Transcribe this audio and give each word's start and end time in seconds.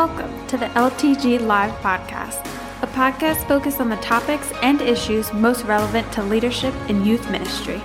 Welcome 0.00 0.46
to 0.46 0.56
the 0.56 0.64
LTG 0.64 1.46
Live 1.46 1.72
Podcast, 1.82 2.40
a 2.82 2.86
podcast 2.86 3.46
focused 3.46 3.82
on 3.82 3.90
the 3.90 3.96
topics 3.96 4.50
and 4.62 4.80
issues 4.80 5.30
most 5.34 5.64
relevant 5.64 6.10
to 6.14 6.22
leadership 6.22 6.72
in 6.88 7.04
youth 7.04 7.30
ministry. 7.30 7.82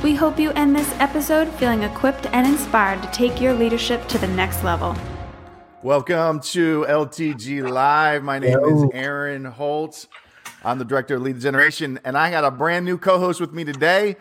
We 0.00 0.14
hope 0.14 0.38
you 0.38 0.52
end 0.52 0.76
this 0.76 0.88
episode 1.00 1.48
feeling 1.54 1.82
equipped 1.82 2.26
and 2.26 2.46
inspired 2.46 3.02
to 3.02 3.10
take 3.10 3.40
your 3.40 3.52
leadership 3.52 4.06
to 4.10 4.18
the 4.18 4.28
next 4.28 4.62
level. 4.62 4.96
Welcome 5.82 6.38
to 6.52 6.86
LTG 6.88 7.68
Live. 7.68 8.22
My 8.22 8.38
name 8.38 8.60
is 8.60 8.84
Eran 8.92 9.44
Holt. 9.44 10.06
I'm 10.64 10.78
the 10.78 10.84
director 10.84 11.16
of 11.16 11.22
Lead 11.22 11.34
the 11.34 11.40
Generation, 11.40 11.98
and 12.04 12.16
I 12.16 12.30
got 12.30 12.44
a 12.44 12.52
brand 12.52 12.84
new 12.84 12.96
co-host 12.96 13.40
with 13.40 13.52
me 13.52 13.64
today. 13.64 14.14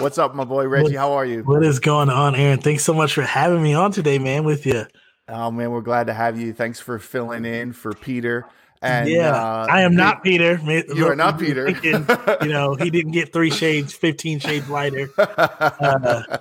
What's 0.00 0.16
up, 0.16 0.34
my 0.34 0.44
boy 0.44 0.66
Reggie? 0.68 0.96
How 0.96 1.12
are 1.12 1.26
you? 1.26 1.42
What 1.42 1.66
is 1.66 1.80
going 1.80 2.08
on, 2.08 2.34
Eran? 2.34 2.60
Thanks 2.62 2.82
so 2.82 2.94
much 2.94 3.12
for 3.12 3.20
having 3.20 3.62
me 3.62 3.74
on 3.74 3.92
today, 3.92 4.18
man. 4.18 4.44
With 4.44 4.64
you. 4.64 4.86
Oh 5.32 5.50
man, 5.50 5.70
we're 5.70 5.80
glad 5.80 6.08
to 6.08 6.12
have 6.12 6.38
you. 6.38 6.52
Thanks 6.52 6.78
for 6.78 6.98
filling 6.98 7.44
in 7.46 7.72
for 7.72 7.92
Peter. 7.92 8.44
And 8.82 9.08
yeah, 9.08 9.30
uh, 9.30 9.66
I 9.70 9.82
am 9.82 9.94
not 9.94 10.22
Peter. 10.24 10.60
You 10.94 11.06
are 11.06 11.14
not 11.14 11.38
Peter. 11.38 11.72
Thinking, 11.72 12.04
you 12.42 12.48
know, 12.48 12.74
he 12.74 12.90
didn't 12.90 13.12
get 13.12 13.32
three 13.32 13.50
shades, 13.50 13.94
fifteen 13.94 14.40
shades 14.40 14.68
lighter. 14.68 15.08
Uh, 15.16 16.38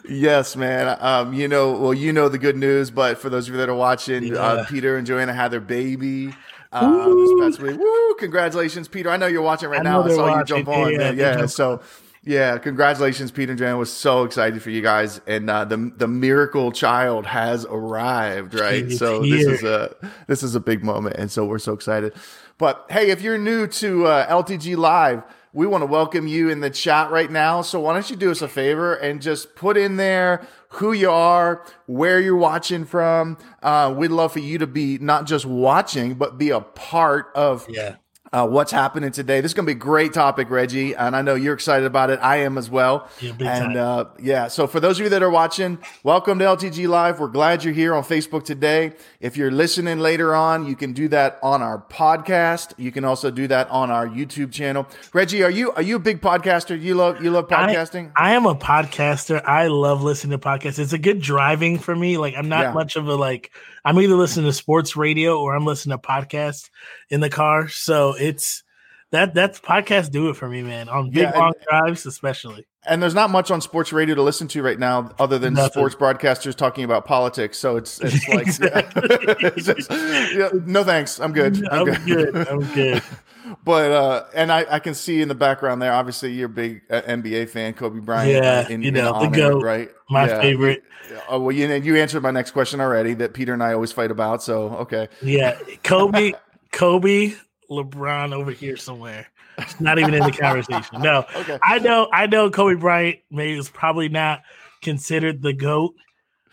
yes, 0.08 0.56
man. 0.56 0.98
Um, 1.00 1.32
you 1.32 1.46
know, 1.46 1.72
well, 1.78 1.94
you 1.94 2.12
know 2.12 2.28
the 2.28 2.38
good 2.38 2.56
news, 2.56 2.90
but 2.90 3.18
for 3.18 3.30
those 3.30 3.48
of 3.48 3.54
you 3.54 3.60
that 3.60 3.68
are 3.68 3.74
watching, 3.74 4.24
uh, 4.24 4.34
yeah. 4.34 4.40
uh, 4.40 4.66
Peter 4.66 4.96
and 4.96 5.06
Joanna 5.06 5.32
had 5.32 5.52
their 5.52 5.60
baby. 5.60 6.34
Uh, 6.72 7.08
this 7.08 7.30
past 7.40 7.60
week. 7.60 7.78
Woo! 7.78 8.14
Congratulations, 8.18 8.88
Peter. 8.88 9.08
I 9.08 9.16
know 9.16 9.28
you're 9.28 9.40
watching 9.40 9.70
right 9.70 9.80
I 9.80 9.84
now. 9.84 10.02
I 10.02 10.08
saw 10.10 10.26
watching. 10.26 10.56
you 10.56 10.64
jump 10.64 10.68
on. 10.68 10.92
Yeah, 10.92 11.10
yeah. 11.12 11.38
yeah. 11.38 11.46
so 11.46 11.80
yeah, 12.26 12.58
congratulations, 12.58 13.30
Peter 13.30 13.52
and 13.52 13.58
Jan. 13.58 13.78
Was 13.78 13.92
so 13.92 14.24
excited 14.24 14.60
for 14.60 14.70
you 14.70 14.82
guys, 14.82 15.20
and 15.28 15.48
uh, 15.48 15.64
the 15.64 15.92
the 15.96 16.08
miracle 16.08 16.72
child 16.72 17.24
has 17.24 17.64
arrived. 17.64 18.58
Right, 18.58 18.90
so 18.90 19.22
this 19.22 19.46
is 19.46 19.62
a 19.62 19.94
this 20.26 20.42
is 20.42 20.56
a 20.56 20.60
big 20.60 20.82
moment, 20.82 21.16
and 21.16 21.30
so 21.30 21.44
we're 21.46 21.60
so 21.60 21.72
excited. 21.72 22.14
But 22.58 22.84
hey, 22.90 23.10
if 23.10 23.22
you're 23.22 23.38
new 23.38 23.68
to 23.68 24.06
uh, 24.06 24.26
LTG 24.28 24.76
Live, 24.76 25.22
we 25.52 25.68
want 25.68 25.82
to 25.82 25.86
welcome 25.86 26.26
you 26.26 26.48
in 26.48 26.58
the 26.58 26.70
chat 26.70 27.12
right 27.12 27.30
now. 27.30 27.62
So 27.62 27.78
why 27.78 27.92
don't 27.92 28.10
you 28.10 28.16
do 28.16 28.32
us 28.32 28.42
a 28.42 28.48
favor 28.48 28.94
and 28.94 29.22
just 29.22 29.54
put 29.54 29.76
in 29.76 29.96
there 29.96 30.44
who 30.70 30.92
you 30.92 31.12
are, 31.12 31.64
where 31.86 32.20
you're 32.20 32.36
watching 32.36 32.84
from. 32.84 33.38
Uh, 33.62 33.94
we'd 33.96 34.10
love 34.10 34.32
for 34.32 34.40
you 34.40 34.58
to 34.58 34.66
be 34.66 34.98
not 34.98 35.26
just 35.26 35.46
watching, 35.46 36.14
but 36.14 36.38
be 36.38 36.50
a 36.50 36.60
part 36.60 37.30
of 37.36 37.66
yeah 37.68 37.96
uh, 38.36 38.46
what's 38.46 38.70
happening 38.70 39.10
today. 39.10 39.40
This 39.40 39.50
is 39.50 39.54
going 39.54 39.64
to 39.64 39.72
be 39.72 39.78
a 39.78 39.80
great 39.80 40.12
topic, 40.12 40.50
Reggie, 40.50 40.94
and 40.94 41.16
I 41.16 41.22
know 41.22 41.36
you're 41.36 41.54
excited 41.54 41.86
about 41.86 42.10
it. 42.10 42.18
I 42.20 42.36
am 42.40 42.58
as 42.58 42.68
well. 42.68 43.08
Yeah, 43.18 43.32
and 43.40 43.76
uh, 43.78 44.04
yeah, 44.20 44.48
so 44.48 44.66
for 44.66 44.78
those 44.78 44.98
of 44.98 45.04
you 45.04 45.08
that 45.08 45.22
are 45.22 45.30
watching, 45.30 45.78
welcome 46.02 46.38
to 46.40 46.44
LTG 46.44 46.86
Live. 46.86 47.18
We're 47.18 47.28
glad 47.28 47.64
you're 47.64 47.72
here 47.72 47.94
on 47.94 48.04
Facebook 48.04 48.44
today. 48.44 48.92
If 49.20 49.38
you're 49.38 49.50
listening 49.50 50.00
later 50.00 50.34
on, 50.34 50.66
you 50.66 50.76
can 50.76 50.92
do 50.92 51.08
that 51.08 51.38
on 51.42 51.62
our 51.62 51.78
podcast. 51.88 52.74
You 52.76 52.92
can 52.92 53.06
also 53.06 53.30
do 53.30 53.46
that 53.48 53.70
on 53.70 53.90
our 53.90 54.06
YouTube 54.06 54.52
channel. 54.52 54.86
Reggie, 55.14 55.42
are 55.42 55.50
you 55.50 55.72
are 55.72 55.82
you 55.82 55.96
a 55.96 56.00
big 56.00 56.20
podcaster? 56.20 56.78
You 56.78 56.94
love 56.94 57.24
you 57.24 57.30
love 57.30 57.48
podcasting? 57.48 58.12
I, 58.16 58.32
I 58.32 58.34
am 58.34 58.44
a 58.44 58.54
podcaster. 58.54 59.42
I 59.46 59.68
love 59.68 60.02
listening 60.02 60.38
to 60.38 60.46
podcasts. 60.46 60.78
It's 60.78 60.92
a 60.92 60.98
good 60.98 61.22
driving 61.22 61.78
for 61.78 61.96
me. 61.96 62.18
Like 62.18 62.34
I'm 62.36 62.50
not 62.50 62.64
yeah. 62.64 62.72
much 62.72 62.96
of 62.96 63.08
a 63.08 63.14
like 63.14 63.50
I'm 63.86 64.00
either 64.00 64.16
listening 64.16 64.46
to 64.46 64.52
sports 64.52 64.96
radio 64.96 65.40
or 65.40 65.54
I'm 65.54 65.64
listening 65.64 65.96
to 65.96 66.02
podcasts 66.02 66.70
in 67.08 67.20
the 67.20 67.30
car. 67.30 67.68
So 67.68 68.14
it's 68.18 68.64
that 69.12 69.34
that's 69.34 69.60
podcasts 69.60 70.10
do 70.10 70.28
it 70.30 70.34
for 70.34 70.48
me, 70.48 70.62
man. 70.62 70.88
On 70.88 71.10
big 71.10 71.22
yeah, 71.22 71.38
long 71.38 71.52
drives, 71.68 72.06
especially. 72.06 72.66
And 72.88 73.02
there's 73.02 73.14
not 73.14 73.30
much 73.30 73.50
on 73.50 73.60
sports 73.60 73.92
radio 73.92 74.14
to 74.14 74.22
listen 74.22 74.46
to 74.48 74.62
right 74.62 74.78
now, 74.78 75.12
other 75.18 75.38
than 75.38 75.54
Nothing. 75.54 75.72
sports 75.72 75.94
broadcasters 75.94 76.54
talking 76.54 76.84
about 76.84 77.04
politics. 77.04 77.58
So 77.58 77.76
it's 77.76 78.00
it's 78.00 78.28
like, 78.28 78.46
yeah. 78.58 78.90
it's 79.54 79.66
just, 79.66 79.90
yeah, 79.90 80.50
no 80.64 80.84
thanks, 80.84 81.20
I'm 81.20 81.32
good. 81.32 81.66
I'm, 81.68 81.88
I'm 81.88 82.04
good. 82.04 82.32
good. 82.32 82.48
I'm 82.48 82.74
good. 82.74 83.02
but 83.64 83.92
uh, 83.92 84.24
and 84.34 84.50
I, 84.52 84.66
I 84.68 84.78
can 84.78 84.94
see 84.94 85.22
in 85.22 85.28
the 85.28 85.34
background 85.34 85.80
there. 85.80 85.92
Obviously, 85.92 86.32
you're 86.32 86.46
a 86.46 86.48
big 86.48 86.82
uh, 86.90 87.02
NBA 87.02 87.48
fan, 87.48 87.74
Kobe 87.74 88.00
Bryant. 88.00 88.32
Yeah, 88.32 88.68
in, 88.68 88.82
you 88.82 88.90
know 88.90 89.20
the 89.20 89.28
goat, 89.28 89.62
right? 89.62 89.90
My 90.10 90.26
yeah. 90.26 90.40
favorite. 90.40 90.82
Oh 91.28 91.40
well, 91.40 91.52
you 91.52 91.72
you 91.72 91.96
answered 91.96 92.22
my 92.22 92.30
next 92.32 92.52
question 92.52 92.80
already. 92.80 93.14
That 93.14 93.34
Peter 93.34 93.52
and 93.52 93.62
I 93.62 93.72
always 93.72 93.92
fight 93.92 94.10
about. 94.10 94.42
So 94.42 94.70
okay. 94.78 95.08
Yeah, 95.22 95.58
Kobe, 95.82 96.32
Kobe, 96.72 97.34
LeBron 97.70 98.32
over 98.32 98.50
here 98.50 98.76
somewhere. 98.76 99.26
It's 99.58 99.80
not 99.80 99.98
even 99.98 100.14
in 100.14 100.22
the 100.22 100.32
conversation. 100.40 101.00
No, 101.00 101.24
okay. 101.34 101.58
I 101.62 101.78
know, 101.78 102.08
I 102.12 102.26
know. 102.26 102.50
Kobe 102.50 102.74
Bryant 102.74 103.18
maybe 103.30 103.58
is 103.58 103.68
probably 103.68 104.08
not 104.08 104.42
considered 104.82 105.42
the 105.42 105.52
goat, 105.52 105.94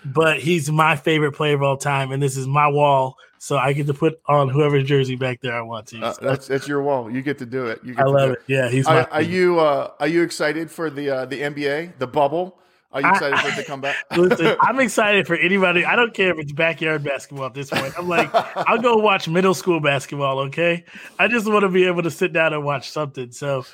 but 0.05 0.39
he's 0.39 0.71
my 0.71 0.95
favorite 0.95 1.33
player 1.33 1.55
of 1.55 1.63
all 1.63 1.77
time, 1.77 2.11
and 2.11 2.21
this 2.21 2.37
is 2.37 2.47
my 2.47 2.67
wall 2.67 3.17
so 3.43 3.57
I 3.57 3.73
get 3.73 3.87
to 3.87 3.93
put 3.93 4.21
on 4.25 4.47
whoever's 4.47 4.85
jersey 4.85 5.17
back 5.17 5.41
there 5.41 5.53
I 5.53 5.61
want 5.63 5.87
to. 5.87 5.99
Uh, 5.99 6.13
that's 6.21 6.47
that's 6.47 6.65
your 6.65 6.81
wall. 6.81 7.11
You 7.11 7.21
get 7.21 7.37
to 7.39 7.45
do 7.45 7.65
it. 7.65 7.81
You 7.83 7.93
I 7.97 8.03
love 8.03 8.29
it. 8.29 8.33
it. 8.35 8.43
Yeah, 8.47 8.69
he's. 8.69 8.87
Are, 8.87 9.05
are 9.11 9.21
you 9.21 9.59
uh, 9.59 9.91
are 9.99 10.07
you 10.07 10.23
excited 10.23 10.71
for 10.71 10.89
the 10.89 11.09
uh, 11.09 11.25
the 11.25 11.41
NBA, 11.41 11.97
the 11.97 12.07
bubble? 12.07 12.57
Are 12.93 13.01
you 13.01 13.09
excited 13.09 13.33
I, 13.33 13.41
for 13.41 13.49
it 13.49 13.55
to 13.55 13.63
come 13.67 13.81
back? 13.81 13.95
listen, 14.15 14.55
I'm 14.61 14.79
excited 14.79 15.25
for 15.27 15.35
anybody. 15.35 15.83
I 15.83 15.95
don't 15.95 16.13
care 16.13 16.31
if 16.31 16.39
it's 16.39 16.51
backyard 16.51 17.03
basketball 17.03 17.47
at 17.47 17.53
this 17.53 17.69
point. 17.69 17.93
I'm 17.97 18.07
like, 18.07 18.29
I'll 18.33 18.81
go 18.81 18.95
watch 18.95 19.27
middle 19.27 19.53
school 19.53 19.79
basketball. 19.79 20.39
Okay, 20.41 20.85
I 21.17 21.27
just 21.27 21.47
want 21.47 21.63
to 21.63 21.69
be 21.69 21.85
able 21.85 22.03
to 22.03 22.11
sit 22.11 22.33
down 22.33 22.53
and 22.53 22.63
watch 22.63 22.91
something. 22.91 23.31
So 23.31 23.65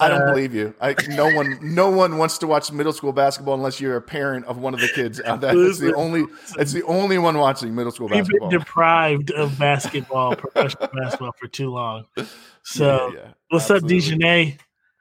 I 0.00 0.08
don't 0.08 0.22
uh, 0.22 0.32
believe 0.32 0.54
you. 0.54 0.74
I, 0.80 0.94
no 1.08 1.32
one, 1.32 1.58
no 1.62 1.90
one 1.90 2.18
wants 2.18 2.38
to 2.38 2.46
watch 2.46 2.72
middle 2.72 2.92
school 2.92 3.12
basketball 3.12 3.54
unless 3.54 3.80
you're 3.80 3.96
a 3.96 4.02
parent 4.02 4.46
of 4.46 4.58
one 4.58 4.74
of 4.74 4.80
the 4.80 4.88
kids. 4.88 5.20
Uh, 5.24 5.36
that's 5.36 5.78
the 5.78 5.94
only. 5.94 6.24
It's 6.58 6.72
the 6.72 6.82
only 6.84 7.18
one 7.18 7.38
watching 7.38 7.74
middle 7.74 7.92
school 7.92 8.08
basketball. 8.08 8.48
We've 8.48 8.50
been 8.50 8.58
deprived 8.58 9.30
of 9.32 9.58
basketball, 9.58 10.34
professional 10.36 10.88
basketball, 10.94 11.32
for 11.38 11.48
too 11.48 11.70
long. 11.70 12.06
So, 12.64 13.10
yeah, 13.12 13.18
yeah, 13.18 13.30
what's 13.48 13.68
absolutely. 13.68 13.96
up, 13.98 14.20
Dejanay? 14.20 14.58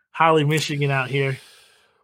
Holly, 0.09 0.43
Michigan, 0.43 0.89
out 0.89 1.11
here. 1.11 1.37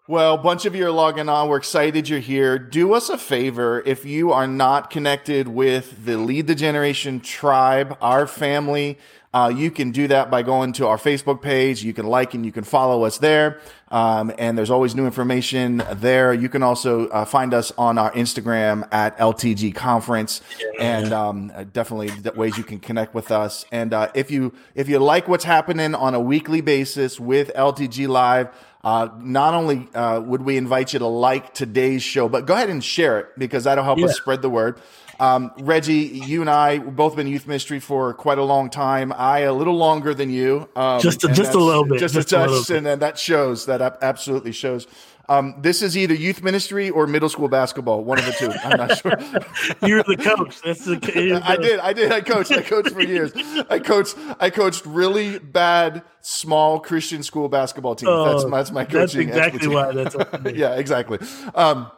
Well, 0.10 0.36
a 0.36 0.38
bunch 0.38 0.66
of 0.66 0.74
you 0.74 0.86
are 0.86 0.92
logging 0.92 1.28
on. 1.28 1.50
We're 1.50 1.58
excited 1.58 2.08
you're 2.08 2.22
here. 2.22 2.58
Do 2.58 2.94
us 2.94 3.10
a 3.10 3.18
favor 3.18 3.84
if 3.86 4.06
you 4.06 4.32
are 4.32 4.48
not 4.48 4.90
connected 4.90 5.50
with 5.50 6.06
the 6.06 6.18
Lead 6.18 6.48
the 6.48 6.56
Generation 6.56 7.20
tribe, 7.20 7.98
our 8.00 8.26
family 8.26 8.98
uh, 9.38 9.50
you 9.50 9.70
can 9.70 9.92
do 9.92 10.08
that 10.08 10.32
by 10.32 10.42
going 10.42 10.74
to 10.74 10.88
our 10.88 10.98
Facebook 10.98 11.44
page. 11.44 11.84
You 11.84 11.94
can 11.94 12.08
like 12.08 12.34
and 12.34 12.46
you 12.46 12.52
can 12.52 12.64
follow 12.64 13.04
us 13.04 13.20
there. 13.20 13.60
Um, 13.90 14.34
and 14.40 14.58
there's 14.58 14.72
always 14.72 14.96
new 14.96 15.06
information 15.06 15.84
there. 15.94 16.34
You 16.34 16.50
can 16.50 16.64
also 16.64 17.08
uh, 17.10 17.24
find 17.24 17.54
us 17.54 17.72
on 17.78 18.00
our 18.00 18.12
Instagram 18.14 18.88
at 18.92 19.18
LTG 19.18 19.76
Conference, 19.76 20.42
and 20.80 21.14
um, 21.14 21.52
definitely 21.72 22.12
ways 22.36 22.58
you 22.58 22.64
can 22.64 22.80
connect 22.80 23.14
with 23.14 23.32
us. 23.32 23.66
And 23.72 23.94
uh, 23.94 24.10
if 24.16 24.32
you 24.32 24.54
if 24.76 24.90
you 24.90 24.98
like 25.00 25.28
what's 25.28 25.46
happening 25.46 25.94
on 25.94 26.16
a 26.16 26.20
weekly 26.20 26.62
basis 26.62 27.20
with 27.20 27.52
LTG 27.54 28.08
Live. 28.08 28.50
Uh, 28.88 29.10
not 29.20 29.54
only 29.54 29.86
uh, 29.94 30.18
would 30.22 30.42
we 30.44 30.56
invite 30.56 30.94
you 30.94 31.00
to 31.00 31.08
like 31.08 31.54
today's 31.54 32.02
show, 32.02 32.30
but 32.30 32.46
go 32.46 32.54
ahead 32.54 32.70
and 32.70 32.82
share 32.82 33.20
it 33.20 33.28
because 33.38 33.66
that'll 33.66 33.84
help 33.84 34.00
yeah. 34.00 34.06
us 34.06 34.16
spread 34.16 34.42
the 34.42 34.50
word. 34.50 34.80
Um, 35.20 35.52
Reggie, 35.60 35.94
you 35.96 36.42
and 36.42 36.50
I, 36.50 36.78
we've 36.78 36.96
both 36.96 37.16
been 37.16 37.28
youth 37.28 37.48
ministry 37.48 37.80
for 37.80 38.14
quite 38.14 38.38
a 38.38 38.44
long 38.44 38.70
time. 38.70 39.12
I 39.14 39.40
a 39.40 39.54
little 39.54 39.76
longer 39.76 40.14
than 40.14 40.30
you, 40.30 40.70
um, 40.76 41.02
just 41.02 41.24
a, 41.24 41.30
just 41.30 41.54
a 41.54 41.60
little 41.60 41.86
bit, 41.86 42.00
just, 42.00 42.14
just 42.14 42.32
a 42.32 42.36
touch, 42.36 42.70
and, 42.70 42.86
and 42.88 43.02
that 43.02 43.18
shows. 43.18 43.66
That 43.66 43.82
absolutely 44.02 44.52
shows. 44.52 44.88
Um, 45.30 45.56
this 45.60 45.82
is 45.82 45.98
either 45.98 46.14
youth 46.14 46.42
ministry 46.42 46.90
or 46.90 47.06
middle 47.06 47.28
school 47.28 47.50
basketball, 47.50 48.04
one 48.04 48.18
of 48.18 48.26
the 48.26 48.32
two. 48.32 48.50
I'm 48.64 48.78
not 48.78 48.98
sure. 49.02 49.18
You're 49.88 50.04
the 50.04 50.16
coach. 50.16 50.62
That's 50.62 50.86
the. 50.86 51.42
I 51.44 51.58
did. 51.58 51.80
I 51.80 51.94
did. 51.94 52.12
I 52.12 52.22
coached. 52.22 52.52
I 52.52 52.62
coached 52.62 52.92
for 52.92 53.02
years. 53.02 53.34
I 53.70 53.80
coached. 53.80 54.16
I 54.40 54.50
coached 54.50 54.86
really 54.86 55.40
bad 55.40 56.04
small 56.22 56.80
Christian 56.80 57.24
school 57.24 57.50
basketball 57.50 57.96
teams. 57.96 58.10
Oh, 58.10 58.26
that's, 58.26 58.50
that's 58.50 58.72
my 58.72 58.86
coaching. 58.86 59.30
That's 59.30 59.48
exactly 59.48 59.78
expertise. 59.78 60.16
why. 60.16 60.32
That's 60.32 60.58
yeah, 60.58 60.76
exactly. 60.76 61.20
Um, 61.56 61.92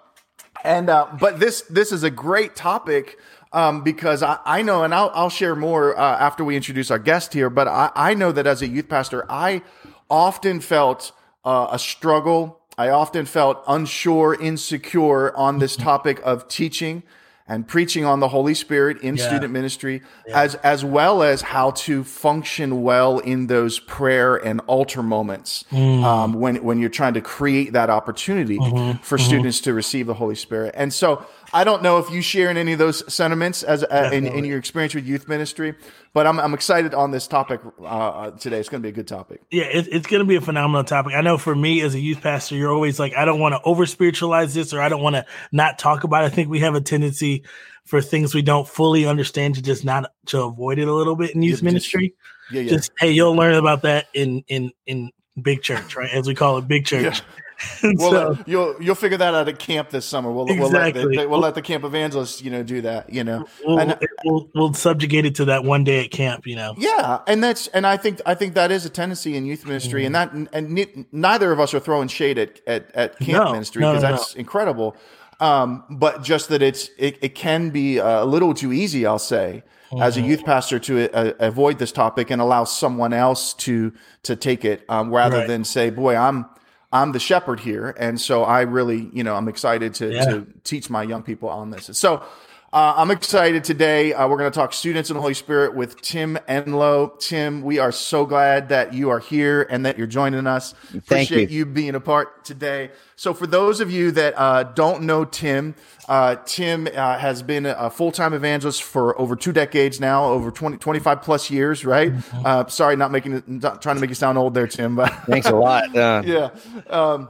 and 0.64 0.90
uh, 0.90 1.08
but 1.20 1.40
this 1.40 1.62
this 1.64 1.92
is 1.92 2.04
a 2.04 2.10
great 2.10 2.56
topic 2.56 3.18
um, 3.52 3.84
because 3.84 4.22
I, 4.24 4.40
I 4.46 4.62
know, 4.62 4.84
and 4.84 4.94
I'll, 4.94 5.12
I'll 5.14 5.30
share 5.30 5.56
more 5.56 5.98
uh, 5.98 6.18
after 6.20 6.44
we 6.44 6.56
introduce 6.56 6.92
our 6.92 7.00
guest 7.00 7.34
here. 7.34 7.50
But 7.50 7.68
I, 7.68 7.92
I 7.96 8.14
know 8.14 8.32
that 8.32 8.46
as 8.46 8.62
a 8.62 8.68
youth 8.68 8.90
pastor, 8.90 9.26
I 9.30 9.62
often 10.10 10.60
felt 10.60 11.12
uh, 11.44 11.68
a 11.72 11.80
struggle. 11.80 12.60
I 12.78 12.90
often 12.90 13.26
felt 13.26 13.64
unsure, 13.68 14.36
insecure 14.40 15.36
on 15.36 15.60
this 15.60 15.76
topic 15.76 16.22
of 16.24 16.48
teaching 16.48 17.04
and 17.50 17.68
preaching 17.68 18.06
on 18.06 18.20
the 18.20 18.28
Holy 18.28 18.54
Spirit 18.54 19.02
in 19.02 19.18
yeah. 19.18 19.28
student 19.28 19.52
ministry, 19.52 20.02
yeah. 20.28 20.42
as 20.42 20.56
as 20.56 20.86
well 20.86 21.24
as 21.24 21.42
how 21.42 21.72
to 21.72 22.04
function 22.04 22.84
well 22.84 23.20
in 23.20 23.48
those 23.48 23.80
prayer 23.80 24.38
and 24.38 24.62
altar 24.68 25.04
moments 25.04 25.66
mm. 25.72 26.04
um, 26.04 26.34
when 26.34 26.64
when 26.64 26.80
you're 26.80 26.90
trying 26.90 27.16
to 27.16 27.22
create 27.22 27.74
that 27.74 27.90
opportunity 27.90 28.58
mm-hmm. 28.60 29.02
for 29.02 29.18
mm-hmm. 29.18 29.28
students 29.28 29.62
to 29.62 29.74
receive 29.74 30.06
the 30.06 30.14
Holy 30.14 30.36
Spirit. 30.36 30.76
And 30.78 30.94
so 30.94 31.26
I 31.54 31.64
don't 31.64 31.82
know 31.82 31.98
if 31.98 32.10
you 32.10 32.22
share 32.22 32.50
in 32.50 32.58
any 32.58 32.74
of 32.74 32.80
those 32.80 33.12
sentiments 33.12 33.64
as 33.64 33.84
uh, 33.84 34.10
in, 34.14 34.26
in, 34.28 34.46
your 34.46 34.58
experience 34.58 34.94
with 34.94 35.06
youth 35.06 35.28
ministry, 35.28 35.76
but 36.14 36.28
I'm, 36.28 36.40
I'm 36.40 36.54
excited 36.54 36.94
on 36.94 37.12
this 37.12 37.28
topic 37.28 37.62
uh, 37.80 37.84
uh 37.84 38.32
today. 38.32 38.60
It's 38.60 38.70
going 38.70 38.82
to 38.82 38.86
be 38.86 38.90
a 38.90 38.96
good 38.96 39.08
topic. 39.08 39.42
Yeah, 39.52 39.64
it, 39.64 39.88
it's 39.92 40.08
going 40.08 40.20
to 40.20 40.26
be 40.26 40.36
a 40.36 40.42
phenomenal 40.42 40.84
topic. 40.84 41.14
I 41.16 41.22
know 41.22 41.38
for 41.38 41.56
me 41.56 41.82
as 41.82 41.96
a 41.96 42.00
youth 42.00 42.22
pastor, 42.22 42.56
you're 42.56 42.72
always 42.72 43.00
like, 43.00 43.14
I 43.16 43.26
don't 43.26 43.40
want 43.40 43.54
to 43.54 43.62
over 43.64 43.86
spiritualize 43.86 44.54
this 44.54 44.74
or 44.74 44.82
I 44.82 44.90
don't 44.90 45.02
want 45.02 45.16
to 45.16 45.26
not 45.52 45.80
talk 45.80 46.04
about 46.04 46.24
it. 46.24 46.28
I 46.28 46.30
think 46.30 46.50
we 46.50 46.60
have 46.60 46.76
a 46.76 46.82
tendency 46.82 47.44
for 47.86 48.02
things 48.02 48.36
we 48.36 48.44
don't 48.44 48.68
fully 48.68 49.06
understand 49.08 49.56
to 49.56 49.62
just 49.62 49.84
not 49.84 50.12
to 50.28 50.44
avoid 50.44 50.78
it 50.78 50.88
a 50.88 50.94
little 50.94 51.16
bit 51.16 51.34
in 51.34 51.42
youth 51.42 51.62
yeah, 51.62 51.66
ministry. 51.66 52.10
Just, 52.10 52.54
yeah, 52.54 52.62
yeah. 52.62 52.70
Just 52.70 52.92
hey, 53.00 53.12
you'll 53.12 53.36
learn 53.36 53.56
about 53.56 53.82
that 53.84 54.08
in 54.14 54.44
in 54.48 54.72
in 54.86 55.12
big 55.42 55.62
church, 55.64 55.96
right? 55.96 56.12
As 56.12 56.28
we 56.28 56.36
call 56.36 56.58
it, 56.58 56.68
big 56.68 56.86
church. 56.86 57.20
Yeah. 57.20 57.36
well, 57.84 58.36
so, 58.36 58.44
you'll 58.46 58.82
you'll 58.82 58.96
figure 58.96 59.18
that 59.18 59.34
out 59.34 59.48
at 59.50 59.60
camp 59.60 59.90
this 59.90 60.06
summer. 60.06 60.32
We'll, 60.32 60.48
exactly. 60.48 61.04
we'll, 61.04 61.10
let 61.10 61.24
the, 61.24 61.30
we'll 61.30 61.40
let 61.40 61.56
the 61.56 61.62
camp 61.62 61.84
evangelists, 61.84 62.42
you 62.42 62.52
know, 62.52 62.64
do 62.64 62.82
that. 62.82 63.12
You 63.12 63.24
know, 63.24 63.46
we'll, 63.66 63.80
and, 63.80 64.00
we'll, 64.24 64.50
we'll 64.56 64.74
subjugate 64.74 65.26
it 65.26 65.36
to 65.36 65.46
that 65.46 65.64
one 65.64 65.84
day 65.84 66.06
at 66.06 66.12
camp. 66.12 66.48
You 66.48 66.56
know. 66.56 66.74
Yeah, 66.78 67.20
and 67.28 67.44
that's 67.44 67.68
and 67.68 67.86
I 67.86 67.98
think 67.98 68.22
I 68.26 68.34
think 68.34 68.54
that 68.54 68.72
is 68.72 68.86
a 68.86 68.90
tendency 68.90 69.36
in 69.36 69.46
youth 69.46 69.66
ministry, 69.66 70.04
mm-hmm. 70.04 70.16
and 70.16 70.50
that 70.50 70.54
and 70.54 71.08
neither 71.12 71.52
of 71.52 71.60
us 71.60 71.74
are 71.74 71.80
throwing 71.80 72.08
shade 72.08 72.38
at 72.38 72.62
at, 72.66 72.92
at 72.96 73.20
camp 73.20 73.46
no, 73.46 73.52
ministry 73.52 73.82
because 73.82 74.04
no, 74.04 74.10
no, 74.10 74.16
that's 74.16 74.36
incredible. 74.36 74.96
Um, 75.40 75.84
but 75.90 76.24
just 76.24 76.50
that 76.50 76.62
it's 76.62 76.90
it, 76.98 77.18
it 77.22 77.36
can 77.36 77.70
be 77.70 77.98
a 77.98 78.26
little 78.26 78.54
too 78.54 78.74
easy, 78.74 79.06
I'll 79.06 79.20
say, 79.20 79.64
mm-hmm. 79.92 80.02
as 80.02 80.18
a 80.18 80.20
mm-hmm. 80.20 80.30
youth 80.30 80.46
pastor 80.46 80.80
to 80.80 81.12
uh, 81.14 81.34
avoid 81.40 81.80
this 81.80 81.92
topic 81.92 82.30
and 82.30 82.42
allow 82.42 82.64
someone 82.66 83.14
else 83.14 83.54
to 83.56 83.94
to 84.24 84.36
take 84.36 84.66
it 84.66 84.84
um, 84.90 85.14
rather 85.14 85.40
right. 85.40 85.48
than 85.48 85.64
say, 85.64 85.90
"Boy, 85.90 86.16
I'm." 86.16 86.46
I'm 86.92 87.12
the 87.12 87.20
shepherd 87.20 87.60
here, 87.60 87.96
and 88.00 88.20
so 88.20 88.44
I 88.44 88.62
really, 88.62 89.10
you 89.14 89.24
know, 89.24 89.36
I'm 89.36 89.48
excited 89.48 89.94
to, 89.96 90.12
yeah. 90.12 90.26
to 90.26 90.48
teach 90.64 90.90
my 90.90 91.04
young 91.04 91.22
people 91.22 91.50
on 91.50 91.70
this. 91.70 91.90
So 91.98 92.24
uh, 92.72 92.94
I'm 92.98 93.10
excited 93.10 93.64
today. 93.64 94.14
Uh, 94.14 94.28
we're 94.28 94.38
going 94.38 94.52
to 94.52 94.56
talk 94.56 94.74
students 94.74 95.10
and 95.10 95.18
the 95.18 95.22
Holy 95.22 95.34
Spirit 95.34 95.74
with 95.74 96.00
Tim 96.02 96.38
Enloe. 96.48 97.18
Tim, 97.20 97.64
we 97.64 97.80
are 97.80 97.92
so 97.92 98.28
glad 98.28 98.70
that 98.70 98.94
you 98.94 99.10
are 99.10 99.18
here 99.18 99.66
and 99.72 99.88
that 99.88 99.98
you're 99.98 100.06
joining 100.06 100.46
us. 100.46 100.74
Thank 100.92 101.04
Appreciate 101.04 101.50
you. 101.50 101.60
you 101.60 101.66
being 101.66 101.96
a 101.96 102.00
part 102.00 102.46
today. 102.46 102.92
So, 103.16 103.34
for 103.34 103.48
those 103.48 103.82
of 103.82 103.90
you 103.90 104.12
that 104.12 104.36
uh, 104.38 104.64
don't 104.64 105.04
know 105.04 105.26
Tim, 105.26 105.74
uh, 106.08 106.36
Tim 106.46 106.88
uh, 106.88 107.18
has 107.18 107.42
been 107.42 107.66
a 107.66 107.90
full 107.90 108.12
time 108.12 108.34
evangelist 108.34 108.84
for 108.84 109.20
over 109.20 109.36
two 109.36 109.52
decades 109.52 110.00
now, 110.00 110.26
over 110.26 110.52
20, 110.52 110.78
25 110.78 111.22
plus 111.24 111.50
years, 111.50 111.84
right? 111.84 112.14
Mm-hmm. 112.14 112.46
Uh, 112.46 112.68
sorry, 112.68 112.96
not 112.96 113.12
making 113.12 113.34
it, 113.34 113.48
not 113.48 113.82
trying 113.82 113.96
to 113.96 114.00
make 114.00 114.10
you 114.10 114.16
sound 114.16 114.38
old 114.38 114.54
there, 114.54 114.68
Tim. 114.68 114.96
But 114.96 115.12
thanks 115.26 115.48
a 115.48 115.56
lot. 115.56 115.86
yeah. 115.94 116.52
Um, 116.88 117.30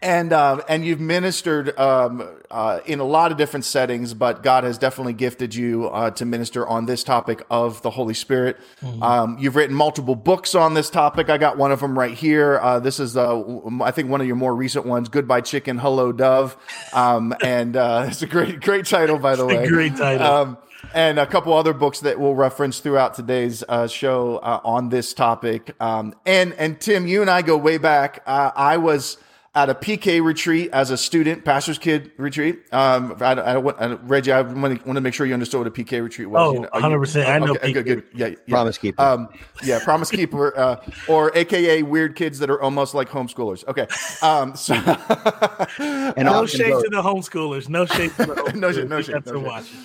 and 0.00 0.32
um, 0.32 0.62
and 0.68 0.84
you've 0.84 1.00
ministered 1.00 1.78
um, 1.78 2.28
uh, 2.50 2.80
in 2.86 3.00
a 3.00 3.04
lot 3.04 3.32
of 3.32 3.38
different 3.38 3.64
settings, 3.64 4.14
but 4.14 4.42
God 4.42 4.64
has 4.64 4.78
definitely 4.78 5.12
gifted 5.12 5.54
you 5.54 5.88
uh, 5.88 6.10
to 6.12 6.24
minister 6.24 6.66
on 6.66 6.86
this 6.86 7.04
topic 7.04 7.42
of 7.50 7.82
the 7.82 7.90
Holy 7.90 8.14
Spirit. 8.14 8.58
Mm-hmm. 8.80 9.02
Um, 9.02 9.36
you've 9.38 9.56
written 9.56 9.74
multiple 9.74 10.14
books 10.14 10.54
on 10.54 10.74
this 10.74 10.90
topic. 10.90 11.30
I 11.30 11.38
got 11.38 11.56
one 11.56 11.72
of 11.72 11.80
them 11.80 11.98
right 11.98 12.14
here. 12.14 12.58
Uh, 12.60 12.80
this 12.80 13.00
is, 13.00 13.16
uh, 13.16 13.42
I 13.80 13.90
think, 13.90 14.10
one 14.10 14.20
of 14.20 14.26
your 14.26 14.36
more 14.36 14.54
recent 14.54 14.86
ones, 14.86 15.08
"Goodbye 15.08 15.42
Chicken, 15.42 15.78
Hello 15.78 16.12
Dove," 16.12 16.56
um, 16.92 17.34
and 17.42 17.76
uh, 17.76 18.06
it's 18.08 18.22
a 18.22 18.26
great, 18.26 18.60
great 18.60 18.86
title, 18.86 19.18
by 19.18 19.36
the 19.36 19.46
way. 19.46 19.66
great 19.68 19.96
title 19.96 20.26
um, 20.26 20.58
and 20.94 21.18
a 21.18 21.26
couple 21.26 21.52
other 21.52 21.72
books 21.72 22.00
that 22.00 22.18
we'll 22.18 22.34
reference 22.34 22.80
throughout 22.80 23.14
today's 23.14 23.62
uh, 23.68 23.86
show 23.86 24.38
uh, 24.38 24.60
on 24.64 24.88
this 24.88 25.14
topic. 25.14 25.74
Um, 25.80 26.14
and 26.26 26.52
and 26.54 26.80
Tim, 26.80 27.06
you 27.06 27.20
and 27.20 27.30
I 27.30 27.42
go 27.42 27.56
way 27.56 27.78
back. 27.78 28.22
Uh, 28.26 28.50
I 28.54 28.76
was 28.76 29.18
at 29.54 29.68
a 29.68 29.74
PK 29.74 30.24
retreat 30.24 30.70
as 30.72 30.90
a 30.90 30.96
student, 30.96 31.44
pastor's 31.44 31.78
kid 31.78 32.10
retreat. 32.16 32.60
Um, 32.72 33.16
I, 33.20 33.32
I, 33.34 33.52
I, 33.58 33.86
Reggie, 33.94 34.32
I 34.32 34.40
want 34.40 34.80
to, 34.80 34.86
want 34.86 34.96
to 34.96 35.02
make 35.02 35.12
sure 35.12 35.26
you 35.26 35.34
understood 35.34 35.60
what 35.60 35.66
a 35.66 35.70
PK 35.70 36.02
retreat 36.02 36.30
was. 36.30 36.40
Oh, 36.40 36.54
you 36.54 36.60
know, 36.60 36.68
100%. 36.68 37.14
You, 37.14 37.22
I 37.22 37.38
know. 37.38 37.50
Okay, 37.52 37.72
good, 37.72 37.84
good. 37.84 38.04
Yeah, 38.14 38.28
yeah. 38.28 38.36
Promise 38.48 38.78
Keeper. 38.78 39.02
Um, 39.02 39.28
yeah, 39.62 39.78
Promise 39.84 40.10
Keeper, 40.10 40.58
uh, 40.58 40.76
or 41.06 41.36
AKA 41.36 41.82
weird 41.82 42.16
kids 42.16 42.38
that 42.38 42.48
are 42.48 42.62
almost 42.62 42.94
like 42.94 43.10
homeschoolers. 43.10 43.66
Okay. 43.68 43.86
Um, 44.26 44.56
so 44.56 44.74
and 45.78 46.26
no 46.26 46.46
shade 46.46 46.70
to 46.70 46.88
the 46.90 47.02
homeschoolers. 47.02 47.68
No 47.68 47.84
shade 47.84 48.10
to 48.12 48.26
the 48.26 48.34
homeschoolers. 48.34 48.54
no 48.54 48.72
shade, 48.72 48.88
no 48.88 49.02
shade. 49.02 49.26
No 49.26 49.60
shade. 49.60 49.76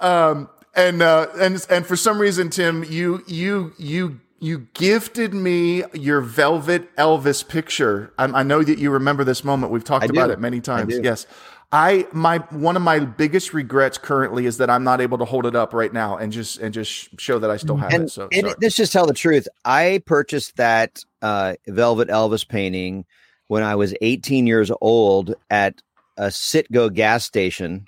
Um, 0.00 0.48
and, 0.76 1.02
uh, 1.02 1.26
and, 1.40 1.66
and 1.70 1.84
for 1.84 1.96
some 1.96 2.20
reason, 2.20 2.50
Tim, 2.50 2.84
you, 2.84 3.24
you, 3.26 3.72
you 3.78 4.20
you 4.40 4.68
gifted 4.74 5.34
me 5.34 5.82
your 5.92 6.20
velvet 6.20 6.94
Elvis 6.96 7.46
picture. 7.46 8.12
I, 8.18 8.24
I, 8.24 8.42
know 8.42 8.62
that 8.62 8.78
you 8.78 8.90
remember 8.90 9.24
this 9.24 9.42
moment. 9.42 9.72
We've 9.72 9.84
talked 9.84 10.04
I 10.04 10.06
about 10.06 10.28
do. 10.28 10.32
it 10.34 10.40
many 10.40 10.60
times. 10.60 10.96
I 10.96 11.00
yes. 11.02 11.26
I 11.70 12.06
my 12.12 12.38
one 12.50 12.76
of 12.76 12.82
my 12.82 13.00
biggest 13.00 13.52
regrets 13.52 13.98
currently 13.98 14.46
is 14.46 14.56
that 14.56 14.70
I'm 14.70 14.84
not 14.84 15.02
able 15.02 15.18
to 15.18 15.26
hold 15.26 15.44
it 15.44 15.54
up 15.54 15.74
right 15.74 15.92
now 15.92 16.16
and 16.16 16.32
just 16.32 16.58
and 16.60 16.72
just 16.72 17.20
show 17.20 17.38
that 17.38 17.50
I 17.50 17.58
still 17.58 17.76
have 17.76 17.92
and, 17.92 18.04
it. 18.04 18.10
So 18.10 18.28
and 18.32 18.54
let's 18.62 18.76
just 18.76 18.92
tell 18.92 19.06
the 19.06 19.12
truth. 19.12 19.46
I 19.66 20.02
purchased 20.06 20.56
that 20.56 21.04
uh, 21.20 21.54
velvet 21.66 22.08
Elvis 22.08 22.48
painting 22.48 23.04
when 23.48 23.62
I 23.62 23.74
was 23.74 23.94
18 24.00 24.46
years 24.46 24.70
old 24.80 25.34
at 25.50 25.82
a 26.16 26.26
Citgo 26.26 26.92
gas 26.92 27.24
station, 27.24 27.84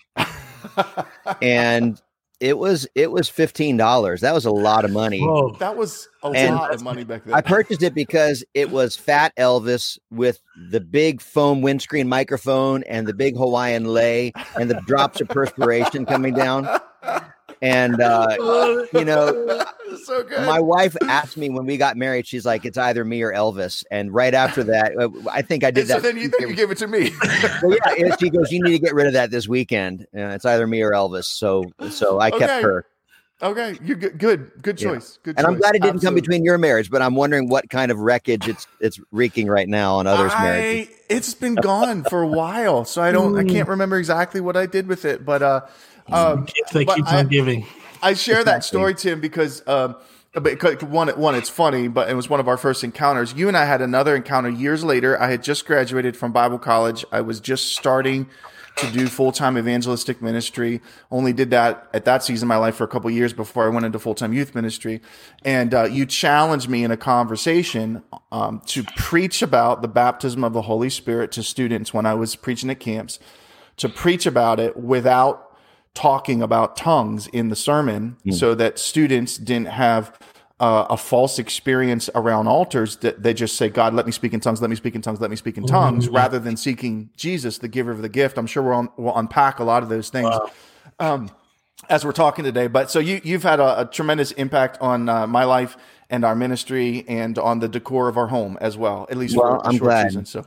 and 1.43 2.01
it 2.41 2.59
was 2.59 2.89
it 2.95 3.13
was 3.13 3.29
fifteen 3.29 3.77
dollars. 3.77 4.23
That 4.23 4.35
was 4.35 4.47
a 4.47 4.51
lot 4.51 4.85
of 4.85 4.91
money. 4.91 5.21
Whoa. 5.21 5.57
That 5.59 5.77
was 5.77 6.09
a 6.23 6.29
and 6.29 6.57
lot 6.57 6.75
of 6.75 6.83
money 6.83 7.05
back 7.05 7.25
then. 7.25 7.35
I 7.35 7.43
purchased 7.43 7.83
it 7.83 7.95
because 7.95 8.45
it 8.55 8.71
was 8.71 8.97
Fat 8.97 9.35
Elvis 9.37 9.99
with 10.11 10.41
the 10.71 10.81
big 10.81 11.21
foam 11.21 11.61
windscreen 11.61 12.09
microphone 12.09 12.83
and 12.85 13.07
the 13.07 13.15
big 13.15 13.37
Hawaiian 13.37 13.85
lei 13.85 14.33
and 14.59 14.71
the 14.71 14.81
drops 14.87 15.21
of 15.21 15.29
perspiration 15.29 16.07
coming 16.07 16.35
down. 16.35 16.67
And 17.63 18.01
uh, 18.01 18.87
you 18.95 19.05
know, 19.05 19.65
so 20.05 20.27
my 20.47 20.61
wife 20.61 20.97
asked 21.03 21.37
me 21.37 21.51
when 21.51 21.67
we 21.67 21.77
got 21.77 21.97
married. 21.97 22.27
She's 22.27 22.47
like, 22.47 22.65
"It's 22.65 22.79
either 22.79 23.05
me 23.05 23.23
or 23.23 23.33
Elvis." 23.33 23.85
And 23.91 24.15
right 24.15 24.33
after 24.33 24.65
that, 24.65 24.97
uh, 24.99 25.11
I 25.31 25.43
think 25.43 25.63
I 25.63 25.71
did 25.71 25.83
and 25.83 25.91
that. 25.91 25.95
So 25.97 26.01
then 26.01 26.17
you, 26.17 26.33
then 26.39 26.49
you 26.49 26.55
gave 26.57 26.71
it 26.71 26.79
to 26.79 26.87
me. 26.87 27.11
yeah, 27.99 28.17
she 28.19 28.31
goes, 28.31 28.51
"You 28.51 28.63
need 28.63 28.73
to 28.73 28.79
get 28.79 28.95
rid 28.95 29.09
of 29.09 29.13
that 29.13 29.31
this 29.31 29.47
weekend. 29.47 30.07
Uh, 30.17 30.29
it's 30.29 30.47
either 30.47 30.67
me 30.67 30.81
or 30.81 30.93
Elvis." 30.93 31.25
So, 31.25 31.65
so 31.91 32.19
I 32.19 32.31
kept 32.31 32.45
okay. 32.45 32.63
her. 32.63 32.87
Okay, 33.43 33.79
you 33.83 33.95
good, 33.95 34.19
good, 34.19 34.51
good 34.61 34.77
choice. 34.77 35.19
Yeah. 35.19 35.23
Good, 35.25 35.39
and 35.39 35.47
choice. 35.47 35.47
I'm 35.47 35.59
glad 35.59 35.75
it 35.75 35.81
didn't 35.81 35.97
Absolutely. 35.97 36.07
come 36.07 36.15
between 36.15 36.45
your 36.45 36.59
marriage, 36.59 36.91
but 36.91 37.01
I'm 37.01 37.15
wondering 37.15 37.49
what 37.49 37.71
kind 37.71 37.91
of 37.91 37.99
wreckage 37.99 38.47
it's 38.49 38.67
it's 38.81 39.01
wreaking 39.13 39.49
right 39.49 39.69
now 39.69 39.97
on 39.97 40.07
others' 40.07 40.33
I, 40.35 40.43
marriages. 40.43 40.95
It's 41.09 41.35
been 41.35 41.55
gone 41.55 42.05
for 42.05 42.21
a 42.21 42.27
while, 42.27 42.85
so 42.85 43.03
I 43.03 43.13
don't, 43.13 43.39
I 43.39 43.45
can't 43.45 43.69
remember 43.69 43.99
exactly 43.99 44.41
what 44.43 44.57
I 44.57 44.67
did 44.67 44.87
with 44.87 45.07
it, 45.07 45.25
but 45.25 45.43
uh, 45.43 45.61
um, 46.13 46.47
they 46.73 46.85
keep 46.85 47.13
on 47.13 47.29
giving. 47.29 47.67
I 48.03 48.15
share 48.15 48.45
that 48.45 48.65
story, 48.65 48.95
Tim, 48.95 49.21
because 49.21 49.67
um, 49.67 49.97
one, 50.35 51.09
one, 51.09 51.35
it's 51.35 51.49
funny, 51.49 51.89
but 51.89 52.09
it 52.09 52.15
was 52.15 52.29
one 52.29 52.41
of 52.41 52.49
our 52.49 52.57
first 52.57 52.85
encounters. 52.85 53.35
You 53.35 53.49
and 53.49 53.57
I 53.57 53.65
had 53.65 53.83
another 53.83 54.15
encounter 54.15 54.49
years 54.49 54.85
later. 54.85 55.21
I 55.21 55.31
had 55.31 55.43
just 55.43 55.67
graduated 55.67 56.17
from 56.17 56.33
Bible 56.33 56.59
college. 56.59 57.05
I 57.13 57.21
was 57.21 57.41
just 57.41 57.77
starting 57.77 58.29
to 58.77 58.91
do 58.93 59.07
full 59.09 59.33
time 59.33 59.59
evangelistic 59.59 60.23
ministry. 60.23 60.81
Only 61.11 61.33
did 61.33 61.51
that 61.51 61.89
at 61.93 62.05
that 62.05 62.23
season 62.23 62.47
of 62.47 62.49
my 62.49 62.57
life 62.57 62.77
for 62.77 62.85
a 62.85 62.89
couple 62.89 63.11
years 63.11 63.33
before 63.33 63.67
I 63.67 63.69
went 63.69 63.85
into 63.85 63.99
full 63.99 64.15
time 64.15 64.33
youth 64.33 64.55
ministry. 64.55 65.03
And 65.45 65.75
uh, 65.75 65.85
you 65.85 66.07
challenged 66.07 66.69
me 66.69 66.85
in 66.85 66.91
a 66.91 66.97
conversation 66.97 68.03
um, 68.33 68.63
to 68.67 68.85
preach 68.97 69.43
about 69.43 69.83
the 69.83 69.89
baptism 69.89 70.45
of 70.45 70.53
the 70.53 70.63
Holy 70.63 70.91
Spirit 70.91 71.33
to 71.33 71.43
students 71.43 71.93
when 71.93 72.07
I 72.07 72.15
was 72.15 72.37
preaching 72.37 72.71
at 72.71 72.81
camps, 72.81 73.19
to 73.79 73.89
preach 73.89 74.27
about 74.27 74.61
it 74.61 74.77
without 74.77 75.50
talking 75.95 76.43
about 76.43 76.77
tongues 76.77 77.27
in 77.29 77.49
the 77.49 77.57
sermon 77.57 78.17
mm. 78.25 78.35
so 78.35 78.55
that 78.55 78.79
students 78.79 79.37
didn't 79.37 79.69
have 79.69 80.19
uh, 80.61 80.87
a 80.91 80.97
false 80.97 81.39
experience 81.39 82.11
around 82.15 82.47
altars 82.47 82.97
that 82.99 83.23
they 83.23 83.33
just 83.33 83.57
say, 83.57 83.69
God, 83.69 83.95
let 83.95 84.05
me 84.05 84.13
speak 84.13 84.35
in 84.35 84.41
tongues, 84.41 84.61
let 84.61 84.69
me 84.69 84.77
speak 84.77 84.95
in 84.95 85.01
tongues, 85.01 85.21
let 85.21 85.31
me 85.31 85.37
speak 85.37 85.57
in 85.57 85.67
tongues, 85.67 86.07
mm-hmm. 86.07 86.15
rather 86.15 86.39
than 86.39 86.57
seeking 86.57 87.11
Jesus, 87.17 87.59
the 87.59 87.69
giver 87.69 87.91
of 87.91 88.03
the 88.03 88.11
gift. 88.11 88.37
I'm 88.37 88.47
sure 88.47 88.63
we'll, 88.63 88.93
we'll 88.99 89.17
unpack 89.17 89.59
a 89.59 89.65
lot 89.65 89.83
of 89.83 89.89
those 89.89 90.11
things. 90.11 90.29
Wow. 90.29 90.51
Um, 90.99 91.31
as 91.89 92.05
we're 92.05 92.13
talking 92.13 92.45
today, 92.45 92.67
but 92.67 92.91
so 92.91 92.99
you 92.99 93.23
you've 93.25 93.43
had 93.43 93.59
a, 93.59 93.81
a 93.81 93.85
tremendous 93.87 94.33
impact 94.33 94.77
on 94.83 95.09
uh, 95.09 95.27
my 95.27 95.45
life 95.45 95.79
and 96.11 96.25
our 96.25 96.35
ministry 96.35 97.05
and 97.07 97.39
on 97.39 97.61
the 97.61 97.69
decor 97.69 98.09
of 98.09 98.19
our 98.19 98.27
home 98.27 98.59
as 98.61 98.77
well, 98.77 99.07
at 99.09 99.17
least 99.17 99.37
well, 99.37 99.61
for 99.61 99.67
I'm 99.67 99.77
short 99.77 99.83
glad. 99.83 100.07
season. 100.09 100.27
So, 100.27 100.45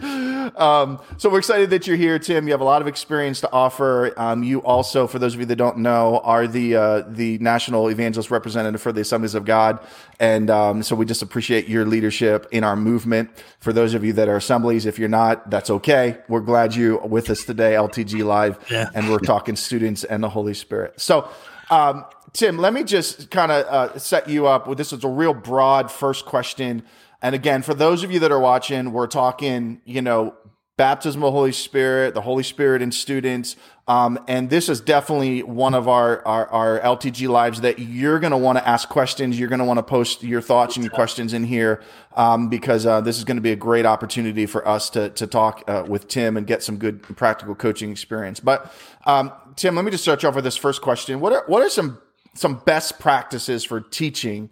um, 0.56 1.00
so 1.18 1.28
we're 1.28 1.40
excited 1.40 1.70
that 1.70 1.88
you're 1.88 1.96
here, 1.96 2.18
Tim. 2.20 2.46
You 2.46 2.52
have 2.52 2.60
a 2.60 2.64
lot 2.64 2.80
of 2.80 2.86
experience 2.88 3.40
to 3.40 3.50
offer. 3.52 4.14
Um, 4.16 4.44
you 4.44 4.62
also, 4.62 5.08
for 5.08 5.18
those 5.18 5.34
of 5.34 5.40
you 5.40 5.46
that 5.46 5.56
don't 5.56 5.78
know, 5.78 6.20
are 6.20 6.46
the 6.46 6.76
uh, 6.76 7.00
the 7.08 7.38
national 7.38 7.88
evangelist 7.88 8.30
representative 8.30 8.80
for 8.80 8.92
the 8.92 9.00
Assemblies 9.00 9.34
of 9.34 9.44
God, 9.44 9.80
and 10.20 10.48
um, 10.48 10.82
so 10.84 10.94
we 10.94 11.04
just 11.04 11.22
appreciate 11.22 11.68
your 11.68 11.84
leadership 11.84 12.46
in 12.52 12.62
our 12.62 12.76
movement. 12.76 13.30
For 13.58 13.72
those 13.72 13.94
of 13.94 14.04
you 14.04 14.12
that 14.12 14.28
are 14.28 14.36
assemblies, 14.36 14.86
if 14.86 14.98
you're 14.98 15.08
not, 15.08 15.50
that's 15.50 15.70
okay. 15.70 16.18
We're 16.28 16.40
glad 16.40 16.76
you're 16.76 16.98
with 16.98 17.30
us 17.30 17.44
today, 17.44 17.72
LTG 17.72 18.24
Live, 18.24 18.64
yeah. 18.70 18.90
and 18.94 19.10
we're 19.10 19.18
talking 19.18 19.56
students 19.56 20.04
and 20.04 20.22
the 20.22 20.28
Holy 20.28 20.54
Spirit. 20.54 21.00
So. 21.00 21.28
Um, 21.70 22.04
Tim, 22.32 22.58
let 22.58 22.72
me 22.72 22.84
just 22.84 23.30
kind 23.30 23.50
of 23.50 23.66
uh, 23.66 23.98
set 23.98 24.28
you 24.28 24.46
up 24.46 24.66
with 24.66 24.78
this 24.78 24.92
is 24.92 25.04
a 25.04 25.08
real 25.08 25.34
broad 25.34 25.90
first 25.90 26.26
question. 26.26 26.82
And 27.22 27.34
again, 27.34 27.62
for 27.62 27.74
those 27.74 28.02
of 28.02 28.10
you 28.10 28.20
that 28.20 28.30
are 28.30 28.40
watching, 28.40 28.92
we're 28.92 29.08
talking, 29.08 29.80
you 29.84 30.00
know, 30.00 30.34
baptism 30.80 31.22
of 31.22 31.26
the 31.26 31.32
Holy 31.32 31.52
Spirit, 31.52 32.14
the 32.14 32.22
Holy 32.22 32.42
Spirit 32.42 32.80
in 32.80 32.90
students. 32.90 33.54
Um, 33.86 34.18
and 34.26 34.48
this 34.48 34.70
is 34.70 34.80
definitely 34.80 35.42
one 35.42 35.74
of 35.74 35.88
our, 35.88 36.26
our, 36.26 36.46
our 36.46 36.80
LTG 36.80 37.28
lives 37.28 37.60
that 37.60 37.78
you're 37.78 38.18
going 38.18 38.30
to 38.30 38.38
want 38.38 38.56
to 38.56 38.66
ask 38.66 38.88
questions. 38.88 39.38
You're 39.38 39.50
going 39.50 39.58
to 39.58 39.64
want 39.66 39.76
to 39.76 39.82
post 39.82 40.22
your 40.22 40.40
thoughts 40.40 40.76
and 40.76 40.84
your 40.84 40.92
questions 40.92 41.34
in 41.34 41.44
here 41.44 41.82
um, 42.16 42.48
because 42.48 42.86
uh, 42.86 43.02
this 43.02 43.18
is 43.18 43.24
going 43.24 43.36
to 43.36 43.42
be 43.42 43.52
a 43.52 43.56
great 43.56 43.84
opportunity 43.84 44.46
for 44.46 44.66
us 44.66 44.88
to, 44.90 45.10
to 45.10 45.26
talk 45.26 45.64
uh, 45.66 45.84
with 45.86 46.08
Tim 46.08 46.38
and 46.38 46.46
get 46.46 46.62
some 46.62 46.78
good 46.78 47.02
practical 47.02 47.54
coaching 47.54 47.90
experience. 47.90 48.40
But 48.40 48.72
um, 49.04 49.32
Tim, 49.56 49.74
let 49.74 49.84
me 49.84 49.90
just 49.90 50.04
start 50.04 50.22
you 50.22 50.30
off 50.30 50.34
with 50.34 50.44
this 50.44 50.56
first 50.56 50.80
question. 50.80 51.20
What 51.20 51.34
are, 51.34 51.44
what 51.46 51.60
are 51.62 51.68
some, 51.68 52.00
some 52.34 52.62
best 52.64 52.98
practices 52.98 53.64
for 53.64 53.80
teaching 53.80 54.50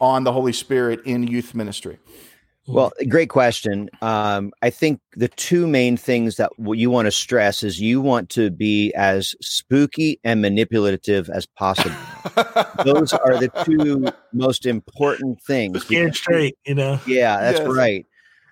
on 0.00 0.24
the 0.24 0.32
Holy 0.32 0.52
Spirit 0.52 1.00
in 1.04 1.26
youth 1.26 1.54
ministry? 1.54 1.98
Well, 2.66 2.92
great 3.08 3.30
question. 3.30 3.90
Um, 4.00 4.52
I 4.62 4.70
think 4.70 5.00
the 5.16 5.28
two 5.28 5.66
main 5.66 5.96
things 5.96 6.36
that 6.36 6.52
you 6.58 6.90
want 6.90 7.06
to 7.06 7.10
stress 7.10 7.62
is 7.62 7.80
you 7.80 8.00
want 8.00 8.28
to 8.30 8.50
be 8.50 8.92
as 8.94 9.34
spooky 9.40 10.20
and 10.22 10.40
manipulative 10.40 11.28
as 11.30 11.46
possible. 11.46 11.96
Those 12.84 13.12
are 13.12 13.38
the 13.38 13.50
two 13.64 14.06
most 14.32 14.66
important 14.66 15.42
things. 15.42 15.82
Scared 15.82 16.14
straight, 16.14 16.56
you 16.64 16.74
know. 16.74 17.00
Yeah, 17.06 17.40
that's 17.40 17.58
yes. 17.58 17.68
right. 17.68 18.06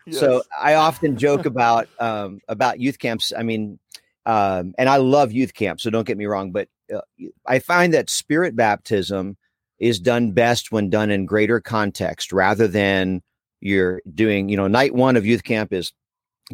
Yes. 0.06 0.20
So 0.20 0.42
I 0.58 0.74
often 0.74 1.16
joke 1.16 1.46
about 1.46 1.86
um, 2.00 2.40
about 2.48 2.80
youth 2.80 2.98
camps. 2.98 3.32
I 3.36 3.42
mean, 3.42 3.78
um, 4.26 4.74
and 4.78 4.88
I 4.88 4.96
love 4.96 5.32
youth 5.32 5.54
camps, 5.54 5.82
so 5.82 5.90
don't 5.90 6.06
get 6.06 6.18
me 6.18 6.26
wrong, 6.26 6.50
but 6.50 6.68
Uh, 6.94 7.00
I 7.46 7.58
find 7.58 7.92
that 7.94 8.10
spirit 8.10 8.56
baptism 8.56 9.36
is 9.78 10.00
done 10.00 10.32
best 10.32 10.72
when 10.72 10.90
done 10.90 11.10
in 11.10 11.26
greater 11.26 11.60
context 11.60 12.32
rather 12.32 12.66
than 12.66 13.22
you're 13.60 14.00
doing, 14.14 14.48
you 14.48 14.56
know, 14.56 14.66
night 14.68 14.94
one 14.94 15.16
of 15.16 15.26
youth 15.26 15.44
camp 15.44 15.72
is 15.72 15.92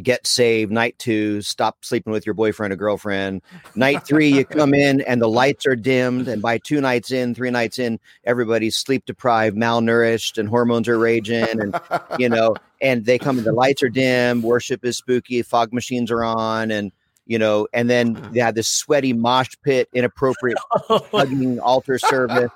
get 0.02 0.26
saved. 0.26 0.72
Night 0.72 0.98
two, 0.98 1.40
stop 1.42 1.84
sleeping 1.84 2.12
with 2.12 2.26
your 2.26 2.34
boyfriend 2.34 2.72
or 2.72 2.76
girlfriend. 2.76 3.42
Night 3.74 4.04
three, 4.06 4.28
you 4.28 4.44
come 4.44 4.74
in 4.74 5.00
and 5.02 5.22
the 5.22 5.28
lights 5.28 5.66
are 5.66 5.76
dimmed. 5.76 6.28
And 6.28 6.42
by 6.42 6.58
two 6.58 6.80
nights 6.80 7.12
in, 7.12 7.34
three 7.34 7.50
nights 7.50 7.78
in, 7.78 8.00
everybody's 8.24 8.76
sleep 8.76 9.04
deprived, 9.06 9.56
malnourished, 9.56 10.38
and 10.38 10.48
hormones 10.48 10.88
are 10.88 10.98
raging. 10.98 11.60
And, 11.60 11.80
you 12.18 12.28
know, 12.28 12.56
and 12.80 13.04
they 13.04 13.18
come 13.18 13.38
in, 13.38 13.44
the 13.44 13.52
lights 13.52 13.82
are 13.82 13.88
dim, 13.88 14.42
worship 14.42 14.84
is 14.84 14.98
spooky, 14.98 15.42
fog 15.42 15.72
machines 15.72 16.10
are 16.10 16.24
on. 16.24 16.70
And, 16.70 16.92
you 17.26 17.38
know, 17.38 17.66
and 17.72 17.88
then 17.88 18.14
they 18.32 18.40
have 18.40 18.54
this 18.54 18.68
sweaty 18.68 19.12
mosh 19.12 19.54
pit, 19.62 19.88
inappropriate 19.92 20.58
hugging 20.88 21.58
altar 21.58 21.98
service. 21.98 22.50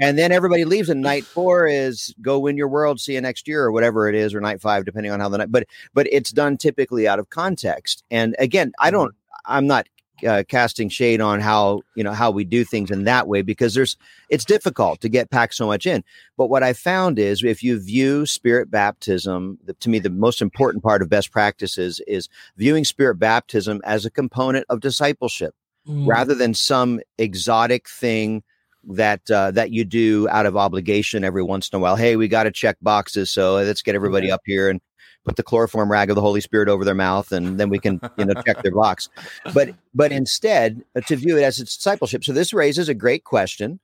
And 0.00 0.18
then 0.18 0.32
everybody 0.32 0.64
leaves 0.64 0.88
and 0.88 1.02
night 1.02 1.24
four 1.24 1.66
is 1.66 2.14
go 2.22 2.38
win 2.38 2.56
your 2.56 2.68
world 2.68 3.00
see 3.00 3.14
you 3.14 3.20
next 3.20 3.46
year 3.46 3.62
or 3.62 3.70
whatever 3.70 4.08
it 4.08 4.14
is 4.14 4.34
or 4.34 4.40
night 4.40 4.60
five 4.60 4.86
depending 4.86 5.12
on 5.12 5.20
how 5.20 5.28
the 5.28 5.38
night 5.38 5.52
but 5.52 5.66
but 5.92 6.06
it's 6.10 6.30
done 6.30 6.56
typically 6.56 7.06
out 7.06 7.18
of 7.18 7.28
context. 7.28 8.02
And 8.10 8.34
again 8.38 8.72
i 8.78 8.86
mm-hmm. 8.88 8.96
don't 8.96 9.14
i'm 9.44 9.66
not 9.66 9.86
uh, 10.26 10.42
casting 10.48 10.88
shade 10.88 11.20
on 11.20 11.40
how 11.40 11.80
you 11.94 12.04
know 12.04 12.12
how 12.12 12.30
we 12.30 12.44
do 12.44 12.64
things 12.64 12.90
in 12.90 13.04
that 13.04 13.28
way 13.28 13.42
because 13.42 13.74
there's 13.74 13.96
it's 14.28 14.44
difficult 14.44 15.00
to 15.00 15.08
get 15.08 15.30
packed 15.30 15.54
so 15.54 15.66
much 15.66 15.86
in 15.86 16.02
but 16.36 16.48
what 16.48 16.62
i 16.62 16.72
found 16.72 17.18
is 17.18 17.42
if 17.42 17.62
you 17.62 17.78
view 17.78 18.26
spirit 18.26 18.70
baptism 18.70 19.58
the, 19.64 19.74
to 19.74 19.88
me 19.88 19.98
the 19.98 20.10
most 20.10 20.42
important 20.42 20.82
part 20.82 21.02
of 21.02 21.08
best 21.08 21.30
practices 21.30 22.00
is 22.06 22.28
viewing 22.56 22.84
spirit 22.84 23.16
baptism 23.16 23.80
as 23.84 24.04
a 24.04 24.10
component 24.10 24.64
of 24.68 24.80
discipleship 24.80 25.54
mm. 25.86 26.06
rather 26.06 26.34
than 26.34 26.54
some 26.54 27.00
exotic 27.18 27.88
thing 27.88 28.42
that 28.84 29.30
uh, 29.30 29.50
that 29.50 29.70
you 29.70 29.84
do 29.84 30.26
out 30.30 30.46
of 30.46 30.56
obligation 30.56 31.22
every 31.22 31.42
once 31.42 31.68
in 31.68 31.76
a 31.76 31.80
while. 31.80 31.96
Hey, 31.96 32.16
we 32.16 32.28
got 32.28 32.44
to 32.44 32.50
check 32.50 32.78
boxes, 32.80 33.30
so 33.30 33.56
let's 33.56 33.82
get 33.82 33.94
everybody 33.94 34.30
up 34.30 34.40
here 34.46 34.70
and 34.70 34.80
put 35.24 35.36
the 35.36 35.42
chloroform 35.42 35.90
rag 35.90 36.10
of 36.10 36.16
the 36.16 36.22
Holy 36.22 36.40
Spirit 36.40 36.68
over 36.68 36.84
their 36.84 36.94
mouth, 36.94 37.32
and 37.32 37.58
then 37.58 37.68
we 37.68 37.78
can 37.78 38.00
you 38.16 38.24
know 38.24 38.34
check 38.42 38.62
their 38.62 38.74
box. 38.74 39.08
But 39.52 39.74
but 39.94 40.12
instead 40.12 40.82
uh, 40.96 41.00
to 41.02 41.16
view 41.16 41.38
it 41.38 41.42
as 41.42 41.60
its 41.60 41.76
discipleship. 41.76 42.24
So 42.24 42.32
this 42.32 42.52
raises 42.52 42.88
a 42.88 42.94
great 42.94 43.24
question. 43.24 43.80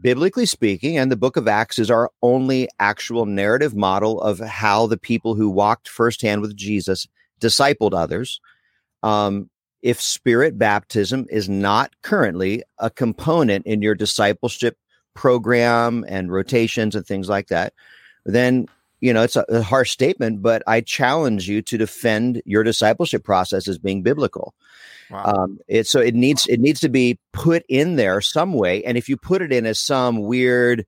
Biblically 0.00 0.46
speaking, 0.46 0.98
and 0.98 1.10
the 1.10 1.16
book 1.16 1.36
of 1.36 1.46
Acts 1.46 1.78
is 1.78 1.90
our 1.90 2.10
only 2.20 2.68
actual 2.80 3.26
narrative 3.26 3.76
model 3.76 4.20
of 4.20 4.40
how 4.40 4.88
the 4.88 4.96
people 4.96 5.36
who 5.36 5.48
walked 5.48 5.88
firsthand 5.88 6.40
with 6.40 6.56
Jesus 6.56 7.06
discipled 7.40 7.94
others. 7.94 8.40
Um, 9.04 9.50
if 9.82 10.00
spirit 10.00 10.58
baptism 10.58 11.26
is 11.30 11.48
not 11.48 11.92
currently 12.02 12.64
a 12.78 12.90
component 12.90 13.66
in 13.66 13.82
your 13.82 13.94
discipleship 13.94 14.78
program 15.14 16.04
and 16.08 16.32
rotations 16.32 16.96
and 16.96 17.06
things 17.06 17.28
like 17.28 17.48
that, 17.48 17.74
then 18.24 18.66
you 19.04 19.12
know 19.12 19.22
it's 19.22 19.36
a, 19.36 19.44
a, 19.50 19.62
harsh 19.62 19.90
statement, 19.90 20.40
but 20.40 20.62
I 20.66 20.80
challenge 20.80 21.46
you 21.46 21.60
to 21.60 21.76
defend 21.76 22.40
your 22.46 22.62
discipleship 22.62 23.22
process 23.22 23.68
as 23.68 23.76
being 23.76 24.02
biblical. 24.02 24.54
Wow. 25.10 25.24
Um, 25.24 25.58
it, 25.68 25.86
so 25.86 26.00
it 26.00 26.14
needs 26.14 26.46
it 26.46 26.58
needs 26.58 26.80
to 26.80 26.88
be 26.88 27.18
put 27.34 27.64
in 27.68 27.96
there 27.96 28.22
some 28.22 28.54
way, 28.54 28.82
and 28.82 28.96
if 28.96 29.10
you 29.10 29.18
put 29.18 29.42
it 29.42 29.52
in 29.52 29.66
as 29.66 29.78
some 29.78 30.22
weird, 30.22 30.86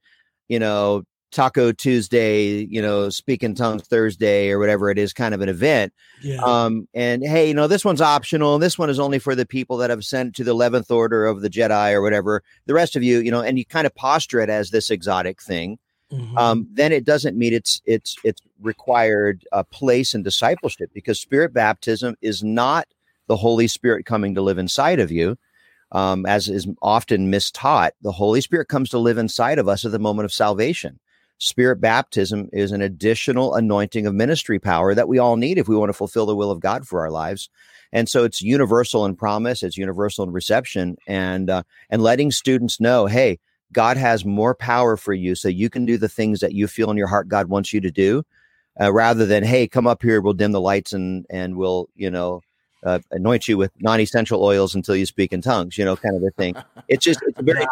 you 0.49 0.59
know, 0.59 1.05
Taco 1.31 1.73
Tuesday, 1.73 2.65
you 2.65 2.81
know, 2.81 3.11
speak 3.11 3.43
in 3.43 3.55
tongues 3.55 3.83
Thursday 3.83 4.51
or 4.51 4.59
whatever 4.59 4.89
it 4.89 4.99
is, 4.99 5.13
kind 5.13 5.35
of 5.35 5.43
an 5.43 5.51
event. 5.51 5.93
Yeah. 6.23 6.41
Um, 6.43 6.89
and 6.95 7.23
hey, 7.23 7.49
you 7.49 7.55
know, 7.55 7.67
this 7.67 7.85
one's 7.85 8.01
optional. 8.01 8.59
This 8.59 8.79
one 8.79 8.89
is 8.89 8.99
only 8.99 9.19
for 9.19 9.35
the 9.35 9.45
people 9.45 9.77
that 9.79 9.91
have 9.91 10.05
sent 10.05 10.37
to 10.37 10.45
the 10.45 10.55
11th 10.55 10.91
order 10.91 11.27
of 11.27 11.43
the 11.43 11.51
Jedi 11.51 11.93
or 11.93 12.01
whatever. 12.01 12.43
The 12.65 12.73
rest 12.73 12.97
of 12.97 13.03
you, 13.03 13.19
you 13.19 13.31
know, 13.31 13.43
and 13.43 13.59
you 13.59 13.67
kind 13.67 13.87
of 13.87 13.95
posture 13.95 14.41
it 14.41 14.49
as 14.49 14.71
this 14.71 14.91
exotic 14.91 15.43
thing. 15.43 15.79
Mm-hmm. 16.13 16.39
Um, 16.39 16.69
then 16.73 16.93
it 16.93 17.05
doesn't 17.05 17.37
meet 17.37 17.53
its 17.53 17.83
its 17.85 18.17
its 18.23 18.41
required 18.61 19.45
uh, 19.53 19.65
place 19.65 20.15
in 20.15 20.23
discipleship 20.23 20.91
because 20.95 21.21
spirit 21.21 21.53
baptism 21.53 22.15
is 22.23 22.45
not 22.45 22.87
the 23.27 23.37
Holy 23.37 23.67
Spirit 23.67 24.07
coming 24.07 24.35
to 24.35 24.43
live 24.43 24.59
inside 24.59 25.01
of 25.01 25.11
you. 25.11 25.37
Um, 25.93 26.27
as 26.27 26.49
is 26.49 26.67
often 26.83 27.31
mistaught, 27.31 27.91
the 28.03 28.13
Holy 28.13 28.41
Spirit 28.41 28.69
comes 28.69 28.89
to 28.91 28.99
live 28.99 29.19
inside 29.19 29.59
of 29.59 29.69
us 29.69 29.85
at 29.85 29.93
the 29.93 29.99
moment 29.99 30.25
of 30.25 30.33
salvation. 30.33 30.99
Spirit 31.39 31.81
baptism 31.81 32.49
is 32.53 32.73
an 32.73 32.83
additional 32.83 33.55
anointing 33.55 34.07
of 34.07 34.15
ministry 34.15 34.59
power 34.59 34.95
that 34.95 35.09
we 35.09 35.19
all 35.19 35.37
need 35.37 35.59
if 35.59 35.69
we 35.69 35.77
want 35.77 35.91
to 35.91 35.95
fulfill 35.95 36.27
the 36.27 36.35
will 36.35 36.51
of 36.51 36.61
God 36.61 36.87
for 36.87 37.01
our 37.01 37.11
lives. 37.11 37.51
And 37.93 38.09
so 38.09 38.25
it's 38.25 38.43
universal 38.43 39.05
in 39.05 39.17
promise, 39.17 39.63
it's 39.63 39.77
universal 39.77 40.25
in 40.25 40.33
reception, 40.33 40.97
and 41.07 41.51
uh, 41.51 41.63
and 41.91 42.03
letting 42.03 42.31
students 42.31 42.81
know, 42.81 43.07
hey, 43.07 43.39
God 43.73 43.97
has 43.97 44.25
more 44.25 44.55
power 44.55 44.97
for 44.97 45.13
you, 45.13 45.35
so 45.35 45.49
you 45.49 45.71
can 45.71 45.85
do 45.85 45.99
the 45.99 46.09
things 46.09 46.41
that 46.41 46.53
you 46.53 46.67
feel 46.67 46.91
in 46.91 46.97
your 46.97 47.09
heart 47.09 47.29
God 47.29 47.49
wants 47.49 47.73
you 47.73 47.81
to 47.81 47.91
do, 47.91 48.23
uh, 48.81 48.93
rather 48.93 49.27
than 49.27 49.43
hey, 49.45 49.67
come 49.67 49.87
up 49.87 50.03
here, 50.03 50.21
we'll 50.21 50.35
dim 50.35 50.53
the 50.53 50.61
lights 50.61 50.93
and 50.93 51.27
and 51.31 51.57
we'll 51.57 51.89
you 51.95 52.11
know 52.11 52.43
uh, 52.87 53.01
anoint 53.11 53.49
you 53.49 53.59
with 53.59 53.73
non-essential 53.81 54.43
oils 54.43 54.75
until 54.75 54.95
you 54.95 55.07
speak 55.07 55.33
in 55.33 55.41
tongues, 55.41 55.77
you 55.77 55.85
know, 55.85 55.97
kind 55.97 56.15
of 56.15 56.23
a 56.23 56.31
thing. 56.31 56.55
It's 56.89 57.05
just 57.05 57.21
it's 57.27 57.41
very 57.41 57.67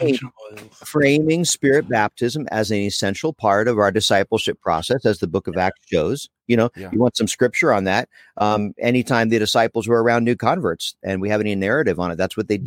framing 0.72 1.44
spirit 1.44 1.88
baptism 1.88 2.48
as 2.50 2.70
an 2.70 2.78
essential 2.78 3.34
part 3.34 3.68
of 3.68 3.78
our 3.78 3.90
discipleship 3.90 4.58
process, 4.60 5.04
as 5.04 5.18
the 5.18 5.26
Book 5.26 5.48
of 5.48 5.56
Acts 5.58 5.80
shows. 5.86 6.30
You 6.46 6.56
know, 6.56 6.70
yeah. 6.76 6.88
you 6.90 6.98
want 6.98 7.16
some 7.16 7.28
scripture 7.28 7.74
on 7.74 7.84
that. 7.84 8.08
Um, 8.38 8.72
anytime 8.78 9.28
the 9.28 9.38
disciples 9.38 9.86
were 9.86 10.02
around 10.02 10.24
new 10.24 10.36
converts, 10.36 10.96
and 11.02 11.20
we 11.20 11.28
have 11.28 11.42
any 11.42 11.54
narrative 11.54 12.00
on 12.00 12.10
it, 12.10 12.16
that's 12.16 12.36
what 12.36 12.48
they 12.48 12.56
mm-hmm. 12.56 12.64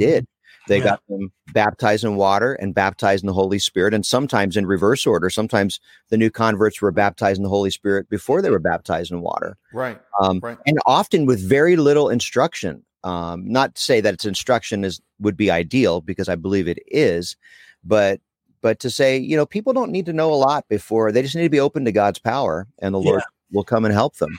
They 0.67 0.77
yeah. 0.77 0.83
got 0.83 1.01
them 1.09 1.31
baptized 1.53 2.03
in 2.03 2.15
water 2.15 2.53
and 2.53 2.73
baptized 2.73 3.23
in 3.23 3.27
the 3.27 3.33
Holy 3.33 3.59
Spirit, 3.59 3.93
and 3.93 4.05
sometimes 4.05 4.55
in 4.55 4.65
reverse 4.65 5.05
order. 5.05 5.29
Sometimes 5.29 5.79
the 6.09 6.17
new 6.17 6.29
converts 6.29 6.81
were 6.81 6.91
baptized 6.91 7.37
in 7.37 7.43
the 7.43 7.49
Holy 7.49 7.71
Spirit 7.71 8.09
before 8.09 8.41
they 8.41 8.49
were 8.49 8.59
baptized 8.59 9.11
in 9.11 9.21
water. 9.21 9.57
Right. 9.73 9.99
Um, 10.19 10.39
right. 10.41 10.57
And 10.65 10.77
often 10.85 11.25
with 11.25 11.39
very 11.41 11.75
little 11.75 12.09
instruction. 12.09 12.83
Um, 13.03 13.51
not 13.51 13.73
to 13.73 13.81
say 13.81 13.99
that 13.99 14.13
its 14.13 14.25
instruction 14.25 14.83
is 14.83 15.01
would 15.19 15.35
be 15.35 15.49
ideal 15.49 16.01
because 16.01 16.29
I 16.29 16.35
believe 16.35 16.67
it 16.67 16.77
is, 16.85 17.35
but 17.83 18.21
but 18.61 18.79
to 18.81 18.91
say 18.91 19.17
you 19.17 19.35
know 19.35 19.47
people 19.47 19.73
don't 19.73 19.91
need 19.91 20.05
to 20.05 20.13
know 20.13 20.31
a 20.31 20.35
lot 20.35 20.67
before 20.69 21.11
they 21.11 21.23
just 21.23 21.35
need 21.35 21.41
to 21.41 21.49
be 21.49 21.59
open 21.59 21.83
to 21.85 21.91
God's 21.91 22.19
power, 22.19 22.67
and 22.77 22.93
the 22.93 22.99
yeah. 22.99 23.09
Lord 23.09 23.23
will 23.51 23.63
come 23.63 23.85
and 23.85 23.93
help 23.93 24.17
them. 24.17 24.37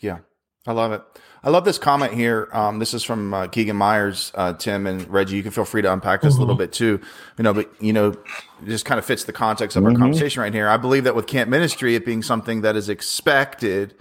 Yeah, 0.00 0.18
I 0.66 0.72
love 0.72 0.92
it. 0.92 1.02
I 1.44 1.50
love 1.50 1.64
this 1.64 1.78
comment 1.78 2.12
here. 2.12 2.48
Um, 2.52 2.80
this 2.80 2.92
is 2.92 3.04
from 3.04 3.32
uh, 3.32 3.46
Keegan 3.46 3.76
Myers, 3.76 4.32
uh, 4.34 4.54
Tim 4.54 4.86
and 4.86 5.08
Reggie. 5.08 5.36
You 5.36 5.42
can 5.44 5.52
feel 5.52 5.64
free 5.64 5.82
to 5.82 5.92
unpack 5.92 6.20
this 6.20 6.34
mm-hmm. 6.34 6.42
a 6.42 6.44
little 6.44 6.54
mm-hmm. 6.56 6.62
bit 6.62 6.72
too. 6.72 7.00
You 7.38 7.44
know, 7.44 7.54
but 7.54 7.70
you 7.80 7.92
know, 7.92 8.08
it 8.08 8.66
just 8.66 8.84
kind 8.84 8.98
of 8.98 9.04
fits 9.04 9.24
the 9.24 9.32
context 9.32 9.76
of 9.76 9.84
mm-hmm. 9.84 9.92
our 9.92 9.98
conversation 9.98 10.42
right 10.42 10.52
here. 10.52 10.68
I 10.68 10.76
believe 10.76 11.04
that 11.04 11.14
with 11.14 11.28
camp 11.28 11.48
ministry, 11.48 11.94
it 11.94 12.04
being 12.04 12.22
something 12.22 12.62
that 12.62 12.74
is 12.74 12.88
expected, 12.88 13.94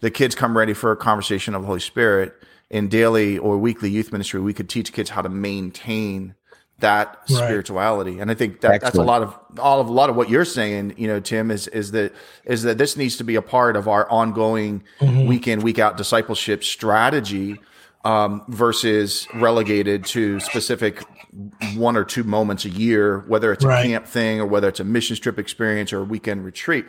the 0.00 0.10
kids 0.10 0.34
come 0.34 0.56
ready 0.56 0.74
for 0.74 0.92
a 0.92 0.96
conversation 0.96 1.54
of 1.54 1.62
the 1.62 1.66
Holy 1.66 1.80
Spirit. 1.80 2.34
In 2.68 2.88
daily 2.88 3.38
or 3.38 3.58
weekly 3.58 3.90
youth 3.90 4.10
ministry, 4.10 4.40
we 4.40 4.52
could 4.52 4.68
teach 4.68 4.92
kids 4.92 5.10
how 5.10 5.22
to 5.22 5.28
maintain 5.28 6.34
that 6.78 7.18
right. 7.30 7.36
spirituality. 7.36 8.18
And 8.20 8.30
I 8.30 8.34
think 8.34 8.60
that 8.60 8.80
that's 8.82 8.96
a 8.96 9.02
lot 9.02 9.22
of 9.22 9.38
all 9.58 9.80
of 9.80 9.88
a 9.88 9.92
lot 9.92 10.10
of 10.10 10.16
what 10.16 10.28
you're 10.28 10.44
saying, 10.44 10.94
you 10.96 11.08
know, 11.08 11.20
Tim, 11.20 11.50
is 11.50 11.68
is 11.68 11.92
that 11.92 12.12
is 12.44 12.62
that 12.64 12.78
this 12.78 12.96
needs 12.96 13.16
to 13.16 13.24
be 13.24 13.34
a 13.36 13.42
part 13.42 13.76
of 13.76 13.88
our 13.88 14.08
ongoing 14.10 14.82
mm-hmm. 15.00 15.26
week 15.26 15.48
in, 15.48 15.60
week 15.60 15.78
out 15.78 15.96
discipleship 15.96 16.64
strategy. 16.64 17.60
Um, 18.04 18.44
versus 18.46 19.26
relegated 19.34 20.04
to 20.04 20.38
specific 20.38 21.02
one 21.74 21.96
or 21.96 22.04
two 22.04 22.22
moments 22.22 22.64
a 22.64 22.68
year, 22.68 23.24
whether 23.26 23.52
it's 23.52 23.64
right. 23.64 23.84
a 23.84 23.88
camp 23.88 24.06
thing 24.06 24.38
or 24.38 24.46
whether 24.46 24.68
it's 24.68 24.78
a 24.78 24.84
mission 24.84 25.16
trip 25.16 25.40
experience 25.40 25.92
or 25.92 26.02
a 26.02 26.04
weekend 26.04 26.44
retreat. 26.44 26.86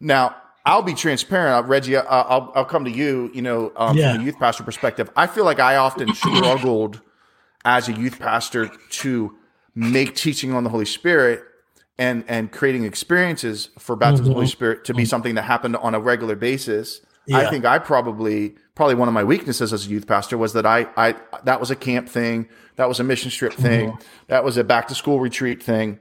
Now, 0.00 0.34
I'll 0.64 0.80
be 0.80 0.94
transparent, 0.94 1.68
Reggie. 1.68 1.98
I'll, 1.98 2.50
I'll 2.54 2.64
come 2.64 2.86
to 2.86 2.90
you. 2.90 3.30
You 3.34 3.42
know, 3.42 3.72
um, 3.76 3.98
yeah. 3.98 4.12
from 4.12 4.22
a 4.22 4.24
youth 4.24 4.38
pastor 4.38 4.62
perspective, 4.62 5.10
I 5.14 5.26
feel 5.26 5.44
like 5.44 5.60
I 5.60 5.76
often 5.76 6.14
struggled 6.14 7.02
as 7.64 7.88
a 7.88 7.92
youth 7.92 8.18
pastor 8.18 8.70
to 8.90 9.36
make 9.74 10.14
teaching 10.14 10.52
on 10.52 10.64
the 10.64 10.70
Holy 10.70 10.84
Spirit 10.84 11.42
and 11.98 12.24
and 12.28 12.50
creating 12.50 12.84
experiences 12.84 13.70
for 13.78 13.96
baptism 13.96 14.24
mm-hmm. 14.24 14.24
of 14.24 14.28
the 14.28 14.34
Holy 14.34 14.46
mm-hmm. 14.46 14.50
Spirit 14.50 14.84
to 14.84 14.94
be 14.94 15.02
mm-hmm. 15.02 15.08
something 15.08 15.34
that 15.34 15.42
happened 15.42 15.76
on 15.76 15.94
a 15.94 16.00
regular 16.00 16.36
basis. 16.36 17.00
Yeah. 17.26 17.38
I 17.38 17.50
think 17.50 17.64
I 17.64 17.78
probably 17.78 18.54
probably 18.74 18.96
one 18.96 19.08
of 19.08 19.14
my 19.14 19.24
weaknesses 19.24 19.72
as 19.72 19.86
a 19.86 19.88
youth 19.88 20.06
pastor 20.06 20.36
was 20.36 20.52
that 20.52 20.66
I 20.66 20.86
I 20.96 21.14
that 21.44 21.60
was 21.60 21.70
a 21.70 21.76
camp 21.76 22.08
thing, 22.08 22.48
that 22.76 22.88
was 22.88 23.00
a 23.00 23.04
mission 23.04 23.30
trip 23.30 23.52
thing, 23.52 23.90
mm-hmm. 23.90 24.02
that 24.28 24.44
was 24.44 24.56
a 24.56 24.64
back 24.64 24.88
to 24.88 24.94
school 24.94 25.20
retreat 25.20 25.62
thing. 25.62 26.00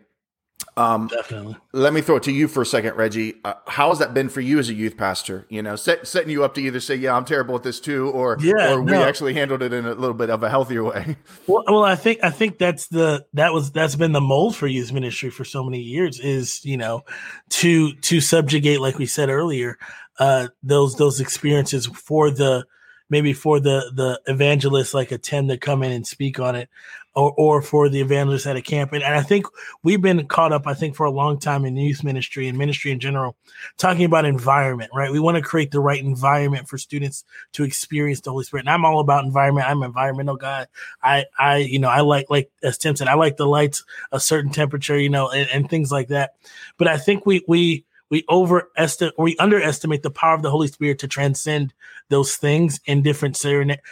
Um, 0.75 1.07
Definitely. 1.07 1.55
Let 1.71 1.93
me 1.93 2.01
throw 2.01 2.15
it 2.15 2.23
to 2.23 2.31
you 2.31 2.47
for 2.47 2.61
a 2.61 2.65
second, 2.65 2.95
Reggie. 2.95 3.35
Uh, 3.43 3.53
how 3.67 3.89
has 3.89 3.99
that 3.99 4.13
been 4.13 4.27
for 4.27 4.41
you 4.41 4.57
as 4.57 4.69
a 4.69 4.73
youth 4.73 4.97
pastor? 4.97 5.45
You 5.49 5.61
know, 5.61 5.75
set, 5.75 6.07
setting 6.07 6.31
you 6.31 6.43
up 6.43 6.55
to 6.55 6.61
either 6.61 6.79
say, 6.79 6.95
"Yeah, 6.95 7.15
I'm 7.15 7.25
terrible 7.25 7.55
at 7.55 7.63
this 7.63 7.79
too," 7.79 8.09
or 8.09 8.37
yeah, 8.41 8.73
or 8.73 8.81
we 8.81 8.93
actually 8.93 9.35
handled 9.35 9.61
it 9.61 9.71
in 9.71 9.85
a 9.85 9.93
little 9.93 10.15
bit 10.15 10.29
of 10.29 10.41
a 10.41 10.49
healthier 10.49 10.83
way. 10.83 11.17
Well, 11.45 11.63
well, 11.67 11.83
I 11.83 11.95
think 11.95 12.19
I 12.23 12.29
think 12.29 12.57
that's 12.57 12.87
the 12.87 13.25
that 13.33 13.53
was 13.53 13.71
that's 13.71 13.95
been 13.95 14.13
the 14.13 14.21
mold 14.21 14.55
for 14.55 14.65
youth 14.65 14.93
ministry 14.93 15.29
for 15.29 15.43
so 15.43 15.63
many 15.63 15.79
years 15.79 16.19
is 16.19 16.63
you 16.63 16.77
know 16.77 17.03
to 17.49 17.93
to 17.93 18.21
subjugate, 18.21 18.79
like 18.79 18.97
we 18.97 19.05
said 19.05 19.29
earlier, 19.29 19.77
uh, 20.19 20.47
those 20.61 20.95
those 20.95 21.19
experiences 21.19 21.85
for 21.87 22.31
the 22.31 22.65
maybe 23.09 23.33
for 23.33 23.59
the 23.59 23.91
the 23.95 24.19
evangelists 24.31 24.93
like 24.93 25.11
a 25.11 25.17
Tim 25.17 25.47
to 25.49 25.57
come 25.57 25.83
in 25.83 25.91
and 25.91 26.07
speak 26.07 26.39
on 26.39 26.55
it 26.55 26.69
or, 27.15 27.33
or 27.37 27.61
for 27.61 27.89
the 27.89 28.01
evangelists 28.01 28.47
at 28.47 28.55
a 28.55 28.61
camp. 28.61 28.93
And, 28.93 29.03
and 29.03 29.13
I 29.13 29.21
think 29.21 29.45
we've 29.83 30.01
been 30.01 30.25
caught 30.27 30.51
up, 30.51 30.65
I 30.65 30.73
think, 30.73 30.95
for 30.95 31.05
a 31.05 31.11
long 31.11 31.39
time 31.39 31.65
in 31.65 31.75
youth 31.75 32.03
ministry 32.03 32.47
and 32.47 32.57
ministry 32.57 32.91
in 32.91 32.99
general, 32.99 33.35
talking 33.77 34.05
about 34.05 34.25
environment, 34.25 34.91
right? 34.95 35.11
We 35.11 35.19
want 35.19 35.37
to 35.37 35.43
create 35.43 35.71
the 35.71 35.79
right 35.79 36.03
environment 36.03 36.67
for 36.67 36.77
students 36.77 37.23
to 37.53 37.63
experience 37.63 38.21
the 38.21 38.31
Holy 38.31 38.43
Spirit. 38.43 38.61
And 38.61 38.69
I'm 38.69 38.85
all 38.85 38.99
about 38.99 39.25
environment. 39.25 39.67
I'm 39.67 39.83
environmental 39.83 40.37
guy. 40.37 40.67
I, 41.01 41.25
I, 41.37 41.57
you 41.57 41.79
know, 41.79 41.89
I 41.89 42.01
like, 42.01 42.29
like 42.29 42.51
as 42.63 42.77
Tim 42.77 42.95
said, 42.95 43.07
I 43.07 43.13
like 43.13 43.37
the 43.37 43.47
lights, 43.47 43.83
a 44.11 44.19
certain 44.19 44.51
temperature, 44.51 44.97
you 44.97 45.09
know, 45.09 45.29
and, 45.29 45.47
and 45.51 45.69
things 45.69 45.91
like 45.91 46.07
that. 46.07 46.35
But 46.77 46.87
I 46.87 46.97
think 46.97 47.25
we, 47.25 47.43
we, 47.47 47.85
we 48.09 48.23
overestimate 48.29 49.17
we 49.17 49.35
underestimate 49.37 50.03
the 50.03 50.11
power 50.11 50.35
of 50.35 50.43
the 50.43 50.51
Holy 50.51 50.67
Spirit 50.67 50.99
to 50.99 51.07
transcend 51.07 51.73
those 52.09 52.35
things 52.35 52.79
in 52.85 53.01
different 53.01 53.35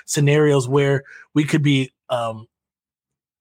scenarios 0.06 0.68
where 0.68 1.04
we 1.34 1.44
could 1.44 1.64
be 1.64 1.92
um, 2.12 2.48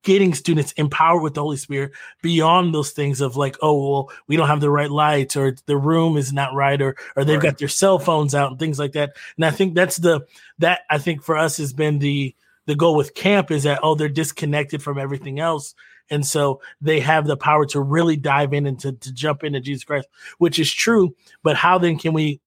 getting 0.02 0.34
students 0.34 0.72
empowered 0.72 1.22
with 1.22 1.34
the 1.34 1.42
Holy 1.42 1.56
Spirit 1.56 1.92
beyond 2.22 2.74
those 2.74 2.90
things 2.90 3.20
of 3.20 3.36
like, 3.36 3.56
oh, 3.60 3.90
well, 3.90 4.10
we 4.26 4.36
don't 4.36 4.48
have 4.48 4.60
the 4.60 4.70
right 4.70 4.90
lights 4.90 5.36
or 5.36 5.54
the 5.66 5.76
room 5.76 6.16
is 6.16 6.32
not 6.32 6.54
right 6.54 6.80
or 6.80 6.96
or 7.16 7.24
they've 7.24 7.36
right. 7.36 7.50
got 7.50 7.58
their 7.58 7.68
cell 7.68 7.98
phones 7.98 8.34
out 8.34 8.50
and 8.50 8.58
things 8.58 8.78
like 8.78 8.92
that. 8.92 9.16
And 9.36 9.44
I 9.44 9.50
think 9.50 9.74
that's 9.74 9.96
the 9.96 10.26
that 10.58 10.80
I 10.88 10.98
think 10.98 11.22
for 11.22 11.36
us 11.36 11.58
has 11.58 11.72
been 11.72 11.98
the 11.98 12.34
the 12.66 12.76
goal 12.76 12.94
with 12.94 13.14
camp 13.14 13.50
is 13.50 13.64
that 13.64 13.80
oh 13.82 13.94
they're 13.94 14.08
disconnected 14.08 14.82
from 14.82 14.98
everything 14.98 15.40
else 15.40 15.74
and 16.08 16.26
so 16.26 16.60
they 16.80 17.00
have 17.00 17.26
the 17.26 17.36
power 17.36 17.66
to 17.66 17.80
really 17.80 18.16
dive 18.16 18.52
in 18.52 18.66
and 18.66 18.78
to, 18.78 18.92
to 18.92 19.12
jump 19.12 19.42
into 19.42 19.60
jesus 19.60 19.82
christ 19.82 20.06
which 20.38 20.58
is 20.58 20.72
true 20.72 21.14
but 21.42 21.56
how 21.56 21.78
then 21.78 21.98
can 21.98 22.12
we 22.12 22.40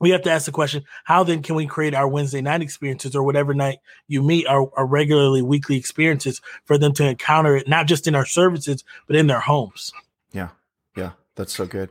we 0.00 0.10
have 0.10 0.22
to 0.22 0.30
ask 0.30 0.46
the 0.46 0.52
question 0.52 0.82
how 1.04 1.22
then 1.22 1.42
can 1.42 1.54
we 1.54 1.66
create 1.66 1.94
our 1.94 2.08
wednesday 2.08 2.40
night 2.40 2.62
experiences 2.62 3.14
or 3.14 3.22
whatever 3.22 3.54
night 3.54 3.78
you 4.08 4.22
meet 4.22 4.46
our, 4.46 4.70
our 4.76 4.86
regularly 4.86 5.42
weekly 5.42 5.76
experiences 5.76 6.40
for 6.64 6.76
them 6.76 6.92
to 6.92 7.06
encounter 7.06 7.56
it 7.56 7.68
not 7.68 7.86
just 7.86 8.06
in 8.08 8.14
our 8.14 8.26
services 8.26 8.84
but 9.06 9.16
in 9.16 9.26
their 9.26 9.40
homes 9.40 9.92
yeah 10.32 10.48
yeah 10.96 11.10
that's 11.36 11.52
so 11.52 11.66
good 11.66 11.90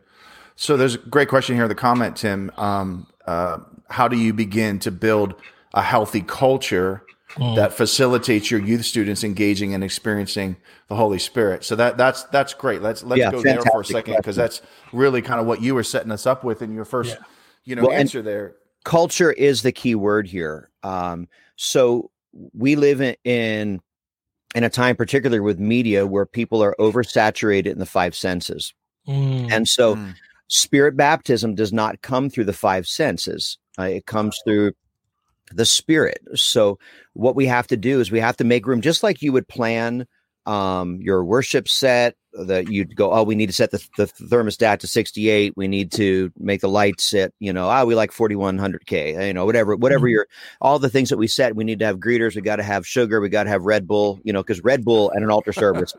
so 0.55 0.75
there's 0.75 0.95
a 0.95 0.99
great 0.99 1.29
question 1.29 1.55
here 1.55 1.65
in 1.65 1.69
the 1.69 1.75
comment 1.75 2.15
tim 2.17 2.51
um, 2.57 3.07
uh, 3.25 3.59
how 3.89 4.07
do 4.07 4.17
you 4.17 4.33
begin 4.33 4.79
to 4.79 4.91
build 4.91 5.35
a 5.73 5.81
healthy 5.81 6.21
culture 6.21 7.03
mm. 7.35 7.55
that 7.55 7.73
facilitates 7.73 8.49
your 8.49 8.59
youth 8.59 8.85
students 8.85 9.23
engaging 9.23 9.73
and 9.73 9.83
experiencing 9.83 10.55
the 10.87 10.95
Holy 10.95 11.19
Spirit. 11.19 11.63
So 11.63 11.75
that 11.75 11.97
that's 11.97 12.23
that's 12.25 12.53
great. 12.53 12.81
Let's 12.81 13.03
let's 13.03 13.19
yeah, 13.19 13.31
go 13.31 13.41
there 13.41 13.61
for 13.61 13.81
a 13.81 13.85
second 13.85 14.17
because 14.17 14.35
that's 14.35 14.61
really 14.91 15.21
kind 15.21 15.39
of 15.39 15.45
what 15.45 15.61
you 15.61 15.75
were 15.75 15.83
setting 15.83 16.11
us 16.11 16.25
up 16.25 16.43
with 16.43 16.61
in 16.61 16.73
your 16.73 16.85
first, 16.85 17.17
yeah. 17.17 17.25
You 17.65 17.75
know, 17.75 17.83
well, 17.83 17.91
answer 17.91 18.21
there. 18.21 18.55
Culture 18.83 19.31
is 19.31 19.61
the 19.61 19.71
key 19.71 19.95
word 19.95 20.27
here. 20.27 20.69
Um, 20.83 21.27
so 21.55 22.11
we 22.53 22.75
live 22.75 23.01
in, 23.01 23.15
in 23.23 23.81
in 24.55 24.63
a 24.63 24.69
time, 24.69 24.95
particularly 24.95 25.39
with 25.39 25.59
media, 25.59 26.07
where 26.07 26.25
people 26.25 26.63
are 26.63 26.75
oversaturated 26.79 27.67
in 27.67 27.79
the 27.79 27.85
five 27.85 28.15
senses, 28.15 28.73
mm. 29.07 29.51
and 29.51 29.67
so. 29.67 29.95
Mm. 29.95 30.15
Spirit 30.51 30.97
baptism 30.97 31.53
does 31.53 31.71
not 31.71 32.01
come 32.01 32.27
through 32.27 32.45
the 32.45 32.53
five 32.53 32.87
senses. 32.87 33.59
Uh, 33.77 33.83
it 33.83 34.07
comes 34.07 34.35
through 34.43 34.71
the 35.53 35.65
spirit. 35.65 36.19
So 36.35 36.79
what 37.13 37.35
we 37.35 37.45
have 37.45 37.67
to 37.67 37.77
do 37.77 37.99
is 37.99 38.11
we 38.11 38.19
have 38.19 38.37
to 38.37 38.43
make 38.43 38.65
room 38.65 38.81
just 38.81 39.03
like 39.03 39.21
you 39.21 39.31
would 39.31 39.47
plan 39.47 40.07
um, 40.45 40.99
your 41.01 41.23
worship 41.23 41.67
set 41.67 42.15
that 42.45 42.69
you'd 42.69 42.95
go, 42.95 43.11
oh, 43.11 43.23
we 43.23 43.35
need 43.35 43.47
to 43.47 43.53
set 43.53 43.71
the, 43.71 43.85
the 43.97 44.05
thermostat 44.05 44.79
to 44.79 44.87
68. 44.87 45.53
We 45.55 45.67
need 45.67 45.91
to 45.93 46.31
make 46.37 46.61
the 46.61 46.69
lights 46.69 47.13
at, 47.13 47.33
you 47.39 47.53
know, 47.53 47.67
ah, 47.67 47.81
oh, 47.81 47.85
we 47.85 47.95
like 47.95 48.11
4100K, 48.11 49.27
you 49.27 49.33
know, 49.33 49.45
whatever, 49.45 49.75
whatever 49.75 50.07
mm-hmm. 50.07 50.13
your, 50.13 50.27
all 50.61 50.79
the 50.79 50.89
things 50.89 51.09
that 51.09 51.17
we 51.17 51.27
set. 51.27 51.55
We 51.55 51.63
need 51.63 51.79
to 51.79 51.85
have 51.85 51.97
greeters. 51.97 52.35
We 52.35 52.41
got 52.41 52.57
to 52.57 52.63
have 52.63 52.85
sugar. 52.85 53.21
We 53.21 53.29
got 53.29 53.43
to 53.43 53.49
have 53.49 53.63
Red 53.63 53.87
Bull, 53.87 54.19
you 54.23 54.33
know, 54.33 54.41
because 54.41 54.63
Red 54.63 54.83
Bull 54.83 55.11
and 55.11 55.23
an 55.23 55.31
altar 55.31 55.53
service, 55.53 55.93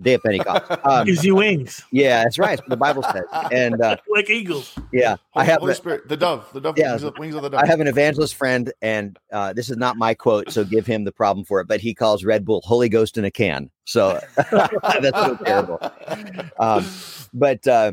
day 0.00 0.14
of 0.14 0.22
Pentecost. 0.22 0.70
Um, 0.84 1.06
Gives 1.06 1.24
you 1.24 1.34
wings. 1.34 1.82
Yeah, 1.90 2.22
that's 2.24 2.38
right. 2.38 2.60
the 2.68 2.76
Bible 2.76 3.02
says. 3.02 3.24
And 3.52 3.80
uh, 3.80 3.96
like 4.08 4.30
eagles. 4.30 4.74
Yeah. 4.92 5.16
Holy, 5.30 5.42
I 5.42 5.44
have 5.44 5.60
Holy 5.60 5.74
Spirit, 5.74 6.08
the 6.08 6.16
dove, 6.16 6.48
the 6.52 6.60
dove, 6.60 6.78
yeah, 6.78 6.92
wings, 6.92 7.02
of, 7.02 7.18
wings 7.18 7.34
of 7.34 7.42
the 7.42 7.50
dove. 7.50 7.60
I 7.60 7.66
have 7.66 7.80
an 7.80 7.86
evangelist 7.86 8.34
friend, 8.34 8.72
and 8.82 9.18
uh, 9.32 9.52
this 9.52 9.70
is 9.70 9.76
not 9.76 9.96
my 9.96 10.14
quote, 10.14 10.50
so 10.50 10.64
give 10.64 10.86
him 10.86 11.04
the 11.04 11.12
problem 11.12 11.44
for 11.44 11.60
it, 11.60 11.68
but 11.68 11.80
he 11.80 11.94
calls 11.94 12.24
Red 12.24 12.44
Bull 12.44 12.62
Holy 12.64 12.88
Ghost 12.88 13.18
in 13.18 13.24
a 13.24 13.30
can. 13.30 13.70
So 13.84 14.20
that's 14.36 15.18
so 15.18 15.38
terrible. 15.44 15.77
Um, 16.60 16.84
but 17.32 17.66
uh, 17.68 17.92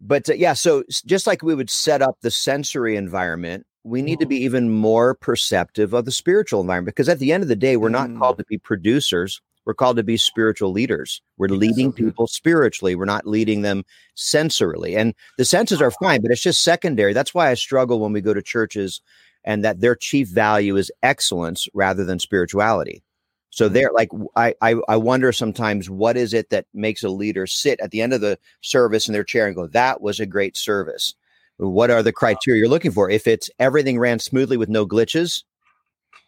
but 0.00 0.28
uh, 0.28 0.34
yeah, 0.34 0.54
so 0.54 0.82
just 1.06 1.26
like 1.26 1.42
we 1.42 1.54
would 1.54 1.70
set 1.70 2.02
up 2.02 2.16
the 2.20 2.30
sensory 2.30 2.96
environment, 2.96 3.64
we 3.84 4.02
need 4.02 4.18
to 4.18 4.26
be 4.26 4.36
mm-hmm. 4.36 4.44
even 4.44 4.70
more 4.70 5.14
perceptive 5.14 5.92
of 5.92 6.04
the 6.04 6.10
spiritual 6.10 6.60
environment 6.60 6.96
because 6.96 7.08
at 7.08 7.20
the 7.20 7.32
end 7.32 7.42
of 7.42 7.48
the 7.48 7.56
day, 7.56 7.76
we're 7.76 7.88
not 7.88 8.10
mm. 8.10 8.18
called 8.18 8.38
to 8.38 8.44
be 8.48 8.58
producers. 8.58 9.40
We're 9.64 9.74
called 9.74 9.96
to 9.96 10.02
be 10.02 10.16
spiritual 10.16 10.72
leaders. 10.72 11.22
We're 11.38 11.46
leading 11.46 11.92
people 11.92 12.26
spiritually. 12.26 12.96
We're 12.96 13.04
not 13.04 13.26
leading 13.26 13.62
them 13.62 13.84
sensorily. 14.16 14.96
And 14.96 15.14
the 15.38 15.44
senses 15.44 15.80
are 15.80 15.92
fine, 16.02 16.20
but 16.20 16.32
it's 16.32 16.42
just 16.42 16.64
secondary. 16.64 17.12
That's 17.12 17.32
why 17.32 17.48
I 17.48 17.54
struggle 17.54 18.00
when 18.00 18.12
we 18.12 18.20
go 18.20 18.34
to 18.34 18.42
churches 18.42 19.00
and 19.44 19.64
that 19.64 19.80
their 19.80 19.94
chief 19.94 20.28
value 20.28 20.76
is 20.76 20.90
excellence 21.02 21.68
rather 21.74 22.04
than 22.04 22.18
spirituality. 22.18 23.04
So 23.52 23.68
there, 23.68 23.90
like 23.94 24.08
I, 24.34 24.54
I, 24.62 24.76
I 24.88 24.96
wonder 24.96 25.30
sometimes 25.30 25.90
what 25.90 26.16
is 26.16 26.32
it 26.32 26.48
that 26.48 26.64
makes 26.72 27.02
a 27.02 27.10
leader 27.10 27.46
sit 27.46 27.78
at 27.80 27.90
the 27.90 28.00
end 28.00 28.14
of 28.14 28.22
the 28.22 28.38
service 28.62 29.06
in 29.06 29.12
their 29.12 29.24
chair 29.24 29.46
and 29.46 29.54
go, 29.54 29.66
"That 29.66 30.00
was 30.00 30.18
a 30.18 30.26
great 30.26 30.56
service." 30.56 31.14
What 31.58 31.90
are 31.90 32.02
the 32.02 32.14
criteria 32.14 32.60
you're 32.60 32.70
looking 32.70 32.92
for? 32.92 33.10
If 33.10 33.26
it's 33.26 33.50
everything 33.58 33.98
ran 33.98 34.20
smoothly 34.20 34.56
with 34.56 34.70
no 34.70 34.86
glitches, 34.86 35.42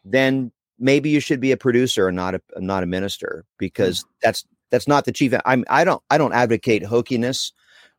then 0.04 0.52
maybe 0.78 1.08
you 1.08 1.18
should 1.18 1.40
be 1.40 1.50
a 1.50 1.56
producer 1.56 2.08
and 2.08 2.16
not 2.16 2.34
a 2.34 2.42
not 2.58 2.82
a 2.82 2.86
minister 2.86 3.46
because 3.56 4.00
mm-hmm. 4.00 4.10
that's 4.22 4.44
that's 4.70 4.86
not 4.86 5.06
the 5.06 5.12
chief. 5.12 5.32
I'm 5.46 5.64
I 5.70 5.84
don't 5.84 6.02
I 6.10 6.18
don't 6.18 6.34
advocate 6.34 6.82
hokiness, 6.82 7.52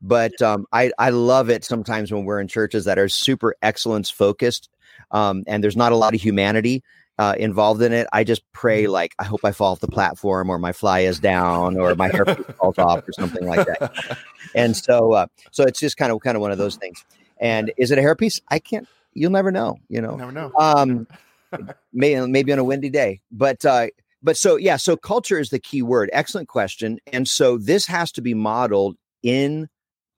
but 0.03 0.39
um, 0.43 0.67
I 0.71 0.91
I 0.99 1.09
love 1.09 1.49
it 1.49 1.65
sometimes 1.65 2.11
when 2.11 2.25
we're 2.25 2.39
in 2.39 2.47
churches 2.47 2.85
that 2.85 2.99
are 2.99 3.09
super 3.09 3.55
excellence 3.63 4.11
focused, 4.11 4.69
um, 5.09 5.43
and 5.47 5.63
there's 5.63 5.75
not 5.75 5.93
a 5.93 5.97
lot 5.97 6.13
of 6.13 6.21
humanity 6.21 6.83
uh, 7.17 7.35
involved 7.37 7.81
in 7.81 7.93
it. 7.93 8.07
I 8.11 8.23
just 8.23 8.41
pray 8.51 8.83
mm-hmm. 8.83 8.91
like 8.91 9.15
I 9.19 9.23
hope 9.23 9.45
I 9.45 9.51
fall 9.51 9.71
off 9.71 9.79
the 9.79 9.87
platform 9.87 10.49
or 10.49 10.59
my 10.59 10.71
fly 10.71 11.01
is 11.01 11.19
down 11.19 11.77
or 11.77 11.95
my 11.95 12.09
hair 12.09 12.25
falls 12.59 12.77
off 12.77 13.07
or 13.07 13.11
something 13.13 13.47
like 13.47 13.65
that. 13.65 14.17
And 14.53 14.75
so 14.75 15.13
uh, 15.13 15.27
so 15.51 15.63
it's 15.63 15.79
just 15.79 15.97
kind 15.97 16.11
of 16.11 16.19
kind 16.21 16.35
of 16.35 16.41
one 16.41 16.51
of 16.51 16.57
those 16.57 16.75
things. 16.75 17.05
And 17.39 17.71
is 17.77 17.91
it 17.91 17.97
a 17.97 18.01
hairpiece? 18.01 18.41
I 18.49 18.59
can't. 18.59 18.87
You'll 19.13 19.31
never 19.31 19.51
know. 19.51 19.77
You 19.89 20.01
know. 20.01 20.15
Never 20.15 20.31
know. 20.31 20.51
Um, 20.57 21.07
maybe 21.93 22.25
maybe 22.27 22.51
on 22.51 22.59
a 22.59 22.63
windy 22.63 22.89
day, 22.89 23.21
but 23.31 23.63
uh, 23.65 23.87
but 24.21 24.37
so 24.37 24.57
yeah. 24.57 24.77
So 24.77 24.97
culture 24.97 25.39
is 25.39 25.49
the 25.49 25.59
key 25.59 25.81
word. 25.81 26.09
Excellent 26.11 26.47
question. 26.47 26.99
And 27.11 27.27
so 27.27 27.57
this 27.57 27.85
has 27.87 28.11
to 28.13 28.21
be 28.21 28.33
modeled 28.33 28.97
in 29.23 29.69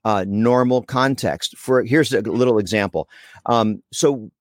uh, 0.03 0.25
normal 0.27 0.81
context. 0.83 1.57
For 1.57 1.83
here's 1.83 2.13
a 2.13 2.21
little 2.21 2.57
example. 2.57 3.09
Um, 3.45 3.83
so 3.91 4.31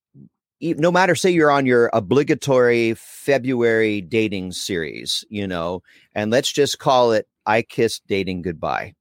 no 0.60 0.90
matter 0.90 1.14
say 1.14 1.30
you're 1.30 1.50
on 1.50 1.66
your 1.66 1.90
obligatory 1.92 2.94
February 2.94 4.00
dating 4.00 4.52
series, 4.52 5.24
you 5.28 5.46
know, 5.46 5.82
and 6.14 6.30
let's 6.30 6.52
just 6.52 6.78
call 6.78 7.12
it 7.12 7.28
I 7.46 7.62
kissed 7.62 8.02
dating 8.06 8.42
goodbye. 8.42 8.94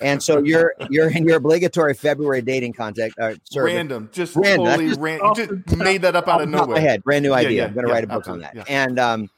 And 0.00 0.22
so 0.22 0.42
you're 0.42 0.74
you're 0.90 1.10
in 1.10 1.24
your 1.24 1.36
obligatory 1.36 1.94
February 1.94 2.42
dating 2.42 2.72
contact. 2.72 3.14
Uh, 3.20 3.34
random, 3.54 4.10
just 4.12 4.34
random. 4.34 4.66
Totally 4.66 4.88
just, 4.88 5.00
ran- 5.00 5.20
just 5.36 5.76
made 5.76 6.02
that 6.02 6.16
up 6.16 6.26
out 6.28 6.42
of 6.42 6.48
nowhere. 6.48 6.76
My 6.76 6.80
head, 6.80 7.04
brand 7.04 7.22
new 7.22 7.32
idea. 7.32 7.50
Yeah, 7.50 7.56
yeah, 7.56 7.66
I'm 7.68 7.74
going 7.74 7.86
to 7.86 7.90
yeah, 7.90 7.94
write 7.94 8.04
a 8.04 8.08
book 8.08 8.28
on 8.28 8.40
that. 8.40 8.68
And 8.68 8.98
um, 8.98 9.30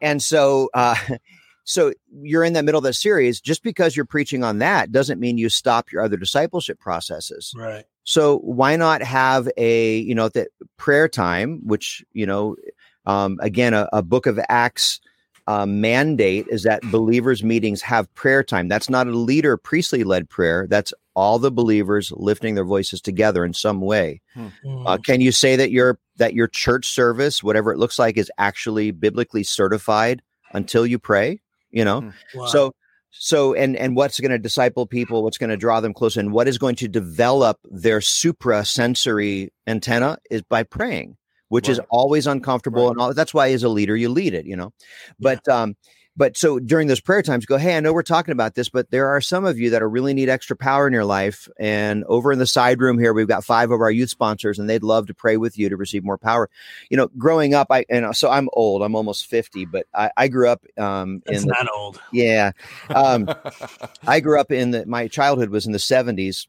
and 0.00 0.22
so 0.22 0.70
uh, 0.72 0.94
so 1.64 1.92
you're 2.22 2.44
in 2.44 2.52
the 2.52 2.62
middle 2.62 2.78
of 2.78 2.84
the 2.84 2.92
series. 2.92 3.40
Just 3.40 3.62
because 3.62 3.96
you're 3.96 4.06
preaching 4.06 4.44
on 4.44 4.58
that 4.58 4.92
doesn't 4.92 5.18
mean 5.18 5.36
you 5.36 5.48
stop 5.48 5.90
your 5.90 6.02
other 6.02 6.16
discipleship 6.16 6.78
processes. 6.78 7.52
Right. 7.56 7.84
So 8.08 8.38
why 8.38 8.74
not 8.76 9.02
have 9.02 9.50
a 9.58 9.98
you 9.98 10.14
know 10.14 10.30
the 10.30 10.48
prayer 10.78 11.08
time, 11.08 11.60
which 11.62 12.02
you 12.14 12.24
know, 12.24 12.56
um, 13.04 13.38
again, 13.42 13.74
a, 13.74 13.86
a 13.92 14.02
Book 14.02 14.24
of 14.24 14.40
Acts 14.48 14.98
uh, 15.46 15.66
mandate 15.66 16.46
is 16.48 16.62
that 16.62 16.80
believers 16.90 17.44
meetings 17.44 17.82
have 17.82 18.12
prayer 18.14 18.42
time. 18.42 18.66
That's 18.66 18.88
not 18.88 19.08
a 19.08 19.10
leader 19.10 19.58
priestly 19.58 20.04
led 20.04 20.30
prayer. 20.30 20.66
That's 20.66 20.94
all 21.14 21.38
the 21.38 21.50
believers 21.50 22.10
lifting 22.16 22.54
their 22.54 22.64
voices 22.64 23.02
together 23.02 23.44
in 23.44 23.52
some 23.52 23.82
way. 23.82 24.22
Hmm. 24.32 24.48
Uh, 24.86 24.96
can 24.96 25.20
you 25.20 25.30
say 25.30 25.56
that 25.56 25.70
your 25.70 25.98
that 26.16 26.32
your 26.32 26.48
church 26.48 26.88
service, 26.88 27.42
whatever 27.42 27.74
it 27.74 27.78
looks 27.78 27.98
like, 27.98 28.16
is 28.16 28.32
actually 28.38 28.90
biblically 28.90 29.42
certified 29.42 30.22
until 30.54 30.86
you 30.86 30.98
pray? 30.98 31.42
You 31.70 31.84
know, 31.84 32.00
hmm. 32.00 32.10
wow. 32.38 32.46
so 32.46 32.74
so 33.10 33.54
and 33.54 33.76
and 33.76 33.96
what's 33.96 34.20
going 34.20 34.30
to 34.30 34.38
disciple 34.38 34.86
people? 34.86 35.22
What's 35.22 35.38
going 35.38 35.50
to 35.50 35.56
draw 35.56 35.80
them 35.80 35.94
close? 35.94 36.16
And 36.16 36.32
what 36.32 36.48
is 36.48 36.58
going 36.58 36.76
to 36.76 36.88
develop 36.88 37.58
their 37.64 38.00
supra 38.00 38.64
sensory 38.64 39.52
antenna 39.66 40.18
is 40.30 40.42
by 40.42 40.62
praying 40.62 41.16
which 41.48 41.68
right. 41.68 41.72
is 41.72 41.80
always 41.90 42.26
uncomfortable 42.26 42.84
right. 42.84 42.90
and 42.90 43.00
all 43.00 43.14
that's 43.14 43.34
why 43.34 43.50
as 43.50 43.62
a 43.62 43.68
leader 43.68 43.96
you 43.96 44.08
lead 44.08 44.34
it 44.34 44.46
you 44.46 44.56
know 44.56 44.72
but 45.18 45.40
yeah. 45.48 45.62
um 45.62 45.76
but 46.18 46.36
so 46.36 46.58
during 46.58 46.88
those 46.88 47.00
prayer 47.00 47.22
times 47.22 47.46
go 47.46 47.56
hey 47.56 47.76
i 47.76 47.80
know 47.80 47.92
we're 47.92 48.02
talking 48.02 48.32
about 48.32 48.56
this 48.56 48.68
but 48.68 48.90
there 48.90 49.08
are 49.08 49.20
some 49.20 49.44
of 49.44 49.58
you 49.58 49.70
that 49.70 49.82
are 49.82 49.88
really 49.88 50.12
need 50.12 50.28
extra 50.28 50.56
power 50.56 50.86
in 50.86 50.92
your 50.92 51.04
life. 51.04 51.48
And 51.58 52.04
over 52.04 52.32
in 52.32 52.38
the 52.38 52.46
side 52.46 52.80
room 52.80 52.98
here 52.98 53.14
we've 53.14 53.28
got 53.28 53.44
five 53.44 53.70
of 53.70 53.80
our 53.80 53.90
youth 53.90 54.10
sponsors 54.10 54.58
and 54.58 54.68
they'd 54.68 54.82
love 54.82 55.06
to 55.06 55.14
pray 55.14 55.36
with 55.36 55.56
you 55.56 55.68
to 55.68 55.76
receive 55.76 56.04
more 56.04 56.18
power. 56.18 56.50
You 56.90 56.96
know 56.96 57.08
growing 57.16 57.54
up 57.54 57.68
i 57.70 57.84
and 57.88 58.14
so 58.14 58.28
i'm 58.28 58.48
old. 58.52 58.82
I'm 58.82 58.96
almost 58.96 59.26
50 59.26 59.64
but 59.66 59.86
i, 59.94 60.10
I 60.16 60.28
grew 60.28 60.48
up 60.48 60.64
um 60.76 61.22
That's 61.24 61.42
in 61.42 61.48
the, 61.48 61.54
not 61.54 61.68
old. 61.74 62.00
Yeah. 62.12 62.52
Um 62.94 63.30
i 64.06 64.20
grew 64.20 64.40
up 64.40 64.50
in 64.50 64.72
the 64.72 64.84
my 64.86 65.08
childhood 65.08 65.50
was 65.50 65.66
in 65.66 65.72
the 65.72 65.78
70s 65.78 66.46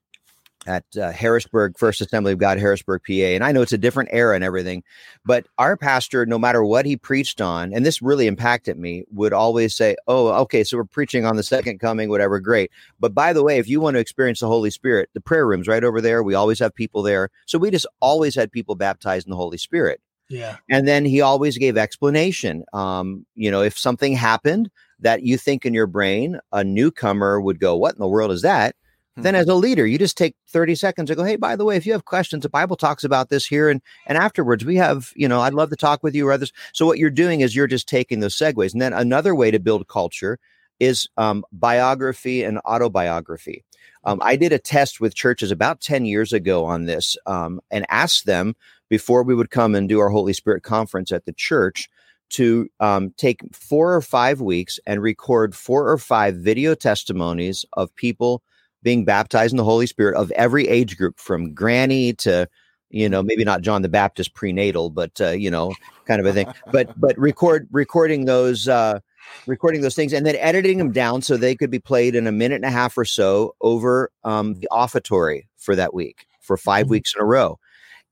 at 0.67 0.83
uh, 0.97 1.11
Harrisburg 1.11 1.77
First 1.77 2.01
Assembly 2.01 2.33
of 2.33 2.39
God, 2.39 2.59
Harrisburg, 2.59 3.01
PA. 3.05 3.13
And 3.13 3.43
I 3.43 3.51
know 3.51 3.61
it's 3.61 3.73
a 3.73 3.77
different 3.77 4.09
era 4.11 4.35
and 4.35 4.43
everything, 4.43 4.83
but 5.25 5.47
our 5.57 5.77
pastor, 5.77 6.25
no 6.25 6.37
matter 6.37 6.63
what 6.63 6.85
he 6.85 6.97
preached 6.97 7.41
on, 7.41 7.73
and 7.73 7.85
this 7.85 8.01
really 8.01 8.27
impacted 8.27 8.77
me, 8.77 9.05
would 9.11 9.33
always 9.33 9.75
say, 9.75 9.95
Oh, 10.07 10.27
okay, 10.41 10.63
so 10.63 10.77
we're 10.77 10.83
preaching 10.83 11.25
on 11.25 11.35
the 11.35 11.43
second 11.43 11.79
coming, 11.79 12.09
whatever, 12.09 12.39
great. 12.39 12.71
But 12.99 13.13
by 13.13 13.33
the 13.33 13.43
way, 13.43 13.57
if 13.57 13.67
you 13.67 13.79
want 13.79 13.95
to 13.95 13.99
experience 13.99 14.39
the 14.41 14.47
Holy 14.47 14.69
Spirit, 14.69 15.09
the 15.13 15.21
prayer 15.21 15.47
room's 15.47 15.67
right 15.67 15.83
over 15.83 16.01
there. 16.01 16.23
We 16.23 16.35
always 16.35 16.59
have 16.59 16.75
people 16.75 17.01
there. 17.01 17.29
So 17.45 17.57
we 17.57 17.71
just 17.71 17.87
always 17.99 18.35
had 18.35 18.51
people 18.51 18.75
baptized 18.75 19.27
in 19.27 19.31
the 19.31 19.37
Holy 19.37 19.57
Spirit. 19.57 20.01
Yeah. 20.29 20.57
And 20.69 20.87
then 20.87 21.05
he 21.05 21.21
always 21.21 21.57
gave 21.57 21.75
explanation. 21.75 22.63
Um, 22.71 23.25
you 23.35 23.49
know, 23.49 23.63
if 23.63 23.77
something 23.77 24.13
happened 24.13 24.69
that 24.99 25.23
you 25.23 25.37
think 25.37 25.65
in 25.65 25.73
your 25.73 25.87
brain, 25.87 26.39
a 26.51 26.63
newcomer 26.63 27.41
would 27.41 27.59
go, 27.59 27.75
What 27.75 27.95
in 27.95 27.99
the 27.99 28.07
world 28.07 28.31
is 28.31 28.43
that? 28.43 28.75
Then 29.17 29.35
as 29.35 29.47
a 29.47 29.55
leader 29.55 29.85
you 29.85 29.97
just 29.97 30.17
take 30.17 30.35
30 30.47 30.75
seconds 30.75 31.09
and 31.09 31.17
go 31.17 31.23
hey 31.23 31.35
by 31.35 31.55
the 31.55 31.65
way 31.65 31.75
if 31.75 31.85
you 31.85 31.91
have 31.91 32.05
questions 32.05 32.43
the 32.43 32.49
bible 32.49 32.75
talks 32.75 33.03
about 33.03 33.29
this 33.29 33.45
here 33.45 33.69
and 33.69 33.81
and 34.07 34.17
afterwards 34.17 34.63
we 34.63 34.75
have 34.77 35.11
you 35.15 35.27
know 35.27 35.41
i'd 35.41 35.53
love 35.53 35.69
to 35.69 35.75
talk 35.75 36.03
with 36.03 36.15
you 36.15 36.27
or 36.27 36.31
others. 36.31 36.53
So 36.73 36.85
what 36.85 36.99
you're 36.99 37.09
doing 37.09 37.41
is 37.41 37.55
you're 37.55 37.67
just 37.67 37.87
taking 37.87 38.19
those 38.19 38.35
segues. 38.35 38.73
And 38.73 38.81
then 38.81 38.93
another 38.93 39.33
way 39.33 39.51
to 39.51 39.59
build 39.59 39.87
culture 39.87 40.39
is 40.79 41.09
um, 41.17 41.43
biography 41.51 42.43
and 42.43 42.59
autobiography. 42.59 43.63
Um, 44.05 44.19
i 44.23 44.35
did 44.35 44.53
a 44.53 44.59
test 44.59 45.01
with 45.01 45.15
churches 45.15 45.51
about 45.51 45.81
10 45.81 46.05
years 46.05 46.31
ago 46.31 46.65
on 46.65 46.85
this 46.85 47.17
um, 47.25 47.59
and 47.69 47.85
asked 47.89 48.25
them 48.25 48.55
before 48.89 49.23
we 49.23 49.35
would 49.35 49.49
come 49.49 49.75
and 49.75 49.89
do 49.89 49.99
our 49.99 50.09
holy 50.09 50.33
spirit 50.33 50.63
conference 50.63 51.11
at 51.11 51.25
the 51.25 51.33
church 51.33 51.89
to 52.29 52.69
um, 52.79 53.11
take 53.17 53.41
four 53.53 53.93
or 53.93 54.01
five 54.01 54.39
weeks 54.39 54.79
and 54.85 55.01
record 55.01 55.55
four 55.55 55.89
or 55.89 55.97
five 55.97 56.35
video 56.35 56.75
testimonies 56.75 57.65
of 57.73 57.93
people 57.95 58.41
being 58.83 59.05
baptized 59.05 59.53
in 59.53 59.57
the 59.57 59.63
Holy 59.63 59.87
Spirit 59.87 60.15
of 60.15 60.31
every 60.31 60.67
age 60.67 60.97
group, 60.97 61.19
from 61.19 61.53
granny 61.53 62.13
to, 62.13 62.47
you 62.89 63.09
know, 63.09 63.21
maybe 63.21 63.43
not 63.43 63.61
John 63.61 63.81
the 63.81 63.89
Baptist 63.89 64.33
prenatal, 64.33 64.89
but 64.89 65.19
uh, 65.21 65.31
you 65.31 65.51
know, 65.51 65.73
kind 66.05 66.19
of 66.19 66.25
a 66.25 66.33
thing. 66.33 66.47
But 66.71 66.93
but 66.99 67.17
record 67.17 67.67
recording 67.71 68.25
those 68.25 68.67
uh, 68.67 68.99
recording 69.47 69.81
those 69.81 69.95
things 69.95 70.13
and 70.13 70.25
then 70.25 70.35
editing 70.37 70.77
them 70.77 70.91
down 70.91 71.21
so 71.21 71.37
they 71.37 71.55
could 71.55 71.71
be 71.71 71.79
played 71.79 72.15
in 72.15 72.27
a 72.27 72.31
minute 72.31 72.55
and 72.55 72.65
a 72.65 72.71
half 72.71 72.97
or 72.97 73.05
so 73.05 73.55
over 73.61 74.11
um, 74.23 74.55
the 74.55 74.67
offertory 74.71 75.47
for 75.57 75.75
that 75.75 75.93
week 75.93 76.25
for 76.41 76.57
5 76.57 76.83
mm-hmm. 76.83 76.91
weeks 76.91 77.13
in 77.15 77.21
a 77.21 77.25
row. 77.25 77.59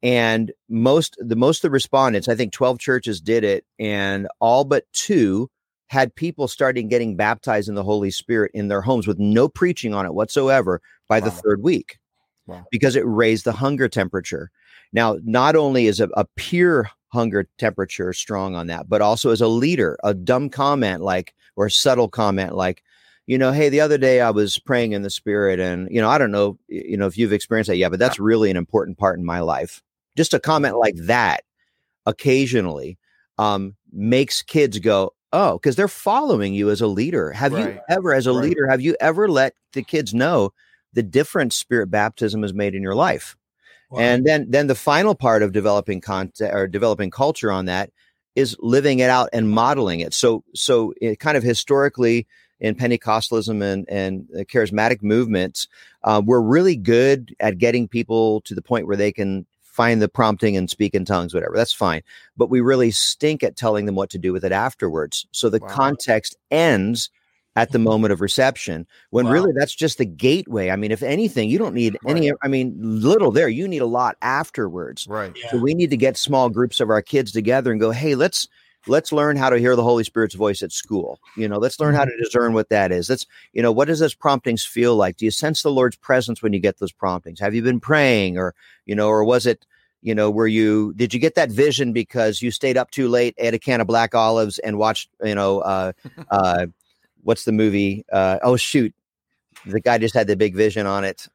And 0.04 0.52
most 0.70 1.18
the 1.20 1.36
most 1.36 1.60
of 1.60 1.62
the 1.64 1.72
respondents, 1.72 2.28
I 2.28 2.36
think 2.36 2.54
12 2.54 2.78
churches 2.78 3.20
did 3.20 3.44
it, 3.44 3.66
and 3.80 4.28
all 4.40 4.64
but 4.64 4.84
two 4.94 5.50
had 5.88 6.14
people 6.16 6.48
starting 6.48 6.88
getting 6.88 7.16
baptized 7.16 7.70
in 7.70 7.76
the 7.76 7.84
Holy 7.84 8.12
Spirit 8.12 8.52
in 8.54 8.68
their 8.68 8.82
homes 8.82 9.08
with 9.08 9.20
no 9.20 9.48
preaching 9.48 9.94
on 9.94 10.06
it 10.06 10.14
whatsoever 10.14 10.82
by 11.08 11.20
wow. 11.20 11.26
the 11.26 11.32
third 11.32 11.64
week 11.64 12.00
wow. 12.46 12.66
because 12.72 12.96
it 12.96 13.06
raised 13.06 13.46
the 13.46 13.54
hunger 13.54 13.88
temperature. 13.88 14.52
Now, 14.94 15.18
not 15.24 15.56
only 15.56 15.88
is 15.88 16.00
a, 16.00 16.10
a 16.16 16.26
pure 16.36 16.90
hunger 17.10 17.48
temperature 17.58 18.14
strong 18.14 18.56
on 18.56 18.68
that, 18.68 18.90
but 18.90 19.02
also 19.02 19.32
as 19.32 19.42
a 19.42 19.48
leader, 19.48 19.98
a 20.04 20.14
dumb 20.14 20.50
comment 20.50 21.02
like, 21.02 21.34
or 21.56 21.68
a 21.68 21.72
subtle 21.72 22.10
comment 22.10 22.56
like, 22.56 22.84
you 23.26 23.38
know, 23.38 23.52
hey, 23.52 23.68
the 23.70 23.82
other 23.82 23.98
day 23.98 24.22
I 24.22 24.30
was 24.30 24.58
praying 24.58 24.94
in 24.94 25.02
the 25.02 25.10
spirit, 25.10 25.60
and 25.60 25.90
you 25.92 26.00
know, 26.00 26.10
I 26.10 26.18
don't 26.18 26.32
know, 26.32 26.58
you 26.70 26.96
know, 26.96 27.08
if 27.08 27.18
you've 27.18 27.34
experienced 27.34 27.68
that, 27.68 27.76
yeah, 27.76 27.90
but 27.90 28.00
that's 28.00 28.20
really 28.20 28.50
an 28.50 28.56
important 28.56 28.98
part 28.98 29.20
in 29.20 29.26
my 29.26 29.42
life. 29.42 29.82
Just 30.16 30.34
a 30.34 30.40
comment 30.40 30.78
like 30.78 30.96
that 30.96 31.44
occasionally 32.06 32.98
um, 33.38 33.76
makes 33.92 34.42
kids 34.42 34.80
go, 34.80 35.14
Oh, 35.34 35.54
because 35.54 35.76
they're 35.76 35.88
following 35.88 36.54
you 36.54 36.70
as 36.70 36.82
a 36.82 36.88
leader. 36.88 37.32
Have 37.32 37.54
right. 37.54 37.76
you 37.76 37.80
ever, 37.90 38.14
as 38.14 38.28
a 38.28 38.34
right. 38.34 38.44
leader, 38.44 38.68
have 38.68 38.82
you 38.82 38.96
ever 39.00 39.28
let 39.28 39.54
the 39.74 39.84
kids 39.84 40.14
know 40.14 40.54
the 40.94 41.04
difference 41.04 41.56
spirit 41.56 41.92
baptism 41.92 42.44
has 42.44 42.54
made 42.54 42.76
in 42.76 42.82
your 42.82 42.96
life? 42.96 43.36
Wow. 43.90 44.00
And 44.00 44.26
then, 44.26 44.48
then 44.50 44.68
the 44.68 44.76
final 44.76 45.16
part 45.16 45.44
of 45.44 45.52
developing 45.52 46.02
content 46.02 46.54
or 46.54 46.68
developing 46.68 47.12
culture 47.12 47.52
on 47.52 47.66
that 47.66 47.92
is 48.36 48.56
living 48.60 49.00
it 49.00 49.10
out 49.10 49.30
and 49.34 49.50
modeling 49.50 50.00
it. 50.00 50.14
So, 50.14 50.44
so 50.54 50.94
it 51.02 51.20
kind 51.20 51.38
of 51.38 51.44
historically 51.44 52.28
in 52.60 52.76
Pentecostalism 52.76 53.62
and 53.62 53.88
and 53.90 54.28
charismatic 54.52 55.04
movements, 55.04 55.68
uh, 56.04 56.22
we're 56.24 56.42
really 56.42 56.76
good 56.76 57.36
at 57.40 57.58
getting 57.58 57.88
people 57.88 58.42
to 58.42 58.56
the 58.56 58.62
point 58.62 58.88
where 58.88 58.98
they 58.98 59.12
can 59.12 59.46
find 59.78 60.02
the 60.02 60.10
prompting 60.10 60.58
and 60.58 60.70
speak 60.70 60.96
in 60.96 61.06
tongues, 61.06 61.36
whatever. 61.36 61.56
That's 61.56 61.72
fine. 61.72 62.02
But 62.36 62.50
we 62.50 62.62
really 62.62 62.90
stink 62.90 63.44
at 63.44 63.56
telling 63.56 63.86
them 63.86 63.94
what 63.94 64.10
to 64.10 64.18
do 64.18 64.34
with 64.34 64.44
it 64.44 64.52
afterwards. 64.52 65.28
So 65.32 65.50
the 65.50 65.60
wow. 65.60 65.68
context 65.70 66.36
ends 66.50 67.12
at 67.56 67.72
the 67.72 67.80
moment 67.80 68.12
of 68.12 68.20
reception 68.20 68.88
when 69.12 69.26
wow. 69.26 69.32
really 69.34 69.52
that's 69.52 69.76
just 69.76 70.00
the 70.00 70.06
gateway. 70.06 70.72
I 70.72 70.76
mean, 70.78 70.92
if 70.92 71.04
anything, 71.04 71.50
you 71.50 71.60
don't 71.60 71.76
need 71.76 71.96
right. 72.04 72.18
any, 72.18 72.32
I 72.42 72.48
mean, 72.48 72.76
little 72.80 73.32
there, 73.32 73.50
you 73.50 73.68
need 73.68 73.84
a 73.84 73.86
lot 73.86 74.18
afterwards. 74.24 75.08
Right. 75.08 75.32
Yeah. 75.36 75.52
So 75.52 75.58
we 75.60 75.76
need 75.76 75.92
to 75.92 75.98
get 75.98 76.18
small 76.18 76.50
groups 76.50 76.80
of 76.80 76.90
our 76.90 77.04
kids 77.04 77.32
together 77.32 77.72
and 77.72 77.80
go, 77.80 77.92
hey, 77.92 78.16
let's, 78.16 78.48
let's 78.86 79.12
learn 79.12 79.36
how 79.38 79.50
to 79.50 79.58
hear 79.58 79.76
the 79.76 79.84
holy 79.84 80.04
spirit's 80.04 80.36
voice 80.36 80.62
at 80.62 80.72
school. 80.72 81.20
You 81.36 81.48
know 81.48 81.58
let's 81.58 81.80
learn 81.80 81.96
how 81.96 82.04
mm-hmm. 82.04 82.18
to 82.18 82.24
discern 82.24 82.54
what 82.54 82.70
that 82.70 82.92
is. 82.92 83.10
Let's 83.10 83.26
you 83.54 83.62
know 83.62 83.72
what 83.72 83.88
does 83.88 84.00
those 84.00 84.14
promptings 84.14 84.64
feel 84.64 84.96
like? 84.96 85.18
Do 85.18 85.26
you 85.26 85.32
sense 85.32 85.64
the 85.64 85.72
lord's 85.72 85.96
presence 85.96 86.42
when 86.42 86.54
you 86.54 86.60
get 86.60 86.80
those 86.80 86.92
promptings? 86.92 87.40
Have 87.40 87.56
you 87.56 87.62
been 87.62 87.80
praying 87.80 88.38
or 88.38 88.54
you 88.86 88.96
know 88.96 89.08
or 89.08 89.24
was 89.24 89.46
it 89.46 89.66
you 90.02 90.14
know 90.14 90.30
were 90.30 90.48
you 90.48 90.94
did 90.96 91.14
you 91.14 91.20
get 91.20 91.36
that 91.36 91.52
vision 91.52 91.94
because 91.94 92.42
you 92.42 92.52
stayed 92.52 92.78
up 92.78 92.92
too 92.92 93.08
late 93.08 93.36
ate 93.38 93.54
a 93.54 93.60
can 93.60 93.82
of 93.82 93.88
black 93.88 94.14
olives 94.14 94.60
and 94.60 94.78
watched 94.78 95.10
you 95.24 95.36
know 95.36 95.60
uh 95.60 95.92
uh 96.32 96.68
what's 97.24 97.46
the 97.46 97.52
movie? 97.52 98.06
Uh 98.12 98.40
oh 98.44 98.56
shoot. 98.56 98.94
The 99.66 99.82
guy 99.82 99.98
just 99.98 100.14
had 100.14 100.28
the 100.28 100.36
big 100.36 100.56
vision 100.56 100.86
on 100.86 101.04
it. 101.04 101.28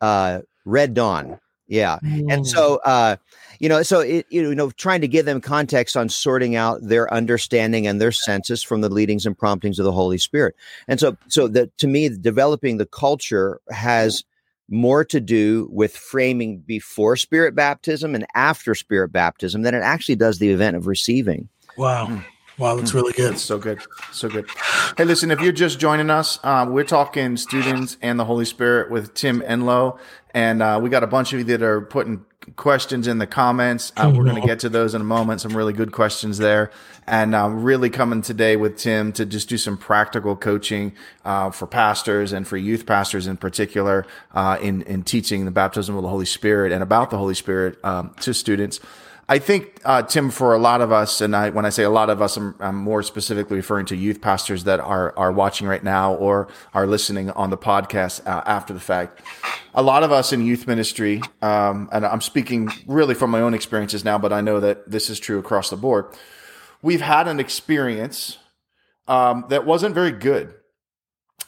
Uh 0.00 0.40
red 0.64 0.94
dawn 0.94 1.38
yeah. 1.70 1.98
And 2.02 2.46
so, 2.46 2.76
mm. 2.76 2.78
uh, 2.84 3.16
you 3.60 3.68
know, 3.68 3.82
so 3.82 4.00
it, 4.00 4.26
you 4.28 4.54
know, 4.54 4.70
trying 4.72 5.00
to 5.02 5.08
give 5.08 5.24
them 5.24 5.40
context 5.40 5.96
on 5.96 6.08
sorting 6.08 6.56
out 6.56 6.80
their 6.82 7.12
understanding 7.14 7.86
and 7.86 8.00
their 8.00 8.12
senses 8.12 8.62
from 8.62 8.80
the 8.80 8.88
leadings 8.88 9.24
and 9.24 9.38
promptings 9.38 9.78
of 9.78 9.84
the 9.84 9.92
Holy 9.92 10.18
Spirit. 10.18 10.56
And 10.88 10.98
so, 10.98 11.16
so 11.28 11.46
that 11.48 11.76
to 11.78 11.86
me, 11.86 12.08
developing 12.08 12.78
the 12.78 12.86
culture 12.86 13.60
has 13.70 14.24
more 14.68 15.04
to 15.04 15.20
do 15.20 15.68
with 15.72 15.96
framing 15.96 16.58
before 16.58 17.16
spirit 17.16 17.54
baptism 17.54 18.14
and 18.14 18.26
after 18.34 18.74
spirit 18.74 19.12
baptism 19.12 19.62
than 19.62 19.74
it 19.74 19.82
actually 19.82 20.16
does 20.16 20.38
the 20.38 20.50
event 20.50 20.76
of 20.76 20.86
receiving. 20.86 21.48
Wow. 21.76 22.22
Wow, 22.60 22.76
that's 22.76 22.92
really 22.92 23.14
good. 23.14 23.38
So 23.38 23.58
good. 23.58 23.80
So 24.12 24.28
good. 24.28 24.46
Hey, 24.98 25.04
listen, 25.04 25.30
if 25.30 25.40
you're 25.40 25.50
just 25.50 25.80
joining 25.80 26.10
us, 26.10 26.38
uh, 26.44 26.66
we're 26.68 26.84
talking 26.84 27.38
students 27.38 27.96
and 28.02 28.20
the 28.20 28.26
Holy 28.26 28.44
Spirit 28.44 28.90
with 28.90 29.14
Tim 29.14 29.40
Enloe. 29.40 29.98
And 30.34 30.60
uh, 30.60 30.78
we 30.82 30.90
got 30.90 31.02
a 31.02 31.06
bunch 31.06 31.32
of 31.32 31.38
you 31.38 31.44
that 31.46 31.62
are 31.62 31.80
putting 31.80 32.22
questions 32.56 33.06
in 33.06 33.16
the 33.16 33.26
comments. 33.26 33.94
Uh, 33.96 34.12
we're 34.14 34.24
going 34.24 34.40
to 34.40 34.46
get 34.46 34.60
to 34.60 34.68
those 34.68 34.94
in 34.94 35.00
a 35.00 35.04
moment. 35.04 35.40
Some 35.40 35.56
really 35.56 35.72
good 35.72 35.90
questions 35.90 36.36
there. 36.36 36.70
And 37.06 37.34
uh, 37.34 37.48
really 37.48 37.88
coming 37.88 38.20
today 38.20 38.56
with 38.56 38.76
Tim 38.76 39.12
to 39.12 39.24
just 39.24 39.48
do 39.48 39.56
some 39.56 39.78
practical 39.78 40.36
coaching 40.36 40.92
uh, 41.24 41.50
for 41.50 41.66
pastors 41.66 42.32
and 42.32 42.46
for 42.46 42.58
youth 42.58 42.84
pastors 42.84 43.26
in 43.26 43.38
particular 43.38 44.06
uh, 44.34 44.58
in, 44.60 44.82
in 44.82 45.02
teaching 45.02 45.46
the 45.46 45.50
baptism 45.50 45.96
of 45.96 46.02
the 46.02 46.10
Holy 46.10 46.26
Spirit 46.26 46.72
and 46.72 46.82
about 46.82 47.08
the 47.08 47.16
Holy 47.16 47.34
Spirit 47.34 47.82
um, 47.84 48.14
to 48.20 48.34
students. 48.34 48.80
I 49.30 49.38
think 49.38 49.80
uh, 49.84 50.02
Tim, 50.02 50.28
for 50.30 50.54
a 50.54 50.58
lot 50.58 50.80
of 50.80 50.90
us, 50.90 51.20
and 51.20 51.36
I, 51.36 51.50
when 51.50 51.64
I 51.64 51.68
say 51.68 51.84
a 51.84 51.88
lot 51.88 52.10
of 52.10 52.20
us, 52.20 52.36
I'm, 52.36 52.56
I'm, 52.58 52.74
more 52.74 53.00
specifically 53.00 53.58
referring 53.58 53.86
to 53.86 53.96
youth 53.96 54.20
pastors 54.20 54.64
that 54.64 54.80
are 54.80 55.16
are 55.16 55.30
watching 55.30 55.68
right 55.68 55.84
now 55.84 56.14
or 56.14 56.48
are 56.74 56.84
listening 56.84 57.30
on 57.30 57.50
the 57.50 57.56
podcast 57.56 58.26
uh, 58.26 58.42
after 58.44 58.74
the 58.74 58.80
fact. 58.80 59.22
A 59.72 59.84
lot 59.84 60.02
of 60.02 60.10
us 60.10 60.32
in 60.32 60.44
youth 60.44 60.66
ministry, 60.66 61.22
um, 61.42 61.88
and 61.92 62.04
I'm 62.04 62.20
speaking 62.20 62.70
really 62.88 63.14
from 63.14 63.30
my 63.30 63.40
own 63.40 63.54
experiences 63.54 64.04
now, 64.04 64.18
but 64.18 64.32
I 64.32 64.40
know 64.40 64.58
that 64.58 64.90
this 64.90 65.08
is 65.08 65.20
true 65.20 65.38
across 65.38 65.70
the 65.70 65.76
board. 65.76 66.06
We've 66.82 67.00
had 67.00 67.28
an 67.28 67.38
experience 67.38 68.36
um, 69.06 69.44
that 69.48 69.64
wasn't 69.64 69.94
very 69.94 70.10
good 70.10 70.54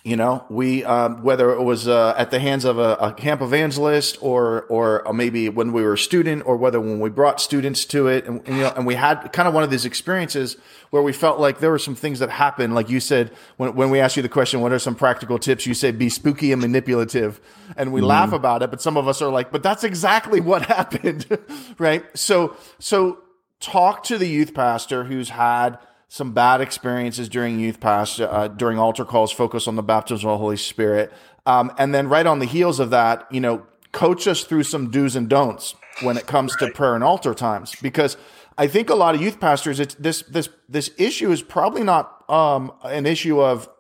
you 0.05 0.17
know, 0.17 0.45
we 0.49 0.85
um, 0.85 1.23
whether 1.23 1.53
it 1.53 1.63
was 1.63 1.87
uh, 1.87 2.15
at 2.19 2.33
the 2.33 2.41
hands 2.41 2.65
of 2.65 2.77
a, 2.77 2.95
a, 2.95 3.13
camp 3.13 3.41
evangelist 3.41 4.19
or 4.21 4.63
or 4.63 5.07
uh, 5.07 5.13
maybe 5.13 5.49
when 5.49 5.73
we 5.73 5.83
were 5.83 5.93
a 5.93 5.99
student, 5.99 6.45
or 6.45 6.57
whether 6.57 6.81
when 6.81 6.99
we 6.99 7.09
brought 7.09 7.41
students 7.41 7.85
to 7.85 8.09
it, 8.09 8.27
and, 8.27 8.45
you 8.49 8.55
know, 8.55 8.73
and 8.75 8.85
we 8.85 8.97
had 8.97 9.33
kind 9.33 9.47
of 9.47 9.55
one 9.55 9.63
of 9.63 9.71
these 9.71 9.85
experiences 9.85 10.57
where 10.91 11.03
we 11.03 11.13
felt 11.13 11.39
like 11.39 11.61
there 11.61 11.71
were 11.71 11.79
some 11.79 11.95
things 11.95 12.19
that 12.19 12.31
happened. 12.31 12.75
Like 12.75 12.91
you 12.91 12.99
said, 12.99 13.31
when 13.59 13.77
when 13.77 13.91
we 13.91 14.01
asked 14.01 14.17
you 14.17 14.25
the 14.25 14.29
question, 14.29 14.61
what 14.61 14.73
are 14.73 14.79
some 14.81 14.97
practical 14.97 15.39
tips? 15.39 15.67
You 15.67 15.75
said 15.75 16.01
be 16.01 16.09
spooky 16.09 16.51
and 16.51 16.61
manipulative, 16.61 17.41
and 17.77 17.93
we 17.93 18.01
mm-hmm. 18.01 18.09
laugh 18.09 18.33
about 18.33 18.65
it. 18.65 18.71
But 18.71 18.83
some 18.83 18.97
of 18.97 19.07
us 19.07 19.23
are 19.23 19.31
like, 19.31 19.53
but 19.53 19.63
that's 19.63 19.85
exactly 19.85 20.41
what 20.51 20.63
happened, 20.63 21.27
right? 21.79 22.05
So 22.19 22.57
so 22.81 23.19
talk 23.61 24.03
to 24.05 24.19
the 24.19 24.27
youth 24.27 24.53
pastor 24.53 25.05
who's 25.05 25.29
had 25.29 25.79
some 26.13 26.33
bad 26.33 26.61
experiences 26.61 27.27
during 27.27 27.59
youth 27.59 27.81
past 27.81 28.21
uh, 28.21 28.47
during 28.47 28.79
altar 28.79 29.03
calls 29.03 29.33
focus 29.33 29.67
on 29.67 29.77
the 29.77 29.83
baptism 29.83 30.29
of 30.29 30.35
the 30.35 30.39
holy 30.39 30.59
spirit. 30.59 31.11
Um, 31.47 31.73
and 31.79 31.95
then 31.95 32.07
right 32.07 32.27
on 32.27 32.39
the 32.39 32.45
heels 32.45 32.81
of 32.81 32.91
that 32.91 33.27
you 33.31 33.41
know 33.41 33.67
coach 33.93 34.27
us 34.29 34.45
through 34.45 34.65
some 34.65 34.91
do's 34.91 35.17
and 35.17 35.27
don'ts 35.27 35.75
when 36.03 36.19
it 36.19 36.27
comes 36.27 36.55
right. 36.61 36.69
to 36.69 36.75
prayer 36.75 36.95
and 36.95 37.03
altar 37.03 37.33
times. 37.33 37.75
Because 37.81 38.19
i 38.59 38.67
think 38.67 38.91
a 38.91 38.95
lot 38.95 39.15
of 39.15 39.23
youth 39.23 39.41
pastors 39.41 39.81
it's 39.81 39.95
this 39.95 40.21
this 40.29 40.51
this 40.69 40.91
issue 40.99 41.33
is 41.33 41.41
probably 41.41 41.83
not 41.83 42.29
um, 42.29 42.71
an 42.85 43.07
issue 43.07 43.41
of 43.41 43.71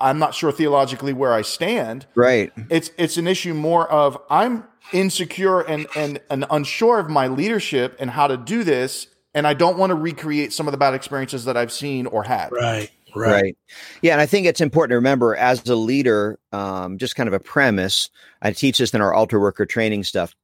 i'm 0.00 0.18
not 0.18 0.34
sure 0.34 0.50
theologically 0.50 1.12
where 1.12 1.32
i 1.32 1.42
stand. 1.42 2.06
Right. 2.16 2.52
It's 2.68 2.90
it's 2.98 3.16
an 3.16 3.28
issue 3.28 3.54
more 3.54 3.88
of 3.88 4.18
i'm 4.28 4.64
insecure 4.92 5.60
and 5.60 5.86
and, 5.94 6.20
and 6.28 6.46
unsure 6.50 6.98
of 6.98 7.08
my 7.08 7.28
leadership 7.28 7.96
and 8.00 8.10
how 8.10 8.26
to 8.26 8.36
do 8.36 8.64
this 8.64 9.06
and 9.36 9.46
I 9.46 9.52
don't 9.52 9.76
want 9.76 9.90
to 9.90 9.94
recreate 9.94 10.52
some 10.54 10.66
of 10.66 10.72
the 10.72 10.78
bad 10.78 10.94
experiences 10.94 11.44
that 11.44 11.58
I've 11.58 11.70
seen 11.70 12.06
or 12.06 12.24
had. 12.24 12.50
Right. 12.50 12.90
Right. 13.14 13.30
right. 13.32 13.58
Yeah. 14.00 14.12
And 14.12 14.20
I 14.20 14.26
think 14.26 14.46
it's 14.46 14.62
important 14.62 14.90
to 14.90 14.96
remember 14.96 15.36
as 15.36 15.66
a 15.68 15.76
leader, 15.76 16.38
um, 16.52 16.96
just 16.96 17.16
kind 17.16 17.28
of 17.28 17.34
a 17.34 17.38
premise. 17.38 18.10
I 18.40 18.52
teach 18.52 18.78
this 18.78 18.94
in 18.94 19.00
our 19.02 19.12
altar 19.12 19.38
worker 19.38 19.66
training 19.66 20.04
stuff. 20.04 20.34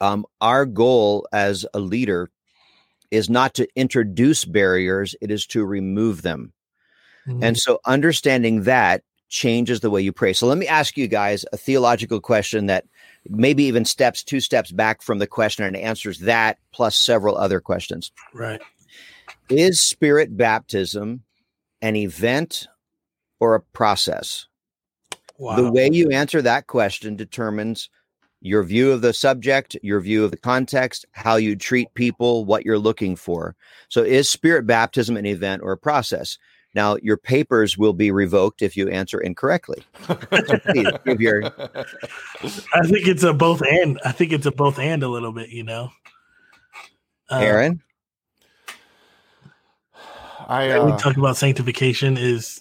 Um, 0.00 0.24
our 0.40 0.64
goal 0.64 1.28
as 1.32 1.66
a 1.74 1.78
leader 1.78 2.30
is 3.10 3.28
not 3.28 3.54
to 3.54 3.68
introduce 3.76 4.44
barriers, 4.44 5.14
it 5.20 5.30
is 5.30 5.46
to 5.48 5.64
remove 5.64 6.22
them. 6.22 6.52
Mm-hmm. 7.28 7.44
And 7.44 7.58
so 7.58 7.78
understanding 7.86 8.62
that 8.62 9.02
changes 9.28 9.80
the 9.80 9.90
way 9.90 10.00
you 10.00 10.12
pray. 10.12 10.32
So 10.32 10.46
let 10.46 10.58
me 10.58 10.66
ask 10.66 10.96
you 10.96 11.08
guys 11.08 11.44
a 11.52 11.56
theological 11.56 12.20
question 12.20 12.66
that 12.66 12.86
maybe 13.28 13.64
even 13.64 13.84
steps 13.84 14.22
two 14.22 14.40
steps 14.40 14.70
back 14.70 15.02
from 15.02 15.18
the 15.18 15.26
question 15.26 15.64
and 15.64 15.76
answers 15.76 16.20
that 16.20 16.58
plus 16.72 16.96
several 16.96 17.36
other 17.36 17.60
questions. 17.60 18.12
Right. 18.32 18.60
Is 19.48 19.80
spirit 19.80 20.36
baptism 20.36 21.22
an 21.82 21.96
event 21.96 22.66
or 23.40 23.54
a 23.54 23.60
process? 23.60 24.46
Wow. 25.38 25.56
The 25.56 25.70
way 25.70 25.90
you 25.92 26.10
answer 26.10 26.40
that 26.42 26.66
question 26.66 27.16
determines 27.16 27.90
your 28.40 28.62
view 28.62 28.92
of 28.92 29.00
the 29.00 29.12
subject, 29.12 29.76
your 29.82 30.00
view 30.00 30.24
of 30.24 30.30
the 30.30 30.36
context, 30.36 31.06
how 31.12 31.36
you 31.36 31.56
treat 31.56 31.92
people, 31.94 32.44
what 32.44 32.64
you're 32.64 32.78
looking 32.78 33.16
for. 33.16 33.56
So, 33.88 34.02
is 34.02 34.28
spirit 34.28 34.66
baptism 34.66 35.16
an 35.16 35.26
event 35.26 35.62
or 35.64 35.72
a 35.72 35.78
process? 35.78 36.38
Now, 36.74 36.96
your 37.02 37.16
papers 37.16 37.78
will 37.78 37.92
be 37.92 38.10
revoked 38.10 38.62
if 38.62 38.76
you 38.76 38.88
answer 38.88 39.20
incorrectly. 39.20 39.84
so 40.06 40.16
please 40.16 40.88
give 41.06 41.20
your. 41.20 41.44
I 41.44 42.86
think 42.86 43.06
it's 43.06 43.22
a 43.22 43.32
both 43.32 43.62
and. 43.62 44.00
I 44.04 44.12
think 44.12 44.32
it's 44.32 44.46
a 44.46 44.52
both 44.52 44.78
and 44.78 45.02
a 45.02 45.08
little 45.08 45.32
bit. 45.32 45.50
You 45.50 45.64
know, 45.64 45.90
uh, 47.30 47.38
Eran. 47.38 47.80
I 50.46 50.72
uh, 50.72 50.86
we 50.86 50.96
talk 50.98 51.16
about 51.16 51.36
sanctification 51.36 52.18
is 52.18 52.60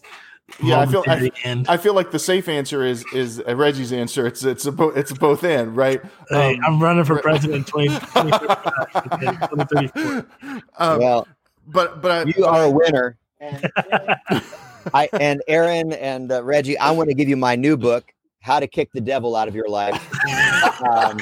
yeah, 0.62 0.80
I 0.80 0.86
feel 0.86 1.04
I, 1.08 1.32
I, 1.68 1.78
feel 1.78 1.96
like 1.96 2.12
the 2.12 2.20
safe 2.20 2.48
answer 2.48 2.84
is 2.84 3.04
is 3.14 3.42
Reggie's 3.48 3.92
answer. 3.92 4.28
It's 4.28 4.44
it's 4.44 4.66
a 4.66 4.72
bo- 4.72 4.90
it's 4.90 5.10
a 5.12 5.16
both 5.16 5.44
and 5.44 5.76
right. 5.76 6.02
Hey, 6.30 6.56
um, 6.58 6.66
I'm 6.66 6.84
running 6.84 7.06
for 7.06 7.20
president 7.20 7.66
20, 7.68 7.90
2034. 7.90 10.26
Um, 10.78 11.00
well, 11.00 11.28
but 11.68 12.02
but 12.02 12.12
I, 12.12 12.24
you 12.36 12.46
are 12.46 12.66
a 12.66 12.70
winner. 12.70 13.18
And 13.44 14.42
I 14.94 15.10
and 15.14 15.42
Eran 15.48 15.94
and 15.94 16.32
uh, 16.32 16.44
Reggie, 16.44 16.78
I 16.78 16.92
want 16.92 17.10
to 17.10 17.16
give 17.16 17.30
you 17.30 17.38
my 17.38 17.56
new 17.56 17.78
book, 17.78 18.14
How 18.42 18.60
to 18.60 18.68
Kick 18.68 18.92
the 18.94 19.02
Devil 19.02 19.36
Out 19.36 19.48
of 19.48 19.56
Your 19.56 19.68
Life, 19.68 20.10
um, 20.84 21.20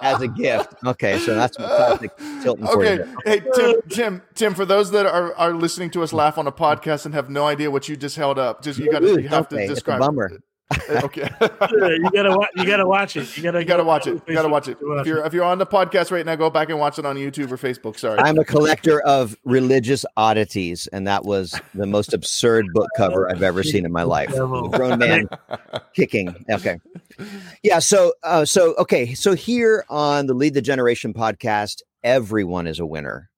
as 0.00 0.20
a 0.20 0.28
gift. 0.28 0.74
Okay, 0.84 1.18
so 1.18 1.34
that's 1.34 1.58
what 1.58 1.68
classic 1.68 2.16
Tilton 2.42 2.66
okay. 2.66 2.74
for 2.74 2.84
you. 2.84 2.90
Okay 2.92 3.10
hey 3.24 3.42
Tim, 3.54 3.80
Tim, 3.88 4.22
Tim. 4.34 4.54
For 4.54 4.64
those 4.64 4.90
that 4.92 5.06
are, 5.06 5.34
are 5.34 5.54
listening 5.54 5.90
to 5.90 6.02
us 6.02 6.12
laugh 6.12 6.38
on 6.38 6.46
a 6.46 6.52
podcast 6.52 7.06
and 7.06 7.14
have 7.14 7.30
no 7.30 7.46
idea 7.46 7.70
what 7.70 7.88
you 7.88 7.96
just 7.96 8.16
held 8.16 8.38
up, 8.38 8.62
just 8.62 8.78
you 8.78 8.90
got 8.90 9.00
to 9.00 9.20
you 9.20 9.28
have 9.28 9.46
okay. 9.46 9.66
to 9.66 9.74
describe. 9.74 9.98
It's 9.98 10.06
a 10.06 10.08
bummer. 10.08 10.26
It. 10.26 10.42
okay. 10.90 11.28
you 11.40 12.10
gotta 12.10 12.48
you 12.56 12.64
gotta 12.64 12.86
watch 12.86 13.16
it. 13.16 13.36
You 13.36 13.42
gotta 13.42 13.60
you 13.60 13.66
gotta 13.66 13.84
watch 13.84 14.06
it. 14.06 14.22
You 14.26 14.34
gotta 14.34 14.48
watch 14.48 14.68
it. 14.68 14.78
If 14.80 15.06
you're 15.06 15.24
if 15.24 15.34
you're 15.34 15.44
on 15.44 15.58
the 15.58 15.66
podcast 15.66 16.10
right 16.10 16.24
now, 16.24 16.36
go 16.36 16.48
back 16.48 16.70
and 16.70 16.78
watch 16.78 16.98
it 16.98 17.04
on 17.04 17.16
YouTube 17.16 17.52
or 17.52 17.58
Facebook. 17.58 17.98
Sorry. 17.98 18.18
I'm 18.18 18.38
a 18.38 18.44
collector 18.44 19.00
of 19.02 19.36
religious 19.44 20.06
oddities, 20.16 20.86
and 20.88 21.06
that 21.06 21.24
was 21.24 21.60
the 21.74 21.86
most 21.86 22.14
absurd 22.14 22.66
book 22.72 22.88
cover 22.96 23.30
I've 23.30 23.42
ever 23.42 23.62
seen 23.62 23.84
in 23.84 23.92
my 23.92 24.04
life. 24.04 24.32
A 24.32 24.68
grown 24.70 24.98
man 24.98 25.28
kicking. 25.94 26.34
Okay. 26.50 26.78
Yeah. 27.62 27.78
So 27.78 28.14
uh, 28.22 28.46
so 28.46 28.74
okay. 28.76 29.12
So 29.12 29.34
here 29.34 29.84
on 29.90 30.26
the 30.26 30.34
Lead 30.34 30.54
the 30.54 30.62
Generation 30.62 31.12
podcast, 31.12 31.82
everyone 32.02 32.66
is 32.66 32.80
a 32.80 32.86
winner. 32.86 33.30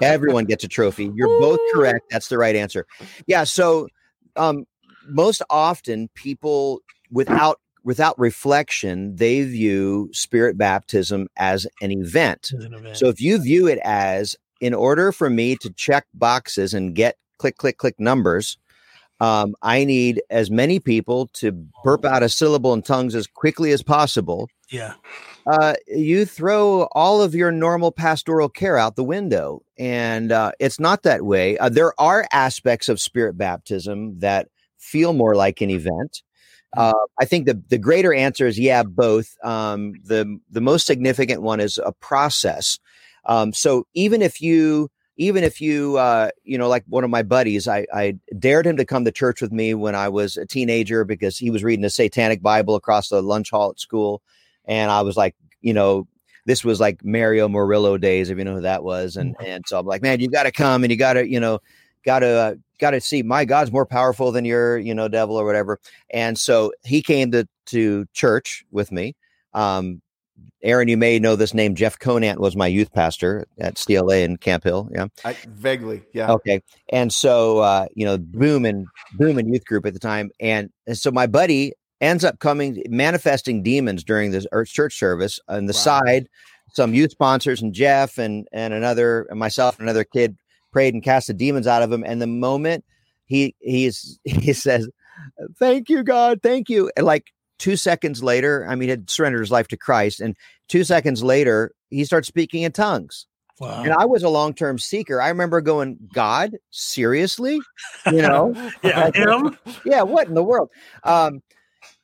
Everyone 0.00 0.44
gets 0.44 0.64
a 0.64 0.68
trophy. 0.68 1.10
You're 1.14 1.40
both 1.40 1.60
correct. 1.72 2.06
That's 2.10 2.28
the 2.28 2.38
right 2.38 2.56
answer. 2.56 2.86
Yeah. 3.26 3.44
So 3.44 3.88
um 4.34 4.66
most 5.08 5.42
often 5.50 6.08
people 6.14 6.80
without 7.10 7.60
without 7.84 8.18
reflection 8.18 9.16
they 9.16 9.42
view 9.42 10.10
spirit 10.12 10.58
baptism 10.58 11.28
as 11.36 11.66
an 11.80 11.90
event. 11.90 12.50
As 12.56 12.64
an 12.64 12.74
event. 12.74 12.96
so 12.96 13.08
if 13.08 13.20
you 13.20 13.38
view 13.38 13.66
it 13.66 13.78
as 13.84 14.36
in 14.60 14.74
order 14.74 15.12
for 15.12 15.30
me 15.30 15.56
to 15.56 15.70
check 15.70 16.06
boxes 16.12 16.74
and 16.74 16.94
get 16.94 17.16
click 17.38 17.56
click 17.56 17.78
click 17.78 17.98
numbers 17.98 18.58
um, 19.20 19.54
i 19.62 19.84
need 19.84 20.20
as 20.30 20.50
many 20.50 20.78
people 20.80 21.28
to 21.28 21.52
burp 21.84 22.04
out 22.04 22.22
a 22.22 22.28
syllable 22.28 22.74
in 22.74 22.82
tongues 22.82 23.14
as 23.14 23.26
quickly 23.26 23.72
as 23.72 23.82
possible 23.82 24.48
yeah 24.70 24.94
uh, 25.46 25.72
you 25.86 26.26
throw 26.26 26.82
all 26.92 27.22
of 27.22 27.34
your 27.34 27.50
normal 27.50 27.90
pastoral 27.90 28.50
care 28.50 28.76
out 28.76 28.96
the 28.96 29.04
window 29.04 29.62
and 29.78 30.30
uh, 30.30 30.52
it's 30.60 30.78
not 30.78 31.04
that 31.04 31.24
way 31.24 31.56
uh, 31.58 31.68
there 31.70 31.98
are 31.98 32.26
aspects 32.32 32.88
of 32.88 33.00
spirit 33.00 33.38
baptism 33.38 34.18
that 34.18 34.48
feel 34.78 35.12
more 35.12 35.34
like 35.34 35.60
an 35.60 35.70
event. 35.70 36.22
Mm. 36.76 36.90
Uh, 36.90 37.06
I 37.20 37.24
think 37.24 37.46
the 37.46 37.62
the 37.68 37.78
greater 37.78 38.12
answer 38.12 38.46
is 38.46 38.58
yeah, 38.58 38.82
both. 38.82 39.36
Um, 39.42 39.94
the 40.04 40.38
the 40.50 40.60
most 40.60 40.86
significant 40.86 41.42
one 41.42 41.60
is 41.60 41.78
a 41.78 41.92
process. 41.92 42.78
Um, 43.24 43.52
so 43.52 43.86
even 43.94 44.22
if 44.22 44.40
you 44.40 44.90
even 45.18 45.44
if 45.44 45.60
you 45.60 45.96
uh, 45.98 46.30
you 46.44 46.56
know 46.56 46.68
like 46.68 46.84
one 46.88 47.04
of 47.04 47.10
my 47.10 47.22
buddies, 47.22 47.68
I, 47.68 47.86
I 47.92 48.18
dared 48.38 48.66
him 48.66 48.76
to 48.76 48.84
come 48.84 49.04
to 49.04 49.12
church 49.12 49.42
with 49.42 49.52
me 49.52 49.74
when 49.74 49.94
I 49.94 50.08
was 50.08 50.36
a 50.36 50.46
teenager 50.46 51.04
because 51.04 51.36
he 51.36 51.50
was 51.50 51.64
reading 51.64 51.82
the 51.82 51.90
Satanic 51.90 52.40
Bible 52.40 52.76
across 52.76 53.08
the 53.08 53.22
lunch 53.22 53.50
hall 53.50 53.70
at 53.70 53.80
school, 53.80 54.22
and 54.64 54.90
I 54.90 55.02
was 55.02 55.16
like, 55.16 55.34
you 55.60 55.74
know, 55.74 56.06
this 56.46 56.64
was 56.64 56.80
like 56.80 57.04
Mario 57.04 57.48
Murillo 57.48 57.98
days, 57.98 58.30
if 58.30 58.38
you 58.38 58.44
know 58.44 58.54
who 58.54 58.62
that 58.62 58.84
was, 58.84 59.16
and 59.16 59.36
mm. 59.36 59.44
and 59.44 59.64
so 59.66 59.78
I'm 59.78 59.86
like, 59.86 60.02
man, 60.02 60.20
you've 60.20 60.32
got 60.32 60.44
to 60.44 60.52
come 60.52 60.84
and 60.84 60.90
you 60.90 60.96
got 60.96 61.14
to 61.14 61.28
you 61.28 61.40
know 61.40 61.58
got 62.04 62.20
to 62.20 62.28
uh, 62.28 62.54
got 62.78 62.90
to 62.92 63.00
see 63.00 63.22
my 63.22 63.44
God's 63.44 63.72
more 63.72 63.86
powerful 63.86 64.32
than 64.32 64.44
your, 64.44 64.78
you 64.78 64.94
know, 64.94 65.08
devil 65.08 65.36
or 65.36 65.44
whatever. 65.44 65.80
And 66.10 66.38
so 66.38 66.72
he 66.84 67.02
came 67.02 67.30
to 67.32 67.48
to 67.66 68.06
church 68.14 68.64
with 68.70 68.90
me. 68.90 69.14
Um, 69.52 70.00
Eran, 70.62 70.88
you 70.88 70.96
may 70.96 71.18
know 71.18 71.36
this 71.36 71.54
name. 71.54 71.74
Jeff 71.74 71.98
Conant 71.98 72.40
was 72.40 72.56
my 72.56 72.66
youth 72.66 72.92
pastor 72.92 73.46
at 73.58 73.82
CLA 73.84 74.18
in 74.18 74.36
Camp 74.36 74.64
Hill. 74.64 74.88
Yeah, 74.92 75.06
I, 75.24 75.36
vaguely. 75.46 76.02
Yeah. 76.12 76.32
Okay. 76.32 76.62
And 76.90 77.12
so, 77.12 77.58
uh, 77.58 77.86
you 77.94 78.04
know, 78.04 78.18
boom 78.18 78.64
and 78.64 78.86
boom 79.14 79.38
and 79.38 79.52
youth 79.52 79.64
group 79.64 79.86
at 79.86 79.94
the 79.94 80.00
time, 80.00 80.30
and, 80.40 80.70
and 80.86 80.98
so 80.98 81.10
my 81.10 81.26
buddy 81.26 81.74
ends 82.00 82.24
up 82.24 82.38
coming 82.38 82.82
manifesting 82.88 83.62
demons 83.62 84.04
during 84.04 84.30
this 84.30 84.46
church 84.66 84.98
service 84.98 85.38
on 85.48 85.66
the 85.66 85.72
wow. 85.72 86.00
side. 86.00 86.28
Some 86.72 86.92
youth 86.92 87.12
sponsors 87.12 87.62
and 87.62 87.72
Jeff 87.72 88.18
and 88.18 88.46
and 88.52 88.74
another 88.74 89.22
and 89.30 89.38
myself 89.38 89.78
and 89.78 89.88
another 89.88 90.04
kid 90.04 90.36
prayed 90.72 90.94
and 90.94 91.02
cast 91.02 91.26
the 91.26 91.34
demons 91.34 91.66
out 91.66 91.82
of 91.82 91.92
him. 91.92 92.04
And 92.04 92.20
the 92.20 92.26
moment 92.26 92.84
he 93.26 93.54
he's 93.60 94.18
he 94.24 94.52
says, 94.52 94.88
"Thank 95.58 95.88
you, 95.88 96.02
God, 96.02 96.40
thank 96.42 96.68
you," 96.68 96.90
and 96.96 97.06
like 97.06 97.26
two 97.58 97.76
seconds 97.76 98.22
later, 98.22 98.66
I 98.68 98.74
mean, 98.74 98.88
he 98.88 98.90
had 98.90 99.10
surrendered 99.10 99.40
his 99.40 99.50
life 99.50 99.68
to 99.68 99.76
Christ, 99.76 100.20
and 100.20 100.36
two 100.68 100.84
seconds 100.84 101.22
later, 101.22 101.72
he 101.90 102.04
starts 102.04 102.28
speaking 102.28 102.62
in 102.62 102.72
tongues. 102.72 103.26
Wow. 103.60 103.82
And 103.82 103.92
I 103.92 104.04
was 104.04 104.22
a 104.22 104.28
long 104.28 104.54
term 104.54 104.78
seeker. 104.78 105.20
I 105.20 105.28
remember 105.28 105.60
going, 105.60 105.98
God, 106.12 106.56
seriously? 106.70 107.58
You 108.06 108.22
know? 108.22 108.54
yeah, 108.82 109.10
him? 109.12 109.58
yeah, 109.84 110.02
what 110.02 110.28
in 110.28 110.34
the 110.34 110.44
world? 110.44 110.70
Um, 111.02 111.42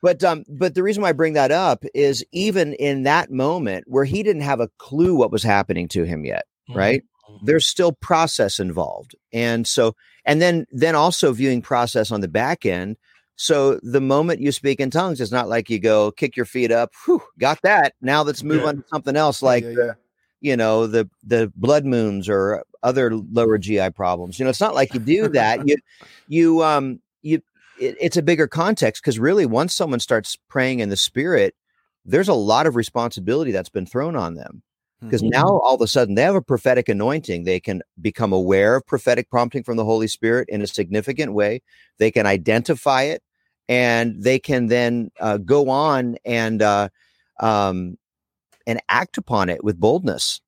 but 0.01 0.23
um, 0.23 0.43
but 0.49 0.75
the 0.75 0.83
reason 0.83 1.01
why 1.01 1.09
I 1.09 1.13
bring 1.13 1.33
that 1.33 1.51
up 1.51 1.83
is 1.93 2.23
even 2.31 2.73
in 2.73 3.03
that 3.03 3.31
moment 3.31 3.85
where 3.87 4.05
he 4.05 4.21
didn't 4.21 4.41
have 4.41 4.59
a 4.59 4.69
clue 4.77 5.15
what 5.15 5.31
was 5.31 5.43
happening 5.43 5.87
to 5.89 6.03
him 6.03 6.25
yet, 6.25 6.45
mm-hmm. 6.69 6.77
right? 6.77 7.03
Mm-hmm. 7.29 7.45
There's 7.45 7.67
still 7.67 7.91
process 7.91 8.59
involved. 8.59 9.15
And 9.33 9.67
so 9.67 9.95
and 10.25 10.41
then 10.41 10.65
then 10.71 10.95
also 10.95 11.31
viewing 11.31 11.61
process 11.61 12.11
on 12.11 12.21
the 12.21 12.27
back 12.27 12.65
end. 12.65 12.97
So 13.35 13.79
the 13.83 14.01
moment 14.01 14.39
you 14.39 14.51
speak 14.51 14.79
in 14.79 14.89
tongues, 14.89 15.19
it's 15.19 15.31
not 15.31 15.49
like 15.49 15.69
you 15.69 15.79
go 15.79 16.11
kick 16.11 16.37
your 16.37 16.45
feet 16.45 16.71
up, 16.71 16.91
whew, 17.05 17.21
got 17.37 17.61
that. 17.63 17.93
Now 18.01 18.23
let's 18.23 18.43
move 18.43 18.61
yeah. 18.61 18.67
on 18.67 18.77
to 18.77 18.83
something 18.87 19.15
else 19.15 19.41
like 19.41 19.63
yeah, 19.63 19.73
yeah, 19.77 19.91
you 20.41 20.57
know 20.57 20.87
the 20.87 21.09
the 21.23 21.51
blood 21.55 21.85
moons 21.85 22.29
or 22.29 22.63
other 22.83 23.13
lower 23.15 23.57
GI 23.57 23.91
problems. 23.91 24.39
You 24.39 24.45
know, 24.45 24.49
it's 24.49 24.61
not 24.61 24.75
like 24.75 24.93
you 24.93 24.99
do 24.99 25.27
that. 25.29 25.67
you 25.67 25.77
you 26.27 26.63
um 26.63 27.01
you 27.21 27.41
it, 27.79 27.97
it's 27.99 28.17
a 28.17 28.23
bigger 28.23 28.47
context 28.47 29.01
because 29.01 29.19
really 29.19 29.45
once 29.45 29.73
someone 29.73 29.99
starts 29.99 30.37
praying 30.47 30.79
in 30.79 30.89
the 30.89 30.97
spirit, 30.97 31.55
there's 32.05 32.29
a 32.29 32.33
lot 32.33 32.67
of 32.67 32.75
responsibility 32.75 33.51
that's 33.51 33.69
been 33.69 33.85
thrown 33.85 34.15
on 34.15 34.35
them 34.35 34.63
because 35.01 35.21
mm-hmm. 35.21 35.29
now 35.29 35.59
all 35.59 35.75
of 35.75 35.81
a 35.81 35.87
sudden 35.87 36.15
they 36.15 36.21
have 36.21 36.35
a 36.35 36.41
prophetic 36.41 36.89
anointing. 36.89 37.43
They 37.43 37.59
can 37.59 37.81
become 38.01 38.33
aware 38.33 38.75
of 38.75 38.85
prophetic 38.85 39.29
prompting 39.29 39.63
from 39.63 39.77
the 39.77 39.85
Holy 39.85 40.07
Spirit 40.07 40.49
in 40.49 40.61
a 40.61 40.67
significant 40.67 41.33
way. 41.33 41.61
They 41.97 42.11
can 42.11 42.25
identify 42.25 43.03
it, 43.03 43.21
and 43.67 44.21
they 44.21 44.39
can 44.39 44.67
then 44.67 45.11
uh, 45.19 45.37
go 45.37 45.69
on 45.69 46.17
and 46.25 46.61
uh, 46.61 46.89
um, 47.39 47.97
and 48.67 48.79
act 48.89 49.17
upon 49.17 49.49
it 49.49 49.63
with 49.63 49.79
boldness. 49.79 50.41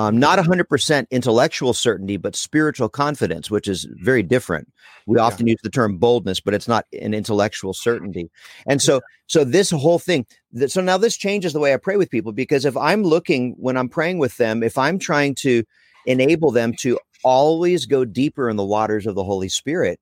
Um, 0.00 0.18
not 0.18 0.38
100% 0.38 1.06
intellectual 1.10 1.74
certainty, 1.74 2.16
but 2.16 2.34
spiritual 2.34 2.88
confidence, 2.88 3.50
which 3.50 3.68
is 3.68 3.86
very 4.00 4.22
different. 4.22 4.72
We 5.06 5.18
yeah. 5.18 5.24
often 5.24 5.46
use 5.46 5.60
the 5.62 5.68
term 5.68 5.98
boldness, 5.98 6.40
but 6.40 6.54
it's 6.54 6.66
not 6.66 6.86
an 6.98 7.12
intellectual 7.12 7.74
certainty. 7.74 8.30
And 8.66 8.80
so, 8.80 9.02
so 9.26 9.44
this 9.44 9.70
whole 9.70 9.98
thing, 9.98 10.24
so 10.68 10.80
now 10.80 10.96
this 10.96 11.18
changes 11.18 11.52
the 11.52 11.60
way 11.60 11.74
I 11.74 11.76
pray 11.76 11.98
with 11.98 12.10
people 12.10 12.32
because 12.32 12.64
if 12.64 12.78
I'm 12.78 13.02
looking 13.02 13.54
when 13.58 13.76
I'm 13.76 13.90
praying 13.90 14.18
with 14.18 14.38
them, 14.38 14.62
if 14.62 14.78
I'm 14.78 14.98
trying 14.98 15.34
to 15.36 15.64
enable 16.06 16.50
them 16.50 16.72
to 16.78 16.98
always 17.22 17.84
go 17.84 18.06
deeper 18.06 18.48
in 18.48 18.56
the 18.56 18.64
waters 18.64 19.06
of 19.06 19.14
the 19.14 19.24
Holy 19.24 19.50
Spirit, 19.50 20.00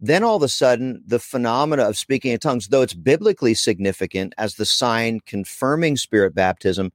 then 0.00 0.22
all 0.22 0.36
of 0.36 0.42
a 0.42 0.48
sudden 0.48 1.02
the 1.06 1.18
phenomena 1.18 1.84
of 1.84 1.96
speaking 1.96 2.32
in 2.32 2.40
tongues, 2.40 2.68
though 2.68 2.82
it's 2.82 2.92
biblically 2.92 3.54
significant 3.54 4.34
as 4.36 4.56
the 4.56 4.66
sign 4.66 5.20
confirming 5.24 5.96
spirit 5.96 6.34
baptism, 6.34 6.92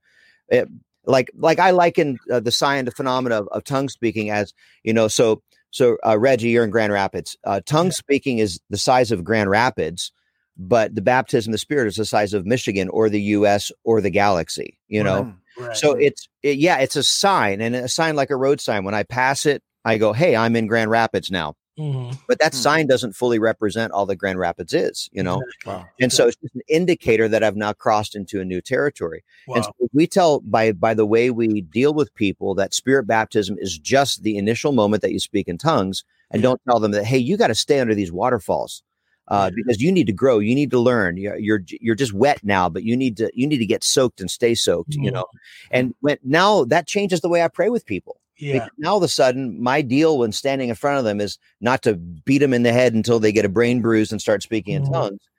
it, 0.49 0.69
like 1.07 1.31
like 1.37 1.59
I 1.59 1.71
liken 1.71 2.17
uh, 2.31 2.39
the 2.39 2.51
sign, 2.51 2.85
the 2.85 2.91
phenomena 2.91 3.41
of, 3.41 3.47
of 3.49 3.63
tongue 3.63 3.89
speaking 3.89 4.29
as 4.29 4.53
you 4.83 4.93
know. 4.93 5.07
So 5.07 5.41
so 5.71 5.97
uh, 6.05 6.17
Reggie, 6.17 6.49
you're 6.49 6.63
in 6.63 6.69
Grand 6.69 6.93
Rapids. 6.93 7.37
Uh, 7.43 7.61
tongue 7.65 7.91
speaking 7.91 8.39
is 8.39 8.59
the 8.69 8.77
size 8.77 9.11
of 9.11 9.23
Grand 9.23 9.49
Rapids, 9.49 10.11
but 10.57 10.95
the 10.95 11.01
baptism 11.01 11.51
of 11.51 11.55
the 11.55 11.59
Spirit 11.59 11.87
is 11.87 11.97
the 11.97 12.05
size 12.05 12.33
of 12.33 12.45
Michigan 12.45 12.89
or 12.89 13.09
the 13.09 13.21
U.S. 13.21 13.71
or 13.83 14.01
the 14.01 14.09
galaxy. 14.09 14.79
You 14.87 15.03
know, 15.03 15.33
right. 15.57 15.75
so 15.75 15.93
it's 15.93 16.27
it, 16.43 16.57
yeah, 16.57 16.77
it's 16.77 16.95
a 16.95 17.03
sign 17.03 17.61
and 17.61 17.75
a 17.75 17.89
sign 17.89 18.15
like 18.15 18.29
a 18.29 18.37
road 18.37 18.61
sign. 18.61 18.83
When 18.83 18.95
I 18.95 19.03
pass 19.03 19.45
it, 19.45 19.63
I 19.83 19.97
go, 19.97 20.13
"Hey, 20.13 20.35
I'm 20.35 20.55
in 20.55 20.67
Grand 20.67 20.89
Rapids 20.89 21.29
now." 21.29 21.55
Mm-hmm. 21.77 22.15
But 22.27 22.39
that 22.39 22.53
mm-hmm. 22.53 22.61
sign 22.61 22.87
doesn't 22.87 23.13
fully 23.13 23.37
represent 23.37 23.91
all 23.91 24.05
that 24.05 24.15
Grand 24.15 24.39
Rapids 24.39 24.73
is, 24.73 25.09
you 25.11 25.21
know? 25.21 25.41
Wow. 25.65 25.85
And 25.99 26.11
so 26.11 26.27
it's 26.27 26.37
just 26.37 26.55
an 26.55 26.61
indicator 26.69 27.27
that 27.27 27.43
I've 27.43 27.57
now 27.57 27.73
crossed 27.73 28.15
into 28.15 28.39
a 28.39 28.45
new 28.45 28.61
territory. 28.61 29.23
Wow. 29.47 29.55
And 29.55 29.65
so 29.65 29.71
we 29.93 30.07
tell 30.07 30.39
by 30.39 30.71
by 30.71 30.93
the 30.93 31.05
way 31.05 31.31
we 31.31 31.61
deal 31.61 31.93
with 31.93 32.13
people 32.15 32.55
that 32.55 32.73
spirit 32.73 33.07
baptism 33.07 33.57
is 33.59 33.77
just 33.77 34.23
the 34.23 34.37
initial 34.37 34.71
moment 34.71 35.01
that 35.01 35.11
you 35.11 35.19
speak 35.19 35.47
in 35.47 35.57
tongues 35.57 36.03
and 36.31 36.41
yeah. 36.41 36.49
don't 36.49 36.61
tell 36.67 36.79
them 36.79 36.91
that, 36.91 37.05
hey, 37.05 37.17
you 37.17 37.37
got 37.37 37.47
to 37.47 37.55
stay 37.55 37.79
under 37.79 37.95
these 37.95 38.11
waterfalls. 38.11 38.81
Uh, 39.27 39.49
because 39.55 39.81
you 39.81 39.91
need 39.91 40.05
to 40.05 40.13
grow, 40.13 40.37
you 40.37 40.53
need 40.53 40.69
to 40.69 40.77
learn. 40.77 41.17
You're, 41.17 41.35
you're 41.37 41.63
you're 41.81 41.95
just 41.95 42.13
wet 42.13 42.41
now, 42.43 42.69
but 42.69 42.83
you 42.83 42.95
need 42.95 43.17
to 43.17 43.31
you 43.33 43.47
need 43.47 43.57
to 43.57 43.65
get 43.65 43.83
soaked 43.83 44.21
and 44.21 44.29
stay 44.29 44.53
soaked. 44.53 44.91
Mm-hmm. 44.91 45.03
You 45.03 45.11
know, 45.11 45.25
and 45.71 45.95
when 46.01 46.19
now 46.23 46.63
that 46.65 46.85
changes 46.85 47.21
the 47.21 47.29
way 47.29 47.41
I 47.41 47.47
pray 47.47 47.69
with 47.69 47.87
people. 47.87 48.21
Yeah. 48.37 48.67
now 48.77 48.91
all 48.91 48.97
of 48.97 49.03
a 49.03 49.07
sudden, 49.07 49.61
my 49.61 49.81
deal 49.81 50.17
when 50.17 50.31
standing 50.31 50.69
in 50.69 50.75
front 50.75 50.99
of 50.99 51.05
them 51.05 51.21
is 51.21 51.37
not 51.61 51.81
to 51.83 51.95
beat 51.95 52.39
them 52.39 52.53
in 52.53 52.63
the 52.63 52.73
head 52.73 52.93
until 52.93 53.19
they 53.19 53.31
get 53.31 53.45
a 53.45 53.49
brain 53.49 53.81
bruise 53.81 54.11
and 54.11 54.21
start 54.21 54.43
speaking 54.43 54.75
mm-hmm. 54.75 54.87
in 54.87 54.91
tongues, 54.91 55.29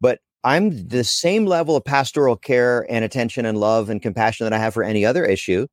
but 0.00 0.20
I'm 0.42 0.88
the 0.88 1.04
same 1.04 1.46
level 1.46 1.76
of 1.76 1.84
pastoral 1.84 2.36
care 2.36 2.86
and 2.90 3.04
attention 3.04 3.44
and 3.44 3.58
love 3.58 3.90
and 3.90 4.00
compassion 4.00 4.46
that 4.46 4.52
I 4.52 4.58
have 4.58 4.74
for 4.74 4.82
any 4.82 5.04
other 5.04 5.24
issue. 5.24 5.66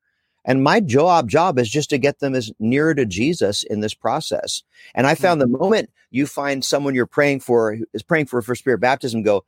And 0.45 0.63
my 0.63 0.79
job 0.79 1.29
job 1.29 1.59
is 1.59 1.69
just 1.69 1.89
to 1.89 1.97
get 1.97 2.19
them 2.19 2.35
as 2.35 2.51
nearer 2.59 2.95
to 2.95 3.05
Jesus 3.05 3.63
in 3.63 3.81
this 3.81 3.93
process. 3.93 4.63
And 4.95 5.07
I 5.07 5.15
found 5.15 5.41
mm-hmm. 5.41 5.51
the 5.51 5.57
moment 5.57 5.89
you 6.09 6.25
find 6.25 6.63
someone 6.63 6.95
you're 6.95 7.05
praying 7.05 7.41
for 7.41 7.77
is 7.93 8.03
praying 8.03 8.27
for 8.27 8.41
for 8.41 8.55
spirit 8.55 8.79
baptism, 8.79 9.23
go, 9.23 9.45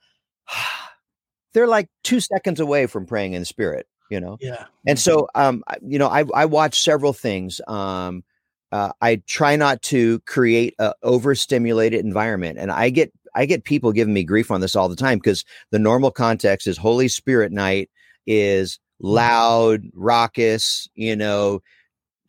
they're 1.53 1.67
like 1.67 1.89
two 2.03 2.19
seconds 2.19 2.59
away 2.59 2.85
from 2.85 3.05
praying 3.05 3.33
in 3.33 3.41
the 3.41 3.45
spirit 3.45 3.87
you 4.09 4.19
know 4.19 4.37
yeah 4.41 4.65
and 4.87 4.99
so 4.99 5.27
um 5.35 5.63
you 5.81 5.97
know 5.97 6.07
i 6.07 6.23
i 6.33 6.45
watch 6.45 6.81
several 6.81 7.13
things 7.13 7.61
um 7.67 8.23
uh, 8.71 8.91
i 9.01 9.15
try 9.27 9.55
not 9.55 9.81
to 9.81 10.19
create 10.21 10.75
a 10.79 10.93
overstimulated 11.03 12.03
environment 12.03 12.57
and 12.59 12.71
i 12.71 12.89
get 12.89 13.11
i 13.35 13.45
get 13.45 13.63
people 13.63 13.91
giving 13.91 14.13
me 14.13 14.23
grief 14.23 14.51
on 14.51 14.61
this 14.61 14.75
all 14.75 14.89
the 14.89 14.95
time 14.95 15.17
because 15.17 15.45
the 15.71 15.79
normal 15.79 16.11
context 16.11 16.67
is 16.67 16.77
holy 16.77 17.07
spirit 17.07 17.51
night 17.51 17.89
is 18.27 18.79
mm-hmm. 19.01 19.15
loud 19.15 19.83
raucous 19.93 20.87
you 20.95 21.15
know 21.15 21.61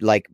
like 0.00 0.28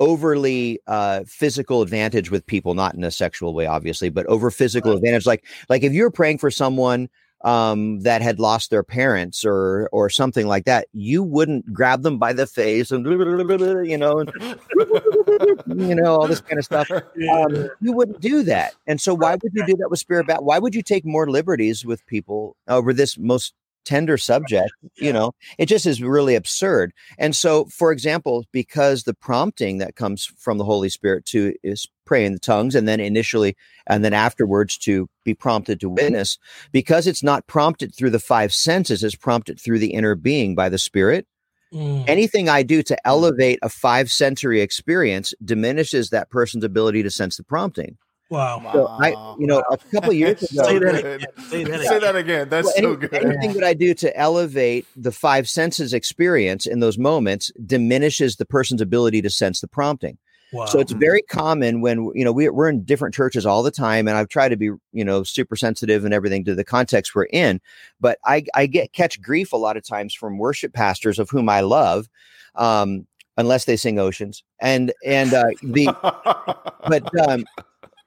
overly 0.00 0.80
uh 0.88 1.22
physical 1.24 1.80
advantage 1.80 2.28
with 2.30 2.44
people 2.46 2.74
not 2.74 2.94
in 2.94 3.04
a 3.04 3.12
sexual 3.12 3.54
way 3.54 3.66
obviously 3.66 4.08
but 4.08 4.26
over 4.26 4.50
physical 4.50 4.90
right. 4.90 4.96
advantage 4.96 5.24
like 5.24 5.44
like 5.68 5.84
if 5.84 5.92
you're 5.92 6.10
praying 6.10 6.36
for 6.36 6.50
someone 6.50 7.08
um, 7.44 8.00
that 8.00 8.22
had 8.22 8.40
lost 8.40 8.70
their 8.70 8.82
parents 8.82 9.44
or 9.44 9.88
or 9.92 10.08
something 10.08 10.46
like 10.46 10.64
that, 10.64 10.88
you 10.92 11.22
wouldn't 11.22 11.72
grab 11.72 12.02
them 12.02 12.18
by 12.18 12.32
the 12.32 12.46
face 12.46 12.90
and 12.90 13.04
you 13.86 13.98
know, 13.98 14.24
you 15.66 15.94
know 15.94 16.16
all 16.16 16.26
this 16.26 16.40
kind 16.40 16.58
of 16.58 16.64
stuff. 16.64 16.90
Um, 16.90 17.68
you 17.80 17.92
wouldn't 17.92 18.20
do 18.20 18.42
that. 18.44 18.74
And 18.86 19.00
so, 19.00 19.14
why 19.14 19.32
would 19.32 19.52
you 19.52 19.66
do 19.66 19.76
that 19.76 19.90
with 19.90 20.00
spirit 20.00 20.26
bat? 20.26 20.42
Why 20.42 20.58
would 20.58 20.74
you 20.74 20.82
take 20.82 21.04
more 21.04 21.30
liberties 21.30 21.84
with 21.84 22.04
people 22.06 22.56
over 22.66 22.92
this 22.92 23.18
most 23.18 23.52
tender 23.84 24.16
subject 24.16 24.70
you 24.96 25.12
know 25.12 25.32
it 25.58 25.66
just 25.66 25.86
is 25.86 26.02
really 26.02 26.34
absurd. 26.34 26.92
And 27.18 27.34
so 27.34 27.66
for 27.66 27.92
example 27.92 28.44
because 28.52 29.04
the 29.04 29.14
prompting 29.14 29.78
that 29.78 29.96
comes 29.96 30.24
from 30.38 30.58
the 30.58 30.64
holy 30.64 30.88
spirit 30.88 31.24
to 31.26 31.54
is 31.62 31.88
pray 32.04 32.24
in 32.24 32.32
the 32.32 32.38
tongues 32.38 32.74
and 32.74 32.86
then 32.86 33.00
initially 33.00 33.56
and 33.86 34.04
then 34.04 34.12
afterwards 34.12 34.76
to 34.78 35.08
be 35.24 35.34
prompted 35.34 35.80
to 35.80 35.88
witness 35.88 36.38
because 36.72 37.06
it's 37.06 37.22
not 37.22 37.46
prompted 37.46 37.94
through 37.94 38.10
the 38.10 38.18
five 38.18 38.52
senses 38.52 39.02
it's 39.02 39.14
prompted 39.14 39.58
through 39.58 39.78
the 39.78 39.94
inner 39.94 40.14
being 40.14 40.54
by 40.54 40.68
the 40.68 40.78
spirit 40.78 41.26
mm. 41.72 42.04
anything 42.06 42.48
i 42.48 42.62
do 42.62 42.82
to 42.82 43.06
elevate 43.06 43.58
a 43.62 43.68
five 43.68 44.10
sensory 44.10 44.60
experience 44.60 45.32
diminishes 45.44 46.10
that 46.10 46.30
person's 46.30 46.64
ability 46.64 47.02
to 47.02 47.10
sense 47.10 47.36
the 47.36 47.44
prompting 47.44 47.96
Wow. 48.30 48.62
So 48.72 48.86
I, 48.86 49.10
you 49.38 49.46
know, 49.46 49.62
a 49.70 49.76
couple 49.76 50.12
years 50.12 50.42
ago. 50.42 50.64
Say 50.64 50.78
that 50.78 50.94
again. 50.94 51.20
Say 51.38 51.64
that 51.64 51.74
again. 51.74 51.88
Say 51.88 51.98
that 51.98 52.16
again. 52.16 52.48
That's 52.48 52.66
well, 52.66 52.74
any, 52.76 52.86
so 52.86 52.96
good. 52.96 53.14
Anything 53.14 53.52
that 53.54 53.64
I 53.64 53.74
do 53.74 53.94
to 53.94 54.16
elevate 54.16 54.86
the 54.96 55.12
five 55.12 55.48
senses 55.48 55.92
experience 55.92 56.66
in 56.66 56.80
those 56.80 56.98
moments 56.98 57.52
diminishes 57.66 58.36
the 58.36 58.46
person's 58.46 58.80
ability 58.80 59.22
to 59.22 59.30
sense 59.30 59.60
the 59.60 59.68
prompting. 59.68 60.18
Wow. 60.52 60.66
So 60.66 60.78
it's 60.78 60.92
very 60.92 61.22
common 61.22 61.80
when 61.80 62.12
you 62.14 62.24
know 62.24 62.30
we, 62.30 62.48
we're 62.48 62.68
in 62.68 62.84
different 62.84 63.12
churches 63.12 63.44
all 63.44 63.64
the 63.64 63.72
time, 63.72 64.06
and 64.06 64.16
I've 64.16 64.28
tried 64.28 64.50
to 64.50 64.56
be 64.56 64.66
you 64.92 65.04
know 65.04 65.24
super 65.24 65.56
sensitive 65.56 66.04
and 66.04 66.14
everything 66.14 66.44
to 66.44 66.54
the 66.54 66.64
context 66.64 67.14
we're 67.14 67.24
in. 67.24 67.60
But 68.00 68.18
I 68.24 68.44
I 68.54 68.66
get 68.66 68.92
catch 68.92 69.20
grief 69.20 69.52
a 69.52 69.56
lot 69.56 69.76
of 69.76 69.84
times 69.84 70.14
from 70.14 70.38
worship 70.38 70.72
pastors 70.72 71.18
of 71.18 71.28
whom 71.28 71.48
I 71.48 71.60
love, 71.60 72.08
um, 72.54 73.04
unless 73.36 73.64
they 73.64 73.76
sing 73.76 73.98
oceans 73.98 74.44
and 74.60 74.92
and 75.04 75.34
uh, 75.34 75.50
the 75.62 75.86
but 76.88 77.28
um, 77.28 77.46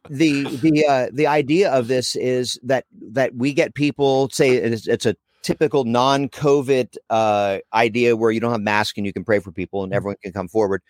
the 0.10 0.44
the 0.44 0.86
uh, 0.88 1.08
the 1.12 1.28
idea 1.28 1.72
of 1.72 1.88
this 1.88 2.16
is 2.16 2.60
that 2.64 2.86
that 3.12 3.36
we 3.36 3.54
get 3.54 3.76
people 3.76 4.30
say 4.30 4.52
it's, 4.52 4.88
it's 4.88 5.06
a 5.06 5.16
typical 5.44 5.86
non-COVID 5.86 6.98
uh, 7.10 7.60
idea 7.74 8.18
where 8.18 8.32
you 8.32 8.40
don't 8.40 8.52
have 8.52 8.62
masks 8.62 8.98
and 8.98 9.06
you 9.06 9.14
can 9.14 9.24
pray 9.24 9.40
for 9.40 9.52
people 9.52 9.84
and 9.84 9.92
mm-hmm. 9.92 9.98
everyone 9.98 10.18
can 10.22 10.34
come 10.34 10.48
forward. 10.48 10.82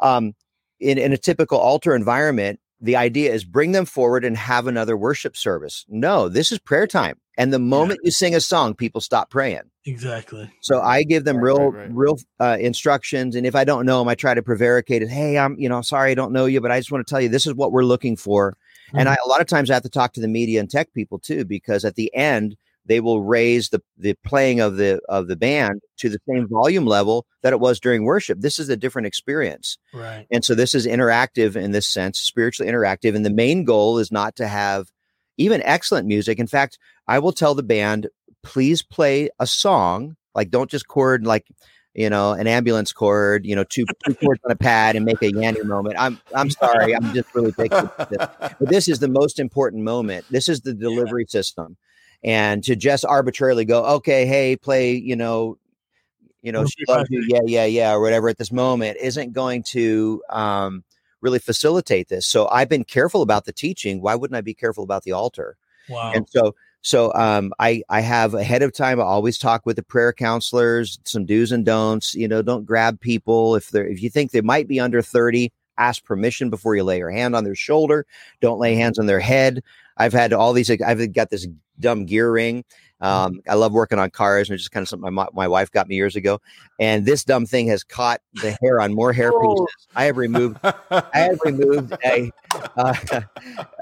Um, 0.00 0.34
in, 0.80 0.98
in 0.98 1.12
a 1.12 1.16
typical 1.16 1.58
altar 1.58 1.94
environment, 1.94 2.60
the 2.80 2.96
idea 2.96 3.32
is 3.32 3.44
bring 3.44 3.72
them 3.72 3.84
forward 3.84 4.24
and 4.24 4.36
have 4.36 4.66
another 4.66 4.96
worship 4.96 5.36
service. 5.36 5.86
No, 5.88 6.28
this 6.28 6.50
is 6.50 6.58
prayer 6.58 6.86
time. 6.86 7.16
And 7.38 7.52
the 7.52 7.58
moment 7.58 8.00
yeah. 8.02 8.08
you 8.08 8.10
sing 8.10 8.34
a 8.34 8.40
song, 8.40 8.74
people 8.74 9.00
stop 9.00 9.30
praying. 9.30 9.62
Exactly. 9.86 10.50
So 10.60 10.80
I 10.80 11.04
give 11.04 11.24
them 11.24 11.36
right, 11.36 11.44
real, 11.44 11.70
right, 11.70 11.78
right. 11.78 11.90
real 11.92 12.18
uh, 12.40 12.58
instructions. 12.60 13.34
And 13.36 13.46
if 13.46 13.54
I 13.54 13.64
don't 13.64 13.86
know 13.86 14.00
them, 14.00 14.08
I 14.08 14.14
try 14.14 14.34
to 14.34 14.42
prevaricate 14.42 15.02
it. 15.02 15.08
Hey, 15.08 15.38
I'm, 15.38 15.56
you 15.58 15.68
know, 15.68 15.80
sorry, 15.80 16.10
I 16.10 16.14
don't 16.14 16.32
know 16.32 16.46
you, 16.46 16.60
but 16.60 16.70
I 16.70 16.78
just 16.78 16.92
want 16.92 17.06
to 17.06 17.10
tell 17.10 17.20
you 17.20 17.28
this 17.28 17.46
is 17.46 17.54
what 17.54 17.72
we're 17.72 17.84
looking 17.84 18.16
for. 18.16 18.56
Mm-hmm. 18.92 18.98
And 18.98 19.08
I, 19.08 19.16
a 19.24 19.28
lot 19.28 19.40
of 19.40 19.46
times 19.46 19.70
I 19.70 19.74
have 19.74 19.82
to 19.84 19.88
talk 19.88 20.12
to 20.12 20.20
the 20.20 20.28
media 20.28 20.60
and 20.60 20.70
tech 20.70 20.92
people 20.92 21.18
too, 21.18 21.44
because 21.44 21.84
at 21.84 21.94
the 21.94 22.14
end, 22.14 22.56
they 22.84 23.00
will 23.00 23.22
raise 23.22 23.68
the 23.68 23.80
the 23.96 24.14
playing 24.24 24.60
of 24.60 24.76
the 24.76 25.00
of 25.08 25.28
the 25.28 25.36
band 25.36 25.80
to 25.98 26.08
the 26.08 26.18
same 26.28 26.48
volume 26.48 26.84
level 26.84 27.26
that 27.42 27.52
it 27.52 27.60
was 27.60 27.78
during 27.78 28.04
worship. 28.04 28.40
This 28.40 28.58
is 28.58 28.68
a 28.68 28.76
different 28.76 29.06
experience. 29.06 29.78
Right. 29.94 30.26
And 30.30 30.44
so 30.44 30.54
this 30.54 30.74
is 30.74 30.86
interactive 30.86 31.54
in 31.54 31.70
this 31.70 31.86
sense, 31.86 32.18
spiritually 32.18 32.70
interactive. 32.70 33.14
And 33.14 33.24
the 33.24 33.30
main 33.30 33.64
goal 33.64 33.98
is 33.98 34.10
not 34.10 34.34
to 34.36 34.48
have 34.48 34.90
even 35.38 35.62
excellent 35.62 36.08
music. 36.08 36.38
In 36.38 36.46
fact, 36.46 36.78
I 37.06 37.20
will 37.20 37.32
tell 37.32 37.54
the 37.54 37.62
band, 37.62 38.08
please 38.42 38.82
play 38.82 39.30
a 39.38 39.46
song. 39.46 40.16
Like 40.34 40.50
don't 40.50 40.70
just 40.70 40.88
chord 40.88 41.24
like 41.24 41.46
you 41.94 42.08
know, 42.08 42.32
an 42.32 42.46
ambulance 42.46 42.92
cord, 42.92 43.44
you 43.44 43.54
know, 43.54 43.64
two, 43.64 43.84
two 44.06 44.14
chords 44.14 44.40
on 44.44 44.50
a 44.50 44.56
pad 44.56 44.96
and 44.96 45.04
make 45.04 45.20
a 45.22 45.30
Yanni 45.30 45.62
moment. 45.62 45.96
I'm 45.98 46.20
I'm 46.34 46.50
sorry, 46.50 46.94
I'm 46.94 47.12
just 47.12 47.34
really 47.34 47.52
this. 47.52 47.68
But 48.08 48.68
this 48.68 48.88
is 48.88 48.98
the 48.98 49.08
most 49.08 49.38
important 49.38 49.82
moment. 49.82 50.24
This 50.30 50.48
is 50.48 50.62
the 50.62 50.72
delivery 50.72 51.24
yeah. 51.28 51.32
system 51.32 51.76
and 52.24 52.62
to 52.64 52.76
just 52.76 53.04
arbitrarily 53.04 53.64
go, 53.64 53.84
okay, 53.96 54.26
hey, 54.26 54.56
play, 54.56 54.92
you 54.94 55.16
know, 55.16 55.58
you 56.40 56.50
know, 56.50 56.64
she 56.66 56.84
loves 56.88 57.08
you, 57.10 57.24
yeah, 57.28 57.40
yeah, 57.46 57.64
yeah, 57.64 57.92
or 57.92 58.00
whatever 58.00 58.28
at 58.28 58.38
this 58.38 58.50
moment 58.50 58.98
isn't 59.00 59.32
going 59.32 59.62
to 59.62 60.22
um, 60.28 60.82
really 61.20 61.38
facilitate 61.38 62.08
this. 62.08 62.26
So 62.26 62.48
I've 62.48 62.68
been 62.68 62.84
careful 62.84 63.22
about 63.22 63.44
the 63.44 63.52
teaching. 63.52 64.00
Why 64.00 64.16
wouldn't 64.16 64.36
I 64.36 64.40
be 64.40 64.54
careful 64.54 64.82
about 64.82 65.04
the 65.04 65.12
altar? 65.12 65.56
Wow. 65.88 66.12
And 66.14 66.28
so 66.28 66.54
so 66.82 67.12
um, 67.14 67.52
I 67.58 67.82
I 67.88 68.00
have 68.00 68.34
ahead 68.34 68.62
of 68.62 68.72
time. 68.72 69.00
I 69.00 69.04
always 69.04 69.38
talk 69.38 69.64
with 69.64 69.76
the 69.76 69.82
prayer 69.82 70.12
counselors, 70.12 70.98
some 71.04 71.24
do's 71.24 71.52
and 71.52 71.64
don'ts. 71.64 72.14
You 72.14 72.28
know, 72.28 72.42
don't 72.42 72.66
grab 72.66 73.00
people 73.00 73.54
if 73.54 73.70
they're 73.70 73.86
if 73.86 74.02
you 74.02 74.10
think 74.10 74.32
they 74.32 74.40
might 74.40 74.68
be 74.68 74.80
under 74.80 75.00
thirty. 75.00 75.52
Ask 75.78 76.04
permission 76.04 76.50
before 76.50 76.76
you 76.76 76.84
lay 76.84 76.98
your 76.98 77.10
hand 77.10 77.34
on 77.34 77.44
their 77.44 77.54
shoulder. 77.54 78.04
Don't 78.40 78.60
lay 78.60 78.74
hands 78.74 78.98
on 78.98 79.06
their 79.06 79.20
head. 79.20 79.62
I've 79.96 80.12
had 80.12 80.32
all 80.32 80.52
these. 80.52 80.70
I've 80.70 81.12
got 81.12 81.30
this 81.30 81.46
dumb 81.80 82.04
gear 82.04 82.30
ring. 82.30 82.64
Mm-hmm. 83.02 83.36
Um, 83.36 83.40
I 83.48 83.54
love 83.54 83.72
working 83.72 83.98
on 83.98 84.10
cars, 84.10 84.48
and 84.48 84.54
it's 84.54 84.64
just 84.64 84.72
kind 84.72 84.82
of 84.82 84.88
something 84.88 85.12
my, 85.12 85.26
my 85.32 85.48
wife 85.48 85.70
got 85.70 85.88
me 85.88 85.96
years 85.96 86.14
ago. 86.14 86.40
And 86.78 87.04
this 87.04 87.24
dumb 87.24 87.46
thing 87.46 87.66
has 87.68 87.82
caught 87.82 88.20
the 88.34 88.56
hair 88.62 88.80
on 88.80 88.94
more 88.94 89.12
hair 89.12 89.32
pieces. 89.32 89.42
Oh. 89.42 89.68
I 89.94 90.04
have 90.04 90.16
removed. 90.16 90.58
I 90.62 91.02
have 91.12 91.38
removed 91.44 91.94
a 92.04 92.30
uh, 92.76 92.94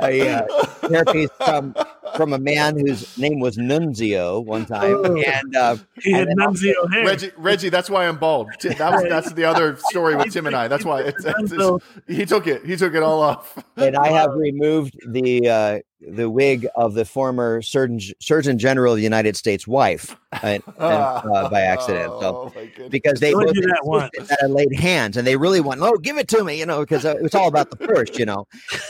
a 0.02 0.28
uh, 0.28 0.88
hair 0.88 1.04
piece 1.04 1.30
from 1.44 1.74
from 2.16 2.32
a 2.32 2.38
man 2.38 2.78
whose 2.78 3.16
name 3.18 3.40
was 3.40 3.56
Nunzio 3.56 4.44
one 4.44 4.64
time, 4.64 4.94
oh. 5.04 5.16
and 5.16 5.56
uh, 5.56 5.76
he 6.02 6.12
had 6.12 6.28
Nunzio 6.28 6.90
hair. 6.90 7.04
Reggie, 7.04 7.30
Reggie, 7.36 7.68
that's 7.68 7.90
why 7.90 8.08
I'm 8.08 8.16
bald. 8.16 8.48
That 8.62 8.92
was 8.92 9.04
that's 9.08 9.32
the 9.32 9.44
other 9.44 9.76
story 9.90 10.16
with 10.16 10.32
Tim 10.32 10.46
and 10.46 10.56
I. 10.56 10.68
That's 10.68 10.84
why 10.84 11.02
it's, 11.02 11.24
it's, 11.24 11.52
it's, 11.52 11.84
he 12.06 12.24
took 12.24 12.46
it. 12.46 12.64
He 12.64 12.76
took 12.76 12.94
it 12.94 13.02
all 13.02 13.22
off. 13.22 13.62
And 13.76 13.96
I 13.96 14.08
have 14.08 14.34
removed 14.34 14.98
the 15.06 15.48
uh, 15.48 15.78
the 16.00 16.30
wig 16.30 16.66
of 16.76 16.94
the 16.94 17.04
former 17.04 17.62
Surgeon 17.62 18.14
Surgeon 18.20 18.58
General 18.58 18.94
of 18.94 18.96
the 18.96 19.02
United 19.02 19.36
States 19.36 19.66
wife 19.66 20.16
and, 20.42 20.62
and, 20.66 20.66
uh, 20.78 21.48
by 21.50 21.60
accident. 21.60 22.06
So 22.20 22.52
oh, 22.54 22.88
because 22.88 23.20
they 23.20 23.32
both 23.32 23.52
that 23.52 24.50
laid 24.50 24.74
hands 24.78 25.16
and 25.16 25.26
they 25.26 25.36
really 25.36 25.60
want, 25.60 25.80
oh, 25.82 25.96
give 25.98 26.18
it 26.18 26.28
to 26.28 26.44
me, 26.44 26.58
you 26.58 26.66
know, 26.66 26.80
because 26.80 27.04
uh, 27.04 27.16
it's 27.20 27.34
all 27.34 27.48
about 27.48 27.70
the 27.70 27.86
first, 27.86 28.18
you 28.18 28.26
know, 28.26 28.46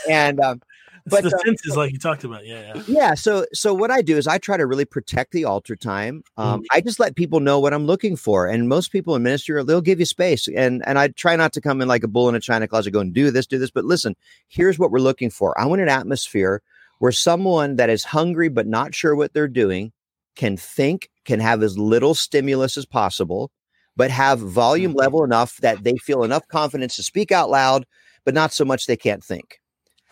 and. 0.08 0.40
Um, 0.40 0.60
but 1.06 1.24
the 1.24 1.34
uh, 1.34 1.38
senses, 1.44 1.76
like 1.76 1.92
you 1.92 1.98
talked 1.98 2.24
about, 2.24 2.46
yeah, 2.46 2.74
yeah, 2.74 2.82
yeah. 2.86 3.14
So, 3.14 3.46
so 3.54 3.72
what 3.72 3.90
I 3.90 4.02
do 4.02 4.18
is 4.18 4.26
I 4.26 4.36
try 4.36 4.58
to 4.58 4.66
really 4.66 4.84
protect 4.84 5.32
the 5.32 5.46
altar 5.46 5.74
time. 5.74 6.22
Um, 6.36 6.60
mm. 6.60 6.66
I 6.72 6.82
just 6.82 7.00
let 7.00 7.16
people 7.16 7.40
know 7.40 7.58
what 7.58 7.72
I'm 7.72 7.86
looking 7.86 8.16
for, 8.16 8.46
and 8.46 8.68
most 8.68 8.92
people 8.92 9.16
in 9.16 9.22
ministry 9.22 9.64
they'll 9.64 9.80
give 9.80 9.98
you 9.98 10.04
space, 10.04 10.46
and 10.46 10.82
and 10.86 10.98
I 10.98 11.08
try 11.08 11.36
not 11.36 11.54
to 11.54 11.60
come 11.60 11.80
in 11.80 11.88
like 11.88 12.04
a 12.04 12.08
bull 12.08 12.28
in 12.28 12.34
a 12.34 12.40
china 12.40 12.68
closet, 12.68 12.90
go 12.90 13.00
and 13.00 13.14
do 13.14 13.30
this, 13.30 13.46
do 13.46 13.58
this. 13.58 13.70
But 13.70 13.86
listen, 13.86 14.14
here's 14.48 14.78
what 14.78 14.90
we're 14.90 14.98
looking 14.98 15.30
for. 15.30 15.58
I 15.58 15.64
want 15.64 15.80
an 15.80 15.88
atmosphere 15.88 16.62
where 17.00 17.12
someone 17.12 17.76
that 17.76 17.90
is 17.90 18.04
hungry 18.04 18.48
but 18.48 18.66
not 18.66 18.94
sure 18.94 19.16
what 19.16 19.32
they're 19.32 19.48
doing 19.48 19.90
can 20.36 20.56
think, 20.56 21.10
can 21.24 21.40
have 21.40 21.62
as 21.62 21.76
little 21.76 22.14
stimulus 22.14 22.76
as 22.76 22.86
possible, 22.86 23.50
but 23.96 24.10
have 24.10 24.38
volume 24.38 24.92
mm-hmm. 24.92 25.00
level 25.00 25.24
enough 25.24 25.56
that 25.58 25.82
they 25.82 25.96
feel 25.96 26.22
enough 26.22 26.46
confidence 26.48 26.96
to 26.96 27.02
speak 27.02 27.32
out 27.32 27.50
loud, 27.50 27.84
but 28.24 28.34
not 28.34 28.52
so 28.52 28.64
much 28.64 28.86
they 28.86 28.96
can't 28.96 29.24
think. 29.24 29.60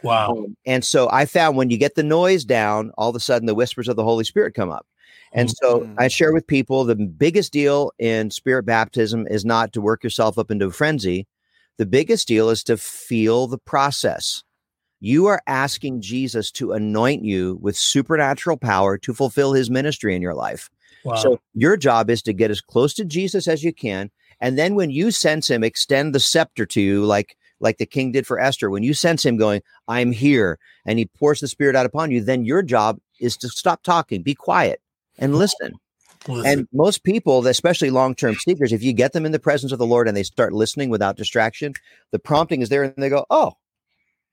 Wow. 0.03 0.30
Um, 0.30 0.57
and 0.64 0.84
so 0.84 1.09
I 1.11 1.26
found 1.26 1.57
when 1.57 1.70
you 1.70 1.76
get 1.76 1.95
the 1.95 2.03
noise 2.03 2.45
down, 2.45 2.91
all 2.97 3.11
of 3.11 3.16
a 3.16 3.20
sudden 3.20 3.47
the 3.47 3.55
whispers 3.55 3.89
of 3.89 3.97
the 3.97 4.05
Holy 4.05 4.24
Spirit 4.24 4.55
come 4.55 4.70
up. 4.70 4.86
And 5.32 5.51
so. 5.51 5.89
I 5.99 6.09
share 6.09 6.32
with 6.32 6.47
people 6.47 6.84
the 6.84 6.97
biggest 6.97 7.53
deal 7.53 7.93
in 7.99 8.30
spirit 8.30 8.64
baptism 8.64 9.26
is 9.28 9.45
not 9.45 9.74
to 9.74 9.80
work 9.82 10.03
yourself 10.03 10.39
up 10.39 10.51
into 10.51 10.66
a 10.66 10.70
frenzy. 10.70 11.26
The 11.76 11.84
biggest 11.84 12.26
deal 12.26 12.49
is 12.49 12.64
to 12.64 12.78
feel 12.78 13.47
the 13.47 13.59
process. 13.59 14.43
You 15.01 15.26
are 15.26 15.42
asking 15.46 16.01
Jesus 16.01 16.51
to 16.53 16.72
anoint 16.72 17.24
you 17.24 17.59
with 17.61 17.76
supernatural 17.76 18.57
power 18.57 18.99
to 18.99 19.14
fulfill 19.14 19.53
his 19.53 19.70
ministry 19.70 20.14
in 20.16 20.22
your 20.22 20.34
life. 20.34 20.70
Wow. 21.05 21.16
So 21.16 21.40
your 21.55 21.76
job 21.76 22.11
is 22.11 22.22
to 22.22 22.32
get 22.32 22.51
as 22.51 22.61
close 22.61 22.94
to 22.94 23.05
Jesus 23.05 23.46
as 23.46 23.62
you 23.62 23.72
can. 23.72 24.11
And 24.40 24.59
then 24.59 24.74
when 24.74 24.90
you 24.90 25.11
sense 25.11 25.51
him 25.51 25.64
extend 25.64 26.14
the 26.14 26.20
scepter 26.20 26.66
to 26.66 26.80
you, 26.80 27.05
like 27.05 27.36
like 27.61 27.78
the 27.78 27.86
king 27.86 28.12
did 28.12 28.26
for 28.26 28.38
Esther, 28.38 28.70
when 28.70 28.84
you 28.84 28.94
sense 28.94 29.24
him 29.24 29.36
going, 29.36 29.62
I'm 29.88 30.12
here, 30.12 30.61
and 30.86 30.99
he 30.99 31.07
pours 31.07 31.40
the 31.40 31.49
spirit 31.49 31.74
out 31.74 31.86
upon 31.86 32.12
you, 32.12 32.20
then 32.22 32.44
your 32.44 32.62
job 32.62 32.99
is 33.20 33.36
to 33.38 33.49
stop 33.49 33.82
talking, 33.82 34.22
be 34.22 34.34
quiet, 34.34 34.80
and 35.18 35.34
listen. 35.34 35.72
listen. 36.28 36.46
And 36.46 36.68
most 36.72 37.03
people, 37.03 37.44
especially 37.46 37.90
long 37.90 38.14
term 38.14 38.36
seekers, 38.36 38.72
if 38.72 38.82
you 38.82 38.92
get 38.92 39.12
them 39.12 39.26
in 39.26 39.32
the 39.32 39.40
presence 39.40 39.72
of 39.72 39.78
the 39.78 39.86
Lord 39.86 40.07
and 40.07 40.16
they 40.16 40.22
start 40.22 40.53
listening 40.53 40.88
without 40.88 41.16
distraction, 41.16 41.74
the 42.12 42.18
prompting 42.20 42.62
is 42.62 42.68
there 42.68 42.84
and 42.84 42.94
they 42.96 43.09
go, 43.09 43.26
Oh, 43.28 43.55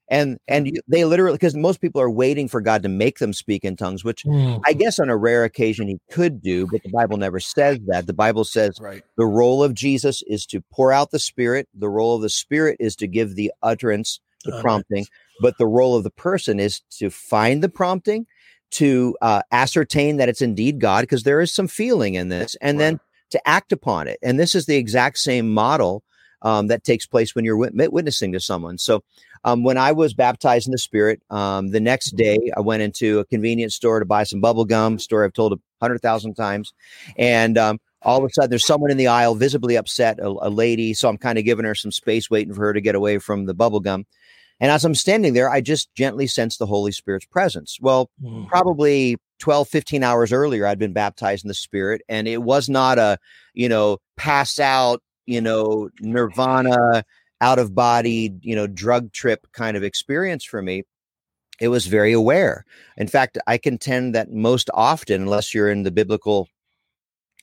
and 0.10 0.38
and 0.48 0.68
you, 0.68 0.74
they 0.88 1.06
literally 1.06 1.36
because 1.36 1.56
most 1.56 1.82
people 1.82 2.00
are 2.00 2.10
waiting 2.10 2.48
for 2.48 2.62
god 2.62 2.84
to 2.84 2.90
make 2.90 3.20
them 3.20 3.34
speak 3.34 3.64
in 3.64 3.76
tongues 3.76 4.04
which 4.04 4.24
mm. 4.24 4.60
i 4.66 4.74
guess 4.74 5.00
on 5.00 5.10
a 5.10 5.18
rare 5.18 5.44
occasion 5.44 5.88
he 5.88 6.00
could 6.12 6.42
do 6.42 6.68
but 6.68 6.82
the 6.84 6.90
bible 6.90 7.18
never 7.18 7.40
says 7.40 7.80
that 7.88 8.06
the 8.08 8.14
bible 8.14 8.44
says 8.44 8.78
right. 8.80 9.04
the 9.18 9.26
role 9.26 9.64
of 9.64 9.74
jesus 9.74 10.24
is 10.28 10.46
to 10.46 10.62
pour 10.72 10.92
out 10.92 11.12
the 11.12 11.20
spirit 11.20 11.68
the 11.74 11.90
role 11.90 12.16
of 12.16 12.22
the 12.22 12.30
spirit 12.30 12.78
is 12.80 12.96
to 12.96 13.08
give 13.08 13.36
the 13.36 13.52
utterance 13.64 14.20
the 14.44 14.60
prompting 14.62 15.06
but 15.42 15.58
the 15.58 15.66
role 15.66 15.96
of 15.96 16.04
the 16.04 16.12
person 16.12 16.60
is 16.60 16.82
to 16.92 17.10
find 17.10 17.64
the 17.64 17.70
prompting 17.70 18.26
to 18.72 19.16
uh, 19.22 19.42
ascertain 19.52 20.18
that 20.18 20.30
it's 20.30 20.42
indeed 20.42 20.80
god 20.80 21.02
because 21.02 21.24
there 21.24 21.42
is 21.42 21.52
some 21.52 21.68
feeling 21.68 22.14
in 22.14 22.30
this 22.30 22.56
and 22.62 22.78
right. 22.78 22.86
then 22.86 23.00
to 23.32 23.48
act 23.48 23.72
upon 23.72 24.08
it 24.08 24.20
and 24.22 24.40
this 24.40 24.54
is 24.54 24.68
the 24.68 24.76
exact 24.76 25.18
same 25.18 25.52
model 25.52 26.04
um, 26.46 26.68
that 26.68 26.86
takes 26.86 27.06
place 27.06 27.36
when 27.36 27.44
you're 27.44 27.58
wit- 27.58 27.92
witnessing 27.92 28.32
to 28.32 28.40
someone 28.40 28.78
so 28.78 29.04
um, 29.46 29.62
when 29.64 29.78
I 29.78 29.92
was 29.92 30.16
baptized 30.16 30.68
in 30.68 30.72
the 30.72 30.80
Spirit, 30.80 31.22
um, 31.30 31.68
the 31.68 31.80
next 31.80 32.16
day 32.16 32.52
I 32.58 32.62
went 32.62 32.82
into 32.82 33.20
a 33.20 33.26
convenience 33.26 33.76
store 33.76 34.00
to 34.00 34.06
buy 34.06 34.24
some 34.24 34.42
bubble 34.42 34.66
gum. 34.66 34.98
Story 34.98 35.24
I've 35.24 35.34
told 35.34 35.54
a 35.54 35.60
hundred 35.80 36.00
thousand 36.00 36.34
times, 36.34 36.74
and 37.16 37.56
um, 37.56 37.80
all 38.02 38.18
of 38.18 38.24
a 38.24 38.30
sudden 38.34 38.50
there's 38.50 38.66
someone 38.66 38.90
in 38.90 38.98
the 38.98 39.06
aisle 39.06 39.36
visibly 39.36 39.76
upset, 39.76 40.20
a, 40.20 40.28
a 40.28 40.50
lady. 40.50 40.96
So 40.96 41.08
I'm 41.08 41.20
kind 41.20 41.38
of 41.38 41.46
giving 41.46 41.64
her 41.64 41.76
some 41.76 41.92
space, 41.92 42.28
waiting 42.28 42.56
for 42.56 42.62
her 42.62 42.74
to 42.74 42.82
get 42.82 42.96
away 42.96 43.20
from 43.20 43.46
the 43.46 43.54
bubble 43.54 43.80
gum. 43.80 44.08
And 44.60 44.72
as 44.72 44.84
I'm 44.84 44.96
standing 44.96 45.34
there, 45.34 45.50
I 45.50 45.62
just 45.62 45.94
gently 45.94 46.26
sense 46.26 46.58
the 46.58 46.66
Holy 46.66 46.92
Spirit's 46.92 47.26
presence. 47.26 47.78
Well, 47.80 48.10
mm. 48.24 48.48
probably 48.48 49.18
12, 49.40 49.68
15 49.68 50.02
hours 50.02 50.34
earlier, 50.34 50.66
I'd 50.66 50.80
been 50.80 50.94
baptized 50.94 51.44
in 51.44 51.50
the 51.50 51.54
Spirit, 51.54 52.02
and 52.10 52.28
it 52.28 52.42
was 52.42 52.68
not 52.68 52.98
a, 52.98 53.20
you 53.54 53.70
know, 53.70 53.98
pass 54.16 54.58
out, 54.60 55.04
you 55.26 55.42
know, 55.42 55.90
nirvana 56.00 57.04
out 57.42 57.60
of 57.60 57.76
body, 57.76 58.34
you 58.42 58.56
know, 58.56 58.68
drug 58.68 59.12
trip 59.12 59.48
kind 59.52 59.76
of 59.78 59.84
experience 59.84 60.44
for 60.44 60.62
me. 60.62 60.84
It 61.60 61.70
was 61.70 61.88
very 61.88 62.12
aware. 62.12 62.66
In 62.98 63.08
fact, 63.08 63.38
I 63.48 63.58
contend 63.58 64.14
that 64.16 64.32
most 64.32 64.70
often, 64.74 65.22
unless 65.22 65.54
you're 65.54 65.70
in 65.70 65.84
the 65.84 65.92
biblical 65.92 66.50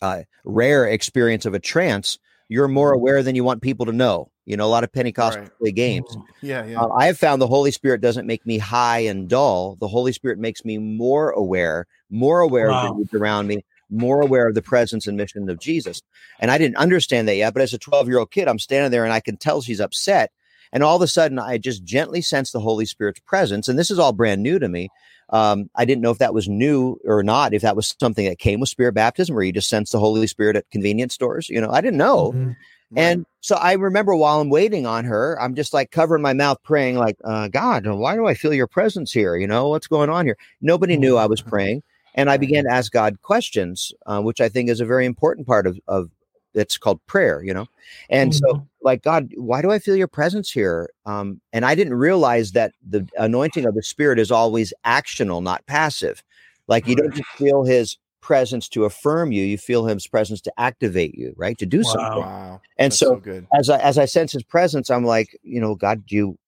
uh, 0.02 0.22
rare 0.44 0.86
experience 0.86 1.46
of 1.46 1.54
a 1.54 1.58
trance, 1.58 2.18
you're 2.48 2.68
more 2.68 2.90
mm-hmm. 2.90 3.00
aware 3.00 3.22
than 3.22 3.34
you 3.34 3.44
want 3.44 3.62
people 3.62 3.86
to 3.86 3.92
know. 3.92 4.30
You 4.44 4.56
know, 4.56 4.66
a 4.66 4.68
lot 4.68 4.84
of 4.84 4.92
Pentecostal 4.92 5.46
right. 5.60 5.74
games. 5.74 6.08
Mm-hmm. 6.10 6.46
Yeah, 6.46 6.66
yeah. 6.66 6.80
Uh, 6.80 6.88
I 6.88 7.06
have 7.06 7.16
found 7.16 7.40
the 7.40 7.46
Holy 7.46 7.70
Spirit 7.70 8.00
doesn't 8.00 8.26
make 8.26 8.44
me 8.44 8.58
high 8.58 8.98
and 8.98 9.28
dull. 9.28 9.76
The 9.76 9.88
Holy 9.88 10.12
Spirit 10.12 10.38
makes 10.38 10.64
me 10.64 10.78
more 10.78 11.30
aware, 11.30 11.86
more 12.10 12.40
aware 12.40 12.68
wow. 12.68 12.98
of 12.98 13.08
the 13.08 13.18
around 13.18 13.46
me, 13.46 13.64
more 13.92 14.20
aware 14.20 14.48
of 14.48 14.54
the 14.54 14.62
presence 14.62 15.06
and 15.06 15.16
mission 15.16 15.48
of 15.48 15.60
Jesus. 15.60 16.02
And 16.40 16.50
I 16.50 16.58
didn't 16.58 16.76
understand 16.76 17.28
that 17.28 17.36
yet. 17.36 17.52
But 17.52 17.62
as 17.62 17.72
a 17.72 17.78
12 17.78 18.08
year 18.08 18.18
old 18.18 18.30
kid, 18.30 18.48
I'm 18.48 18.58
standing 18.58 18.90
there 18.90 19.04
and 19.04 19.12
I 19.12 19.20
can 19.20 19.36
tell 19.36 19.60
she's 19.60 19.80
upset. 19.80 20.32
And 20.72 20.82
all 20.82 20.96
of 20.96 21.02
a 21.02 21.06
sudden, 21.06 21.38
I 21.38 21.58
just 21.58 21.84
gently 21.84 22.22
sense 22.22 22.50
the 22.50 22.60
Holy 22.60 22.86
Spirit's 22.86 23.20
presence. 23.20 23.68
And 23.68 23.78
this 23.78 23.90
is 23.90 23.98
all 23.98 24.12
brand 24.12 24.42
new 24.42 24.58
to 24.58 24.68
me. 24.68 24.88
Um, 25.28 25.70
I 25.74 25.84
didn't 25.84 26.02
know 26.02 26.10
if 26.10 26.18
that 26.18 26.34
was 26.34 26.48
new 26.48 26.98
or 27.04 27.22
not, 27.22 27.54
if 27.54 27.62
that 27.62 27.76
was 27.76 27.94
something 28.00 28.26
that 28.26 28.38
came 28.38 28.60
with 28.60 28.68
spirit 28.68 28.92
baptism, 28.92 29.34
where 29.34 29.44
you 29.44 29.52
just 29.52 29.68
sense 29.68 29.90
the 29.90 29.98
Holy 29.98 30.26
Spirit 30.26 30.56
at 30.56 30.70
convenience 30.70 31.14
stores. 31.14 31.48
You 31.48 31.60
know, 31.60 31.70
I 31.70 31.80
didn't 31.80 31.98
know. 31.98 32.32
Mm-hmm. 32.32 32.52
And 32.94 33.26
so 33.40 33.56
I 33.56 33.72
remember 33.72 34.14
while 34.14 34.40
I'm 34.40 34.50
waiting 34.50 34.84
on 34.84 35.04
her, 35.06 35.40
I'm 35.40 35.54
just 35.54 35.72
like 35.72 35.90
covering 35.90 36.22
my 36.22 36.34
mouth, 36.34 36.58
praying, 36.62 36.96
like, 36.96 37.16
uh, 37.24 37.48
God, 37.48 37.86
why 37.86 38.16
do 38.16 38.26
I 38.26 38.34
feel 38.34 38.52
your 38.52 38.66
presence 38.66 39.12
here? 39.12 39.36
You 39.36 39.46
know, 39.46 39.68
what's 39.68 39.86
going 39.86 40.10
on 40.10 40.26
here? 40.26 40.36
Nobody 40.60 40.98
knew 40.98 41.16
I 41.16 41.26
was 41.26 41.40
mm-hmm. 41.40 41.50
praying. 41.50 41.82
And 42.14 42.30
I 42.30 42.36
began 42.36 42.64
to 42.64 42.70
ask 42.70 42.92
God 42.92 43.20
questions, 43.22 43.92
uh, 44.06 44.20
which 44.20 44.40
I 44.40 44.48
think 44.48 44.68
is 44.68 44.80
a 44.80 44.86
very 44.86 45.06
important 45.06 45.46
part 45.46 45.66
of, 45.66 45.78
of 45.88 46.10
it's 46.54 46.76
called 46.76 47.04
prayer, 47.06 47.42
you 47.42 47.54
know? 47.54 47.66
And 48.10 48.32
mm-hmm. 48.32 48.58
so, 48.58 48.66
like, 48.82 49.02
God, 49.02 49.30
why 49.36 49.62
do 49.62 49.70
I 49.70 49.78
feel 49.78 49.96
your 49.96 50.08
presence 50.08 50.50
here? 50.50 50.90
Um, 51.06 51.40
and 51.52 51.64
I 51.64 51.74
didn't 51.74 51.94
realize 51.94 52.52
that 52.52 52.74
the 52.86 53.08
anointing 53.16 53.64
of 53.64 53.74
the 53.74 53.82
Spirit 53.82 54.18
is 54.18 54.30
always 54.30 54.74
actional, 54.84 55.42
not 55.42 55.64
passive. 55.66 56.22
Like, 56.68 56.86
you 56.86 56.96
don't 56.96 57.14
just 57.14 57.28
feel 57.30 57.64
his 57.64 57.96
presence 58.22 58.68
to 58.70 58.84
affirm 58.84 59.32
you. 59.32 59.44
You 59.44 59.58
feel 59.58 59.84
His 59.84 60.06
presence 60.06 60.40
to 60.42 60.52
activate 60.56 61.14
you, 61.14 61.34
right? 61.36 61.58
To 61.58 61.66
do 61.66 61.78
wow. 61.78 61.92
something. 61.92 62.22
Wow. 62.22 62.60
And 62.78 62.94
so, 62.94 63.20
so 63.22 63.46
as 63.58 63.68
I 63.68 63.78
as 63.78 63.98
I 63.98 64.06
sense 64.06 64.32
His 64.32 64.44
presence, 64.44 64.88
I'm 64.88 65.04
like, 65.04 65.38
you 65.42 65.60
know, 65.60 65.74
God, 65.74 66.06
do 66.06 66.16
you 66.16 66.38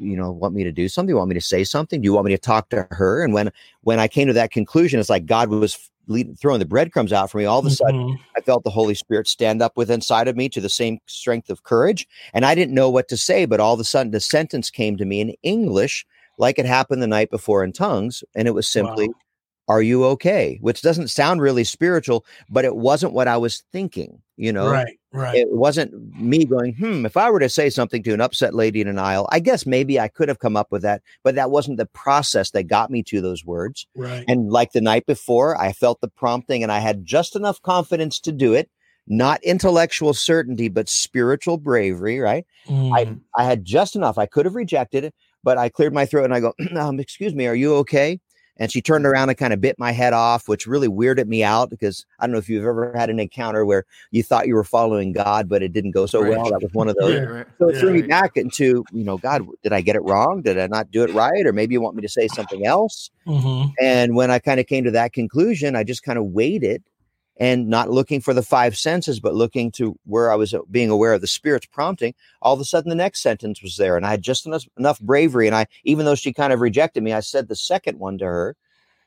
you 0.00 0.16
know 0.16 0.30
want 0.30 0.54
me 0.54 0.64
to 0.64 0.72
do 0.72 0.88
something? 0.88 1.10
You 1.10 1.16
want 1.16 1.28
me 1.28 1.34
to 1.34 1.40
say 1.40 1.64
something? 1.64 2.00
Do 2.00 2.06
you 2.06 2.12
want 2.12 2.26
me 2.26 2.32
to 2.32 2.38
talk 2.38 2.68
to 2.70 2.86
her? 2.90 3.22
And 3.22 3.32
when 3.34 3.52
when 3.82 4.00
I 4.00 4.08
came 4.08 4.26
to 4.26 4.32
that 4.32 4.50
conclusion, 4.50 4.98
it's 4.98 5.10
like 5.10 5.26
God 5.26 5.50
was 5.50 5.90
leading, 6.06 6.34
throwing 6.34 6.58
the 6.58 6.66
breadcrumbs 6.66 7.12
out 7.12 7.30
for 7.30 7.38
me. 7.38 7.44
All 7.44 7.58
of 7.58 7.66
a 7.66 7.70
sudden, 7.70 8.00
mm-hmm. 8.00 8.22
I 8.36 8.40
felt 8.40 8.64
the 8.64 8.70
Holy 8.70 8.94
Spirit 8.94 9.28
stand 9.28 9.62
up 9.62 9.76
within 9.76 9.96
inside 9.96 10.28
of 10.28 10.36
me 10.36 10.48
to 10.48 10.60
the 10.60 10.68
same 10.68 10.98
strength 11.06 11.50
of 11.50 11.62
courage, 11.62 12.08
and 12.32 12.44
I 12.44 12.54
didn't 12.54 12.74
know 12.74 12.90
what 12.90 13.08
to 13.08 13.16
say. 13.16 13.44
But 13.44 13.60
all 13.60 13.74
of 13.74 13.80
a 13.80 13.84
sudden, 13.84 14.12
the 14.12 14.20
sentence 14.20 14.70
came 14.70 14.96
to 14.96 15.04
me 15.04 15.20
in 15.20 15.34
English, 15.42 16.06
like 16.38 16.58
it 16.58 16.66
happened 16.66 17.02
the 17.02 17.06
night 17.06 17.30
before 17.30 17.62
in 17.62 17.72
tongues, 17.72 18.24
and 18.34 18.48
it 18.48 18.52
was 18.52 18.66
simply. 18.66 19.08
Wow 19.08 19.14
are 19.68 19.82
you 19.82 20.04
okay? 20.04 20.58
Which 20.62 20.82
doesn't 20.82 21.08
sound 21.08 21.40
really 21.40 21.62
spiritual, 21.62 22.26
but 22.48 22.64
it 22.64 22.74
wasn't 22.74 23.12
what 23.12 23.28
I 23.28 23.36
was 23.36 23.62
thinking, 23.70 24.20
you 24.36 24.52
know? 24.52 24.68
Right, 24.68 24.98
right. 25.12 25.36
It 25.36 25.48
wasn't 25.50 25.92
me 26.18 26.44
going, 26.44 26.74
hmm, 26.74 27.06
if 27.06 27.16
I 27.16 27.30
were 27.30 27.40
to 27.40 27.48
say 27.48 27.70
something 27.70 28.02
to 28.04 28.14
an 28.14 28.20
upset 28.20 28.54
lady 28.54 28.80
in 28.80 28.88
an 28.88 28.98
aisle, 28.98 29.28
I 29.30 29.40
guess 29.40 29.66
maybe 29.66 29.98
I 29.98 30.08
could 30.08 30.28
have 30.28 30.38
come 30.38 30.56
up 30.56 30.70
with 30.70 30.82
that, 30.82 31.02
but 31.22 31.34
that 31.34 31.50
wasn't 31.50 31.78
the 31.78 31.86
process 31.86 32.50
that 32.50 32.64
got 32.64 32.90
me 32.90 33.02
to 33.04 33.20
those 33.20 33.44
words. 33.44 33.86
Right. 33.96 34.24
And 34.28 34.50
like 34.50 34.72
the 34.72 34.80
night 34.80 35.06
before, 35.06 35.60
I 35.60 35.72
felt 35.72 36.00
the 36.00 36.08
prompting 36.08 36.62
and 36.62 36.72
I 36.72 36.80
had 36.80 37.04
just 37.04 37.36
enough 37.36 37.60
confidence 37.62 38.20
to 38.20 38.32
do 38.32 38.54
it. 38.54 38.70
Not 39.06 39.42
intellectual 39.42 40.14
certainty, 40.14 40.68
but 40.68 40.88
spiritual 40.88 41.56
bravery, 41.56 42.20
right? 42.20 42.46
Mm. 42.68 42.92
I, 42.94 43.40
I 43.40 43.44
had 43.44 43.64
just 43.64 43.96
enough. 43.96 44.18
I 44.18 44.26
could 44.26 44.44
have 44.44 44.54
rejected 44.54 45.04
it, 45.04 45.14
but 45.42 45.58
I 45.58 45.68
cleared 45.68 45.94
my 45.94 46.06
throat 46.06 46.26
and 46.26 46.34
I 46.34 46.40
go, 46.40 46.52
um, 46.78 47.00
excuse 47.00 47.34
me, 47.34 47.46
are 47.46 47.54
you 47.54 47.74
okay? 47.76 48.20
And 48.56 48.70
she 48.70 48.82
turned 48.82 49.06
around 49.06 49.28
and 49.28 49.38
kind 49.38 49.52
of 49.52 49.60
bit 49.60 49.78
my 49.78 49.92
head 49.92 50.12
off, 50.12 50.48
which 50.48 50.66
really 50.66 50.88
weirded 50.88 51.26
me 51.26 51.42
out 51.42 51.70
because 51.70 52.04
I 52.18 52.26
don't 52.26 52.32
know 52.32 52.38
if 52.38 52.48
you've 52.48 52.64
ever 52.64 52.92
had 52.94 53.10
an 53.10 53.18
encounter 53.18 53.64
where 53.64 53.84
you 54.10 54.22
thought 54.22 54.46
you 54.46 54.54
were 54.54 54.64
following 54.64 55.12
God, 55.12 55.48
but 55.48 55.62
it 55.62 55.72
didn't 55.72 55.92
go 55.92 56.06
so 56.06 56.20
right. 56.20 56.30
well. 56.30 56.50
That 56.50 56.62
was 56.62 56.72
one 56.72 56.88
of 56.88 56.96
those. 57.00 57.14
Yeah, 57.14 57.20
right. 57.20 57.46
So 57.58 57.68
it 57.68 57.74
yeah, 57.74 57.80
threw 57.80 57.92
me 57.92 58.00
right. 58.00 58.10
back 58.10 58.36
into, 58.36 58.84
you 58.92 59.04
know, 59.04 59.16
God, 59.18 59.46
did 59.62 59.72
I 59.72 59.80
get 59.80 59.96
it 59.96 60.02
wrong? 60.02 60.42
Did 60.42 60.58
I 60.58 60.66
not 60.66 60.90
do 60.90 61.02
it 61.02 61.12
right? 61.14 61.46
Or 61.46 61.52
maybe 61.52 61.74
you 61.74 61.80
want 61.80 61.96
me 61.96 62.02
to 62.02 62.08
say 62.08 62.28
something 62.28 62.66
else? 62.66 63.10
Mm-hmm. 63.26 63.70
And 63.80 64.14
when 64.14 64.30
I 64.30 64.38
kind 64.38 64.60
of 64.60 64.66
came 64.66 64.84
to 64.84 64.90
that 64.90 65.12
conclusion, 65.12 65.76
I 65.76 65.84
just 65.84 66.02
kind 66.02 66.18
of 66.18 66.26
waited 66.26 66.82
and 67.40 67.68
not 67.68 67.90
looking 67.90 68.20
for 68.20 68.34
the 68.34 68.42
five 68.42 68.76
senses, 68.76 69.18
but 69.18 69.34
looking 69.34 69.72
to 69.72 69.98
where 70.04 70.30
I 70.30 70.34
was 70.34 70.52
uh, 70.52 70.58
being 70.70 70.90
aware 70.90 71.14
of 71.14 71.22
the 71.22 71.26
spirit's 71.26 71.66
prompting, 71.66 72.14
all 72.42 72.52
of 72.52 72.60
a 72.60 72.64
sudden 72.64 72.90
the 72.90 72.94
next 72.94 73.22
sentence 73.22 73.62
was 73.62 73.78
there. 73.78 73.96
And 73.96 74.04
I 74.04 74.10
had 74.10 74.22
just 74.22 74.44
enough, 74.44 74.66
enough 74.78 75.00
bravery. 75.00 75.46
And 75.46 75.56
I, 75.56 75.66
even 75.84 76.04
though 76.04 76.14
she 76.14 76.34
kind 76.34 76.52
of 76.52 76.60
rejected 76.60 77.02
me, 77.02 77.14
I 77.14 77.20
said 77.20 77.48
the 77.48 77.56
second 77.56 77.98
one 77.98 78.18
to 78.18 78.26
her. 78.26 78.56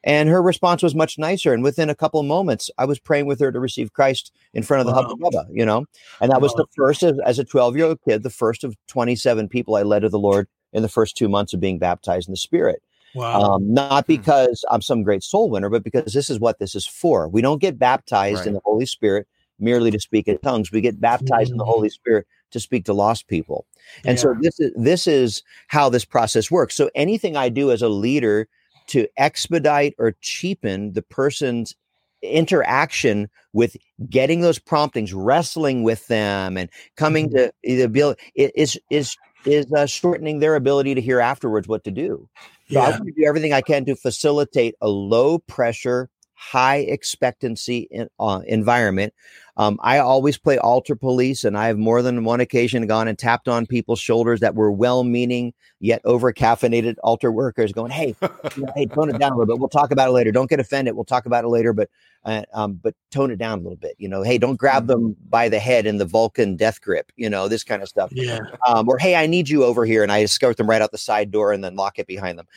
And 0.04 0.28
her 0.28 0.42
response 0.42 0.84
was 0.84 0.96
much 0.96 1.18
nicer. 1.18 1.54
And 1.54 1.64
within 1.64 1.90
a 1.90 1.96
couple 1.96 2.20
of 2.20 2.26
moments, 2.26 2.70
I 2.78 2.86
was 2.86 3.00
praying 3.00 3.28
with 3.28 3.40
her 3.40 3.52
to 3.52 3.60
receive 3.60 3.94
Christ 3.94 4.34
in 4.54 4.64
front 4.64 4.82
of 4.82 4.88
the 4.88 4.94
wow. 4.94 5.08
Hubba 5.08 5.24
Bubba, 5.24 5.46
you 5.52 5.66
know? 5.66 5.86
And 6.20 6.32
that 6.32 6.42
was 6.42 6.54
the 6.56 6.66
first, 6.76 7.04
as 7.04 7.40
a 7.40 7.46
12 7.46 7.78
year 7.78 7.86
old 7.86 8.02
kid, 8.02 8.24
the 8.24 8.30
first 8.30 8.64
of 8.64 8.76
27 8.88 9.48
people 9.48 9.76
I 9.76 9.84
led 9.84 10.00
to 10.00 10.10
the 10.10 10.20
Lord 10.20 10.48
in 10.74 10.82
the 10.82 10.90
first 10.90 11.16
two 11.16 11.30
months 11.30 11.54
of 11.54 11.62
being 11.62 11.78
baptized 11.78 12.28
in 12.28 12.34
the 12.34 12.38
Spirit. 12.38 12.82
Wow. 13.16 13.42
Um, 13.42 13.74
not 13.74 14.06
hmm. 14.06 14.14
because 14.14 14.66
I'm 14.72 14.82
some 14.82 15.04
great 15.04 15.24
soul 15.24 15.50
winner, 15.50 15.70
but 15.70 15.84
because 15.84 16.14
this 16.14 16.30
is 16.30 16.40
what 16.40 16.60
this 16.60 16.76
is 16.76 16.86
for. 16.86 17.28
We 17.28 17.42
don't 17.42 17.62
get 17.62 17.78
baptized 17.78 18.40
right. 18.40 18.48
in 18.48 18.54
the 18.54 18.62
Holy 18.66 18.86
Spirit 18.86 19.28
merely 19.60 19.92
to 19.92 20.00
speak 20.00 20.28
in 20.28 20.38
tongues. 20.40 20.72
We 20.72 20.82
get 20.82 21.00
baptized 21.00 21.48
mm-hmm. 21.48 21.54
in 21.54 21.58
the 21.58 21.66
Holy 21.66 21.90
mm. 21.90 21.94
Spirit 21.94 22.28
to 22.52 22.60
speak 22.60 22.86
to 22.86 22.94
lost 22.94 23.28
people. 23.28 23.66
And 24.06 24.18
yeah. 24.18 24.22
so 24.22 24.36
this 24.40 24.60
is 24.60 24.72
this 24.76 25.08
is 25.08 25.44
how 25.68 25.90
this 25.90 26.06
process 26.06 26.50
works. 26.50 26.76
So 26.76 26.90
anything 26.96 27.36
I 27.36 27.50
do 27.50 27.72
as 27.72 27.82
a 27.82 27.90
leader 27.90 28.48
to 28.88 29.08
expedite 29.18 29.96
or 29.98 30.16
cheapen 30.22 30.94
the 30.94 31.02
person's 31.02 31.76
interaction 32.22 33.30
with 33.54 33.76
getting 34.10 34.42
those 34.42 34.60
promptings, 34.60 35.14
wrestling 35.14 35.84
with 35.84 36.08
them, 36.08 36.58
and 36.58 36.70
coming 36.96 37.30
mm-hmm. 37.30 37.38
to 37.38 37.54
the 37.64 37.82
ability 37.82 38.22
is 38.36 38.80
is 38.90 39.18
is 39.46 39.72
uh, 39.74 39.86
shortening 39.86 40.40
their 40.40 40.56
ability 40.56 40.96
to 40.96 41.02
hear 41.02 41.20
afterwards 41.20 41.68
what 41.68 41.84
to 41.84 41.92
do. 41.92 42.30
So 42.70 42.80
yeah. 42.80 42.82
I 42.82 42.90
want 42.92 43.06
to 43.06 43.12
do 43.12 43.26
everything 43.26 43.54
I 43.54 43.62
can 43.62 43.86
to 43.86 43.96
facilitate 43.96 44.76
a 44.82 44.88
low 44.88 45.40
pressure, 45.40 46.10
high 46.52 46.78
expectancy 46.78 47.88
in, 47.90 48.10
uh, 48.20 48.42
environment. 48.48 49.14
Um, 49.56 49.80
I 49.84 50.00
always 50.00 50.38
play 50.38 50.58
altar 50.58 50.96
police, 50.96 51.44
and 51.44 51.58
I 51.58 51.68
have 51.68 51.78
more 51.78 52.02
than 52.02 52.24
one 52.24 52.40
occasion 52.40 52.88
gone 52.88 53.08
and 53.08 53.18
tapped 53.18 53.48
on 53.48 53.68
people's 53.68 54.00
shoulders 54.00 54.40
that 54.40 54.56
were 54.56 54.72
well-meaning 54.72 55.54
yet 55.80 56.02
over 56.06 56.34
caffeinated 56.34 56.96
altar 57.04 57.32
workers, 57.32 57.72
going, 57.72 57.92
"Hey, 57.92 58.16
you 58.58 58.64
know, 58.64 58.74
hey, 58.76 58.88
tone 58.88 59.10
it 59.10 59.20
down 59.20 59.32
a 59.32 59.38
little 59.38 59.54
bit. 59.54 59.60
We'll 59.60 59.70
talk 59.70 59.92
about 59.92 60.10
it 60.10 60.12
later. 60.12 60.32
Don't 60.32 60.50
get 60.50 60.60
offended. 60.60 60.96
We'll 60.96 61.06
talk 61.06 61.28
about 61.28 61.44
it 61.44 61.50
later, 61.50 61.72
but 61.72 61.90
uh, 62.26 62.42
um, 62.54 62.80
but 62.82 62.96
tone 63.12 63.30
it 63.30 63.38
down 63.38 63.60
a 63.60 63.62
little 63.62 63.78
bit. 63.78 63.96
You 64.00 64.10
know, 64.10 64.24
hey, 64.24 64.40
don't 64.40 64.56
grab 64.56 64.84
mm-hmm. 64.84 65.04
them 65.04 65.16
by 65.30 65.50
the 65.50 65.60
head 65.60 65.86
in 65.86 65.98
the 65.98 66.06
Vulcan 66.06 66.56
death 66.56 66.82
grip. 66.82 67.12
You 67.16 67.30
know, 67.30 67.48
this 67.48 67.64
kind 67.64 67.84
of 67.84 67.90
stuff. 67.90 68.12
Yeah. 68.12 68.40
Um, 68.68 68.90
or 68.90 68.98
hey, 68.98 69.16
I 69.16 69.28
need 69.28 69.50
you 69.50 69.64
over 69.66 69.86
here, 69.86 70.02
and 70.02 70.12
I 70.12 70.24
escort 70.24 70.58
them 70.58 70.68
right 70.68 70.82
out 70.82 70.92
the 70.92 70.98
side 70.98 71.30
door 71.30 71.54
and 71.54 71.64
then 71.64 71.76
lock 71.76 72.00
it 72.00 72.08
behind 72.08 72.40
them. 72.40 72.48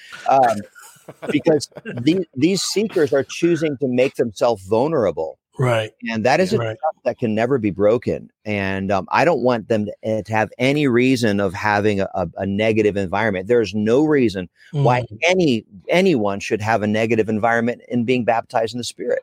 Because 1.31 1.71
these, 2.01 2.25
these 2.35 2.63
seekers 2.63 3.13
are 3.13 3.25
choosing 3.25 3.77
to 3.79 3.89
make 3.89 4.17
themselves 4.17 4.65
vulnerable. 4.67 5.39
Right. 5.59 5.93
And 6.11 6.25
that 6.25 6.41
is 6.41 6.53
a 6.53 6.59
right. 6.59 6.77
that 7.05 7.19
can 7.19 7.35
never 7.35 7.59
be 7.59 7.71
broken. 7.71 8.31
And 8.45 8.93
um, 8.93 9.09
I 9.11 9.25
don't 9.25 9.41
want 9.41 9.69
them 9.69 9.87
to, 9.87 9.93
uh, 10.05 10.23
to, 10.23 10.33
have 10.33 10.51
any 10.59 10.87
reason 10.87 11.41
of 11.41 11.55
having 11.55 12.01
a, 12.01 12.09
a, 12.15 12.29
a 12.37 12.47
negative 12.47 12.97
environment. 12.97 13.49
There's 13.49 13.75
no 13.75 14.05
reason 14.05 14.51
mm. 14.75 14.83
why 14.83 15.05
any 15.27 15.65
anyone 15.89 16.41
should 16.41 16.61
have 16.61 16.83
a 16.83 16.87
negative 16.87 17.29
environment 17.29 17.83
in 17.89 18.05
being 18.05 18.25
baptized 18.25 18.75
in 18.75 18.79
the 18.79 18.85
Spirit. 18.85 19.23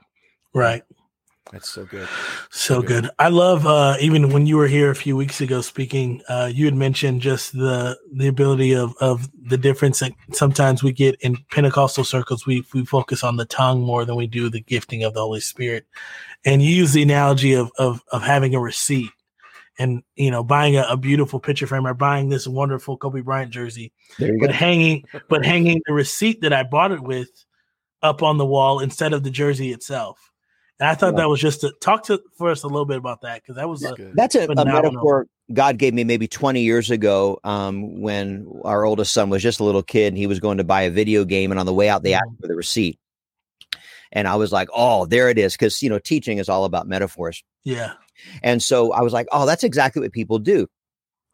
Right. 0.54 0.84
That's 1.54 1.70
so 1.70 1.86
good. 1.86 2.10
So, 2.50 2.74
so 2.76 2.82
good. 2.82 3.04
good. 3.04 3.12
I 3.20 3.28
love 3.28 3.68
uh, 3.68 3.96
even 4.02 4.32
when 4.32 4.48
you 4.48 4.58
were 4.58 4.68
here 4.68 4.90
a 4.90 4.96
few 4.96 5.16
weeks 5.16 5.40
ago 5.40 5.62
speaking, 5.62 6.24
uh, 6.28 6.50
you 6.52 6.66
had 6.66 6.74
mentioned 6.74 7.22
just 7.22 7.54
the 7.54 7.96
the 8.12 8.28
ability 8.28 8.74
of 8.74 8.96
of 9.00 9.30
the 9.40 9.58
difference 9.58 10.00
that 10.00 10.14
sometimes 10.32 10.82
we 10.82 10.92
get 10.92 11.14
in 11.22 11.38
Pentecostal 11.52 12.06
circles. 12.06 12.48
We 12.48 12.66
we 12.74 12.86
focus 12.86 13.24
on 13.24 13.38
the 13.38 13.46
tongue 13.46 13.82
more 13.82 14.04
than 14.04 14.16
we 14.16 14.26
do 14.26 14.50
the 14.50 14.62
gifting 14.62 15.04
of 15.04 15.14
the 15.14 15.20
Holy 15.20 15.42
Spirit, 15.42 15.86
and 16.44 16.60
you 16.64 16.70
use 16.76 16.92
the 16.92 17.04
analogy 17.04 17.54
of 17.54 17.72
of 17.78 18.02
of 18.12 18.24
having 18.24 18.56
a 18.56 18.60
receipt 18.60 19.12
and 19.78 20.02
you 20.16 20.32
know 20.32 20.44
buying 20.44 20.76
a, 20.76 20.88
a, 20.90 20.98
beautiful 20.98 21.40
picture 21.40 21.68
frame 21.68 21.86
or 21.86 21.94
buying 21.94 22.30
this 22.30 22.48
wonderful 22.48 22.98
Kobe 22.98 23.22
Bryant 23.22 23.52
jersey, 23.52 23.92
but 24.18 24.48
go. 24.48 24.52
hanging 24.52 25.04
but 25.30 25.46
hanging 25.46 25.84
the 25.86 25.94
receipt 25.94 26.42
that 26.42 26.52
I 26.52 26.64
bought 26.64 26.92
it 26.92 27.02
with 27.02 27.30
up 28.02 28.24
on 28.24 28.40
the 28.40 28.46
wall 28.46 28.80
instead 28.80 29.14
of 29.14 29.22
the 29.22 29.32
jersey 29.32 29.72
itself. 29.72 30.33
And 30.80 30.90
I 30.90 30.96
thought 30.96 31.14
yeah. 31.14 31.22
that 31.22 31.30
was 31.30 31.40
just 31.40 31.62
to 31.62 31.74
talk 31.82 32.04
to 32.06 32.22
for 32.38 32.50
us 32.50 32.64
a 32.64 32.68
little 32.68 32.86
bit 32.86 32.98
about 32.98 33.22
that 33.22 33.42
because 33.42 33.56
that 33.56 33.70
was 33.70 33.84
a, 33.84 33.96
that's 34.16 34.36
a, 34.36 34.48
a, 34.48 34.66
metaphor 34.66 35.28
God 35.52 35.78
gave 35.78 35.94
me 35.94 36.04
maybe 36.04 36.28
20 36.28 36.62
years 36.62 36.90
ago 36.90 37.40
um, 37.44 38.02
when 38.02 38.48
our 38.64 38.86
oldest 38.86 39.14
son 39.14 39.30
was 39.30 39.44
just 39.44 39.60
a 39.60 39.64
little 39.64 39.84
kid 39.84 40.08
and 40.08 40.18
he 40.18 40.28
was 40.28 40.40
going 40.40 40.58
to 40.58 40.64
buy 40.64 40.84
a 40.84 40.90
video 40.90 41.26
game 41.26 41.52
and 41.52 41.60
on 41.60 41.66
the 41.66 41.74
way 41.74 41.90
out 41.90 42.04
they 42.04 42.14
asked 42.14 42.26
mm-hmm. 42.26 42.42
for 42.42 42.48
the 42.48 42.56
receipt. 42.56 42.98
And 44.12 44.28
I 44.28 44.36
was 44.36 44.52
like, 44.52 44.70
oh, 44.74 45.06
there 45.06 45.30
it 45.30 45.38
is. 45.38 45.58
Cause 45.58 45.82
you 45.82 45.90
know, 45.90 46.00
teaching 46.00 46.38
is 46.38 46.48
all 46.48 46.66
about 46.66 46.88
metaphors. 46.88 47.44
Yeah. 47.64 47.94
And 48.42 48.62
so 48.62 48.94
I 48.94 49.02
was 49.02 49.12
like, 49.12 49.28
oh, 49.32 49.46
that's 49.46 49.64
exactly 49.64 50.02
what 50.02 50.12
people 50.12 50.40
do. 50.40 50.68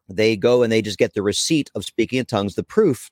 They 0.08 0.36
go 0.36 0.64
and 0.64 0.72
they 0.72 0.82
just 0.82 0.98
get 0.98 1.14
the 1.14 1.22
receipt 1.22 1.70
of 1.76 1.86
speaking 1.86 2.20
in 2.20 2.26
tongues, 2.26 2.56
the 2.56 2.64
proof, 2.64 3.12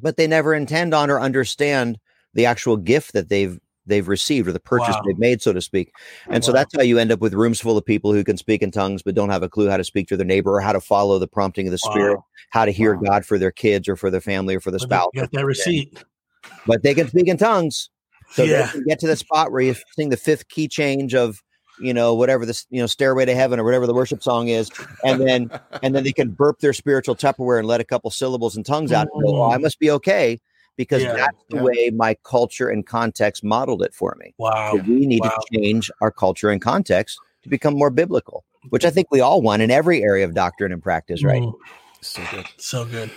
but 0.00 0.16
they 0.16 0.26
never 0.26 0.54
intend 0.54 0.94
on 0.94 1.10
or 1.10 1.20
understand 1.20 1.98
the 2.34 2.46
actual 2.46 2.76
gift 2.76 3.14
that 3.14 3.28
they've 3.28 3.58
they've 3.88 4.06
received 4.06 4.48
or 4.48 4.52
the 4.52 4.60
purchase 4.60 4.94
wow. 4.94 5.02
they've 5.06 5.18
made, 5.18 5.42
so 5.42 5.52
to 5.52 5.60
speak. 5.60 5.92
And 6.26 6.42
wow. 6.42 6.46
so 6.46 6.52
that's 6.52 6.74
how 6.76 6.82
you 6.82 6.98
end 6.98 7.10
up 7.10 7.20
with 7.20 7.34
rooms 7.34 7.60
full 7.60 7.76
of 7.76 7.84
people 7.84 8.12
who 8.12 8.24
can 8.24 8.36
speak 8.36 8.62
in 8.62 8.70
tongues 8.70 9.02
but 9.02 9.14
don't 9.14 9.30
have 9.30 9.42
a 9.42 9.48
clue 9.48 9.68
how 9.68 9.76
to 9.76 9.84
speak 9.84 10.08
to 10.08 10.16
their 10.16 10.26
neighbor 10.26 10.52
or 10.52 10.60
how 10.60 10.72
to 10.72 10.80
follow 10.80 11.18
the 11.18 11.28
prompting 11.28 11.66
of 11.66 11.72
the 11.72 11.80
wow. 11.84 11.92
Spirit, 11.92 12.20
how 12.50 12.64
to 12.64 12.70
hear 12.70 12.94
God 12.94 13.24
for 13.24 13.38
their 13.38 13.50
kids 13.50 13.88
or 13.88 13.96
for 13.96 14.10
their 14.10 14.20
family 14.20 14.54
or 14.54 14.60
for 14.60 14.70
the 14.70 14.78
spouse. 14.78 15.10
Got 15.14 15.32
that 15.32 15.44
receipt. 15.44 16.04
But 16.66 16.82
they 16.82 16.94
can 16.94 17.08
speak 17.08 17.28
in 17.28 17.36
tongues. 17.36 17.90
So 18.30 18.44
yeah. 18.44 18.66
they 18.66 18.72
can 18.72 18.84
get 18.84 18.98
to 19.00 19.06
the 19.06 19.16
spot 19.16 19.52
where 19.52 19.62
you 19.62 19.74
sing 19.96 20.10
the 20.10 20.16
fifth 20.16 20.48
key 20.48 20.68
change 20.68 21.14
of 21.14 21.42
you 21.80 21.94
know 21.94 22.14
whatever 22.14 22.44
this 22.44 22.66
you 22.70 22.80
know 22.80 22.86
stairway 22.86 23.24
to 23.24 23.34
heaven 23.34 23.58
or 23.58 23.64
whatever 23.64 23.86
the 23.86 23.94
worship 23.94 24.22
song 24.22 24.48
is 24.48 24.70
and 25.04 25.20
then 25.20 25.48
and 25.82 25.94
then 25.94 26.04
they 26.04 26.12
can 26.12 26.30
burp 26.30 26.58
their 26.58 26.72
spiritual 26.72 27.14
tupperware 27.14 27.58
and 27.58 27.68
let 27.68 27.80
a 27.80 27.84
couple 27.84 28.10
syllables 28.10 28.56
and 28.56 28.66
tongues 28.66 28.92
out 28.92 29.06
and 29.12 29.22
go, 29.22 29.42
oh, 29.42 29.50
i 29.50 29.56
mm. 29.56 29.62
must 29.62 29.78
be 29.78 29.90
okay 29.90 30.38
because 30.78 31.02
yeah, 31.02 31.12
that's 31.12 31.44
the 31.50 31.56
yeah. 31.56 31.62
way 31.62 31.90
my 31.90 32.16
culture 32.24 32.70
and 32.70 32.86
context 32.86 33.44
modeled 33.44 33.82
it 33.82 33.92
for 33.92 34.16
me. 34.18 34.32
Wow. 34.38 34.72
So 34.72 34.82
we 34.84 35.04
need 35.04 35.20
wow. 35.20 35.28
to 35.30 35.58
change 35.58 35.90
our 36.00 36.10
culture 36.10 36.48
and 36.48 36.62
context 36.62 37.18
to 37.42 37.50
become 37.50 37.74
more 37.74 37.90
biblical, 37.90 38.44
which 38.70 38.86
I 38.86 38.90
think 38.90 39.08
we 39.10 39.20
all 39.20 39.42
want 39.42 39.60
in 39.60 39.70
every 39.70 40.02
area 40.02 40.24
of 40.24 40.32
doctrine 40.32 40.72
and 40.72 40.82
practice, 40.82 41.22
right? 41.22 41.42
Mm. 41.42 41.52
So 42.00 42.22
good. 42.30 42.46
So 42.56 42.84
good. 42.86 43.10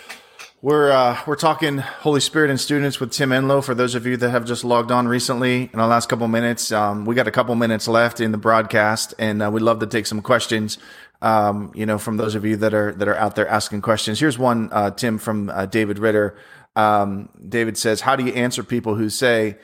We're 0.63 0.91
uh, 0.91 1.19
we're 1.25 1.37
talking 1.37 1.79
Holy 1.79 2.19
Spirit 2.19 2.49
and 2.49 2.59
students 2.59 2.99
with 2.99 3.11
Tim 3.11 3.29
Enloe. 3.29 3.63
For 3.63 3.73
those 3.73 3.95
of 3.95 4.05
you 4.05 4.17
that 4.17 4.29
have 4.29 4.45
just 4.45 4.63
logged 4.63 4.91
on 4.91 5.07
recently 5.07 5.69
in 5.73 5.79
the 5.79 5.87
last 5.87 6.09
couple 6.09 6.27
minutes, 6.27 6.71
um, 6.71 7.05
we 7.05 7.15
got 7.15 7.27
a 7.27 7.31
couple 7.31 7.55
minutes 7.55 7.87
left 7.87 8.19
in 8.19 8.31
the 8.31 8.37
broadcast, 8.37 9.13
and 9.17 9.41
uh, 9.41 9.49
we'd 9.49 9.63
love 9.63 9.79
to 9.79 9.87
take 9.87 10.05
some 10.05 10.21
questions. 10.21 10.77
Um, 11.23 11.71
you 11.75 11.85
know, 11.85 11.97
from 11.97 12.17
those 12.17 12.35
of 12.35 12.45
you 12.45 12.57
that 12.57 12.73
are 12.75 12.91
that 12.93 13.07
are 13.07 13.17
out 13.17 13.35
there 13.35 13.47
asking 13.47 13.81
questions. 13.81 14.19
Here's 14.19 14.37
one, 14.37 14.69
uh, 14.71 14.91
Tim, 14.91 15.17
from 15.17 15.49
uh, 15.49 15.65
David 15.65 15.97
Ritter. 15.97 16.35
Um, 16.75 17.29
David 17.47 17.77
says, 17.77 18.01
How 18.01 18.15
do 18.15 18.25
you 18.25 18.33
answer 18.33 18.63
people 18.63 18.95
who 18.95 19.09
say 19.09 19.57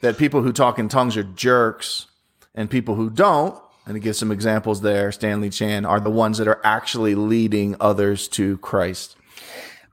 that 0.00 0.18
people 0.18 0.42
who 0.42 0.52
talk 0.52 0.78
in 0.78 0.88
tongues 0.88 1.16
are 1.16 1.22
jerks 1.22 2.06
and 2.54 2.70
people 2.70 2.94
who 2.94 3.10
don't, 3.10 3.58
and 3.86 3.94
to 3.94 4.00
give 4.00 4.16
some 4.16 4.30
examples 4.30 4.82
there, 4.82 5.10
Stanley 5.12 5.50
Chan, 5.50 5.84
are 5.84 6.00
the 6.00 6.10
ones 6.10 6.38
that 6.38 6.48
are 6.48 6.60
actually 6.64 7.14
leading 7.14 7.76
others 7.80 8.28
to 8.28 8.58
Christ? 8.58 9.16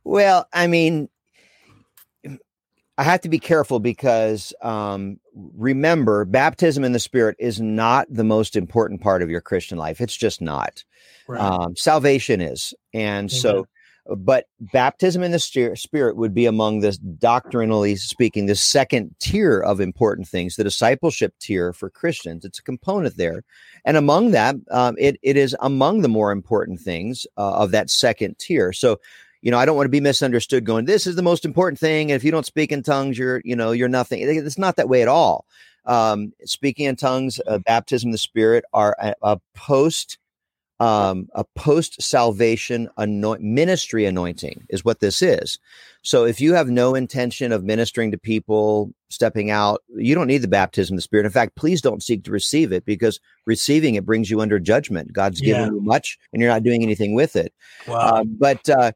Well, 0.04 0.48
I 0.54 0.68
mean, 0.68 1.10
I 2.98 3.04
have 3.04 3.22
to 3.22 3.30
be 3.30 3.40
careful 3.40 3.80
because 3.80 4.54
um, 4.62 5.20
remember, 5.36 6.26
baptism 6.26 6.84
in 6.84 6.94
the 6.94 7.00
Spirit 7.00 7.36
is 7.40 7.62
not 7.62 8.08
the 8.10 8.24
most 8.24 8.56
important 8.56 9.02
part 9.02 9.22
of 9.22 9.30
your 9.30 9.42
Christian 9.42 9.78
life. 9.78 10.02
It's 10.02 10.16
just 10.16 10.42
not. 10.42 10.84
Right. 11.28 11.40
Um, 11.40 11.76
salvation 11.76 12.42
is. 12.42 12.74
And 12.94 13.30
mm-hmm. 13.30 13.38
so 13.38 13.68
but 14.16 14.46
baptism 14.60 15.24
in 15.24 15.32
the 15.32 15.40
spirit 15.40 16.16
would 16.16 16.34
be 16.34 16.46
among 16.46 16.80
the 16.80 16.98
doctrinally 17.20 17.96
speaking 17.96 18.46
the 18.46 18.56
second 18.56 19.14
tier 19.20 19.60
of 19.60 19.82
important 19.82 20.28
things 20.28 20.56
the 20.56 20.64
discipleship 20.64 21.34
tier 21.40 21.74
for 21.74 21.90
christians. 21.90 22.46
It's 22.46 22.60
a 22.60 22.64
component 22.64 23.18
there. 23.18 23.44
And 23.86 23.98
among 23.98 24.32
that 24.32 24.56
um, 24.72 24.96
it, 24.98 25.18
it 25.22 25.38
is 25.38 25.56
among 25.60 26.02
the 26.02 26.10
more 26.10 26.32
important 26.32 26.80
things 26.80 27.28
uh, 27.38 27.56
of 27.56 27.72
that 27.72 27.90
second 27.90 28.38
tier. 28.40 28.74
So 28.74 29.00
you 29.42 29.52
know 29.52 29.60
i 29.60 29.66
don't 29.66 29.76
want 29.76 29.86
to 29.86 29.90
be 29.90 30.02
misunderstood 30.02 30.66
going 30.66 30.86
this 30.86 31.06
is 31.06 31.16
the 31.16 31.22
most 31.22 31.46
important 31.46 31.80
thing 31.80 32.12
and 32.12 32.16
if 32.16 32.24
you 32.24 32.32
don't 32.32 32.46
speak 32.46 32.72
in 32.72 32.82
tongues 32.82 33.20
you're 33.20 33.42
you 33.46 33.56
know 33.56 33.72
you're 33.72 33.88
nothing. 33.88 34.22
It's 34.22 34.58
not 34.58 34.78
that 34.78 34.90
way 34.90 35.02
at 35.02 35.08
all. 35.08 35.46
Um, 35.86 36.34
speaking 36.44 36.86
in 36.86 36.96
tongues 36.96 37.40
uh, 37.48 37.60
baptism 37.60 38.08
in 38.08 38.12
the 38.12 38.18
spirit 38.18 38.66
are 38.74 38.96
a, 39.00 39.16
a 39.22 39.40
post 39.54 40.18
um, 40.80 41.28
a 41.34 41.44
post 41.56 42.02
salvation 42.02 42.90
anoint- 42.98 43.42
ministry 43.42 44.06
anointing 44.06 44.66
is 44.70 44.86
what 44.86 45.00
this 45.00 45.22
is. 45.22 45.58
So 46.04 46.26
if 46.26 46.40
you 46.40 46.54
have 46.54 46.70
no 46.70 46.96
intention 46.96 47.52
of 47.52 47.64
ministering 47.64 48.12
to 48.12 48.18
people, 48.18 48.94
stepping 49.10 49.50
out, 49.50 49.82
you 49.96 50.14
don't 50.14 50.28
need 50.28 50.44
the 50.44 50.48
baptism 50.48 50.94
of 50.94 50.98
the 50.98 51.02
Spirit. 51.02 51.26
In 51.26 51.32
fact, 51.32 51.56
please 51.56 51.82
don't 51.82 52.04
seek 52.04 52.24
to 52.24 52.32
receive 52.32 52.72
it 52.72 52.86
because 52.86 53.20
receiving 53.46 53.96
it 53.96 54.06
brings 54.06 54.30
you 54.30 54.40
under 54.40 54.60
judgment. 54.60 55.12
God's 55.12 55.42
yeah. 55.42 55.56
given 55.56 55.76
you 55.76 55.82
much, 55.82 56.18
and 56.32 56.42
you're 56.42 56.52
not 56.52 56.64
doing 56.64 56.84
anything 56.84 57.16
with 57.16 57.36
it. 57.36 57.54
Wow. 57.88 57.98
Uh, 57.98 58.24
but 58.26 58.70
uh, 58.70 58.92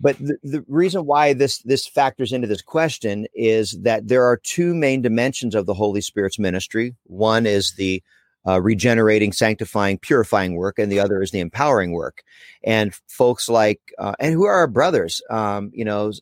but 0.00 0.18
the, 0.18 0.36
the 0.42 0.64
reason 0.68 1.06
why 1.06 1.32
this 1.32 1.58
this 1.58 1.86
factors 1.86 2.32
into 2.32 2.48
this 2.48 2.62
question 2.62 3.26
is 3.34 3.78
that 3.82 4.08
there 4.08 4.24
are 4.24 4.36
two 4.36 4.74
main 4.74 5.00
dimensions 5.00 5.54
of 5.54 5.66
the 5.66 5.74
Holy 5.74 6.00
Spirit's 6.00 6.38
ministry. 6.38 6.94
One 7.04 7.46
is 7.46 7.74
the 7.74 8.02
uh, 8.46 8.60
regenerating, 8.60 9.32
sanctifying, 9.32 9.98
purifying 9.98 10.54
work, 10.54 10.78
and 10.78 10.90
the 10.90 11.00
other 11.00 11.22
is 11.22 11.30
the 11.30 11.40
empowering 11.40 11.92
work. 11.92 12.22
And 12.64 12.94
folks 13.06 13.48
like, 13.48 13.80
uh, 13.98 14.14
and 14.18 14.32
who 14.32 14.44
are 14.44 14.54
our 14.54 14.66
brothers? 14.66 15.22
Um, 15.30 15.70
you 15.74 15.84
know, 15.84 16.12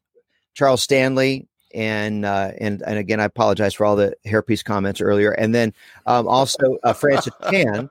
Charles 0.54 0.82
Stanley, 0.82 1.46
and 1.74 2.24
uh, 2.24 2.52
and 2.58 2.82
and 2.82 2.98
again, 2.98 3.20
I 3.20 3.24
apologize 3.24 3.74
for 3.74 3.86
all 3.86 3.96
the 3.96 4.14
hairpiece 4.26 4.64
comments 4.64 5.00
earlier. 5.00 5.30
And 5.30 5.54
then 5.54 5.74
um, 6.06 6.26
also 6.26 6.78
uh, 6.82 6.92
Francis 6.92 7.34
Chan, 7.50 7.90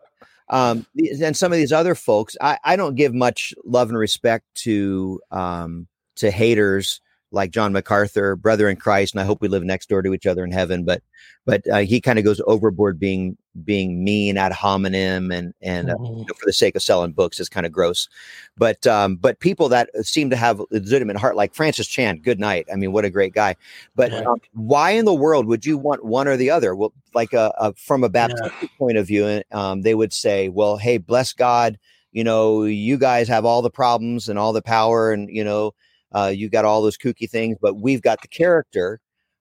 um, 0.50 0.86
and 1.22 1.38
some 1.38 1.52
of 1.52 1.58
these 1.58 1.72
other 1.72 1.96
folks. 1.96 2.36
I, 2.42 2.58
I 2.64 2.76
don't 2.76 2.96
give 2.96 3.14
much 3.14 3.54
love 3.64 3.90
and 3.90 3.98
respect 3.98 4.46
to 4.56 5.22
um, 5.32 5.88
to 6.18 6.32
haters 6.32 7.02
like 7.38 7.52
John 7.52 7.72
MacArthur, 7.72 8.36
brother 8.36 8.68
in 8.68 8.76
Christ, 8.76 9.14
and 9.14 9.22
I 9.22 9.26
hope 9.26 9.42
we 9.42 9.48
live 9.48 9.64
next 9.64 9.88
door 9.88 10.02
to 10.02 10.14
each 10.14 10.26
other 10.26 10.44
in 10.44 10.52
heaven. 10.52 10.84
But 10.84 11.02
but 11.46 11.62
uh, 11.72 11.78
he 11.78 12.02
kind 12.02 12.20
of 12.20 12.26
goes 12.26 12.42
overboard 12.46 13.00
being 13.00 13.38
being 13.64 14.04
mean 14.04 14.38
ad 14.38 14.52
hominem 14.52 15.32
and 15.32 15.54
and 15.62 15.90
uh, 15.90 15.94
you 15.94 16.00
mm-hmm. 16.00 16.20
know, 16.20 16.34
for 16.38 16.46
the 16.46 16.52
sake 16.52 16.76
of 16.76 16.82
selling 16.82 17.14
books 17.14 17.40
is 17.40 17.48
kind 17.48 17.66
of 17.66 17.72
gross. 17.72 18.10
But 18.58 18.86
um, 18.86 19.16
but 19.16 19.40
people 19.40 19.70
that 19.70 19.90
seem 20.06 20.30
to 20.32 20.36
have 20.36 20.62
legitimate 20.72 21.16
heart, 21.16 21.38
like 21.38 21.56
Francis 21.56 21.88
Chan, 21.88 22.20
good 22.20 22.40
night. 22.40 22.68
I 22.72 22.76
mean, 22.76 22.92
what 22.92 23.06
a 23.06 23.10
great 23.10 23.34
guy. 23.34 23.56
But 23.96 24.12
um, 24.14 24.42
why 24.54 24.92
in 24.92 25.06
the 25.06 25.14
world 25.14 25.46
would 25.46 25.66
you 25.66 25.78
want 25.78 26.04
one 26.04 26.28
or 26.28 26.36
the 26.36 26.50
other? 26.50 26.76
Well, 26.76 26.92
like 27.14 27.32
a, 27.32 27.40
uh, 27.40 27.52
a 27.58 27.62
uh, 27.62 27.72
from 27.78 28.04
a 28.04 28.10
Baptist 28.10 28.52
yeah. 28.62 28.68
point 28.78 28.98
of 28.98 29.08
view, 29.08 29.42
um, 29.54 29.84
they 29.84 29.96
would 29.96 30.12
say, 30.12 30.50
well, 30.50 30.76
hey, 30.76 30.98
bless 30.98 31.32
God. 31.32 31.80
You 32.12 32.24
know, 32.24 32.64
you 32.64 32.98
guys 32.98 33.28
have 33.28 33.46
all 33.46 33.62
the 33.62 33.70
problems 33.70 34.28
and 34.28 34.40
all 34.40 34.52
the 34.52 34.62
power, 34.62 35.12
and 35.12 35.30
you 35.30 35.44
know, 35.44 35.74
uh, 36.14 36.32
you 36.34 36.50
got 36.50 36.66
all 36.66 36.82
those 36.82 36.98
kooky 36.98 37.30
things, 37.30 37.58
but 37.62 37.76
we've 37.76 38.02
got 38.02 38.22
the 38.22 38.28
character. 38.28 39.00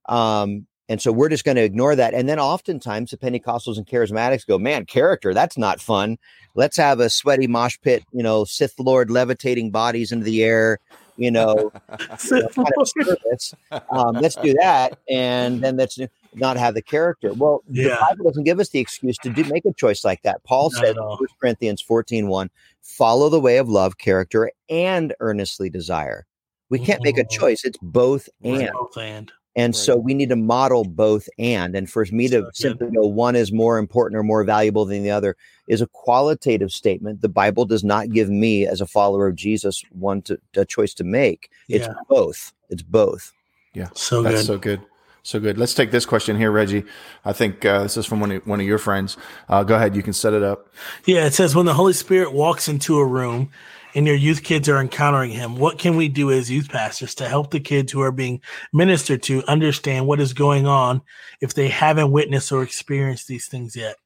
Um, 0.08 0.66
and 0.88 1.02
so 1.02 1.10
we're 1.10 1.28
just 1.28 1.44
going 1.44 1.56
to 1.56 1.64
ignore 1.64 1.96
that. 1.96 2.14
And 2.14 2.28
then 2.28 2.38
oftentimes 2.38 3.10
the 3.10 3.16
Pentecostals 3.16 3.76
and 3.76 3.86
charismatics 3.86 4.46
go, 4.46 4.58
man, 4.58 4.86
character, 4.86 5.34
that's 5.34 5.58
not 5.58 5.80
fun. 5.80 6.16
Let's 6.54 6.76
have 6.76 7.00
a 7.00 7.10
sweaty 7.10 7.48
mosh 7.48 7.76
pit, 7.82 8.04
you 8.12 8.22
know, 8.22 8.44
Sith 8.44 8.78
Lord 8.78 9.10
levitating 9.10 9.72
bodies 9.72 10.12
into 10.12 10.24
the 10.24 10.44
air, 10.44 10.78
you 11.16 11.30
know, 11.30 11.72
you 12.30 12.40
know 12.40 12.48
kind 12.48 12.68
of 12.78 12.88
service. 12.88 13.54
Um, 13.90 14.14
let's 14.14 14.36
do 14.36 14.54
that. 14.60 14.98
And 15.10 15.60
then 15.60 15.76
let's 15.76 15.98
not 16.34 16.56
have 16.56 16.74
the 16.74 16.82
character. 16.82 17.32
Well, 17.32 17.64
yeah. 17.68 17.88
the 17.88 17.96
Bible 18.08 18.24
doesn't 18.30 18.44
give 18.44 18.60
us 18.60 18.68
the 18.68 18.78
excuse 18.78 19.18
to 19.18 19.30
do 19.30 19.42
make 19.44 19.64
a 19.64 19.72
choice 19.72 20.04
like 20.04 20.22
that. 20.22 20.44
Paul 20.44 20.70
not 20.72 20.84
says 20.84 20.96
in 20.96 21.02
1 21.02 21.18
Corinthians 21.40 21.82
14 21.82 22.28
1, 22.28 22.50
follow 22.82 23.28
the 23.28 23.40
way 23.40 23.56
of 23.56 23.68
love, 23.68 23.98
character, 23.98 24.52
and 24.68 25.14
earnestly 25.18 25.68
desire. 25.68 26.26
We 26.68 26.78
can't 26.78 27.02
make 27.02 27.18
a 27.18 27.22
mm-hmm. 27.22 27.38
choice. 27.40 27.64
It's 27.64 27.78
both 27.80 28.28
and. 28.42 28.70
Both 28.72 28.96
and. 28.96 29.32
And 29.54 29.74
right. 29.74 29.80
so 29.80 29.96
we 29.96 30.12
need 30.12 30.28
to 30.28 30.36
model 30.36 30.84
both 30.84 31.28
and. 31.38 31.74
And 31.74 31.88
for 31.88 32.04
me 32.10 32.28
to 32.28 32.42
so 32.42 32.50
simply 32.52 32.88
know 32.90 33.06
one 33.06 33.34
is 33.36 33.52
more 33.52 33.78
important 33.78 34.18
or 34.18 34.22
more 34.22 34.44
valuable 34.44 34.84
than 34.84 35.02
the 35.02 35.10
other 35.10 35.34
is 35.66 35.80
a 35.80 35.86
qualitative 35.86 36.70
statement. 36.70 37.22
The 37.22 37.30
Bible 37.30 37.64
does 37.64 37.82
not 37.82 38.10
give 38.10 38.28
me, 38.28 38.66
as 38.66 38.82
a 38.82 38.86
follower 38.86 39.26
of 39.26 39.34
Jesus, 39.34 39.82
one 39.90 40.20
to, 40.22 40.38
a 40.56 40.66
choice 40.66 40.92
to 40.94 41.04
make. 41.04 41.50
It's 41.68 41.86
yeah. 41.86 41.94
both. 42.08 42.52
It's 42.68 42.82
both. 42.82 43.32
Yeah. 43.72 43.88
So 43.94 44.22
That's 44.22 44.40
good. 44.40 44.46
so 44.46 44.58
good. 44.58 44.80
So 45.22 45.40
good. 45.40 45.58
Let's 45.58 45.74
take 45.74 45.90
this 45.90 46.06
question 46.06 46.36
here, 46.36 46.52
Reggie. 46.52 46.84
I 47.24 47.32
think 47.32 47.64
uh, 47.64 47.82
this 47.82 47.96
is 47.96 48.06
from 48.06 48.20
one 48.20 48.32
of, 48.32 48.46
one 48.46 48.60
of 48.60 48.66
your 48.66 48.78
friends. 48.78 49.16
Uh, 49.48 49.64
go 49.64 49.74
ahead. 49.74 49.96
You 49.96 50.02
can 50.02 50.12
set 50.12 50.34
it 50.34 50.42
up. 50.42 50.72
Yeah. 51.06 51.24
It 51.26 51.34
says, 51.34 51.56
when 51.56 51.66
the 51.66 51.74
Holy 51.74 51.94
Spirit 51.94 52.32
walks 52.32 52.68
into 52.68 52.98
a 52.98 53.04
room, 53.04 53.50
and 53.96 54.06
your 54.06 54.14
youth 54.14 54.42
kids 54.42 54.68
are 54.68 54.78
encountering 54.78 55.30
him, 55.30 55.56
what 55.56 55.78
can 55.78 55.96
we 55.96 56.06
do 56.06 56.30
as 56.30 56.50
youth 56.50 56.68
pastors 56.68 57.14
to 57.14 57.26
help 57.26 57.50
the 57.50 57.58
kids 57.58 57.90
who 57.90 58.02
are 58.02 58.12
being 58.12 58.42
ministered 58.70 59.22
to 59.22 59.42
understand 59.44 60.06
what 60.06 60.20
is 60.20 60.34
going 60.34 60.66
on 60.66 61.00
if 61.40 61.54
they 61.54 61.68
haven't 61.68 62.12
witnessed 62.12 62.52
or 62.52 62.62
experienced 62.62 63.26
these 63.26 63.48
things 63.48 63.74
yet? 63.74 63.96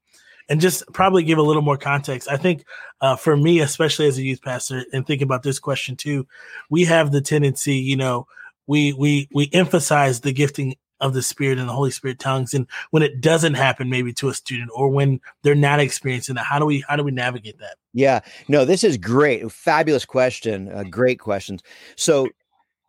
And 0.49 0.61
just 0.61 0.85
probably 0.93 1.25
give 1.25 1.39
a 1.39 1.43
little 1.43 1.61
more 1.61 1.77
context. 1.77 2.29
I 2.31 2.37
think 2.37 2.65
uh, 3.01 3.17
for 3.17 3.37
me, 3.37 3.59
especially 3.59 4.07
as 4.07 4.17
a 4.17 4.23
youth 4.23 4.43
pastor, 4.43 4.85
and 4.93 5.05
think 5.05 5.23
about 5.23 5.43
this 5.43 5.59
question 5.59 5.97
too, 5.97 6.25
we 6.71 6.85
have 6.85 7.11
the 7.11 7.21
tendency, 7.21 7.75
you 7.75 7.97
know, 7.97 8.29
we 8.69 8.93
we 8.93 9.29
we 9.35 9.51
emphasize 9.53 10.21
the 10.21 10.33
gifting 10.33 10.77
of 11.01 11.15
the 11.15 11.23
Spirit 11.23 11.59
and 11.59 11.69
the 11.69 11.73
Holy 11.73 11.91
Spirit 11.91 12.21
tongues. 12.21 12.55
And 12.55 12.69
when 12.93 13.03
it 13.03 13.21
doesn't 13.21 13.55
happen, 13.55 13.91
maybe 13.91 14.13
to 14.15 14.29
a 14.29 14.35
student, 14.35 14.71
or 14.73 14.89
when 14.89 15.21
they're 15.43 15.57
not 15.57 15.81
experiencing 15.81 16.37
that, 16.37 16.45
how 16.45 16.61
do 16.61 16.67
we 16.67 16.85
how 16.87 16.95
do 16.95 17.03
we 17.03 17.11
navigate 17.11 17.59
that? 17.59 17.77
Yeah, 17.93 18.21
no, 18.49 18.65
this 18.65 18.85
is 18.85 18.97
great, 18.97 19.51
fabulous 19.51 20.05
question, 20.05 20.71
uh, 20.73 20.85
great 20.85 21.19
questions. 21.19 21.63
So, 21.97 22.29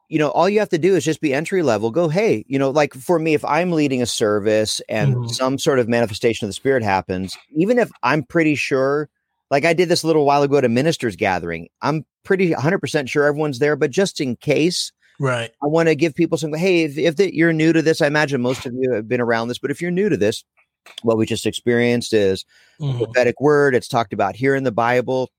you 0.09 0.19
know, 0.19 0.29
all 0.29 0.49
you 0.49 0.59
have 0.59 0.69
to 0.69 0.77
do 0.77 0.95
is 0.95 1.03
just 1.03 1.21
be 1.21 1.33
entry 1.33 1.63
level. 1.63 1.89
Go, 1.89 2.07
hey, 2.07 2.45
you 2.47 2.59
know, 2.59 2.69
like 2.69 2.93
for 2.93 3.17
me, 3.17 3.33
if 3.33 3.43
I'm 3.45 3.71
leading 3.71 4.01
a 4.01 4.05
service 4.05 4.81
and 4.89 5.15
mm-hmm. 5.15 5.27
some 5.27 5.57
sort 5.57 5.79
of 5.79 5.87
manifestation 5.87 6.45
of 6.45 6.49
the 6.49 6.53
Spirit 6.53 6.83
happens, 6.83 7.35
even 7.55 7.79
if 7.79 7.89
I'm 8.03 8.23
pretty 8.23 8.55
sure. 8.55 9.09
Like 9.49 9.65
I 9.65 9.73
did 9.73 9.89
this 9.89 10.03
a 10.03 10.07
little 10.07 10.25
while 10.25 10.43
ago 10.43 10.59
at 10.59 10.63
a 10.63 10.69
ministers 10.69 11.17
gathering. 11.17 11.67
I'm 11.81 12.05
pretty 12.23 12.51
100% 12.51 13.09
sure 13.09 13.25
everyone's 13.25 13.59
there, 13.59 13.75
but 13.75 13.91
just 13.91 14.21
in 14.21 14.37
case, 14.37 14.93
Right. 15.21 15.51
I 15.61 15.67
want 15.67 15.87
to 15.87 15.93
give 15.93 16.15
people 16.15 16.39
some, 16.39 16.51
hey, 16.53 16.83
if, 16.83 16.97
if 16.97 17.15
the, 17.15 17.35
you're 17.35 17.53
new 17.53 17.73
to 17.73 17.83
this, 17.83 18.01
I 18.01 18.07
imagine 18.07 18.41
most 18.41 18.65
of 18.65 18.73
you 18.73 18.91
have 18.93 19.07
been 19.07 19.21
around 19.21 19.49
this, 19.49 19.59
but 19.59 19.69
if 19.69 19.79
you're 19.79 19.91
new 19.91 20.09
to 20.09 20.17
this, 20.17 20.43
what 21.03 21.17
we 21.17 21.25
just 21.25 21.45
experienced 21.45 22.13
is 22.13 22.45
mm-hmm. 22.79 22.97
prophetic 22.97 23.39
word. 23.39 23.75
It's 23.75 23.87
talked 23.87 24.13
about 24.13 24.35
here 24.35 24.55
in 24.55 24.63
the 24.63 24.71
Bible. 24.71 25.29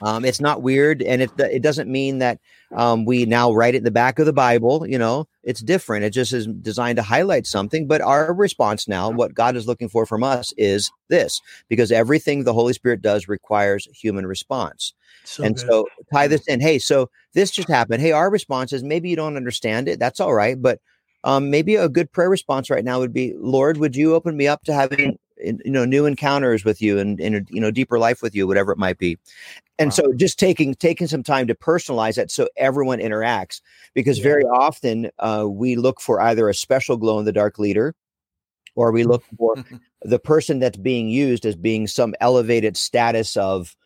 Um, 0.00 0.24
it's 0.24 0.40
not 0.40 0.62
weird, 0.62 1.02
and 1.02 1.22
it 1.22 1.30
it 1.38 1.62
doesn't 1.62 1.90
mean 1.90 2.18
that 2.18 2.38
um, 2.74 3.04
we 3.04 3.26
now 3.26 3.52
write 3.52 3.74
it 3.74 3.78
in 3.78 3.84
the 3.84 3.90
back 3.90 4.18
of 4.18 4.26
the 4.26 4.32
Bible. 4.32 4.86
You 4.86 4.98
know, 4.98 5.26
it's 5.42 5.60
different. 5.60 6.04
It 6.04 6.10
just 6.10 6.32
is 6.32 6.46
designed 6.46 6.96
to 6.96 7.02
highlight 7.02 7.46
something. 7.46 7.86
But 7.86 8.00
our 8.00 8.32
response 8.32 8.86
now, 8.86 9.10
what 9.10 9.34
God 9.34 9.56
is 9.56 9.66
looking 9.66 9.88
for 9.88 10.06
from 10.06 10.22
us, 10.22 10.52
is 10.56 10.90
this: 11.08 11.40
because 11.68 11.92
everything 11.92 12.44
the 12.44 12.54
Holy 12.54 12.72
Spirit 12.72 13.02
does 13.02 13.28
requires 13.28 13.88
human 13.92 14.26
response. 14.26 14.92
So 15.24 15.44
and 15.44 15.56
good. 15.56 15.66
so 15.66 15.88
tie 16.12 16.28
this 16.28 16.46
in. 16.46 16.60
Hey, 16.60 16.78
so 16.78 17.10
this 17.34 17.50
just 17.50 17.68
happened. 17.68 18.02
Hey, 18.02 18.12
our 18.12 18.30
response 18.30 18.72
is 18.72 18.82
maybe 18.82 19.08
you 19.08 19.16
don't 19.16 19.36
understand 19.36 19.88
it. 19.88 19.98
That's 19.98 20.20
all 20.20 20.34
right. 20.34 20.60
But 20.60 20.80
um, 21.24 21.50
maybe 21.50 21.76
a 21.76 21.88
good 21.88 22.10
prayer 22.10 22.30
response 22.30 22.70
right 22.70 22.84
now 22.84 22.98
would 22.98 23.12
be, 23.12 23.34
Lord, 23.36 23.76
would 23.78 23.96
you 23.96 24.14
open 24.14 24.36
me 24.36 24.48
up 24.48 24.64
to 24.64 24.74
having 24.74 25.18
you 25.42 25.58
know 25.64 25.84
new 25.84 26.06
encounters 26.06 26.64
with 26.64 26.80
you 26.80 26.98
and 26.98 27.20
in 27.20 27.34
a 27.34 27.40
you 27.48 27.60
know 27.60 27.70
deeper 27.70 27.98
life 27.98 28.22
with 28.22 28.34
you, 28.34 28.46
whatever 28.46 28.72
it 28.72 28.78
might 28.78 28.98
be. 28.98 29.18
And 29.78 29.88
wow. 29.88 29.94
so 29.94 30.12
just 30.14 30.38
taking 30.38 30.74
taking 30.74 31.06
some 31.06 31.22
time 31.22 31.46
to 31.46 31.54
personalize 31.54 32.16
that 32.16 32.30
so 32.30 32.48
everyone 32.56 32.98
interacts 32.98 33.60
because 33.94 34.18
yeah. 34.18 34.24
very 34.24 34.44
often 34.44 35.10
uh, 35.18 35.46
we 35.48 35.76
look 35.76 36.00
for 36.00 36.20
either 36.20 36.48
a 36.48 36.54
special 36.54 36.96
glow 36.96 37.18
in 37.18 37.24
the 37.24 37.32
dark 37.32 37.58
leader 37.58 37.94
or 38.74 38.92
we 38.92 39.04
look 39.04 39.24
for 39.36 39.56
the 40.02 40.18
person 40.18 40.58
that's 40.58 40.78
being 40.78 41.08
used 41.08 41.44
as 41.44 41.56
being 41.56 41.86
some 41.86 42.14
elevated 42.20 42.76
status 42.76 43.36
of 43.36 43.76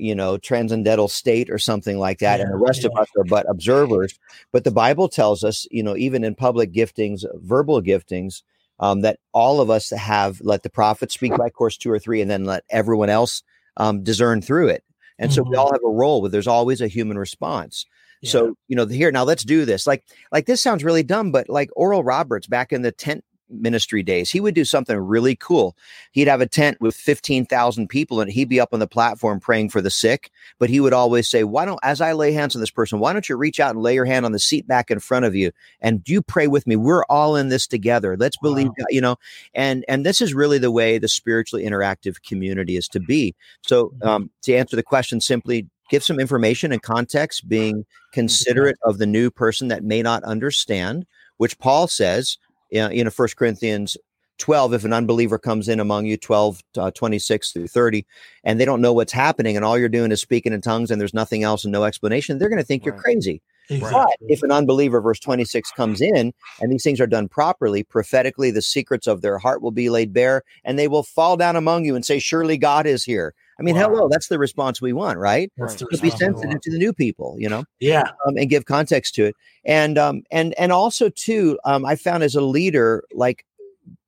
you 0.00 0.14
know, 0.14 0.38
transcendental 0.38 1.08
state 1.08 1.50
or 1.50 1.58
something 1.58 1.98
like 1.98 2.18
that. 2.20 2.38
Yeah, 2.38 2.44
and 2.44 2.54
the 2.54 2.58
rest 2.58 2.82
yeah. 2.82 2.88
of 2.88 2.98
us 2.98 3.08
are 3.16 3.24
but 3.24 3.48
observers. 3.48 4.18
But 4.52 4.64
the 4.64 4.70
Bible 4.70 5.08
tells 5.08 5.44
us, 5.44 5.66
you 5.70 5.82
know, 5.82 5.96
even 5.96 6.24
in 6.24 6.34
public 6.34 6.72
giftings, 6.72 7.24
verbal 7.34 7.82
giftings, 7.82 8.42
um, 8.78 9.02
that 9.02 9.18
all 9.32 9.60
of 9.60 9.70
us 9.70 9.90
have 9.90 10.40
let 10.40 10.62
the 10.62 10.70
prophet 10.70 11.12
speak 11.12 11.36
by 11.36 11.50
course 11.50 11.76
two 11.76 11.90
or 11.90 11.98
three, 11.98 12.20
and 12.20 12.30
then 12.30 12.44
let 12.44 12.64
everyone 12.70 13.10
else 13.10 13.42
um, 13.76 14.02
discern 14.02 14.42
through 14.42 14.68
it. 14.68 14.84
And 15.18 15.30
mm-hmm. 15.30 15.36
so 15.36 15.42
we 15.42 15.50
mm-hmm. 15.50 15.60
all 15.60 15.72
have 15.72 15.84
a 15.84 15.90
role, 15.90 16.22
but 16.22 16.32
there's 16.32 16.46
always 16.46 16.80
a 16.80 16.88
human 16.88 17.18
response. 17.18 17.84
Yeah. 18.22 18.30
So 18.30 18.54
you 18.68 18.76
know, 18.76 18.86
here 18.86 19.12
now 19.12 19.24
let's 19.24 19.44
do 19.44 19.64
this. 19.64 19.86
Like, 19.86 20.04
like 20.32 20.46
this 20.46 20.60
sounds 20.60 20.84
really 20.84 21.02
dumb, 21.02 21.32
but 21.32 21.48
like 21.48 21.70
Oral 21.76 22.04
Roberts 22.04 22.46
back 22.46 22.72
in 22.72 22.82
the 22.82 22.92
tent 22.92 23.24
ministry 23.50 24.02
days, 24.02 24.30
he 24.30 24.40
would 24.40 24.54
do 24.54 24.64
something 24.64 24.96
really 24.96 25.36
cool. 25.36 25.76
He'd 26.12 26.28
have 26.28 26.40
a 26.40 26.46
tent 26.46 26.80
with 26.80 26.94
15,000 26.94 27.88
people 27.88 28.20
and 28.20 28.30
he'd 28.30 28.48
be 28.48 28.60
up 28.60 28.72
on 28.72 28.80
the 28.80 28.86
platform 28.86 29.40
praying 29.40 29.70
for 29.70 29.80
the 29.80 29.90
sick. 29.90 30.30
But 30.58 30.70
he 30.70 30.80
would 30.80 30.92
always 30.92 31.28
say, 31.28 31.44
Why 31.44 31.64
don't, 31.64 31.80
as 31.82 32.00
I 32.00 32.12
lay 32.12 32.32
hands 32.32 32.54
on 32.54 32.60
this 32.60 32.70
person, 32.70 32.98
why 32.98 33.12
don't 33.12 33.28
you 33.28 33.36
reach 33.36 33.60
out 33.60 33.74
and 33.74 33.82
lay 33.82 33.94
your 33.94 34.04
hand 34.04 34.24
on 34.24 34.32
the 34.32 34.38
seat 34.38 34.66
back 34.66 34.90
in 34.90 35.00
front 35.00 35.24
of 35.24 35.34
you 35.34 35.52
and 35.80 36.02
you 36.06 36.22
pray 36.22 36.46
with 36.46 36.66
me? 36.66 36.76
We're 36.76 37.04
all 37.04 37.36
in 37.36 37.48
this 37.48 37.66
together. 37.66 38.16
Let's 38.16 38.36
believe, 38.36 38.68
wow. 38.68 38.74
God, 38.78 38.86
you 38.90 39.00
know, 39.00 39.16
and, 39.54 39.84
and 39.88 40.04
this 40.04 40.20
is 40.20 40.34
really 40.34 40.58
the 40.58 40.70
way 40.70 40.98
the 40.98 41.08
spiritually 41.08 41.64
interactive 41.64 42.22
community 42.22 42.76
is 42.76 42.88
to 42.88 43.00
be. 43.00 43.34
So, 43.62 43.88
mm-hmm. 43.88 44.08
um, 44.08 44.30
to 44.42 44.54
answer 44.54 44.76
the 44.76 44.82
question 44.82 45.20
simply, 45.20 45.66
give 45.90 46.04
some 46.04 46.20
information 46.20 46.72
and 46.72 46.80
context, 46.80 47.48
being 47.48 47.84
considerate 48.12 48.78
of 48.84 48.98
the 48.98 49.06
new 49.06 49.30
person 49.30 49.68
that 49.68 49.84
may 49.84 50.00
not 50.00 50.24
understand, 50.24 51.04
which 51.36 51.58
Paul 51.58 51.88
says 51.88 52.38
in 52.70 53.06
a 53.06 53.10
First 53.10 53.36
Corinthians 53.36 53.96
12 54.40 54.74
if 54.74 54.84
an 54.84 54.92
unbeliever 54.92 55.38
comes 55.38 55.68
in 55.68 55.78
among 55.78 56.06
you 56.06 56.16
12 56.16 56.62
uh, 56.78 56.90
26 56.90 57.52
through 57.52 57.68
30 57.68 58.04
and 58.42 58.58
they 58.58 58.64
don't 58.64 58.80
know 58.80 58.92
what's 58.92 59.12
happening 59.12 59.54
and 59.54 59.64
all 59.64 59.78
you're 59.78 59.88
doing 59.88 60.10
is 60.10 60.20
speaking 60.20 60.52
in 60.52 60.60
tongues 60.60 60.90
and 60.90 61.00
there's 61.00 61.14
nothing 61.14 61.44
else 61.44 61.64
and 61.64 61.72
no 61.72 61.84
explanation 61.84 62.38
they're 62.38 62.48
going 62.48 62.58
to 62.58 62.64
think 62.64 62.82
right. 62.82 62.86
you're 62.86 63.02
crazy 63.02 63.42
exactly. 63.68 63.92
but 63.92 64.32
if 64.32 64.42
an 64.42 64.50
unbeliever 64.50 65.00
verse 65.00 65.20
26 65.20 65.70
comes 65.72 66.00
in 66.00 66.32
and 66.60 66.72
these 66.72 66.82
things 66.82 67.00
are 67.00 67.06
done 67.06 67.28
properly 67.28 67.82
prophetically 67.82 68.50
the 68.50 68.62
secrets 68.62 69.06
of 69.06 69.20
their 69.20 69.38
heart 69.38 69.62
will 69.62 69.70
be 69.70 69.90
laid 69.90 70.12
bare 70.12 70.42
and 70.64 70.78
they 70.78 70.88
will 70.88 71.02
fall 71.02 71.36
down 71.36 71.54
among 71.54 71.84
you 71.84 71.94
and 71.94 72.04
say 72.04 72.18
surely 72.18 72.56
god 72.56 72.86
is 72.86 73.04
here 73.04 73.34
I 73.60 73.62
mean, 73.62 73.76
wow. 73.76 73.90
hello, 73.90 74.08
that's 74.08 74.28
the 74.28 74.38
response 74.38 74.80
we 74.80 74.94
want, 74.94 75.18
right? 75.18 75.52
That's 75.58 75.74
to 75.74 75.86
be 76.00 76.08
sensitive 76.08 76.62
to 76.62 76.70
the 76.70 76.78
new 76.78 76.94
people, 76.94 77.36
you 77.38 77.48
know, 77.48 77.64
yeah, 77.78 78.10
um, 78.26 78.36
and 78.36 78.48
give 78.48 78.64
context 78.64 79.14
to 79.16 79.26
it, 79.26 79.36
and 79.66 79.98
um, 79.98 80.22
and 80.30 80.54
and 80.58 80.72
also 80.72 81.10
too, 81.10 81.58
um, 81.64 81.84
I 81.84 81.96
found 81.96 82.22
as 82.22 82.34
a 82.34 82.40
leader, 82.40 83.04
like, 83.12 83.44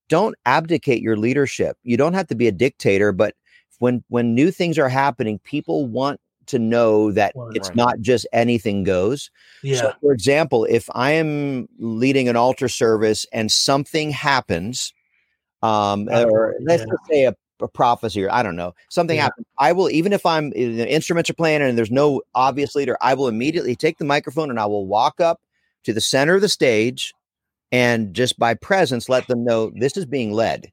don't 0.08 0.34
abdicate 0.46 1.02
your 1.02 1.18
leadership. 1.18 1.76
You 1.82 1.98
don't 1.98 2.14
have 2.14 2.28
to 2.28 2.34
be 2.34 2.48
a 2.48 2.52
dictator, 2.52 3.12
but 3.12 3.34
when 3.78 4.02
when 4.08 4.34
new 4.34 4.50
things 4.50 4.78
are 4.78 4.88
happening, 4.88 5.38
people 5.40 5.86
want 5.86 6.18
to 6.46 6.58
know 6.58 7.12
that 7.12 7.32
right. 7.36 7.54
it's 7.54 7.74
not 7.74 8.00
just 8.00 8.26
anything 8.32 8.84
goes. 8.84 9.30
Yeah. 9.62 9.76
So, 9.76 9.92
for 10.00 10.12
example, 10.12 10.64
if 10.64 10.88
I 10.94 11.12
am 11.12 11.68
leading 11.78 12.28
an 12.28 12.36
altar 12.36 12.68
service 12.68 13.26
and 13.32 13.52
something 13.52 14.10
happens, 14.10 14.94
um, 15.62 16.08
or 16.08 16.54
let's 16.60 16.82
yeah. 16.82 16.86
just 16.90 17.06
say 17.10 17.24
a 17.26 17.34
a 17.62 17.68
prophecy 17.68 18.24
or 18.24 18.32
I 18.32 18.42
don't 18.42 18.56
know 18.56 18.74
something 18.88 19.16
yeah. 19.16 19.24
happens. 19.24 19.46
I 19.58 19.72
will 19.72 19.90
even 19.90 20.12
if 20.12 20.26
I'm 20.26 20.50
the 20.50 20.90
instruments 20.90 21.30
are 21.30 21.34
playing 21.34 21.62
and 21.62 21.78
there's 21.78 21.90
no 21.90 22.22
obvious 22.34 22.74
leader, 22.74 22.96
I 23.00 23.14
will 23.14 23.28
immediately 23.28 23.76
take 23.76 23.98
the 23.98 24.04
microphone 24.04 24.50
and 24.50 24.60
I 24.60 24.66
will 24.66 24.86
walk 24.86 25.20
up 25.20 25.40
to 25.84 25.92
the 25.92 26.00
center 26.00 26.34
of 26.34 26.40
the 26.40 26.48
stage 26.48 27.14
and 27.70 28.14
just 28.14 28.38
by 28.38 28.54
presence 28.54 29.08
let 29.08 29.26
them 29.26 29.44
know 29.44 29.72
this 29.74 29.96
is 29.96 30.06
being 30.06 30.32
led. 30.32 30.70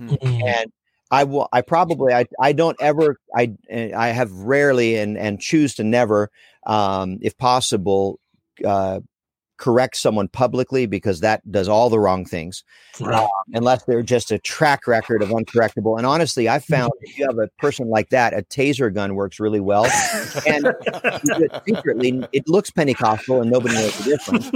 Mm-hmm. 0.00 0.46
And 0.46 0.72
I 1.10 1.24
will 1.24 1.48
I 1.52 1.60
probably 1.60 2.12
I 2.12 2.26
I 2.40 2.52
don't 2.52 2.76
ever 2.80 3.18
I 3.34 3.54
I 3.70 4.08
have 4.08 4.32
rarely 4.32 4.96
and 4.96 5.16
and 5.16 5.40
choose 5.40 5.74
to 5.76 5.84
never 5.84 6.30
um 6.66 7.18
if 7.22 7.36
possible 7.38 8.20
uh 8.64 9.00
correct 9.58 9.96
someone 9.96 10.28
publicly 10.28 10.86
because 10.86 11.20
that 11.20 11.50
does 11.50 11.68
all 11.68 11.90
the 11.90 11.98
wrong 11.98 12.24
things, 12.24 12.64
right. 13.00 13.14
uh, 13.14 13.28
unless 13.52 13.84
they're 13.84 14.02
just 14.02 14.30
a 14.30 14.38
track 14.38 14.86
record 14.86 15.22
of 15.22 15.28
uncorrectable. 15.30 15.98
And 15.98 16.06
honestly, 16.06 16.48
I 16.48 16.60
found 16.60 16.92
if 17.02 17.18
you 17.18 17.26
have 17.26 17.38
a 17.38 17.48
person 17.58 17.88
like 17.88 18.08
that, 18.10 18.32
a 18.32 18.42
taser 18.42 18.92
gun 18.92 19.14
works 19.14 19.38
really 19.38 19.60
well. 19.60 19.86
And 20.46 20.72
secretly, 21.66 22.26
it 22.32 22.48
looks 22.48 22.70
Pentecostal 22.70 23.42
and 23.42 23.50
nobody 23.50 23.74
knows 23.74 23.98
the 23.98 24.04
difference. 24.04 24.50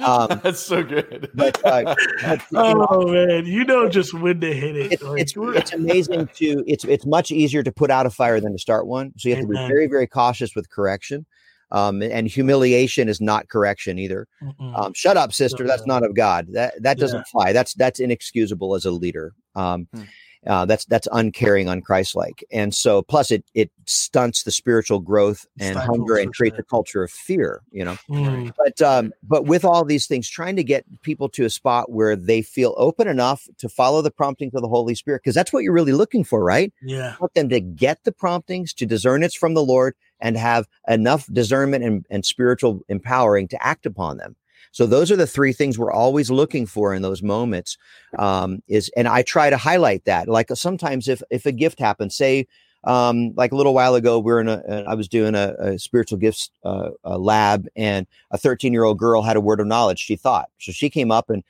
Um, 0.00 0.28
That's 0.42 0.60
so 0.60 0.82
good. 0.82 1.30
But, 1.34 1.64
uh, 1.64 1.94
but 2.22 2.42
oh 2.54 2.72
know, 2.72 3.12
man, 3.12 3.46
you 3.46 3.64
know 3.64 3.88
just 3.88 4.14
when 4.14 4.40
to 4.40 4.52
hit 4.52 4.76
it. 4.76 4.92
It's, 4.92 5.02
like, 5.02 5.20
it's, 5.20 5.34
it's, 5.36 5.72
amazing 5.72 6.28
to 6.36 6.64
it's 6.66 6.84
it's 6.84 7.06
much 7.06 7.30
easier 7.30 7.62
to 7.62 7.72
put 7.72 7.90
out 7.90 8.06
a 8.06 8.10
fire 8.10 8.40
than 8.40 8.52
to 8.52 8.58
start 8.58 8.86
one. 8.86 9.12
So 9.16 9.28
you 9.28 9.36
have 9.36 9.44
Amen. 9.44 9.62
to 9.62 9.68
be 9.68 9.72
very 9.72 9.86
very 9.86 10.06
cautious 10.06 10.54
with 10.54 10.70
correction. 10.70 11.26
Um, 11.72 12.02
and 12.02 12.26
humiliation 12.26 13.08
is 13.08 13.20
not 13.20 13.48
correction 13.48 13.98
either. 13.98 14.26
Um, 14.74 14.92
shut 14.94 15.16
up, 15.16 15.32
sister. 15.32 15.66
That's 15.66 15.86
not 15.86 16.04
of 16.04 16.14
God. 16.14 16.48
That 16.52 16.82
that 16.82 16.98
doesn't 16.98 17.18
yeah. 17.18 17.30
fly. 17.30 17.52
That's 17.52 17.74
that's 17.74 18.00
inexcusable 18.00 18.74
as 18.74 18.84
a 18.84 18.90
leader. 18.90 19.32
Um, 19.54 19.88
hmm. 19.94 20.02
uh, 20.46 20.64
that's 20.64 20.84
that's 20.86 21.06
uncaring, 21.12 21.66
unchristlike, 21.66 22.42
and 22.50 22.74
so 22.74 23.02
plus 23.02 23.30
it 23.30 23.44
it 23.54 23.70
stunts 23.86 24.42
the 24.42 24.50
spiritual 24.50 24.98
growth 25.00 25.46
and 25.60 25.76
hunger 25.76 26.16
and 26.16 26.34
creates 26.34 26.58
a 26.58 26.62
culture 26.64 27.04
of 27.04 27.10
fear. 27.10 27.62
You 27.70 27.84
know, 27.84 27.96
mm. 28.08 28.52
but 28.56 28.82
um, 28.82 29.12
but 29.22 29.44
with 29.44 29.64
all 29.64 29.84
these 29.84 30.06
things, 30.06 30.28
trying 30.28 30.56
to 30.56 30.64
get 30.64 30.84
people 31.02 31.28
to 31.30 31.44
a 31.44 31.50
spot 31.50 31.90
where 31.90 32.16
they 32.16 32.42
feel 32.42 32.74
open 32.78 33.06
enough 33.06 33.46
to 33.58 33.68
follow 33.68 34.02
the 34.02 34.10
promptings 34.10 34.54
of 34.54 34.62
the 34.62 34.68
Holy 34.68 34.94
Spirit, 34.94 35.22
because 35.22 35.34
that's 35.34 35.52
what 35.52 35.62
you're 35.62 35.72
really 35.72 35.92
looking 35.92 36.24
for, 36.24 36.42
right? 36.42 36.72
Yeah, 36.82 37.14
want 37.20 37.34
them 37.34 37.48
to 37.50 37.60
get 37.60 38.02
the 38.04 38.12
promptings 38.12 38.72
to 38.74 38.86
discern 38.86 39.22
it's 39.22 39.36
from 39.36 39.54
the 39.54 39.64
Lord 39.64 39.94
and 40.20 40.36
have 40.36 40.66
enough 40.88 41.26
discernment 41.32 41.84
and, 41.84 42.06
and 42.10 42.24
spiritual 42.24 42.82
empowering 42.88 43.48
to 43.48 43.66
act 43.66 43.86
upon 43.86 44.16
them. 44.16 44.36
So 44.72 44.86
those 44.86 45.10
are 45.10 45.16
the 45.16 45.26
three 45.26 45.52
things 45.52 45.78
we're 45.78 45.92
always 45.92 46.30
looking 46.30 46.66
for 46.66 46.94
in 46.94 47.02
those 47.02 47.22
moments. 47.22 47.76
Um, 48.18 48.62
is 48.68 48.90
and 48.96 49.08
I 49.08 49.22
try 49.22 49.50
to 49.50 49.56
highlight 49.56 50.04
that. 50.04 50.28
Like 50.28 50.48
sometimes 50.54 51.08
if 51.08 51.22
if 51.30 51.46
a 51.46 51.52
gift 51.52 51.80
happens, 51.80 52.14
say 52.14 52.46
um, 52.84 53.34
like 53.36 53.52
a 53.52 53.56
little 53.56 53.74
while 53.74 53.94
ago, 53.94 54.18
we 54.18 54.32
are 54.32 54.40
in 54.40 54.48
a 54.48 54.84
I 54.86 54.94
was 54.94 55.08
doing 55.08 55.34
a, 55.34 55.54
a 55.58 55.78
spiritual 55.78 56.18
gifts 56.18 56.50
uh, 56.64 56.90
a 57.04 57.18
lab, 57.18 57.66
and 57.76 58.06
a 58.30 58.38
13 58.38 58.72
year 58.72 58.84
old 58.84 58.98
girl 58.98 59.22
had 59.22 59.36
a 59.36 59.40
word 59.40 59.60
of 59.60 59.66
knowledge. 59.66 59.98
She 59.98 60.16
thought 60.16 60.48
so. 60.58 60.72
She 60.72 60.88
came 60.88 61.10
up 61.10 61.30
and 61.30 61.42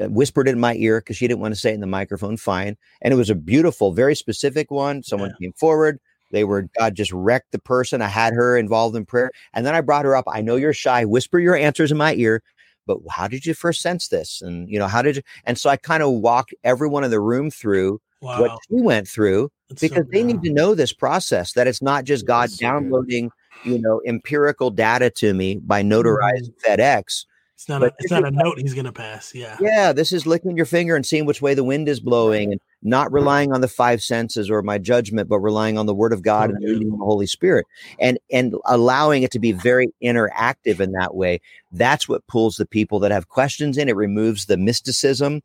uh, 0.00 0.08
whispered 0.08 0.48
in 0.48 0.60
my 0.60 0.74
ear 0.74 1.00
because 1.00 1.16
she 1.16 1.26
didn't 1.28 1.40
want 1.40 1.54
to 1.54 1.60
say 1.60 1.70
it 1.70 1.74
in 1.74 1.80
the 1.80 1.86
microphone. 1.86 2.36
Fine, 2.36 2.76
and 3.00 3.12
it 3.14 3.16
was 3.16 3.30
a 3.30 3.34
beautiful, 3.34 3.92
very 3.92 4.14
specific 4.14 4.70
one. 4.70 5.02
Someone 5.02 5.30
yeah. 5.30 5.46
came 5.46 5.52
forward, 5.54 5.98
they 6.30 6.44
were 6.44 6.68
God 6.78 6.94
just 6.94 7.12
wrecked 7.12 7.52
the 7.52 7.58
person. 7.58 8.02
I 8.02 8.08
had 8.08 8.34
her 8.34 8.56
involved 8.56 8.96
in 8.96 9.04
prayer. 9.04 9.30
And 9.52 9.64
then 9.64 9.74
I 9.74 9.80
brought 9.80 10.04
her 10.04 10.16
up. 10.16 10.24
I 10.28 10.40
know 10.40 10.56
you're 10.56 10.72
shy. 10.72 11.04
Whisper 11.04 11.38
your 11.38 11.56
answers 11.56 11.92
in 11.92 11.98
my 11.98 12.14
ear. 12.14 12.42
But 12.86 12.98
how 13.10 13.26
did 13.26 13.46
you 13.46 13.54
first 13.54 13.80
sense 13.80 14.08
this? 14.08 14.40
And 14.42 14.68
you 14.68 14.78
know, 14.78 14.86
how 14.86 15.02
did 15.02 15.16
you 15.16 15.22
and 15.44 15.58
so 15.58 15.70
I 15.70 15.76
kind 15.76 16.02
of 16.02 16.10
walked 16.12 16.54
everyone 16.64 17.04
in 17.04 17.10
the 17.10 17.20
room 17.20 17.50
through 17.50 18.00
wow. 18.20 18.40
what 18.40 18.58
she 18.68 18.80
went 18.80 19.08
through 19.08 19.50
That's 19.68 19.80
because 19.80 20.04
so 20.04 20.10
they 20.12 20.22
need 20.22 20.42
to 20.42 20.52
know 20.52 20.74
this 20.74 20.92
process 20.92 21.52
that 21.54 21.66
it's 21.66 21.82
not 21.82 22.04
just 22.04 22.26
God 22.26 22.50
so 22.50 22.58
downloading, 22.58 23.30
good. 23.64 23.72
you 23.72 23.80
know, 23.80 24.00
empirical 24.06 24.70
data 24.70 25.10
to 25.10 25.34
me 25.34 25.56
by 25.56 25.82
notarized 25.82 26.50
mm-hmm. 26.50 26.72
FedEx 26.72 27.24
it's 27.56 27.70
not 27.70 27.82
a 27.82 27.86
it's 27.98 28.10
not 28.10 28.26
a 28.26 28.30
note 28.30 28.58
he's 28.58 28.74
gonna 28.74 28.92
pass. 28.92 29.34
Yeah. 29.34 29.56
Yeah. 29.62 29.94
This 29.94 30.12
is 30.12 30.26
licking 30.26 30.58
your 30.58 30.66
finger 30.66 30.94
and 30.94 31.06
seeing 31.06 31.24
which 31.24 31.40
way 31.40 31.54
the 31.54 31.64
wind 31.64 31.88
is 31.88 32.00
blowing 32.00 32.52
and 32.52 32.60
not 32.86 33.12
relying 33.12 33.52
on 33.52 33.60
the 33.60 33.68
five 33.68 34.02
senses 34.02 34.50
or 34.50 34.62
my 34.62 34.78
judgment, 34.78 35.28
but 35.28 35.40
relying 35.40 35.76
on 35.76 35.86
the 35.86 35.94
word 35.94 36.12
of 36.12 36.22
God 36.22 36.50
and 36.50 36.62
the 36.62 36.96
Holy 36.98 37.26
Spirit 37.26 37.66
and 38.00 38.18
and 38.30 38.54
allowing 38.64 39.22
it 39.22 39.30
to 39.32 39.38
be 39.38 39.52
very 39.52 39.88
interactive 40.02 40.80
in 40.80 40.92
that 40.92 41.14
way. 41.14 41.40
That's 41.72 42.08
what 42.08 42.26
pulls 42.26 42.56
the 42.56 42.66
people 42.66 42.98
that 43.00 43.10
have 43.10 43.28
questions 43.28 43.76
in. 43.76 43.88
It 43.88 43.96
removes 43.96 44.46
the 44.46 44.56
mysticism. 44.56 45.42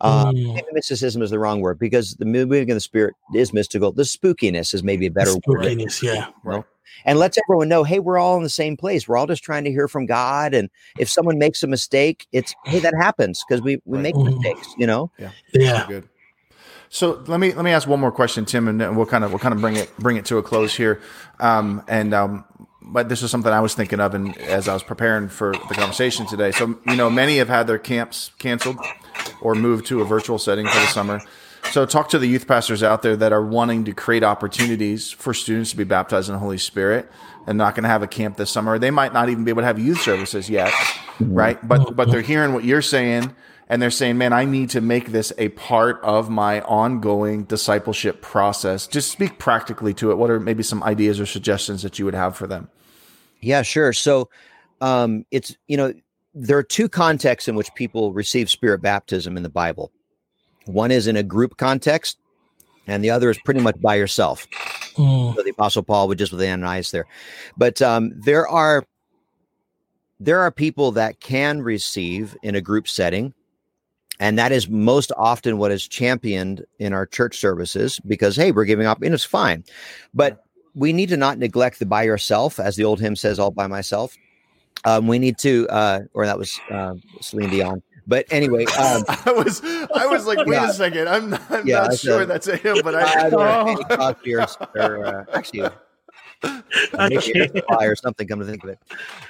Um, 0.00 0.34
mm. 0.34 0.60
mysticism 0.72 1.22
is 1.22 1.30
the 1.30 1.38
wrong 1.38 1.60
word 1.60 1.78
because 1.78 2.16
the 2.16 2.24
moving 2.24 2.68
of 2.70 2.74
the 2.74 2.80
spirit 2.80 3.14
is 3.34 3.52
mystical. 3.52 3.92
The 3.92 4.02
spookiness 4.02 4.74
is 4.74 4.82
maybe 4.82 5.06
a 5.06 5.10
better 5.10 5.30
spookiness, 5.30 5.46
word. 5.46 5.64
Spookiness, 5.64 6.02
yeah. 6.02 6.26
Right 6.42 6.64
and 7.04 7.18
lets 7.18 7.38
everyone 7.38 7.68
know, 7.68 7.84
hey, 7.84 7.98
we're 7.98 8.18
all 8.18 8.36
in 8.36 8.42
the 8.42 8.48
same 8.48 8.76
place. 8.76 9.08
We're 9.08 9.16
all 9.16 9.26
just 9.26 9.42
trying 9.42 9.64
to 9.64 9.70
hear 9.70 9.88
from 9.88 10.06
God. 10.06 10.54
And 10.54 10.70
if 10.98 11.08
someone 11.08 11.38
makes 11.38 11.62
a 11.62 11.66
mistake, 11.66 12.26
it's 12.32 12.54
hey, 12.64 12.78
that 12.80 12.94
happens 12.94 13.42
because 13.46 13.62
we 13.62 13.80
we 13.84 13.96
right. 13.96 14.02
make 14.02 14.14
mm-hmm. 14.14 14.34
mistakes, 14.34 14.74
you 14.78 14.86
know. 14.86 15.10
Yeah, 15.18 15.30
yeah. 15.52 16.00
So 16.94 17.24
let 17.26 17.40
me 17.40 17.52
let 17.52 17.64
me 17.64 17.72
ask 17.72 17.88
one 17.88 17.98
more 17.98 18.12
question, 18.12 18.44
Tim, 18.44 18.68
and 18.68 18.96
we'll 18.96 19.04
kind 19.04 19.24
of 19.24 19.32
we'll 19.32 19.40
kind 19.40 19.52
of 19.52 19.60
bring 19.60 19.74
it 19.74 19.90
bring 19.98 20.16
it 20.16 20.26
to 20.26 20.38
a 20.38 20.44
close 20.44 20.76
here. 20.76 21.00
Um, 21.40 21.82
and 21.88 22.14
um, 22.14 22.44
but 22.80 23.08
this 23.08 23.20
is 23.20 23.32
something 23.32 23.50
I 23.50 23.58
was 23.58 23.74
thinking 23.74 23.98
of, 23.98 24.14
and 24.14 24.38
as 24.38 24.68
I 24.68 24.74
was 24.74 24.84
preparing 24.84 25.28
for 25.28 25.54
the 25.54 25.74
conversation 25.74 26.24
today. 26.24 26.52
So 26.52 26.78
you 26.86 26.94
know, 26.94 27.10
many 27.10 27.38
have 27.38 27.48
had 27.48 27.66
their 27.66 27.80
camps 27.80 28.30
canceled 28.38 28.78
or 29.40 29.56
moved 29.56 29.86
to 29.86 30.02
a 30.02 30.04
virtual 30.04 30.38
setting 30.38 30.68
for 30.68 30.78
the 30.78 30.86
summer. 30.86 31.20
So, 31.72 31.84
talk 31.84 32.10
to 32.10 32.18
the 32.20 32.28
youth 32.28 32.46
pastors 32.46 32.84
out 32.84 33.02
there 33.02 33.16
that 33.16 33.32
are 33.32 33.44
wanting 33.44 33.86
to 33.86 33.92
create 33.92 34.22
opportunities 34.22 35.10
for 35.10 35.34
students 35.34 35.72
to 35.72 35.76
be 35.76 35.82
baptized 35.82 36.28
in 36.28 36.34
the 36.34 36.38
Holy 36.38 36.58
Spirit 36.58 37.10
and 37.48 37.58
not 37.58 37.74
going 37.74 37.82
to 37.82 37.88
have 37.88 38.04
a 38.04 38.06
camp 38.06 38.36
this 38.36 38.52
summer. 38.52 38.78
They 38.78 38.92
might 38.92 39.12
not 39.12 39.28
even 39.30 39.42
be 39.42 39.50
able 39.50 39.62
to 39.62 39.66
have 39.66 39.80
youth 39.80 40.00
services 40.00 40.48
yet, 40.48 40.72
right? 41.18 41.58
But 41.66 41.96
but 41.96 42.12
they're 42.12 42.20
hearing 42.20 42.52
what 42.52 42.62
you're 42.62 42.82
saying 42.82 43.34
and 43.68 43.80
they're 43.80 43.90
saying, 43.90 44.18
"Man, 44.18 44.32
I 44.32 44.44
need 44.44 44.70
to 44.70 44.80
make 44.80 45.12
this 45.12 45.32
a 45.38 45.48
part 45.50 46.00
of 46.02 46.30
my 46.30 46.60
ongoing 46.62 47.44
discipleship 47.44 48.20
process." 48.20 48.86
Just 48.86 49.10
speak 49.10 49.38
practically 49.38 49.94
to 49.94 50.10
it. 50.10 50.16
What 50.16 50.30
are 50.30 50.40
maybe 50.40 50.62
some 50.62 50.82
ideas 50.82 51.20
or 51.20 51.26
suggestions 51.26 51.82
that 51.82 51.98
you 51.98 52.04
would 52.04 52.14
have 52.14 52.36
for 52.36 52.46
them? 52.46 52.68
Yeah, 53.40 53.62
sure. 53.62 53.92
So, 53.92 54.28
um, 54.80 55.24
it's 55.30 55.56
you 55.66 55.76
know 55.76 55.94
there 56.34 56.58
are 56.58 56.64
two 56.64 56.88
contexts 56.88 57.48
in 57.48 57.54
which 57.54 57.72
people 57.74 58.12
receive 58.12 58.50
spirit 58.50 58.82
baptism 58.82 59.36
in 59.36 59.42
the 59.42 59.48
Bible. 59.48 59.92
One 60.66 60.90
is 60.90 61.06
in 61.06 61.16
a 61.16 61.22
group 61.22 61.56
context, 61.56 62.18
and 62.86 63.04
the 63.04 63.10
other 63.10 63.30
is 63.30 63.38
pretty 63.44 63.60
much 63.60 63.80
by 63.80 63.94
yourself. 63.94 64.46
Mm. 64.96 65.34
So 65.34 65.42
the 65.42 65.50
Apostle 65.50 65.82
Paul 65.82 66.08
would 66.08 66.18
just 66.18 66.32
with 66.32 66.40
Ananias 66.40 66.90
there, 66.90 67.06
but 67.56 67.80
um, 67.82 68.12
there 68.14 68.46
are 68.48 68.84
there 70.20 70.40
are 70.40 70.50
people 70.50 70.92
that 70.92 71.20
can 71.20 71.62
receive 71.62 72.36
in 72.42 72.54
a 72.54 72.60
group 72.60 72.88
setting 72.88 73.34
and 74.24 74.38
that 74.38 74.52
is 74.52 74.70
most 74.70 75.12
often 75.18 75.58
what 75.58 75.70
is 75.70 75.86
championed 75.86 76.64
in 76.78 76.94
our 76.94 77.04
church 77.04 77.36
services 77.36 78.00
because 78.06 78.34
hey 78.34 78.52
we're 78.52 78.64
giving 78.64 78.86
up 78.86 79.02
and 79.02 79.12
it's 79.12 79.22
fine 79.22 79.62
but 80.14 80.46
we 80.74 80.94
need 80.94 81.10
to 81.10 81.16
not 81.16 81.36
neglect 81.36 81.78
the 81.78 81.84
by 81.84 82.02
yourself 82.02 82.58
as 82.58 82.74
the 82.76 82.84
old 82.84 83.00
hymn 83.00 83.14
says 83.14 83.38
all 83.38 83.50
by 83.50 83.66
myself 83.66 84.16
um, 84.86 85.06
we 85.06 85.18
need 85.18 85.36
to 85.36 85.68
uh, 85.68 86.00
or 86.14 86.24
that 86.24 86.38
was 86.38 86.58
uh, 86.70 86.94
celine 87.20 87.50
dion 87.50 87.82
but 88.06 88.24
anyway 88.30 88.64
um, 88.78 89.04
i 89.08 89.30
was 89.30 89.60
i 89.94 90.06
was 90.06 90.26
like 90.26 90.38
wait 90.46 90.56
yeah. 90.56 90.70
a 90.70 90.72
second 90.72 91.06
i'm, 91.06 91.34
I'm 91.50 91.66
yeah, 91.66 91.82
not 91.82 91.98
sure 91.98 92.22
a, 92.22 92.26
that's 92.26 92.48
a 92.48 92.56
hymn 92.56 92.78
but 92.82 92.94
i 92.94 93.28
oh. 93.30 94.14
or, 94.74 95.06
uh, 95.06 95.24
actually 95.34 95.68
or 97.80 97.96
something. 97.96 98.26
Come 98.28 98.40
to 98.40 98.46
think 98.46 98.64
of 98.64 98.70
it, 98.70 98.78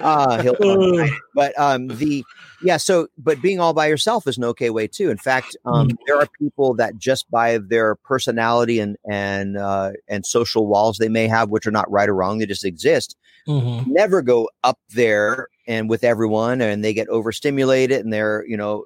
uh, 0.00 0.42
he'll. 0.42 1.08
but 1.34 1.58
um, 1.58 1.88
the 1.88 2.24
yeah. 2.62 2.76
So, 2.76 3.08
but 3.18 3.40
being 3.42 3.60
all 3.60 3.72
by 3.72 3.86
yourself 3.86 4.26
is 4.26 4.38
an 4.38 4.44
okay 4.44 4.70
way 4.70 4.86
too. 4.86 5.10
In 5.10 5.18
fact, 5.18 5.56
um, 5.64 5.88
mm-hmm. 5.88 5.96
there 6.06 6.16
are 6.16 6.28
people 6.38 6.74
that 6.74 6.96
just 6.98 7.30
by 7.30 7.58
their 7.58 7.94
personality 7.96 8.80
and 8.80 8.96
and 9.08 9.56
uh, 9.56 9.92
and 10.08 10.24
social 10.24 10.66
walls 10.66 10.98
they 10.98 11.08
may 11.08 11.28
have, 11.28 11.50
which 11.50 11.66
are 11.66 11.72
not 11.72 11.90
right 11.90 12.08
or 12.08 12.14
wrong, 12.14 12.38
they 12.38 12.46
just 12.46 12.64
exist. 12.64 13.16
Mm-hmm. 13.46 13.92
Never 13.92 14.22
go 14.22 14.48
up 14.62 14.78
there 14.90 15.48
and 15.66 15.88
with 15.88 16.04
everyone, 16.04 16.60
and 16.60 16.84
they 16.84 16.94
get 16.94 17.08
overstimulated, 17.08 18.04
and 18.04 18.12
they're 18.12 18.44
you 18.46 18.56
know 18.56 18.84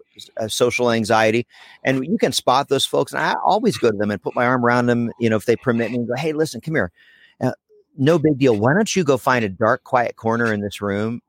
social 0.49 0.91
anxiety, 0.91 1.47
and 1.85 2.05
you 2.05 2.19
can 2.19 2.33
spot 2.33 2.69
those 2.69 2.87
folks. 2.87 3.13
And 3.13 3.23
I 3.23 3.35
always 3.45 3.79
go 3.79 3.91
to 3.91 3.97
them 3.97 4.11
and 4.11 4.23
put 4.23 4.35
my 4.35 4.47
arm 4.47 4.65
around 4.65 4.87
them, 4.87 5.11
you 5.19 5.31
know, 5.31 5.37
if 5.37 5.45
they 5.45 5.57
permit 5.57 5.91
me, 5.91 5.99
and 5.99 6.09
go, 6.09 6.15
"Hey, 6.15 6.33
listen, 6.33 6.61
come 6.61 6.75
here." 6.75 6.93
No 7.99 8.19
big 8.19 8.39
deal. 8.39 8.57
Why 8.57 8.73
don't 8.75 8.95
you 8.95 9.05
go 9.05 9.19
find 9.19 9.45
a 9.45 9.49
dark, 9.49 9.85
quiet 9.85 10.17
corner 10.17 10.53
in 10.53 10.61
this 10.61 10.81
room 10.81 11.21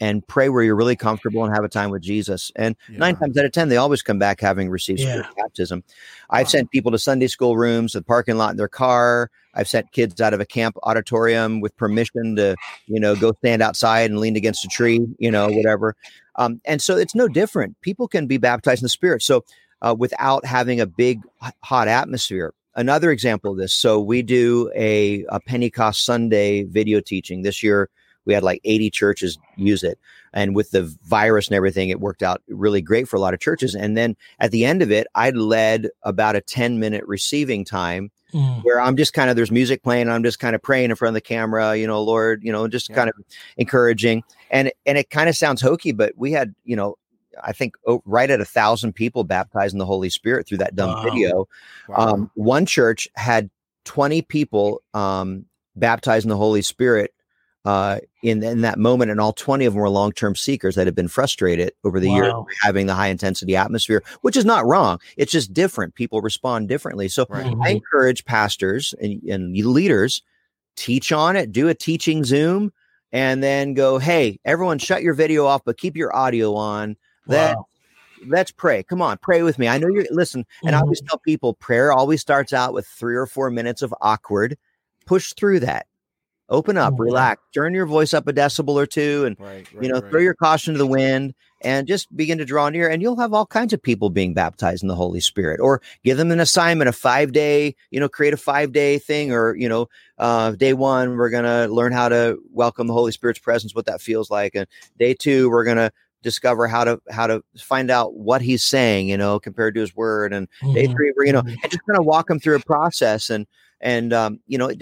and 0.00 0.26
pray 0.26 0.48
where 0.48 0.62
you're 0.62 0.74
really 0.74 0.96
comfortable 0.96 1.44
and 1.44 1.54
have 1.54 1.64
a 1.64 1.68
time 1.68 1.90
with 1.90 2.02
Jesus. 2.02 2.50
And 2.56 2.74
yeah. 2.90 2.98
nine 2.98 3.16
times 3.16 3.38
out 3.38 3.44
of 3.44 3.52
10, 3.52 3.68
they 3.68 3.76
always 3.76 4.02
come 4.02 4.18
back 4.18 4.40
having 4.40 4.68
received 4.68 5.00
yeah. 5.00 5.22
baptism. 5.36 5.84
I've 6.30 6.46
wow. 6.46 6.50
sent 6.50 6.70
people 6.70 6.90
to 6.92 6.98
Sunday 6.98 7.28
school 7.28 7.56
rooms, 7.56 7.92
the 7.92 8.02
parking 8.02 8.36
lot 8.36 8.50
in 8.50 8.56
their 8.56 8.68
car. 8.68 9.30
I've 9.54 9.68
sent 9.68 9.92
kids 9.92 10.20
out 10.20 10.34
of 10.34 10.40
a 10.40 10.46
camp 10.46 10.76
auditorium 10.82 11.60
with 11.60 11.76
permission 11.76 12.34
to, 12.36 12.56
you 12.86 12.98
know, 12.98 13.14
go 13.14 13.32
stand 13.38 13.62
outside 13.62 14.10
and 14.10 14.18
lean 14.18 14.36
against 14.36 14.64
a 14.64 14.68
tree, 14.68 15.00
you 15.18 15.30
know, 15.30 15.48
whatever. 15.48 15.94
Um, 16.36 16.60
and 16.64 16.82
so 16.82 16.96
it's 16.96 17.14
no 17.14 17.28
different. 17.28 17.80
People 17.80 18.08
can 18.08 18.26
be 18.26 18.36
baptized 18.36 18.82
in 18.82 18.86
the 18.86 18.90
Spirit. 18.90 19.22
So 19.22 19.44
uh, 19.80 19.94
without 19.96 20.44
having 20.44 20.80
a 20.80 20.86
big, 20.86 21.20
hot 21.62 21.86
atmosphere 21.86 22.52
another 22.76 23.10
example 23.10 23.52
of 23.52 23.58
this. 23.58 23.72
So 23.72 24.00
we 24.00 24.22
do 24.22 24.70
a, 24.74 25.24
a 25.28 25.40
Pentecost 25.40 26.04
Sunday 26.04 26.64
video 26.64 27.00
teaching 27.00 27.42
this 27.42 27.62
year. 27.62 27.88
We 28.26 28.34
had 28.34 28.42
like 28.42 28.60
80 28.64 28.90
churches 28.90 29.38
use 29.56 29.82
it. 29.82 29.98
And 30.32 30.54
with 30.54 30.70
the 30.70 30.82
virus 31.04 31.48
and 31.48 31.54
everything, 31.54 31.90
it 31.90 32.00
worked 32.00 32.22
out 32.22 32.42
really 32.48 32.82
great 32.82 33.06
for 33.06 33.16
a 33.16 33.20
lot 33.20 33.34
of 33.34 33.40
churches. 33.40 33.74
And 33.74 33.96
then 33.96 34.16
at 34.40 34.50
the 34.50 34.64
end 34.64 34.82
of 34.82 34.90
it, 34.90 35.06
I 35.14 35.30
led 35.30 35.90
about 36.02 36.34
a 36.36 36.40
10 36.40 36.80
minute 36.80 37.04
receiving 37.06 37.64
time 37.64 38.10
mm. 38.32 38.64
where 38.64 38.80
I'm 38.80 38.96
just 38.96 39.12
kind 39.12 39.30
of, 39.30 39.36
there's 39.36 39.50
music 39.50 39.82
playing. 39.82 40.08
I'm 40.08 40.24
just 40.24 40.40
kind 40.40 40.54
of 40.56 40.62
praying 40.62 40.90
in 40.90 40.96
front 40.96 41.10
of 41.10 41.14
the 41.14 41.20
camera, 41.20 41.76
you 41.76 41.86
know, 41.86 42.02
Lord, 42.02 42.42
you 42.42 42.50
know, 42.50 42.66
just 42.66 42.88
yeah. 42.88 42.96
kind 42.96 43.10
of 43.10 43.14
encouraging. 43.58 44.24
And, 44.50 44.72
and 44.86 44.98
it 44.98 45.10
kind 45.10 45.28
of 45.28 45.36
sounds 45.36 45.60
hokey, 45.60 45.92
but 45.92 46.14
we 46.16 46.32
had, 46.32 46.54
you 46.64 46.76
know, 46.76 46.96
I 47.42 47.52
think 47.52 47.76
oh, 47.86 48.02
right 48.04 48.30
at 48.30 48.40
a 48.40 48.44
thousand 48.44 48.94
people 48.94 49.24
baptized 49.24 49.74
in 49.74 49.78
the 49.78 49.86
Holy 49.86 50.10
Spirit 50.10 50.46
through 50.46 50.58
that 50.58 50.76
dumb 50.76 50.90
wow. 50.90 51.02
video. 51.02 51.48
Wow. 51.88 51.96
Um, 51.96 52.30
one 52.34 52.66
church 52.66 53.08
had 53.14 53.50
20 53.84 54.22
people 54.22 54.82
um, 54.94 55.46
baptized 55.76 56.24
in 56.24 56.30
the 56.30 56.36
Holy 56.36 56.62
Spirit 56.62 57.14
uh, 57.64 57.98
in 58.22 58.42
in 58.42 58.60
that 58.60 58.78
moment, 58.78 59.10
and 59.10 59.20
all 59.20 59.32
20 59.32 59.64
of 59.64 59.72
them 59.72 59.80
were 59.80 59.88
long 59.88 60.12
term 60.12 60.36
seekers 60.36 60.74
that 60.74 60.86
had 60.86 60.94
been 60.94 61.08
frustrated 61.08 61.72
over 61.82 61.98
the 61.98 62.08
wow. 62.08 62.14
years 62.14 62.34
having 62.62 62.86
the 62.86 62.94
high 62.94 63.08
intensity 63.08 63.56
atmosphere, 63.56 64.02
which 64.20 64.36
is 64.36 64.44
not 64.44 64.66
wrong. 64.66 65.00
It's 65.16 65.32
just 65.32 65.54
different. 65.54 65.94
People 65.94 66.20
respond 66.20 66.68
differently. 66.68 67.08
So 67.08 67.26
right. 67.28 67.46
I 67.46 67.48
mm-hmm. 67.48 67.62
encourage 67.64 68.24
pastors 68.26 68.94
and, 69.00 69.22
and 69.22 69.56
leaders 69.56 70.22
teach 70.76 71.10
on 71.10 71.36
it, 71.36 71.52
do 71.52 71.68
a 71.68 71.74
teaching 71.74 72.24
Zoom, 72.24 72.70
and 73.12 73.42
then 73.42 73.74
go, 73.74 73.98
hey, 73.98 74.38
everyone, 74.44 74.78
shut 74.78 75.02
your 75.02 75.14
video 75.14 75.46
off, 75.46 75.62
but 75.64 75.78
keep 75.78 75.96
your 75.96 76.14
audio 76.14 76.54
on 76.54 76.96
that 77.26 77.56
wow. 77.56 77.66
let's 78.26 78.50
pray. 78.50 78.82
Come 78.82 79.02
on, 79.02 79.18
pray 79.18 79.42
with 79.42 79.58
me. 79.58 79.68
I 79.68 79.78
know 79.78 79.88
you're 79.88 80.06
listen, 80.10 80.44
and 80.62 80.70
mm-hmm. 80.70 80.76
I 80.76 80.80
always 80.80 81.00
mm-hmm. 81.00 81.08
tell 81.08 81.18
people 81.18 81.54
prayer 81.54 81.92
always 81.92 82.20
starts 82.20 82.52
out 82.52 82.72
with 82.74 82.86
three 82.86 83.16
or 83.16 83.26
four 83.26 83.50
minutes 83.50 83.82
of 83.82 83.94
awkward. 84.00 84.56
Push 85.06 85.34
through 85.34 85.60
that. 85.60 85.86
Open 86.50 86.76
up, 86.76 86.92
mm-hmm. 86.92 87.04
relax, 87.04 87.42
turn 87.54 87.72
your 87.72 87.86
voice 87.86 88.12
up 88.12 88.28
a 88.28 88.32
decibel 88.32 88.74
or 88.74 88.84
two, 88.84 89.24
and 89.24 89.40
right, 89.40 89.66
right, 89.72 89.82
you 89.82 89.88
know, 89.88 90.00
right. 90.00 90.10
throw 90.10 90.20
your 90.20 90.34
caution 90.34 90.74
to 90.74 90.78
the 90.78 90.86
wind 90.86 91.34
and 91.62 91.88
just 91.88 92.14
begin 92.14 92.36
to 92.36 92.44
draw 92.44 92.68
near. 92.68 92.86
And 92.86 93.00
you'll 93.00 93.18
have 93.18 93.32
all 93.32 93.46
kinds 93.46 93.72
of 93.72 93.82
people 93.82 94.10
being 94.10 94.34
baptized 94.34 94.82
in 94.82 94.88
the 94.88 94.94
Holy 94.94 95.20
Spirit, 95.20 95.58
or 95.58 95.80
give 96.04 96.18
them 96.18 96.30
an 96.30 96.40
assignment, 96.40 96.90
a 96.90 96.92
five 96.92 97.32
day, 97.32 97.74
you 97.90 97.98
know, 97.98 98.10
create 98.10 98.34
a 98.34 98.36
five 98.36 98.72
day 98.72 98.98
thing, 98.98 99.32
or 99.32 99.56
you 99.56 99.70
know, 99.70 99.88
uh, 100.18 100.50
day 100.50 100.74
one, 100.74 101.16
we're 101.16 101.30
gonna 101.30 101.66
learn 101.68 101.92
how 101.92 102.10
to 102.10 102.38
welcome 102.52 102.88
the 102.88 102.92
Holy 102.92 103.12
Spirit's 103.12 103.40
presence, 103.40 103.74
what 103.74 103.86
that 103.86 104.02
feels 104.02 104.30
like, 104.30 104.54
and 104.54 104.66
day 104.98 105.14
two, 105.14 105.48
we're 105.48 105.64
gonna 105.64 105.90
discover 106.24 106.66
how 106.66 106.82
to 106.82 107.00
how 107.10 107.28
to 107.28 107.44
find 107.56 107.90
out 107.90 108.14
what 108.14 108.42
he's 108.42 108.64
saying, 108.64 109.08
you 109.08 109.16
know, 109.16 109.38
compared 109.38 109.74
to 109.76 109.80
his 109.80 109.94
word. 109.94 110.32
And 110.32 110.48
mm-hmm. 110.60 110.74
day 110.74 110.86
three, 110.88 111.12
you 111.24 111.32
know, 111.32 111.42
mm-hmm. 111.42 111.54
and 111.62 111.70
just 111.70 111.86
kind 111.86 111.98
of 111.98 112.04
walk 112.04 112.26
them 112.26 112.40
through 112.40 112.56
a 112.56 112.60
process 112.60 113.30
and 113.30 113.46
and 113.80 114.12
um, 114.12 114.40
you 114.48 114.58
know, 114.58 114.72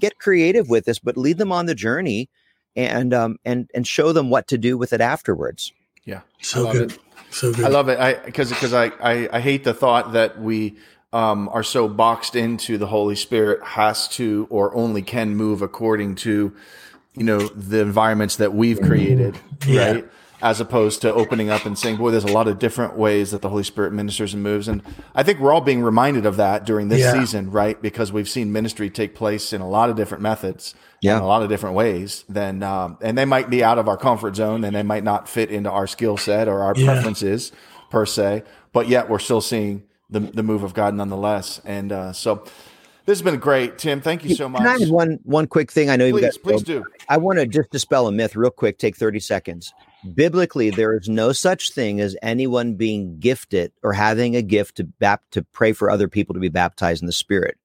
get 0.00 0.18
creative 0.18 0.68
with 0.68 0.86
this, 0.86 0.98
but 0.98 1.16
lead 1.16 1.38
them 1.38 1.52
on 1.52 1.66
the 1.66 1.74
journey 1.74 2.28
and 2.74 3.14
um 3.14 3.36
and 3.44 3.70
and 3.74 3.86
show 3.86 4.12
them 4.12 4.30
what 4.30 4.48
to 4.48 4.58
do 4.58 4.76
with 4.76 4.92
it 4.92 5.00
afterwards. 5.00 5.72
Yeah, 6.04 6.22
so 6.40 6.72
good. 6.72 6.92
It. 6.92 6.98
So 7.30 7.52
good. 7.52 7.66
I 7.66 7.68
love 7.68 7.88
it. 7.88 7.98
I 8.00 8.14
because 8.14 8.48
because 8.48 8.72
I, 8.72 8.86
I 9.00 9.28
I 9.32 9.40
hate 9.40 9.64
the 9.64 9.74
thought 9.74 10.12
that 10.12 10.40
we 10.40 10.76
um, 11.12 11.48
are 11.52 11.62
so 11.62 11.88
boxed 11.88 12.36
into 12.36 12.78
the 12.78 12.86
Holy 12.86 13.16
Spirit 13.16 13.62
has 13.62 14.08
to 14.08 14.46
or 14.50 14.74
only 14.74 15.02
can 15.02 15.34
move 15.34 15.62
according 15.62 16.16
to, 16.16 16.54
you 17.14 17.24
know, 17.24 17.48
the 17.48 17.80
environments 17.80 18.36
that 18.36 18.52
we've 18.52 18.80
created, 18.80 19.38
yeah. 19.66 19.92
right? 19.92 20.08
As 20.40 20.60
opposed 20.60 21.02
to 21.02 21.12
opening 21.12 21.50
up 21.50 21.66
and 21.66 21.76
saying, 21.76 21.96
boy, 21.96 22.10
there's 22.10 22.24
a 22.24 22.32
lot 22.32 22.46
of 22.46 22.58
different 22.58 22.96
ways 22.96 23.32
that 23.32 23.42
the 23.42 23.48
Holy 23.48 23.64
Spirit 23.64 23.92
ministers 23.92 24.34
and 24.34 24.42
moves. 24.42 24.68
And 24.68 24.82
I 25.14 25.22
think 25.22 25.40
we're 25.40 25.52
all 25.52 25.60
being 25.60 25.82
reminded 25.82 26.26
of 26.26 26.36
that 26.36 26.64
during 26.64 26.88
this 26.88 27.00
yeah. 27.00 27.12
season, 27.12 27.50
right? 27.50 27.80
Because 27.80 28.12
we've 28.12 28.28
seen 28.28 28.52
ministry 28.52 28.88
take 28.88 29.14
place 29.14 29.52
in 29.52 29.60
a 29.60 29.68
lot 29.68 29.90
of 29.90 29.96
different 29.96 30.22
methods, 30.22 30.74
yeah. 31.00 31.16
in 31.16 31.22
a 31.22 31.26
lot 31.26 31.42
of 31.42 31.48
different 31.48 31.74
ways. 31.74 32.24
Then, 32.28 32.62
um, 32.62 32.98
and 33.00 33.18
they 33.18 33.24
might 33.24 33.50
be 33.50 33.64
out 33.64 33.78
of 33.78 33.88
our 33.88 33.96
comfort 33.96 34.36
zone 34.36 34.64
and 34.64 34.76
they 34.76 34.84
might 34.84 35.04
not 35.04 35.28
fit 35.28 35.50
into 35.50 35.70
our 35.70 35.86
skill 35.86 36.16
set 36.16 36.46
or 36.46 36.60
our 36.60 36.74
yeah. 36.76 36.86
preferences 36.86 37.50
per 37.90 38.06
se, 38.06 38.44
but 38.72 38.88
yet 38.88 39.08
we're 39.08 39.18
still 39.18 39.40
seeing 39.40 39.82
the, 40.08 40.20
the 40.20 40.42
move 40.42 40.62
of 40.62 40.72
God 40.72 40.94
nonetheless. 40.94 41.60
And, 41.64 41.90
uh, 41.90 42.12
so, 42.12 42.44
this 43.06 43.20
has 43.20 43.22
been 43.22 43.40
great, 43.40 43.78
Tim. 43.78 44.02
Thank 44.02 44.22
you 44.22 44.34
so 44.34 44.50
much. 44.50 44.60
Can 44.60 44.68
I 44.68 44.74
add 44.84 44.90
one 44.90 45.18
one 45.22 45.46
quick 45.46 45.72
thing? 45.72 45.88
I 45.88 45.96
know 45.96 46.10
please, 46.10 46.24
you've 46.24 46.34
got. 46.34 46.42
Please 46.42 46.62
do. 46.62 46.84
I 47.08 47.16
want 47.16 47.38
to 47.38 47.46
just 47.46 47.70
dispel 47.70 48.06
a 48.06 48.12
myth 48.12 48.36
real 48.36 48.50
quick. 48.50 48.76
Take 48.76 48.96
thirty 48.96 49.18
seconds 49.18 49.72
biblically 50.14 50.70
there 50.70 50.96
is 50.96 51.08
no 51.08 51.32
such 51.32 51.72
thing 51.72 52.00
as 52.00 52.16
anyone 52.22 52.74
being 52.74 53.18
gifted 53.18 53.72
or 53.82 53.92
having 53.92 54.36
a 54.36 54.42
gift 54.42 54.76
to 54.76 54.84
bap- 54.84 55.28
to 55.30 55.42
pray 55.42 55.72
for 55.72 55.90
other 55.90 56.08
people 56.08 56.34
to 56.34 56.40
be 56.40 56.48
baptized 56.48 57.02
in 57.02 57.06
the 57.06 57.12
spirit 57.12 57.58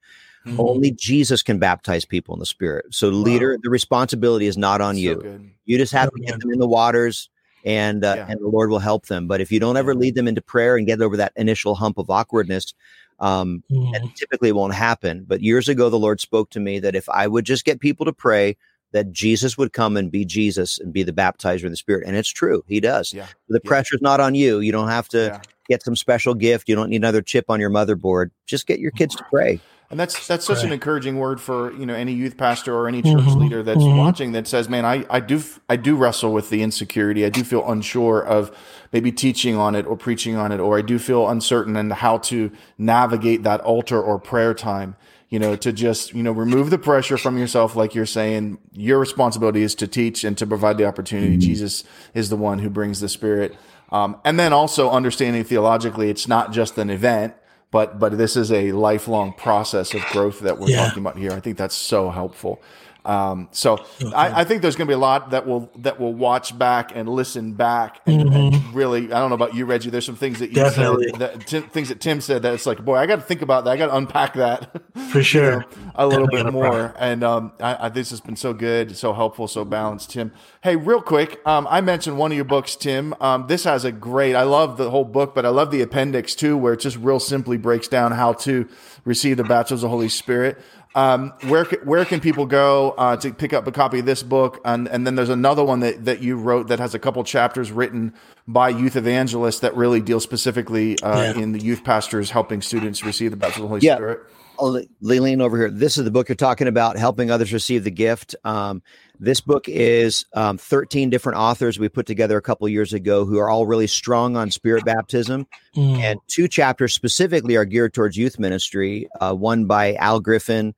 mm-hmm. 0.46 0.60
only 0.60 0.92
jesus 0.92 1.44
can 1.44 1.60
baptize 1.60 2.06
people 2.06 2.34
in 2.34 2.40
the 2.40 2.46
spirit 2.46 2.86
so 2.90 3.10
wow. 3.10 3.18
leader 3.18 3.60
the 3.62 3.70
responsibility 3.70 4.48
is 4.48 4.58
not 4.58 4.82
on 4.82 4.96
so 4.96 5.02
you 5.02 5.16
good. 5.16 5.52
you 5.66 5.78
just 5.78 5.94
have 5.94 6.06
so 6.06 6.18
to 6.18 6.22
get 6.22 6.32
good. 6.34 6.42
them 6.42 6.52
in 6.52 6.60
the 6.60 6.68
waters 6.68 7.30
and 7.66 8.04
uh, 8.04 8.16
yeah. 8.18 8.26
and 8.28 8.40
the 8.42 8.48
lord 8.48 8.70
will 8.70 8.80
help 8.80 9.06
them 9.06 9.28
but 9.28 9.40
if 9.40 9.52
you 9.52 9.60
don't 9.60 9.78
ever 9.78 9.94
lead 9.94 10.16
them 10.16 10.28
into 10.28 10.42
prayer 10.42 10.76
and 10.76 10.88
get 10.88 11.02
over 11.02 11.18
that 11.18 11.34
initial 11.36 11.76
hump 11.76 11.98
of 11.98 12.10
awkwardness 12.10 12.74
um, 13.20 13.64
mm-hmm. 13.72 14.08
typically 14.16 14.52
won't 14.52 14.74
happen 14.74 15.24
but 15.28 15.42
years 15.42 15.70
ago 15.70 15.90
the 15.90 16.00
lord 16.00 16.20
spoke 16.20 16.50
to 16.50 16.60
me 16.60 16.80
that 16.80 16.96
if 16.96 17.08
i 17.10 17.28
would 17.28 17.46
just 17.46 17.64
get 17.64 17.80
people 17.80 18.08
to 18.08 18.14
pray 18.14 18.58
that 18.94 19.12
Jesus 19.12 19.58
would 19.58 19.74
come 19.74 19.98
and 19.98 20.10
be 20.10 20.24
Jesus 20.24 20.80
and 20.80 20.94
be 20.94 21.04
the 21.04 21.12
baptizer 21.12 21.66
in 21.66 21.72
the 21.72 21.76
Spirit. 21.76 22.08
And 22.08 22.16
it's 22.16 22.30
true, 22.30 22.64
he 22.68 22.80
does. 22.80 23.14
Yeah. 23.14 23.28
The 23.50 23.60
yeah. 23.64 23.68
pressure's 23.68 24.02
not 24.02 24.20
on 24.20 24.36
you. 24.36 24.60
You 24.60 24.72
don't 24.72 24.88
have 24.88 25.10
to 25.10 25.18
yeah. 25.18 25.42
get 25.68 25.84
some 25.84 25.96
special 25.96 26.34
gift. 26.34 26.70
You 26.70 26.76
don't 26.76 26.90
need 26.90 26.98
another 26.98 27.22
chip 27.22 27.46
on 27.50 27.60
your 27.60 27.72
motherboard. 27.72 28.30
Just 28.46 28.68
get 28.68 28.80
your 28.80 28.92
kids 28.92 29.16
to 29.16 29.24
pray. 29.26 29.60
And 29.90 30.00
that's 30.00 30.26
that's 30.26 30.46
such 30.46 30.58
right. 30.58 30.66
an 30.66 30.72
encouraging 30.72 31.20
word 31.20 31.40
for 31.40 31.72
you 31.74 31.86
know 31.86 31.94
any 31.94 32.14
youth 32.14 32.36
pastor 32.36 32.74
or 32.74 32.88
any 32.88 33.04
church 33.04 33.26
mm-hmm. 33.26 33.42
leader 33.42 33.62
that's 33.62 33.80
mm-hmm. 33.80 33.98
watching 33.98 34.32
that 34.32 34.48
says, 34.48 34.68
"Man, 34.68 34.86
I, 34.86 35.06
I 35.08 35.20
do 35.20 35.44
I 35.70 35.76
do 35.76 35.96
wrestle 35.96 36.34
with 36.34 36.50
the 36.50 36.64
insecurity. 36.64 37.24
I 37.26 37.30
do 37.30 37.44
feel 37.44 37.70
unsure 37.70 38.26
of 38.26 38.58
maybe 38.92 39.12
teaching 39.12 39.56
on 39.56 39.76
it 39.76 39.86
or 39.86 39.96
preaching 39.96 40.36
on 40.36 40.52
it, 40.52 40.60
or 40.60 40.80
I 40.80 40.82
do 40.82 40.98
feel 40.98 41.30
uncertain 41.30 41.76
in 41.76 41.92
how 41.92 42.18
to 42.20 42.52
navigate 42.80 43.44
that 43.44 43.62
altar 43.62 44.02
or 44.02 44.18
prayer 44.18 44.56
time." 44.56 44.96
You 45.34 45.40
know, 45.40 45.56
to 45.56 45.74
just, 45.74 46.14
you 46.14 46.22
know, 46.22 46.32
remove 46.32 46.70
the 46.70 46.78
pressure 46.78 47.18
from 47.18 47.40
yourself. 47.40 47.76
Like 47.76 47.96
you're 47.96 48.06
saying, 48.06 48.60
your 48.72 49.00
responsibility 49.00 49.64
is 49.64 49.74
to 49.74 49.88
teach 49.88 50.24
and 50.24 50.38
to 50.38 50.46
provide 50.46 50.78
the 50.78 50.86
opportunity. 50.86 51.32
Mm-hmm. 51.32 51.40
Jesus 51.40 51.84
is 52.14 52.30
the 52.30 52.36
one 52.36 52.60
who 52.60 52.70
brings 52.70 53.00
the 53.00 53.10
spirit. 53.10 53.58
Um, 53.90 54.16
and 54.24 54.40
then 54.40 54.54
also 54.54 54.92
understanding 54.92 55.44
theologically, 55.44 56.12
it's 56.12 56.28
not 56.28 56.54
just 56.54 56.78
an 56.78 56.92
event, 56.92 57.34
but 57.72 57.98
but 57.98 58.16
this 58.16 58.38
is 58.38 58.52
a 58.52 58.74
lifelong 58.74 59.34
process 59.34 59.96
of 59.96 60.06
growth 60.12 60.42
that 60.42 60.60
we're 60.60 60.70
yeah. 60.70 60.86
talking 60.86 61.02
about 61.02 61.18
here. 61.18 61.32
I 61.32 61.40
think 61.40 61.58
that's 61.58 61.74
so 61.74 62.12
helpful. 62.12 62.62
Um, 63.06 63.50
so 63.52 63.74
okay. 64.02 64.14
I, 64.14 64.42
I, 64.42 64.44
think 64.46 64.62
there's 64.62 64.78
going 64.78 64.88
to 64.88 64.92
be 64.92 64.96
a 64.96 64.98
lot 64.98 65.32
that 65.32 65.46
will 65.46 65.70
that 65.80 66.00
will 66.00 66.14
watch 66.14 66.58
back 66.58 66.96
and 66.96 67.10
listen 67.10 67.52
back 67.52 68.00
and, 68.06 68.30
mm-hmm. 68.30 68.56
and, 68.56 68.74
really. 68.74 69.12
I 69.12 69.20
don't 69.20 69.30
know 69.30 69.36
about 69.36 69.56
you, 69.56 69.66
Reggie. 69.66 69.90
There's 69.90 70.06
some 70.06 70.16
things 70.16 70.40
that 70.40 70.50
you 70.50 70.56
Definitely. 70.56 71.10
said, 71.10 71.20
that, 71.20 71.48
t- 71.48 71.60
things 71.60 71.90
that 71.90 72.00
Tim 72.00 72.22
said 72.22 72.44
that 72.44 72.54
it's 72.54 72.66
like, 72.66 72.84
boy, 72.86 72.96
I 72.96 73.06
got 73.06 73.18
to 73.18 73.22
think 73.22 73.42
about 73.42 73.66
that. 73.66 73.72
I 73.72 73.78
got 73.78 73.88
to 73.88 73.96
unpack 73.98 74.36
that 74.36 74.82
for 75.12 75.22
sure 75.22 75.52
you 75.52 75.60
know, 75.60 75.92
a 75.96 76.08
little 76.08 76.28
bit 76.28 76.50
more. 76.54 76.94
And 76.98 77.26
um, 77.26 77.52
I, 77.60 77.88
I, 77.88 77.90
this 77.90 78.10
has 78.12 78.22
been 78.22 78.38
so 78.38 78.54
good, 78.54 78.96
so 78.96 79.12
helpful, 79.12 79.50
so 79.50 79.66
balanced, 79.66 80.12
Tim. 80.12 80.32
Hey, 80.62 80.78
real 80.78 81.02
quick, 81.02 81.46
um, 81.46 81.68
I 81.70 81.82
mentioned 81.82 82.18
one 82.18 82.32
of 82.32 82.38
your 82.38 82.46
books, 82.46 82.78
Tim. 82.78 83.14
Um, 83.20 83.48
this 83.48 83.66
has 83.66 83.84
a 83.84 83.92
great. 83.92 84.34
I 84.34 84.44
love 84.44 84.78
the 84.78 84.90
whole 84.90 85.04
book, 85.04 85.36
but 85.36 85.46
I 85.46 85.50
love 85.50 85.72
the 85.72 85.82
appendix 85.82 86.36
too, 86.36 86.56
where 86.56 86.72
it 86.72 86.80
just 86.80 86.96
real 86.96 87.20
simply 87.20 87.58
breaks 87.58 87.90
down 87.90 88.14
how 88.14 88.32
to 88.34 88.70
receive 89.04 89.36
the 89.36 89.44
baptism 89.44 89.76
of 89.76 89.82
the 89.82 89.90
Holy 89.90 90.10
Spirit. 90.10 90.58
Um, 90.96 91.34
where 91.48 91.66
where 91.84 92.06
can 92.06 92.20
people 92.20 92.46
go 92.46 92.92
uh, 92.92 93.18
to 93.18 93.34
pick 93.34 93.52
up 93.52 93.66
a 93.66 93.72
copy 93.72 94.00
of 94.00 94.06
this 94.06 94.22
book? 94.22 94.62
And, 94.64 94.88
and 94.88 95.08
then 95.08 95.16
there's 95.16 95.30
another 95.30 95.64
one 95.64 95.80
that, 95.80 96.06
that 96.06 96.22
you 96.22 96.38
wrote 96.38 96.68
that 96.68 96.80
has 96.80 96.94
a 96.94 97.00
couple 97.00 97.24
chapters 97.24 97.72
written 97.72 98.14
by 98.48 98.70
youth 98.70 98.96
evangelists 98.96 99.60
that 99.62 99.76
really 99.76 100.02
deal 100.02 100.20
specifically 100.20 101.00
uh, 101.02 101.34
yeah. 101.34 101.42
in 101.42 101.52
the 101.52 101.60
youth 101.60 101.84
pastors 101.84 102.30
helping 102.30 102.62
students 102.62 103.04
receive 103.04 103.32
the 103.32 103.38
baptism 103.38 103.64
of 103.64 103.70
the 103.70 103.70
Holy 103.70 103.82
yeah. 103.82 103.96
Spirit. 103.96 104.20
Oh, 104.60 104.82
Leland 105.02 105.42
over 105.42 105.58
here. 105.58 105.72
This 105.72 105.98
is 105.98 106.04
the 106.04 106.12
book 106.12 106.30
you're 106.30 106.36
talking 106.36 106.68
about, 106.68 106.96
helping 106.96 107.32
others 107.32 107.52
receive 107.52 107.84
the 107.84 107.92
gift. 107.92 108.36
Um, 108.44 108.84
this 109.20 109.42
book 109.42 109.68
is 109.68 110.26
um, 110.34 110.58
13 110.58 111.10
different 111.10 111.40
authors 111.40 111.80
we 111.80 111.90
put 111.90 112.06
together 112.06 112.38
a 112.38 112.42
couple 112.42 112.68
years 112.70 112.94
ago 112.94 113.26
who 113.26 113.40
are 113.40 113.50
all 113.50 113.66
really 113.66 113.88
strong 113.88 114.36
on 114.36 114.52
spirit 114.52 114.86
baptism. 114.86 115.48
Mm. 115.76 115.98
And 116.00 116.20
two 116.28 116.48
chapters 116.48 116.94
specifically 116.94 117.56
are 117.56 117.66
geared 117.66 117.94
towards 117.94 118.16
youth 118.16 118.38
ministry. 118.38 119.08
Uh, 119.20 119.34
one 119.34 119.66
by 119.66 119.96
Al 119.96 120.20
Griffin, 120.20 120.76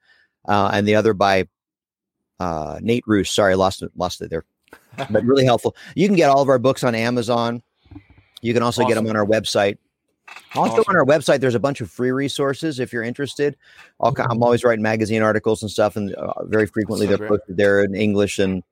uh, 0.48 0.72
and 0.74 0.88
the 0.88 0.96
other 0.96 1.14
by 1.14 1.48
uh, 2.40 2.80
Nate 2.82 3.04
Roos. 3.08 3.30
Sorry, 3.30 3.56
lost 3.56 3.82
it, 3.82 3.92
lost 3.96 4.22
it 4.22 4.30
there, 4.30 4.46
but 5.10 5.24
really 5.24 5.46
helpful. 5.52 5.76
You 5.96 6.08
can 6.08 6.16
get 6.16 6.30
all 6.30 6.42
of 6.42 6.50
our 6.50 6.60
books 6.60 6.84
on 6.84 6.96
Amazon. 6.96 7.62
You 8.42 8.54
can 8.54 8.64
also 8.64 8.82
awesome. 8.82 8.90
get 8.90 8.96
them 8.96 9.08
on 9.08 9.16
our 9.16 9.26
website. 9.26 9.78
Also 10.56 10.74
awesome. 10.74 10.86
on 10.88 10.96
our 10.96 11.06
website, 11.06 11.40
there's 11.40 11.56
a 11.56 11.60
bunch 11.60 11.82
of 11.82 11.90
free 11.90 12.12
resources 12.12 12.80
if 12.80 12.92
you're 12.92 13.04
interested. 13.04 13.56
i 14.02 14.08
am 14.08 14.42
always 14.42 14.64
writing 14.64 14.82
magazine 14.82 15.22
articles 15.22 15.62
and 15.62 15.72
stuff, 15.72 15.96
and 15.96 16.14
uh, 16.16 16.46
very 16.46 16.66
frequently 16.66 17.06
so 17.06 17.10
they're 17.10 17.18
great. 17.18 17.30
posted 17.30 17.58
there 17.58 17.84
in 17.84 17.96
English 17.96 18.40
and 18.40 18.64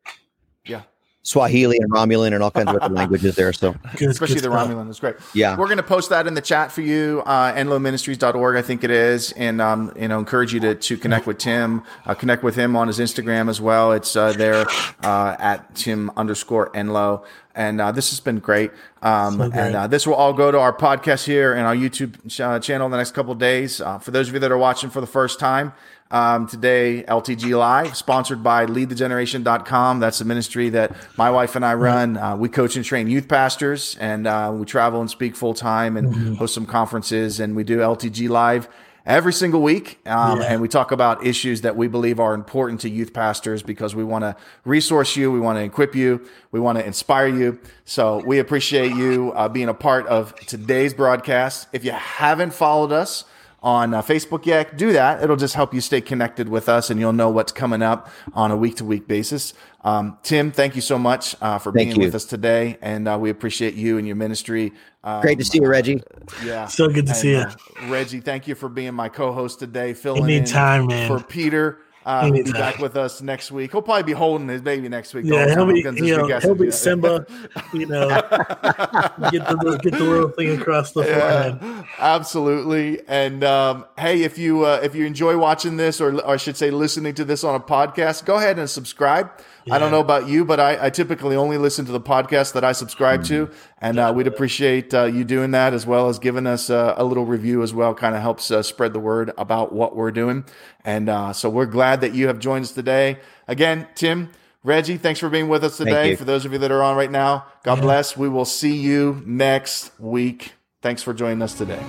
yeah, 0.66 0.82
Swahili 1.24 1.78
and 1.80 1.90
Romulan 1.90 2.34
and 2.34 2.44
all 2.44 2.52
kinds 2.52 2.70
of 2.70 2.78
other 2.78 2.94
languages 2.94 3.36
there. 3.36 3.54
So 3.54 3.74
good, 3.96 4.10
especially 4.10 4.36
good 4.36 4.44
the 4.44 4.52
stuff. 4.52 4.68
Romulan 4.68 4.90
is 4.90 5.00
great. 5.00 5.16
Yeah, 5.34 5.58
we're 5.58 5.68
going 5.68 5.78
to 5.78 5.84
post 5.84 6.10
that 6.10 6.28
in 6.28 6.34
the 6.34 6.42
chat 6.42 6.72
for 6.72 6.82
you. 6.82 7.24
Uh, 7.26 7.54
enloeministries.org, 7.54 8.58
I 8.58 8.62
think 8.62 8.84
it 8.84 8.92
is, 8.92 9.32
and 9.34 9.62
um, 9.62 9.94
you 10.00 10.08
know, 10.10 10.20
encourage 10.20 10.54
you 10.54 10.60
to 10.60 10.76
to 10.76 10.98
connect 10.98 11.26
with 11.26 11.38
Tim, 11.38 11.84
uh, 12.06 12.14
connect 12.14 12.44
with 12.44 12.56
him 12.56 12.76
on 12.76 12.88
his 12.88 13.00
Instagram 13.00 13.50
as 13.50 13.62
well. 13.62 13.94
It's 13.94 14.16
uh, 14.16 14.34
there 14.34 14.66
uh, 15.02 15.36
at 15.40 15.74
Tim 15.76 16.12
underscore 16.18 16.72
Enloe. 16.72 17.24
And 17.56 17.80
uh, 17.80 17.92
this 17.92 18.10
has 18.10 18.20
been 18.20 18.40
great. 18.40 18.72
Um, 19.02 19.38
so 19.38 19.50
great. 19.50 19.60
And 19.60 19.76
uh, 19.76 19.88
this 19.88 20.08
will 20.08 20.16
all 20.16 20.34
go 20.34 20.52
to 20.52 20.60
our 20.60 20.76
podcast 20.76 21.26
here 21.26 21.54
and 21.54 21.68
our 21.68 21.76
YouTube 21.76 22.16
uh, 22.40 22.60
channel 22.60 22.86
in 22.86 22.92
the 22.92 22.98
next 22.98 23.12
couple 23.12 23.32
of 23.32 23.40
days. 23.40 23.80
Uh, 23.80 24.00
for 24.00 24.12
those 24.12 24.28
of 24.28 24.34
you 24.34 24.40
that 24.40 24.52
are 24.52 24.58
watching 24.58 24.90
for 24.90 25.02
the 25.02 25.08
first 25.08 25.40
time, 25.40 25.74
um, 26.14 26.46
today, 26.46 27.04
LTG 27.08 27.58
Live, 27.58 27.98
sponsored 27.98 28.44
by 28.44 28.68
leadthegeneration.com. 28.68 30.00
That's 30.00 30.22
a 30.22 30.26
ministry 30.26 30.70
that 30.70 30.96
my 31.18 31.32
wife 31.32 31.56
and 31.56 31.66
I 31.66 31.74
run. 31.74 32.18
Uh, 32.18 32.36
we 32.36 32.50
coach 32.50 32.76
and 32.76 32.86
train 32.86 33.08
youth 33.08 33.28
pastors, 33.28 33.98
and 34.00 34.28
uh, 34.28 34.52
we 34.56 34.64
travel 34.66 35.02
and 35.02 35.10
speak 35.10 35.36
full 35.36 35.56
time 35.56 35.98
and 35.98 36.14
mm-hmm. 36.14 36.34
host 36.36 36.54
some 36.54 36.68
conferences. 36.68 37.40
And 37.40 37.56
we 37.56 37.64
do 37.64 37.80
LTG 37.80 38.30
Live 38.30 38.70
every 39.06 39.34
single 39.34 39.62
week. 39.62 40.00
Um, 40.06 40.40
yeah. 40.40 40.48
And 40.48 40.62
we 40.62 40.68
talk 40.68 40.92
about 40.92 41.26
issues 41.26 41.62
that 41.62 41.76
we 41.76 41.88
believe 41.88 42.20
are 42.20 42.34
important 42.34 42.82
to 42.82 42.90
youth 42.90 43.14
pastors 43.14 43.64
because 43.64 43.96
we 43.96 44.04
want 44.04 44.24
to 44.24 44.36
resource 44.66 45.16
you, 45.16 45.32
we 45.32 45.40
want 45.40 45.58
to 45.58 45.64
equip 45.64 45.96
you, 45.96 46.26
we 46.52 46.60
want 46.60 46.78
to 46.78 46.86
inspire 46.86 47.28
you. 47.28 47.60
So 47.86 48.24
we 48.26 48.40
appreciate 48.40 48.96
you 48.96 49.34
uh, 49.36 49.50
being 49.50 49.70
a 49.70 49.74
part 49.74 50.08
of 50.08 50.36
today's 50.46 50.94
broadcast. 50.94 51.68
If 51.74 51.84
you 51.84 51.92
haven't 51.92 52.54
followed 52.54 52.92
us, 52.92 53.26
on 53.64 53.94
uh, 53.94 54.02
Facebook 54.02 54.46
yet, 54.46 54.78
do 54.78 54.92
that. 54.92 55.24
It'll 55.24 55.38
just 55.38 55.56
help 55.56 55.74
you 55.74 55.80
stay 55.80 56.02
connected 56.02 56.50
with 56.50 56.68
us 56.68 56.90
and 56.90 57.00
you'll 57.00 57.14
know 57.14 57.30
what's 57.30 57.54
coming 57.54 57.82
up 57.82 58.10
on 58.34 58.52
a 58.52 58.58
week 58.58 58.76
to 58.78 58.86
week 58.86 59.08
basis. 59.08 59.54
Um, 59.86 60.18
Tim, 60.22 60.52
thank 60.52 60.76
you 60.76 60.82
so 60.82 61.00
much 61.00 61.36
uh, 61.42 61.58
for 61.60 61.72
thank 61.72 61.90
being 61.90 62.02
you. 62.02 62.06
with 62.08 62.16
us 62.16 62.26
today. 62.26 62.78
And 62.82 63.08
uh, 63.08 63.18
we 63.20 63.30
appreciate 63.30 63.76
you 63.76 63.98
and 63.98 64.06
your 64.06 64.18
ministry. 64.18 64.74
Um, 65.04 65.22
Great 65.22 65.40
to 65.40 65.46
see 65.46 65.60
you, 65.60 65.68
Reggie. 65.68 66.04
Yeah. 66.44 66.68
So 66.68 66.88
good 66.88 67.06
to 67.06 67.12
and, 67.12 67.18
see 67.18 67.32
you. 67.32 67.38
Uh, 67.38 67.56
Reggie, 67.88 68.20
thank 68.20 68.48
you 68.48 68.56
for 68.56 68.68
being 68.68 68.94
my 68.94 69.08
co 69.08 69.32
host 69.32 69.60
today, 69.60 69.94
filling 69.94 70.26
Anytime, 70.26 70.84
in 70.84 70.88
man. 70.88 71.08
for 71.08 71.24
Peter. 71.24 71.80
Uh, 72.06 72.26
he'll 72.26 72.44
be 72.44 72.52
back 72.52 72.80
with 72.80 72.98
us 72.98 73.22
next 73.22 73.52
week. 73.52 73.72
He'll 73.72 73.82
probably 73.82 74.04
be 74.04 74.12
holding 74.12 74.48
his 74.48 74.62
baby 74.62 74.90
next 74.90 75.14
week. 75.14 75.26
Yeah, 75.26 75.54
he'll 75.54 75.66
be, 75.66 75.80
you 75.80 76.18
know, 76.18 76.40
he'll 76.40 76.56
be 76.56 76.72
Simba. 76.72 77.26
You 77.74 77.88
know, 77.88 78.08
get 78.10 79.48
the 79.48 79.80
get 79.82 79.94
the 79.94 80.04
little 80.04 80.30
thing 80.30 80.60
across 80.60 80.92
the 80.92 81.04
forehead. 81.04 81.86
Absolutely. 81.98 83.02
And 83.08 83.44
um, 83.44 83.86
hey, 83.98 84.24
if 84.24 84.38
you 84.38 84.66
uh, 84.66 84.80
if 84.84 84.94
you 84.94 85.06
enjoy 85.06 85.38
watching 85.38 85.78
this, 85.78 86.00
or, 86.00 86.16
or 86.22 86.32
I 86.34 86.38
should 86.38 86.58
say, 86.58 86.70
listening 86.70 87.16
to 87.16 87.26
this 87.26 87.44
on 87.44 87.56
a 87.56 87.60
podcast, 87.60 88.26
go 88.26 88.36
ahead 88.36 88.60
and 88.60 88.70
subscribe. 88.70 89.32
Yeah. 89.66 89.76
I 89.76 89.80
don't 89.80 89.92
know 89.92 90.00
about 90.00 90.28
you, 90.28 90.44
but 90.44 90.60
I, 90.60 90.88
I, 90.88 90.90
typically 90.90 91.38
only 91.38 91.58
listen 91.58 91.86
to 91.86 91.92
the 91.92 92.02
podcast 92.02 92.54
that 92.54 92.66
I 92.66 92.74
subscribe 92.74 93.22
mm-hmm. 93.22 93.48
to, 93.48 93.52
and 93.80 93.98
uh, 93.98 94.12
we'd 94.14 94.28
appreciate 94.28 94.94
uh, 94.94 95.06
you 95.06 95.24
doing 95.24 95.52
that 95.52 95.74
as 95.74 95.86
well 95.86 96.10
as 96.10 96.20
giving 96.20 96.46
us 96.46 96.70
uh, 96.70 96.96
a 96.98 97.04
little 97.06 97.26
review 97.26 97.64
as 97.64 97.74
well. 97.74 97.94
Kind 97.94 98.14
of 98.14 98.22
helps 98.22 98.52
uh, 98.52 98.62
spread 98.62 98.92
the 98.92 99.00
word 99.00 99.32
about 99.38 99.72
what 99.72 99.96
we're 99.96 100.12
doing, 100.12 100.44
and 100.84 101.08
uh, 101.08 101.32
so 101.32 101.50
we're 101.50 101.66
glad 101.66 102.02
that 102.02 102.14
you 102.14 102.28
have 102.28 102.40
joined 102.40 102.64
us 102.64 102.72
today. 102.72 103.20
Again, 103.48 103.88
Tim. 103.96 104.32
Reggie, 104.66 104.96
thanks 104.96 105.20
for 105.20 105.30
being 105.30 105.50
with 105.50 105.62
us 105.66 105.76
today. 105.76 106.16
For 106.16 106.24
those 106.24 106.46
of 106.46 106.54
you 106.54 106.58
that 106.60 106.72
are 106.72 106.82
on 106.82 106.96
right 106.96 107.12
now, 107.12 107.48
God 107.64 107.80
yeah. 107.80 107.82
bless. 107.82 108.16
We 108.16 108.30
will 108.30 108.46
see 108.46 108.78
you 108.78 109.22
next 109.26 109.92
week. 110.00 110.54
Thanks 110.82 111.04
for 111.04 111.14
joining 111.14 111.42
us 111.42 111.54
today. 111.54 111.84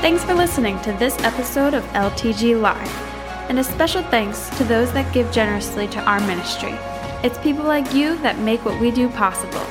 Thanks 0.00 0.24
for 0.24 0.34
listening 0.34 0.80
to 0.80 0.92
this 0.94 1.16
episode 1.20 1.74
of 1.74 1.84
LTG 1.92 2.60
Live. 2.60 2.90
And 3.48 3.60
a 3.60 3.64
special 3.64 4.02
thanks 4.02 4.50
to 4.56 4.64
those 4.64 4.92
that 4.94 5.12
give 5.14 5.30
generously 5.30 5.86
to 5.88 6.00
our 6.00 6.18
ministry. 6.20 6.76
It's 7.22 7.38
people 7.38 7.64
like 7.64 7.94
you 7.94 8.16
that 8.18 8.38
make 8.40 8.64
what 8.64 8.80
we 8.80 8.90
do 8.90 9.08
possible. 9.08 9.64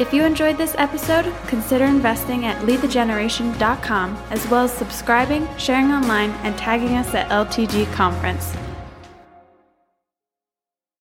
If 0.00 0.12
you 0.12 0.24
enjoyed 0.24 0.58
this 0.58 0.74
episode, 0.76 1.32
consider 1.46 1.84
investing 1.84 2.44
at 2.44 2.60
leadthegeneration.com 2.62 4.22
as 4.30 4.46
well 4.48 4.64
as 4.64 4.72
subscribing, 4.72 5.48
sharing 5.56 5.92
online, 5.92 6.30
and 6.42 6.58
tagging 6.58 6.96
us 6.96 7.14
at 7.14 7.30
LTG 7.30 7.92
Conference. 7.92 8.54